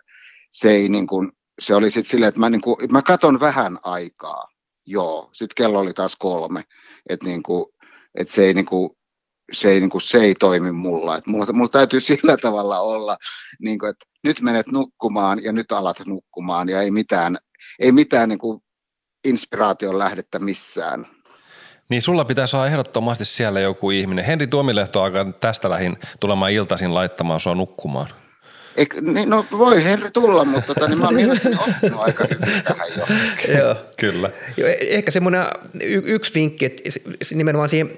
se 0.52 0.70
ei 0.70 0.88
niin 0.88 1.06
kuin, 1.06 1.32
se 1.60 1.74
oli 1.74 1.90
sitten 1.90 2.10
silleen, 2.10 2.28
että 2.28 2.40
mä, 2.40 2.50
niin 2.50 2.60
kuin, 2.60 2.76
mä 2.90 3.02
katon 3.02 3.40
vähän 3.40 3.78
aikaa, 3.82 4.48
joo, 4.86 5.30
sitten 5.32 5.54
kello 5.56 5.78
oli 5.78 5.92
taas 5.92 6.16
kolme, 6.16 6.64
että 7.08 7.26
niin 7.26 7.42
et 8.14 8.28
se 8.28 8.44
ei 8.44 8.54
niin 8.54 8.66
kuin, 8.66 8.90
se 9.52 9.70
ei, 9.70 9.80
niin 9.80 9.90
kuin, 9.90 10.02
se 10.02 10.18
ei 10.18 10.34
toimi 10.34 10.72
mulla. 10.72 11.16
Et 11.16 11.26
mulla, 11.26 11.52
mulla 11.52 11.68
täytyy 11.68 12.00
sillä 12.10 12.36
tavalla 12.36 12.80
olla, 12.80 13.18
niin 13.60 13.78
kuin, 13.78 13.90
että 13.90 14.04
nyt 14.24 14.40
menet 14.40 14.66
nukkumaan 14.66 15.44
ja 15.44 15.52
nyt 15.52 15.72
alat 15.72 15.96
nukkumaan 16.06 16.68
ja 16.68 16.82
ei 16.82 16.90
mitään, 16.90 17.38
ei 17.78 17.92
mitään 17.92 18.28
niin 18.28 18.38
kuin 18.38 18.60
inspiraation 19.24 19.98
lähdettä 19.98 20.38
missään. 20.38 21.06
Niin 21.88 22.02
sulla 22.02 22.24
pitää 22.24 22.46
saada 22.46 22.66
ehdottomasti 22.66 23.24
siellä 23.24 23.60
joku 23.60 23.90
ihminen. 23.90 24.24
Henri 24.24 24.46
Tuomilehto 24.46 25.02
alkaa 25.02 25.32
tästä 25.40 25.70
lähin 25.70 25.96
tulemaan 26.20 26.52
iltaisin 26.52 26.94
laittamaan 26.94 27.40
sua 27.40 27.54
nukkumaan. 27.54 28.08
Eik, 28.76 29.00
niin, 29.00 29.30
no 29.30 29.46
voi 29.58 29.84
Henri 29.84 30.10
tulla, 30.10 30.44
mutta 30.44 30.74
tota, 30.74 30.88
niin 30.88 30.98
mä 30.98 31.04
oon 31.04 31.14
mielestäni 31.14 31.56
oppinut 31.68 32.00
aika 32.00 32.24
hyvin 32.24 32.62
tähän 32.64 32.88
jo. 32.96 33.06
Joo. 33.58 33.76
Kyllä. 33.96 34.30
Joo, 34.56 34.68
e- 34.68 34.76
ehkä 34.80 35.10
semmoinen 35.10 35.46
y- 35.82 36.02
yksi 36.04 36.34
vinkki, 36.34 36.64
että 36.64 36.82
nimenomaan 37.34 37.68
siihen 37.68 37.90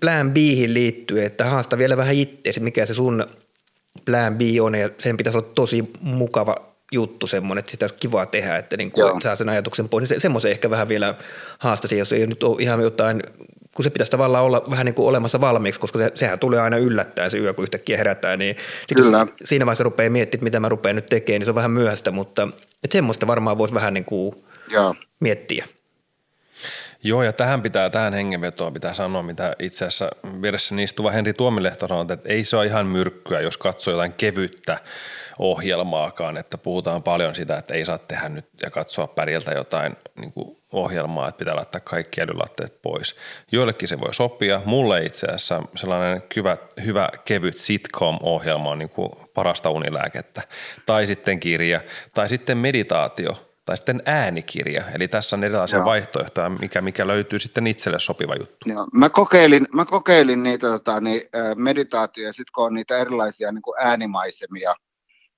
plan 0.00 0.32
Bihin 0.32 0.74
liittyen, 0.74 1.26
että 1.26 1.44
haasta 1.44 1.78
vielä 1.78 1.96
vähän 1.96 2.14
itseäsi, 2.14 2.60
mikä 2.60 2.86
se 2.86 2.94
sun 2.94 3.26
plan 4.04 4.38
B 4.38 4.40
on 4.60 4.74
ja 4.74 4.90
sen 4.98 5.16
pitäisi 5.16 5.38
olla 5.38 5.48
tosi 5.54 5.90
mukava 6.00 6.54
juttu 6.92 7.26
semmoinen, 7.26 7.58
että 7.58 7.70
sitä 7.70 7.86
on 7.86 7.90
kiva 8.00 8.26
tehdä, 8.26 8.56
että 8.56 8.76
niin 8.76 8.90
kuin 8.90 9.20
saa 9.20 9.36
sen 9.36 9.48
ajatuksen 9.48 9.88
pois. 9.88 10.02
Niin 10.02 10.08
se, 10.08 10.18
semmoisen 10.18 10.50
ehkä 10.50 10.70
vähän 10.70 10.88
vielä 10.88 11.14
haastaisin, 11.58 11.98
jos 11.98 12.12
ei 12.12 12.26
nyt 12.26 12.42
ole 12.42 12.62
ihan 12.62 12.80
jotain, 12.80 13.22
kun 13.74 13.84
se 13.84 13.90
pitäisi 13.90 14.10
tavallaan 14.10 14.44
olla 14.44 14.64
vähän 14.70 14.86
niin 14.86 14.94
kuin 14.94 15.08
olemassa 15.08 15.40
valmiiksi, 15.40 15.80
koska 15.80 15.98
se, 15.98 16.12
sehän 16.14 16.38
tulee 16.38 16.60
aina 16.60 16.76
yllättäen 16.76 17.30
se 17.30 17.38
yö, 17.38 17.54
kun 17.54 17.62
yhtäkkiä 17.62 17.96
herätään, 17.96 18.38
niin, 18.38 18.56
niin 18.90 19.04
Kyllä. 19.04 19.26
siinä 19.44 19.66
vaiheessa 19.66 19.84
rupeaa 19.84 20.10
miettimään, 20.10 20.44
mitä 20.44 20.60
mä 20.60 20.68
rupean 20.68 20.96
nyt 20.96 21.06
tekemään, 21.06 21.40
niin 21.40 21.46
se 21.46 21.50
on 21.50 21.54
vähän 21.54 21.70
myöhäistä, 21.70 22.10
mutta 22.10 22.48
että 22.84 22.92
semmoista 22.92 23.26
varmaan 23.26 23.58
voisi 23.58 23.74
vähän 23.74 23.94
niin 23.94 24.04
kuin 24.04 24.44
Joo. 24.72 24.94
miettiä. 25.20 25.66
Joo, 27.02 27.22
ja 27.22 27.32
tähän 27.32 27.62
pitää, 27.62 27.90
tähän 27.90 28.14
hengenvetoon 28.14 28.72
pitää 28.72 28.94
sanoa, 28.94 29.22
mitä 29.22 29.56
itse 29.58 29.84
asiassa 29.84 30.10
vieressä 30.42 30.74
istuva 30.82 31.10
Henri 31.10 31.32
Tuomilehto 31.32 31.88
sanoo, 31.88 32.06
että 32.12 32.28
ei 32.28 32.44
se 32.44 32.56
ole 32.56 32.66
ihan 32.66 32.86
myrkkyä, 32.86 33.40
jos 33.40 33.56
katsoo 33.56 33.92
jotain 33.92 34.12
kevyttä 34.12 34.78
ohjelmaakaan, 35.38 36.36
että 36.36 36.58
puhutaan 36.58 37.02
paljon 37.02 37.34
sitä, 37.34 37.58
että 37.58 37.74
ei 37.74 37.84
saa 37.84 37.98
tehdä 37.98 38.28
nyt 38.28 38.46
ja 38.62 38.70
katsoa 38.70 39.06
pärjältä 39.06 39.52
jotain 39.52 39.96
niin 40.20 40.32
kuin 40.32 40.56
ohjelmaa, 40.72 41.28
että 41.28 41.38
pitää 41.38 41.56
laittaa 41.56 41.80
kaikki 41.80 42.20
älylaitteet 42.20 42.82
pois. 42.82 43.16
Joillekin 43.52 43.88
se 43.88 44.00
voi 44.00 44.14
sopia. 44.14 44.60
Mulle 44.64 45.04
itse 45.04 45.26
asiassa 45.26 45.62
sellainen 45.76 46.22
hyvä, 46.36 46.56
hyvä 46.84 47.08
kevyt 47.24 47.58
sitcom-ohjelma 47.58 48.70
on 48.70 48.78
niin 48.78 48.88
kuin 48.88 49.12
parasta 49.34 49.70
unilääkettä. 49.70 50.42
Tai 50.86 51.06
sitten 51.06 51.40
kirja, 51.40 51.80
tai 52.14 52.28
sitten 52.28 52.58
meditaatio, 52.58 53.49
tai 53.64 53.76
sitten 53.76 54.02
äänikirja. 54.04 54.84
Eli 54.94 55.08
tässä 55.08 55.36
on 55.36 55.44
erilaisia 55.44 55.78
Joo. 55.78 55.86
vaihtoehtoja, 55.86 56.50
mikä, 56.50 56.80
mikä 56.80 57.06
löytyy 57.06 57.38
sitten 57.38 57.66
itselle 57.66 57.98
sopiva 57.98 58.34
juttu. 58.34 58.68
Joo. 58.68 58.86
Mä, 58.92 59.10
kokeilin, 59.10 59.66
mä 59.74 59.84
kokeilin 59.84 60.42
niitä 60.42 60.66
tota, 60.66 61.00
niin, 61.00 61.22
meditaatioja, 61.56 62.32
sitten 62.32 62.52
kun 62.54 62.64
on 62.64 62.74
niitä 62.74 62.98
erilaisia 62.98 63.52
niin 63.52 63.62
kuin 63.62 63.76
äänimaisemia– 63.80 64.74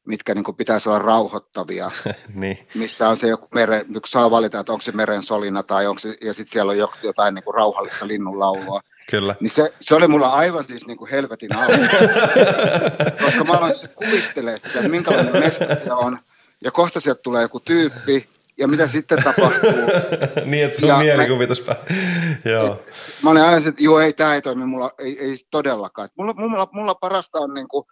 mitkä 0.06 0.34
niin 0.34 0.56
pitäisi 0.56 0.88
olla 0.88 0.98
rauhoittavia, 0.98 1.90
niin. 2.34 2.58
missä 2.74 3.08
on 3.08 3.16
se 3.16 3.28
joku 3.28 3.48
meren, 3.54 3.86
kun 3.86 4.02
saa 4.06 4.30
valita, 4.30 4.60
että 4.60 4.72
onko 4.72 4.82
se 4.82 4.92
meren 4.92 5.22
solina 5.22 5.62
tai 5.62 5.86
onko 5.86 5.98
se, 5.98 6.16
ja 6.20 6.34
sitten 6.34 6.52
siellä 6.52 6.70
on 6.70 6.78
jotain 7.02 7.34
niin 7.34 7.44
kuin 7.44 7.54
rauhallista 7.54 8.06
linnunlaulua. 8.06 8.80
Kyllä. 9.10 9.34
Niin 9.40 9.50
se, 9.50 9.70
se 9.80 9.94
oli 9.94 10.08
mulla 10.08 10.28
aivan 10.28 10.64
siis 10.64 10.86
niin 10.86 10.96
kuin 10.96 11.10
helvetin 11.10 11.56
alku. 11.56 11.72
Koska 13.24 13.44
mä 13.44 13.52
aloin 13.52 13.74
kuvittelemaan 13.94 14.60
sitä, 14.60 14.78
että 14.78 14.88
minkälainen 14.88 15.40
mesta 15.42 15.74
se 15.74 15.92
on. 15.92 16.18
Ja 16.64 16.70
kohta 16.70 17.00
sieltä 17.00 17.22
tulee 17.22 17.42
joku 17.42 17.60
tyyppi, 17.60 18.28
ja 18.58 18.68
mitä 18.68 18.88
sitten 18.88 19.22
tapahtuu. 19.22 19.70
niin, 20.44 20.64
että 20.64 20.80
sun 20.80 20.98
mielikuvitus 20.98 21.64
Joo. 22.52 22.82
Mä 23.22 23.30
olin 23.30 23.42
aina, 23.42 23.68
että 23.68 23.82
joo, 23.82 24.00
ei, 24.00 24.12
tämä 24.12 24.34
ei 24.34 24.42
toimi, 24.42 24.66
mulla 24.66 24.90
ei, 24.98 25.18
ei 25.18 25.36
todellakaan. 25.50 26.08
Mulla, 26.18 26.32
mulla, 26.32 26.68
mulla 26.72 26.94
parasta 26.94 27.38
on 27.38 27.54
niin 27.54 27.68
kuin 27.68 27.84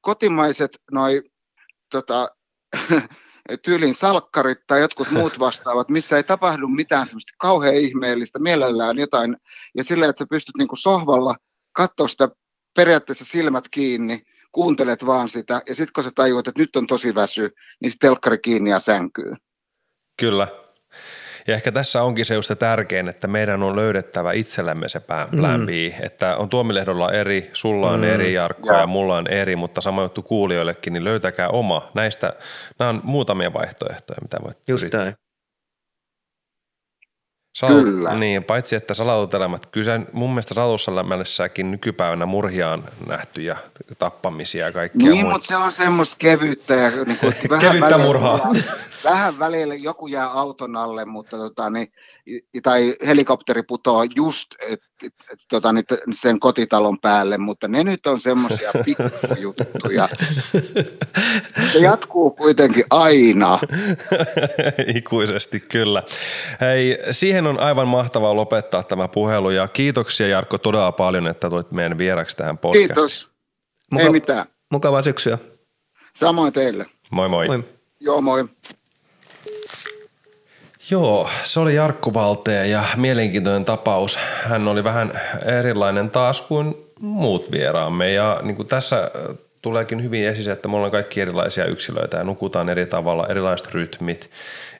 kotimaiset 0.00 0.78
noi 0.92 1.22
tota, 1.90 2.30
tyylin 3.64 3.94
salkkarit 3.94 4.58
tai 4.66 4.80
jotkut 4.80 5.10
muut 5.10 5.38
vastaavat, 5.38 5.88
missä 5.88 6.16
ei 6.16 6.24
tapahdu 6.24 6.68
mitään 6.68 7.06
semmoista 7.06 7.32
kauhean 7.38 7.74
ihmeellistä, 7.74 8.38
mielellään 8.38 8.98
jotain, 8.98 9.36
ja 9.76 9.84
sillä, 9.84 10.08
että 10.08 10.18
sä 10.18 10.26
pystyt 10.30 10.56
niinku 10.56 10.76
sohvalla 10.76 11.34
katsoa 11.72 12.08
sitä 12.08 12.28
periaatteessa 12.76 13.24
silmät 13.24 13.64
kiinni, 13.70 14.22
kuuntelet 14.52 15.06
vaan 15.06 15.28
sitä, 15.28 15.62
ja 15.66 15.74
sitten 15.74 15.92
kun 15.94 16.04
sä 16.04 16.10
tajuat, 16.14 16.48
että 16.48 16.60
nyt 16.60 16.76
on 16.76 16.86
tosi 16.86 17.14
väsy, 17.14 17.50
niin 17.80 17.90
sitten 17.90 18.08
telkkari 18.08 18.38
kiinni 18.38 18.70
ja 18.70 18.80
sänkyy. 18.80 19.32
Kyllä, 20.20 20.48
ja 21.48 21.54
ehkä 21.54 21.72
tässä 21.72 22.02
onkin 22.02 22.26
se 22.26 22.34
just 22.34 22.48
se 22.48 22.54
tärkein, 22.54 23.08
että 23.08 23.28
meidän 23.28 23.62
on 23.62 23.76
löydettävä 23.76 24.32
itsellämme 24.32 24.88
se 24.88 25.00
plan 25.36 25.66
B, 25.66 25.68
mm. 25.68 26.04
että 26.04 26.36
on 26.36 26.48
tuomilehdolla 26.48 27.12
eri, 27.12 27.50
sulla 27.52 27.90
on 27.90 28.00
mm. 28.00 28.04
eri 28.04 28.32
Jarkko 28.32 28.72
ja. 28.72 28.80
ja 28.80 28.86
mulla 28.86 29.16
on 29.16 29.26
eri, 29.26 29.56
mutta 29.56 29.80
sama 29.80 30.02
juttu 30.02 30.22
kuulijoillekin, 30.22 30.92
niin 30.92 31.04
löytäkää 31.04 31.48
oma. 31.48 31.90
Näistä, 31.94 32.32
nämä 32.78 32.88
on 32.88 33.00
muutamia 33.04 33.52
vaihtoehtoja, 33.52 34.18
mitä 34.22 34.36
voit 34.44 34.58
Just 34.68 34.82
yrittää. 34.82 35.04
näin. 35.04 35.14
Sal- 37.52 37.68
Kyllä. 37.82 38.14
Niin, 38.14 38.44
paitsi 38.44 38.76
että 38.76 38.94
salautelmat, 38.94 39.66
kyllä 39.66 40.00
mun 40.12 40.30
mielestä 40.30 40.54
salausalämässäkin 40.54 41.70
nykypäivänä 41.70 42.26
murhia 42.26 42.70
on 42.70 42.84
nähty 43.06 43.42
ja 43.42 43.56
tappamisia 43.98 44.66
ja 44.66 44.72
kaikkea 44.72 45.10
Niin, 45.10 45.26
mutta 45.26 45.48
se 45.48 45.56
on 45.56 45.72
semmoista 45.72 46.16
kevyttä 46.18 46.74
ja 46.74 46.90
niin 46.90 47.18
kuin, 47.18 47.34
vähän 47.50 47.60
kevyttä 47.60 47.98
murhaa. 47.98 48.38
Vähän 49.04 49.38
välillä 49.38 49.74
joku 49.74 50.06
jää 50.06 50.30
auton 50.32 50.76
alle, 50.76 51.04
mutta 51.04 51.36
tota, 51.36 51.70
niin, 51.70 51.92
tai 52.62 52.96
helikopteri 53.06 53.62
putoaa 53.62 54.04
just 54.16 54.46
et, 54.60 54.80
et, 55.04 55.14
et, 55.32 55.38
tota, 55.48 55.72
niin, 55.72 55.84
sen 56.12 56.40
kotitalon 56.40 56.98
päälle, 57.00 57.38
mutta 57.38 57.68
ne 57.68 57.84
nyt 57.84 58.06
on 58.06 58.20
semmoisia 58.20 58.70
pikkujuttuja. 58.84 60.08
Se 61.72 61.78
jatkuu 61.78 62.30
kuitenkin 62.30 62.84
aina. 62.90 63.58
Ikuisesti, 64.96 65.60
kyllä. 65.60 66.02
Hei, 66.60 66.98
siihen 67.10 67.46
on 67.46 67.60
aivan 67.60 67.88
mahtavaa 67.88 68.36
lopettaa 68.36 68.82
tämä 68.82 69.08
puhelu 69.08 69.50
ja 69.50 69.68
kiitoksia 69.68 70.28
Jarkko 70.28 70.58
todella 70.58 70.92
paljon, 70.92 71.26
että 71.26 71.50
tulit 71.50 71.72
meidän 71.72 71.98
vieraksi 71.98 72.36
tähän 72.36 72.58
podcastiin. 72.58 72.88
Kiitos. 72.88 73.32
Muka- 73.94 74.02
Ei 74.02 74.10
mitään. 74.10 74.46
Mukavaa 74.72 75.02
syksyä. 75.02 75.38
Samoin 76.14 76.52
teille. 76.52 76.86
Moi 77.10 77.28
moi. 77.28 77.46
moi. 77.46 77.64
Joo, 78.00 78.20
moi. 78.20 78.44
Joo, 80.90 81.30
se 81.44 81.60
oli 81.60 81.74
Jarkko 81.74 82.14
Valtea 82.14 82.64
ja 82.64 82.84
mielenkiintoinen 82.96 83.64
tapaus. 83.64 84.18
Hän 84.44 84.68
oli 84.68 84.84
vähän 84.84 85.20
erilainen 85.58 86.10
taas 86.10 86.40
kuin 86.40 86.74
muut 87.00 87.52
vieraamme 87.52 88.12
ja 88.12 88.40
niin 88.42 88.56
kuin 88.56 88.68
tässä 88.68 89.10
tuleekin 89.62 90.02
hyvin 90.02 90.28
esiin, 90.28 90.50
että 90.50 90.68
me 90.68 90.76
ollaan 90.76 90.92
kaikki 90.92 91.20
erilaisia 91.20 91.64
yksilöitä 91.64 92.16
ja 92.16 92.24
nukutaan 92.24 92.68
eri 92.68 92.86
tavalla, 92.86 93.26
erilaiset 93.26 93.74
rytmit, 93.74 94.30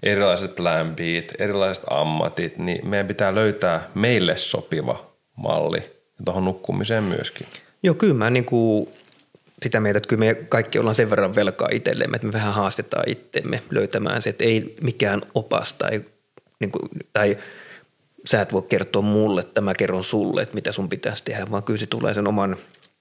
erilaiset 0.03 0.57
plan 0.57 0.97
beat, 0.97 1.25
erilaiset 1.39 1.85
ammatit, 1.91 2.59
niin 2.59 2.89
meidän 2.89 3.07
pitää 3.07 3.35
löytää 3.35 3.83
meille 3.95 4.37
sopiva 4.37 5.07
malli 5.37 5.91
tuohon 6.25 6.45
nukkumiseen 6.45 7.05
myöskin. 7.05 7.47
Joo, 7.83 7.95
kyllä 7.95 8.15
mä 8.15 8.31
niin 8.31 8.45
kuin 8.45 8.89
sitä 9.63 9.81
mieltä, 9.81 9.97
että 9.97 10.09
kyllä 10.09 10.25
me 10.25 10.35
kaikki 10.35 10.79
ollaan 10.79 10.95
sen 10.95 11.11
verran 11.11 11.35
velkaa 11.35 11.69
itsellemme, 11.73 12.17
että 12.17 12.27
me 12.27 12.33
vähän 12.33 12.55
haastetaan 12.55 13.09
itsemme 13.09 13.63
löytämään 13.71 14.23
se, 14.23 14.31
että 14.31 14.45
ei 14.45 14.77
mikään 14.83 15.23
opas 15.35 15.73
tai, 15.73 16.05
niin 16.61 16.71
kuin, 16.71 16.89
tai 17.13 17.39
sä 18.25 18.41
et 18.41 18.53
voi 18.53 18.63
kertoa 18.63 19.03
mulle, 19.03 19.41
että 19.41 19.61
mä 19.61 19.75
kerron 19.75 20.05
sulle, 20.05 20.43
että 20.43 20.55
mitä 20.55 20.73
sun 20.73 20.89
pitäisi 20.89 21.25
tehdä, 21.25 21.51
vaan 21.51 21.63
kyllä 21.63 21.81
se 21.81 21.87
tulee 21.87 22.15
sen 22.15 22.27
oman 22.27 22.57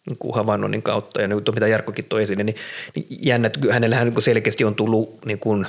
niin 0.08 0.18
kuin 0.20 0.36
havainnoinnin 0.36 0.84
kautta. 0.84 1.22
Ja 1.22 1.28
nyt 1.28 1.49
mitä 1.53 1.68
Jarkkokin 1.68 2.05
toi 2.05 2.24
esille, 2.24 2.43
niin, 2.43 2.55
niin 2.95 3.08
jännä, 3.10 3.47
että 3.47 3.74
hänellähän 3.74 4.08
niin 4.08 4.24
selkeästi 4.24 4.64
on 4.64 4.76
tullut 4.76 5.26
niin 5.26 5.39
kuin, 5.39 5.66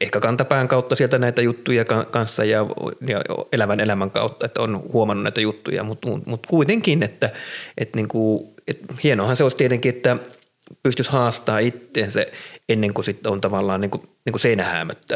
ehkä 0.00 0.20
kantapään 0.20 0.68
kautta 0.68 0.96
sieltä 0.96 1.18
näitä 1.18 1.42
juttuja 1.42 1.84
kanssa 1.84 2.44
ja, 2.44 2.66
ja 3.06 3.20
elävän 3.52 3.80
elämän 3.80 4.10
kautta, 4.10 4.46
että 4.46 4.62
on 4.62 4.82
huomannut 4.92 5.22
näitä 5.22 5.40
juttuja, 5.40 5.82
mutta 5.82 6.08
mut 6.26 6.46
kuitenkin, 6.46 7.02
että, 7.02 7.30
että 7.78 7.96
niin 7.96 8.08
kuin, 8.08 8.55
et 8.68 8.78
hienohan 9.02 9.36
se 9.36 9.42
olisi 9.42 9.56
tietenkin, 9.56 9.94
että 9.94 10.16
pystyisi 10.82 11.10
haastaa 11.10 11.58
itteensä 11.58 12.26
ennen 12.68 12.94
kuin 12.94 13.04
sitten 13.04 13.32
on 13.32 13.40
tavallaan 13.40 13.80
niin 13.80 13.90
kuin, 13.90 14.02
niin 14.02 14.32
kuin 14.32 14.40
seinä 14.40 14.64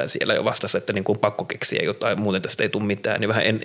siellä 0.06 0.34
jo 0.34 0.44
vastassa, 0.44 0.78
että 0.78 0.92
niin 0.92 1.04
kuin 1.04 1.16
on 1.16 1.20
pakko 1.20 1.44
keksiä 1.44 1.82
jotain, 1.84 2.20
muuten 2.20 2.42
tästä 2.42 2.62
ei 2.62 2.68
tule 2.68 2.84
mitään, 2.84 3.20
niin 3.20 3.28
vähän 3.28 3.46
en, 3.46 3.60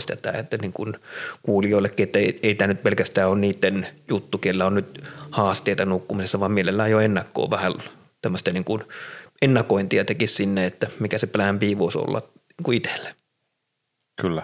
sitä, 0.00 0.32
että 0.32 0.56
niin 0.60 0.72
kuin 0.72 0.94
kuulijoillekin, 1.42 2.04
että 2.04 2.18
ei, 2.18 2.38
ei 2.42 2.54
tämä 2.54 2.68
nyt 2.68 2.82
pelkästään 2.82 3.28
ole 3.28 3.38
niiden 3.38 3.86
juttu, 4.08 4.38
kellä 4.38 4.66
on 4.66 4.74
nyt 4.74 5.04
haasteita 5.30 5.84
nukkumisessa, 5.84 6.40
vaan 6.40 6.52
mielellään 6.52 6.90
jo 6.90 7.00
ennakkoon 7.00 7.50
vähän 7.50 7.74
tämmöistä 8.22 8.50
niin 8.50 8.64
kuin 8.64 8.82
ennakointia 9.42 10.04
tekisi 10.04 10.34
sinne, 10.34 10.66
että 10.66 10.86
mikä 11.00 11.18
se 11.18 11.26
plan 11.26 11.58
B 11.58 11.62
voisi 11.78 11.98
olla 11.98 12.18
niin 12.18 12.64
kuin 12.64 12.76
itselle. 12.76 13.14
Kyllä. 14.20 14.42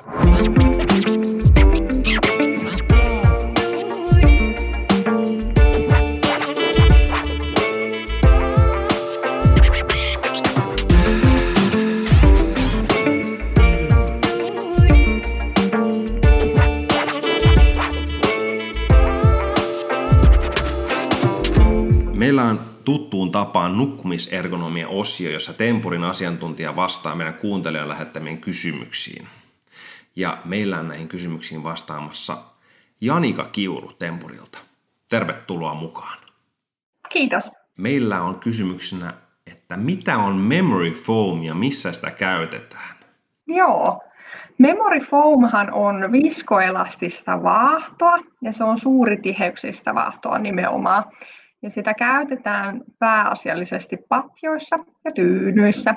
Tapaan 23.34 23.76
nukkumisergonomian 23.76 24.90
osio, 24.90 25.30
jossa 25.30 25.52
Tempurin 25.52 26.04
asiantuntija 26.04 26.76
vastaa 26.76 27.14
meidän 27.14 27.34
kuuntelijan 27.34 27.88
lähettämiin 27.88 28.40
kysymyksiin. 28.40 29.26
Ja 30.16 30.38
meillä 30.44 30.78
on 30.78 30.88
näihin 30.88 31.08
kysymyksiin 31.08 31.64
vastaamassa 31.64 32.36
Janika 33.00 33.44
Kiuru 33.44 33.92
Tempurilta. 33.92 34.58
Tervetuloa 35.10 35.74
mukaan. 35.74 36.18
Kiitos. 37.08 37.44
Meillä 37.76 38.22
on 38.22 38.38
kysymyksenä, 38.38 39.14
että 39.46 39.76
mitä 39.76 40.18
on 40.18 40.36
memory 40.36 40.90
foam 40.90 41.42
ja 41.42 41.54
missä 41.54 41.92
sitä 41.92 42.10
käytetään? 42.10 42.96
Joo, 43.46 44.00
Memory 44.58 45.00
foamhan 45.00 45.72
on 45.72 46.12
viskoelastista 46.12 47.42
vaahtoa 47.42 48.18
ja 48.42 48.52
se 48.52 48.64
on 48.64 48.78
suuritiheyksistä 48.78 49.94
vaahtoa 49.94 50.38
nimenomaan 50.38 51.04
ja 51.64 51.70
sitä 51.70 51.94
käytetään 51.94 52.80
pääasiallisesti 52.98 53.96
patjoissa 54.08 54.78
ja 55.04 55.12
tyynyissä. 55.12 55.94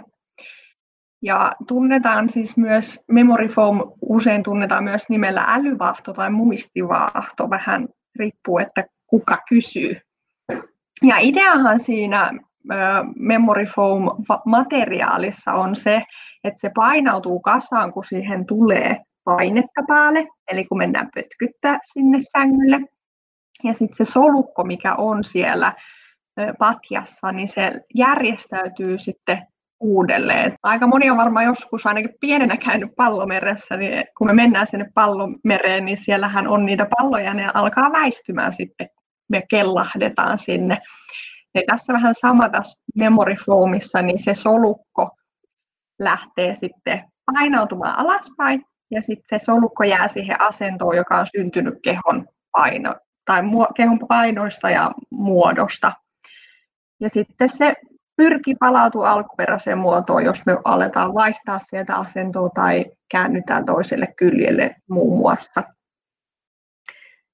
Ja 1.22 1.52
tunnetaan 1.68 2.30
siis 2.30 2.58
myös, 2.58 3.00
memory 3.08 3.48
foam 3.48 3.82
usein 4.02 4.44
tunnetaan 4.44 4.84
myös 4.84 5.10
nimellä 5.10 5.44
älyvaahto 5.48 6.14
tai 6.14 6.30
muistivaahto, 6.30 7.50
vähän 7.50 7.88
riippuu, 8.20 8.58
että 8.58 8.86
kuka 9.08 9.38
kysyy. 9.50 10.02
Ja 11.04 11.18
ideahan 11.20 11.80
siinä 11.80 12.32
memory 13.20 13.66
foam 13.66 14.04
materiaalissa 14.46 15.54
on 15.54 15.76
se, 15.76 16.04
että 16.44 16.60
se 16.60 16.72
painautuu 16.76 17.40
kasaan, 17.40 17.94
kun 17.94 18.04
siihen 18.04 18.46
tulee 18.46 19.02
painetta 19.24 19.82
päälle, 19.88 20.28
eli 20.52 20.66
kun 20.66 20.78
mennään 20.78 21.10
pötkyttää 21.16 21.80
sinne 21.84 22.18
sängylle. 22.22 22.80
Ja 23.64 23.74
sitten 23.74 24.06
se 24.06 24.12
solukko, 24.12 24.64
mikä 24.64 24.96
on 24.96 25.24
siellä 25.24 25.74
patjassa, 26.60 27.32
niin 27.32 27.48
se 27.48 27.72
järjestäytyy 27.96 29.00
sitten 29.00 29.48
uudelleen. 29.80 30.54
Aika 30.64 30.88
moni 30.88 31.10
on 31.10 31.18
varmaan 31.18 31.46
joskus 31.46 31.86
ainakin 31.86 32.16
pienenä 32.22 32.58
käynyt 32.58 32.96
pallomeressä, 32.96 33.78
niin 33.78 34.04
kun 34.18 34.28
me 34.28 34.34
mennään 34.34 34.68
sinne 34.68 34.92
pallomereen, 34.94 35.86
niin 35.86 35.98
siellähän 35.98 36.48
on 36.48 36.66
niitä 36.66 36.88
palloja, 36.98 37.26
ja 37.26 37.34
ne 37.34 37.48
alkaa 37.54 37.92
väistymään 37.92 38.54
sitten, 38.54 38.90
me 39.30 39.44
kellahdetaan 39.50 40.40
sinne. 40.40 40.78
Ja 41.56 41.62
tässä 41.68 41.94
vähän 41.94 42.16
sama 42.16 42.50
tässä 42.50 42.80
memory 42.96 43.36
foamissa, 43.46 44.02
niin 44.02 44.24
se 44.24 44.34
solukko 44.34 45.10
lähtee 46.00 46.56
sitten 46.56 47.04
painautumaan 47.34 48.00
alaspäin, 48.00 48.66
ja 48.92 49.02
sitten 49.02 49.40
se 49.40 49.46
solukko 49.46 49.84
jää 49.84 50.08
siihen 50.08 50.42
asentoon, 50.42 50.96
joka 50.96 51.20
on 51.20 51.28
syntynyt 51.38 51.74
kehon 51.84 52.28
paino, 52.52 52.96
tai 53.28 53.42
kehon 53.76 54.00
painoista 54.08 54.70
ja 54.70 54.92
muodosta. 55.10 55.92
Ja 57.00 57.10
sitten 57.10 57.50
se 57.50 57.74
pyrkii 58.16 58.56
palautua 58.56 59.10
alkuperäiseen 59.10 59.78
muotoon, 59.78 60.26
jos 60.26 60.46
me 60.46 60.58
aletaan 60.64 61.14
vaihtaa 61.14 61.60
sieltä 61.60 61.96
asentoa 61.96 62.50
tai 62.50 62.86
käännytään 63.12 63.66
toiselle 63.66 64.08
kyljelle 64.18 64.76
muun 64.90 65.20
muassa. 65.20 65.64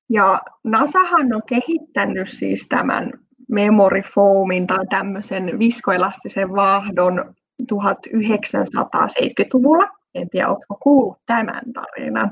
Ja 0.09 0.41
NASAhan 0.63 1.33
on 1.33 1.41
kehittänyt 1.47 2.29
siis 2.29 2.65
tämän 2.69 3.11
memory 3.49 4.01
foamin 4.01 4.67
tai 4.67 4.87
tämmöisen 4.89 5.59
viskoelastisen 5.59 6.55
vaahdon 6.55 7.35
1970-luvulla. 7.63 9.89
En 10.15 10.29
tiedä, 10.29 10.47
oletko 10.47 10.77
kuullut 10.83 11.17
tämän 11.25 11.61
tarinan? 11.73 12.31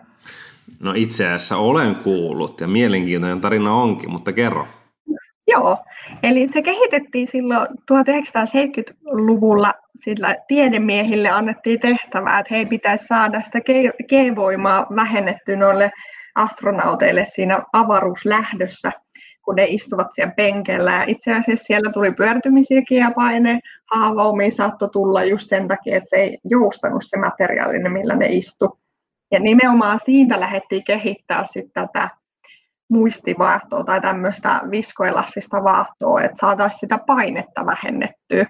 No 0.80 0.94
itse 0.96 1.26
asiassa 1.26 1.58
olen 1.58 1.96
kuullut 1.96 2.62
ja 2.62 2.68
mielenkiintoinen 2.68 3.42
tarina 3.42 3.74
onkin, 3.74 4.12
mutta 4.12 4.34
kerro. 4.34 4.68
Joo, 5.48 5.78
eli 6.24 6.48
se 6.48 6.62
kehitettiin 6.62 7.28
silloin 7.28 7.68
1970-luvulla, 7.68 9.74
sillä 9.96 10.36
tiedemiehille 10.48 11.30
annettiin 11.30 11.80
tehtävää, 11.80 12.40
että 12.40 12.56
he 12.56 12.66
pitäisi 12.66 13.06
saada 13.06 13.42
sitä 13.42 13.60
G-voimaa 14.10 14.88
vähennetty 14.96 15.56
noille 15.56 15.92
astronauteille 16.36 17.26
siinä 17.30 17.64
avaruuslähdössä, 17.74 18.92
kun 19.46 19.56
ne 19.56 19.66
istuvat 19.66 20.08
siellä 20.12 20.34
penkellä. 20.38 20.92
Ja 20.92 21.04
itse 21.08 21.34
asiassa 21.34 21.66
siellä 21.66 21.92
tuli 21.92 22.12
pyörtymisiäkin 22.12 22.98
ja 22.98 23.12
paine 23.16 23.60
haavaumia 23.92 24.52
saattoi 24.52 24.90
tulla 24.90 25.24
just 25.24 25.50
sen 25.50 25.68
takia, 25.68 25.98
että 25.98 26.10
se 26.10 26.16
ei 26.16 26.38
joustanut 26.44 27.04
se 27.06 27.18
materiaali, 27.18 27.90
millä 27.90 28.16
ne 28.16 28.26
istu. 28.26 28.81
Ja 29.32 29.40
nimenomaan 29.40 30.00
siitä 30.00 30.40
lähdettiin 30.40 30.84
kehittää 30.84 31.46
sitten 31.46 31.90
tätä 31.94 32.10
muistivaahtoa 32.90 33.84
tai 33.84 34.02
tämmöistä 34.02 34.62
viskoelastista 34.72 35.64
vaahtoa, 35.64 36.22
että 36.22 36.38
saataisiin 36.40 36.80
sitä 36.80 36.98
painetta 37.08 37.66
vähennettyä. 37.66 38.46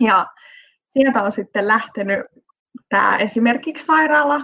Ja 0.00 0.26
sieltä 0.88 1.22
on 1.22 1.32
sitten 1.32 1.68
lähtenyt 1.68 2.26
tämä 2.88 3.16
esimerkiksi 3.16 3.84
sairaala 3.84 4.40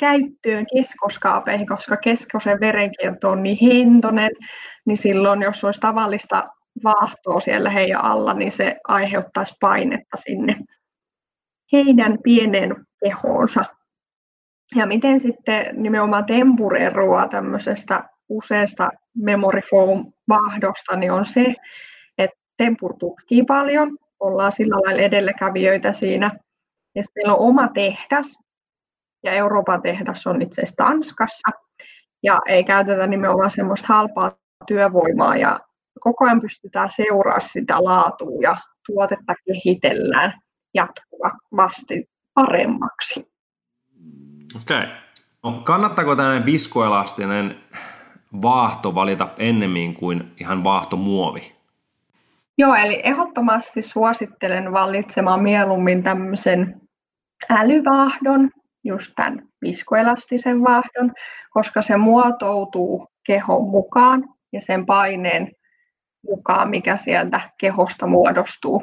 käyttöön 0.00 0.66
keskoskaapeihin, 0.74 1.66
koska 1.66 1.96
keskosen 1.96 2.60
verenkierto 2.60 3.30
on 3.30 3.42
niin 3.42 3.58
hentonen, 3.62 4.30
niin 4.86 4.98
silloin 4.98 5.42
jos 5.42 5.64
olisi 5.64 5.80
tavallista 5.80 6.44
vaahtoa 6.84 7.40
siellä 7.40 7.70
heidän 7.70 8.04
alla, 8.04 8.34
niin 8.34 8.52
se 8.52 8.76
aiheuttaisi 8.88 9.54
painetta 9.60 10.16
sinne 10.16 10.56
heidän 11.72 12.18
pienen 12.22 12.86
kehoonsa. 13.04 13.64
Ja 14.76 14.86
miten 14.86 15.20
sitten 15.20 15.82
nimenomaan 15.82 16.26
tempur 16.26 16.76
eroaa 16.76 17.28
tämmöisestä 17.28 18.08
useasta 18.28 18.90
memory 19.16 19.60
foam-vahdosta, 19.60 20.96
niin 20.96 21.12
on 21.12 21.26
se, 21.26 21.54
että 22.18 22.36
tempur 22.56 22.94
tutkii 22.98 23.42
paljon, 23.42 23.96
ollaan 24.20 24.52
sillä 24.52 24.76
lailla 24.76 25.02
edelläkävijöitä 25.02 25.92
siinä. 25.92 26.30
Ja 26.94 27.02
meillä 27.14 27.34
on 27.34 27.48
oma 27.48 27.68
tehdas, 27.68 28.38
ja 29.24 29.32
Euroopan 29.32 29.82
tehdas 29.82 30.26
on 30.26 30.42
itse 30.42 30.62
asiassa 30.62 30.84
Tanskassa, 30.84 31.48
ja 32.22 32.38
ei 32.46 32.64
käytetä 32.64 33.06
nimenomaan 33.06 33.50
semmoista 33.50 33.88
halpaa 33.88 34.32
työvoimaa, 34.66 35.36
ja 35.36 35.60
koko 36.00 36.24
ajan 36.24 36.40
pystytään 36.40 36.90
seuraamaan 36.96 37.40
sitä 37.40 37.84
laatua 37.84 38.42
ja 38.42 38.56
tuotetta 38.86 39.34
kehitellään 39.46 40.32
jatkuvasti 40.74 42.09
paremmaksi. 42.34 43.30
Okei. 44.56 44.84
Okay. 45.42 45.62
kannattaako 45.64 46.16
tällainen 46.16 46.46
viskoelastinen 46.46 47.56
vaahto 48.42 48.94
valita 48.94 49.28
ennemmin 49.38 49.94
kuin 49.94 50.20
ihan 50.40 50.64
vaahtomuovi? 50.64 51.52
Joo, 52.58 52.74
eli 52.74 53.00
ehdottomasti 53.04 53.82
suosittelen 53.82 54.72
valitsemaan 54.72 55.42
mieluummin 55.42 56.02
tämmöisen 56.02 56.80
älyvaahdon, 57.48 58.50
just 58.84 59.12
tämän 59.16 59.48
viskoelastisen 59.62 60.62
vaahdon, 60.62 61.12
koska 61.50 61.82
se 61.82 61.96
muotoutuu 61.96 63.08
kehon 63.26 63.70
mukaan 63.70 64.24
ja 64.52 64.60
sen 64.60 64.86
paineen 64.86 65.52
mukaan, 66.26 66.70
mikä 66.70 66.96
sieltä 66.96 67.40
kehosta 67.58 68.06
muodostuu. 68.06 68.82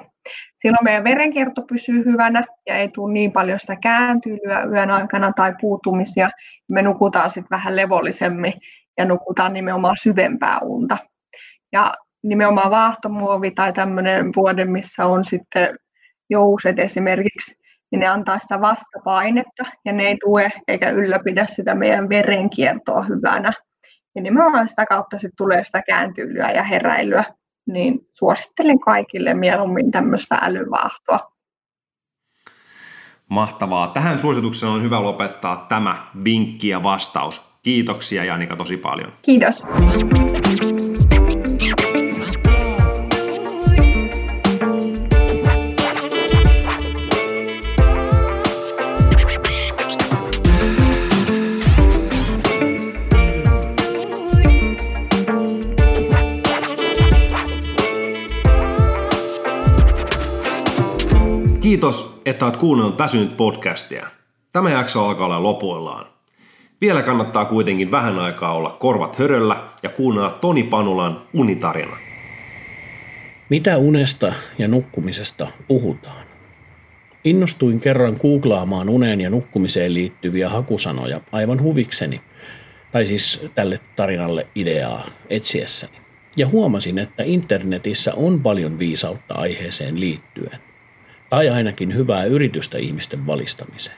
Silloin 0.61 0.84
meidän 0.84 1.03
verenkierto 1.03 1.61
pysyy 1.61 2.05
hyvänä 2.05 2.43
ja 2.67 2.77
ei 2.77 2.88
tule 2.88 3.13
niin 3.13 3.31
paljon 3.31 3.59
sitä 3.59 3.75
kääntyilyä 3.75 4.63
yön 4.63 4.91
aikana 4.91 5.34
tai 5.35 5.53
puutumisia. 5.61 6.29
Me 6.67 6.81
nukutaan 6.81 7.31
sitten 7.31 7.57
vähän 7.57 7.75
levollisemmin 7.75 8.53
ja 8.97 9.05
nukutaan 9.05 9.53
nimenomaan 9.53 9.97
syvempää 10.01 10.59
unta. 10.61 10.97
Ja 11.71 11.93
nimenomaan 12.23 12.71
vaahtomuovi 12.71 13.51
tai 13.51 13.73
tämmöinen 13.73 14.31
vuode, 14.35 14.65
missä 14.65 15.05
on 15.05 15.25
sitten 15.25 15.77
jouset 16.29 16.79
esimerkiksi, 16.79 17.55
niin 17.91 17.99
ne 17.99 18.07
antaa 18.07 18.39
sitä 18.39 18.61
vastapainetta 18.61 19.63
ja 19.85 19.93
ne 19.93 20.03
ei 20.03 20.17
tue 20.25 20.51
eikä 20.67 20.89
ylläpidä 20.89 21.45
sitä 21.47 21.75
meidän 21.75 22.09
verenkiertoa 22.09 23.01
hyvänä. 23.01 23.53
Ja 24.15 24.21
nimenomaan 24.21 24.69
sitä 24.69 24.85
kautta 24.85 25.17
sitten 25.17 25.38
tulee 25.38 25.63
sitä 25.63 25.81
kääntyilyä 25.81 26.51
ja 26.51 26.63
heräilyä 26.63 27.23
niin 27.68 28.07
suosittelen 28.14 28.80
kaikille 28.80 29.34
mieluummin 29.34 29.91
tämmöistä 29.91 30.39
älyvaahtoa. 30.41 31.31
Mahtavaa. 33.30 33.88
Tähän 33.88 34.19
suositukseen 34.19 34.72
on 34.72 34.84
hyvä 34.84 35.03
lopettaa 35.03 35.65
tämä 35.69 36.07
vinkki 36.23 36.68
ja 36.68 36.84
vastaus. 36.84 37.41
Kiitoksia 37.64 38.23
Janika 38.23 38.56
tosi 38.56 38.77
paljon. 38.77 39.11
Kiitos. 39.22 39.64
Kiitos, 61.78 62.22
että 62.26 62.45
olet 62.45 62.58
kuunnellut 62.58 62.98
Väsynyt 62.98 63.38
podcastia. 63.38 64.08
Tämä 64.52 64.72
jakso 64.72 65.06
alkaa 65.06 65.26
olla 65.26 65.44
lopuillaan. 65.44 66.06
Vielä 66.82 67.02
kannattaa 67.02 67.45
kuitenkin 67.45 67.91
vähän 67.91 68.20
aikaa 68.20 68.54
olla 68.54 68.72
korvat 68.72 69.20
höröllä 69.20 69.64
ja 69.84 69.90
kuunnella 69.90 70.32
Toni 70.32 70.64
Panulan 70.64 71.22
unitarina. 71.34 71.98
Mitä 73.49 73.78
unesta 73.78 74.34
ja 74.58 74.68
nukkumisesta 74.68 75.48
puhutaan? 75.68 76.26
Innostuin 77.24 77.80
kerran 77.80 78.16
googlaamaan 78.22 78.90
uneen 78.90 79.22
ja 79.22 79.30
nukkumiseen 79.30 79.94
liittyviä 79.94 80.49
hakusanoja 80.49 81.22
aivan 81.32 81.62
huvikseni, 81.62 82.22
tai 82.91 83.06
siis 83.06 83.41
tälle 83.56 83.80
tarinalle 83.95 84.48
ideaa 84.56 85.06
etsiessäni. 85.30 85.98
Ja 86.38 86.48
huomasin, 86.48 86.99
että 86.99 87.24
internetissä 87.24 88.14
on 88.14 88.41
paljon 88.41 88.80
viisautta 88.80 89.34
aiheeseen 89.34 89.99
liittyen 89.99 90.66
tai 91.30 91.49
ainakin 91.49 91.95
hyvää 91.95 92.24
yritystä 92.24 92.78
ihmisten 92.78 93.28
valistamiseen. 93.28 93.98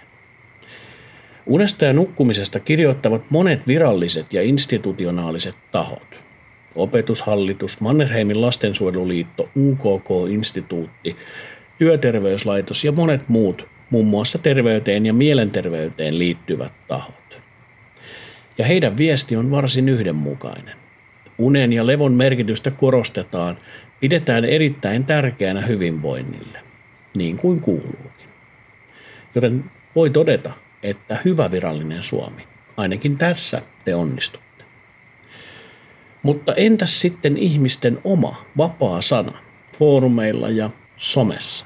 Unesta 1.46 1.86
ja 1.86 1.94
nukkumisesta 1.94 2.60
kirjoittavat 2.60 3.22
monet 3.30 3.68
viralliset 3.68 4.34
ja 4.34 4.42
institutionaaliset 4.42 5.56
tahot. 5.72 6.20
Opetushallitus, 6.76 7.82
Mannerheimin 7.82 8.42
lastensuojeluliitto, 8.42 9.50
UKK-instituutti, 9.56 11.16
työterveyslaitos 11.80 12.84
ja 12.84 12.92
monet 12.92 13.30
muut, 13.30 13.68
muun 13.90 14.08
muassa 14.08 14.38
terveyteen 14.38 15.06
ja 15.06 15.14
mielenterveyteen 15.14 16.20
liittyvät 16.20 16.72
tahot. 16.88 17.42
Ja 18.58 18.66
heidän 18.66 18.98
viesti 18.98 19.36
on 19.36 19.52
varsin 19.52 19.90
yhdenmukainen. 19.90 20.76
Unen 21.38 21.74
ja 21.74 21.88
levon 21.88 22.14
merkitystä 22.14 22.72
korostetaan, 22.72 23.58
pidetään 24.00 24.46
erittäin 24.46 25.06
tärkeänä 25.06 25.62
hyvinvoinnille 25.62 26.69
niin 27.15 27.38
kuin 27.38 27.61
kuuluukin. 27.61 28.30
Joten 29.36 29.64
voi 29.95 30.10
todeta, 30.10 30.53
että 30.84 31.18
hyvä 31.26 31.52
virallinen 31.52 32.03
Suomi, 32.03 32.44
ainakin 32.77 33.18
tässä 33.18 33.61
te 33.86 33.95
onnistutte. 33.95 34.64
Mutta 36.23 36.53
entäs 36.56 37.02
sitten 37.02 37.38
ihmisten 37.38 37.99
oma 38.03 38.45
vapaa 38.57 39.02
sana 39.02 39.38
foorumeilla 39.80 40.49
ja 40.49 40.69
somessa. 40.98 41.65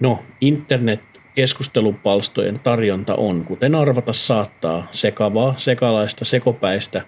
No, 0.00 0.22
internet 0.40 1.00
keskustelupalstojen 1.34 2.60
tarjonta 2.60 3.14
on, 3.14 3.44
kuten 3.44 3.74
arvata 3.74 4.12
saattaa, 4.12 4.88
sekavaa, 4.92 5.54
sekalaista, 5.56 6.24
sekopäistä, 6.24 7.02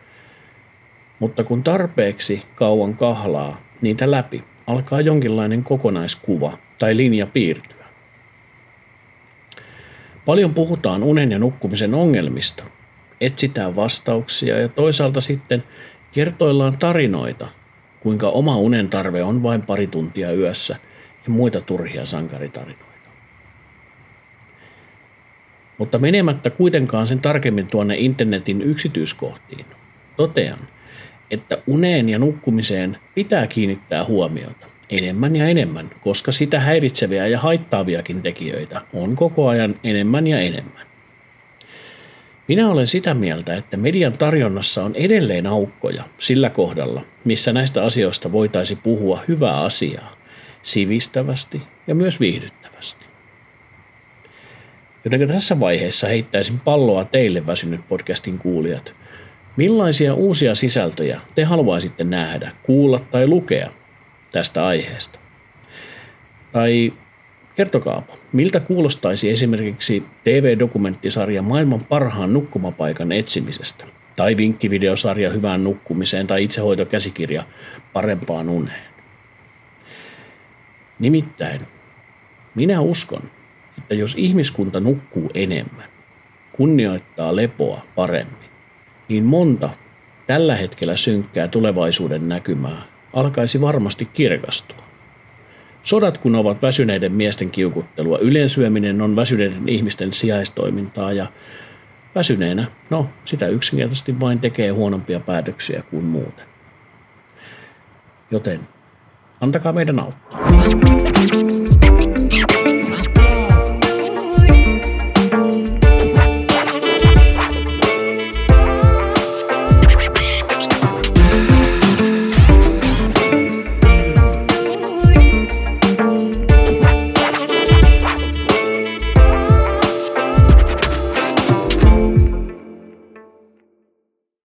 mutta 1.18 1.44
kun 1.44 1.62
tarpeeksi 1.62 2.42
kauan 2.54 2.96
kahlaa 2.96 3.60
niitä 3.80 4.10
läpi, 4.10 4.44
alkaa 4.66 5.00
jonkinlainen 5.00 5.64
kokonaiskuva 5.64 6.58
tai 6.78 6.96
linja 6.96 7.26
piirtyä. 7.26 7.75
Paljon 10.26 10.54
puhutaan 10.54 11.02
unen 11.02 11.32
ja 11.32 11.38
nukkumisen 11.38 11.94
ongelmista, 11.94 12.64
etsitään 13.20 13.76
vastauksia 13.76 14.58
ja 14.58 14.68
toisaalta 14.68 15.20
sitten 15.20 15.64
kertoillaan 16.12 16.78
tarinoita, 16.78 17.48
kuinka 18.00 18.28
oma 18.28 18.56
unen 18.56 18.88
tarve 18.88 19.22
on 19.22 19.42
vain 19.42 19.66
pari 19.66 19.86
tuntia 19.86 20.32
yössä 20.32 20.76
ja 21.26 21.32
muita 21.32 21.60
turhia 21.60 22.06
sankaritarinoita. 22.06 22.86
Mutta 25.78 25.98
menemättä 25.98 26.50
kuitenkaan 26.50 27.06
sen 27.06 27.20
tarkemmin 27.20 27.66
tuonne 27.66 27.96
internetin 27.98 28.62
yksityiskohtiin, 28.62 29.66
totean, 30.16 30.58
että 31.30 31.58
uneen 31.66 32.08
ja 32.08 32.18
nukkumiseen 32.18 32.98
pitää 33.14 33.46
kiinnittää 33.46 34.04
huomiota 34.04 34.66
enemmän 34.90 35.36
ja 35.36 35.48
enemmän, 35.48 35.90
koska 36.00 36.32
sitä 36.32 36.60
häiritseviä 36.60 37.26
ja 37.26 37.38
haittaaviakin 37.38 38.22
tekijöitä 38.22 38.82
on 38.92 39.16
koko 39.16 39.48
ajan 39.48 39.76
enemmän 39.84 40.26
ja 40.26 40.40
enemmän. 40.40 40.86
Minä 42.48 42.70
olen 42.70 42.86
sitä 42.86 43.14
mieltä, 43.14 43.56
että 43.56 43.76
median 43.76 44.12
tarjonnassa 44.12 44.84
on 44.84 44.94
edelleen 44.94 45.46
aukkoja 45.46 46.04
sillä 46.18 46.50
kohdalla, 46.50 47.02
missä 47.24 47.52
näistä 47.52 47.84
asioista 47.84 48.32
voitaisiin 48.32 48.78
puhua 48.82 49.20
hyvää 49.28 49.60
asiaa, 49.60 50.16
sivistävästi 50.62 51.62
ja 51.86 51.94
myös 51.94 52.20
viihdyttävästi. 52.20 53.06
Joten 55.04 55.28
tässä 55.28 55.60
vaiheessa 55.60 56.08
heittäisin 56.08 56.60
palloa 56.60 57.04
teille 57.04 57.46
väsynyt 57.46 57.80
podcastin 57.88 58.38
kuulijat. 58.38 58.92
Millaisia 59.56 60.14
uusia 60.14 60.54
sisältöjä 60.54 61.20
te 61.34 61.44
haluaisitte 61.44 62.04
nähdä, 62.04 62.50
kuulla 62.62 63.00
tai 63.12 63.26
lukea 63.26 63.70
tästä 64.36 64.66
aiheesta? 64.66 65.18
Tai 66.52 66.92
kertokaapa, 67.54 68.16
miltä 68.32 68.60
kuulostaisi 68.60 69.30
esimerkiksi 69.30 70.02
TV-dokumenttisarja 70.24 71.42
maailman 71.42 71.84
parhaan 71.88 72.32
nukkumapaikan 72.32 73.12
etsimisestä? 73.12 73.84
Tai 74.16 74.36
vinkkivideosarja 74.36 75.30
hyvään 75.30 75.64
nukkumiseen 75.64 76.26
tai 76.26 76.44
itsehoitokäsikirja 76.44 77.44
parempaan 77.92 78.48
uneen? 78.48 78.84
Nimittäin, 80.98 81.60
minä 82.54 82.80
uskon, 82.80 83.22
että 83.78 83.94
jos 83.94 84.14
ihmiskunta 84.18 84.80
nukkuu 84.80 85.30
enemmän, 85.34 85.88
kunnioittaa 86.52 87.36
lepoa 87.36 87.82
paremmin, 87.94 88.50
niin 89.08 89.24
monta 89.24 89.70
tällä 90.26 90.56
hetkellä 90.56 90.96
synkkää 90.96 91.48
tulevaisuuden 91.48 92.28
näkymää 92.28 92.95
alkaisi 93.16 93.60
varmasti 93.60 94.08
kirkastua. 94.14 94.76
Sodat 95.82 96.18
kun 96.18 96.34
ovat 96.34 96.62
väsyneiden 96.62 97.12
miesten 97.12 97.50
kiukuttelua, 97.50 98.18
yleensyöminen 98.18 99.02
on 99.02 99.16
väsyneiden 99.16 99.68
ihmisten 99.68 100.12
sijaistoimintaa 100.12 101.12
ja 101.12 101.26
väsyneenä, 102.14 102.66
no 102.90 103.06
sitä 103.24 103.48
yksinkertaisesti 103.48 104.20
vain 104.20 104.40
tekee 104.40 104.70
huonompia 104.70 105.20
päätöksiä 105.20 105.82
kuin 105.90 106.04
muuten. 106.04 106.44
Joten 108.30 108.60
antakaa 109.40 109.72
meidän 109.72 110.00
auttaa. 110.00 110.40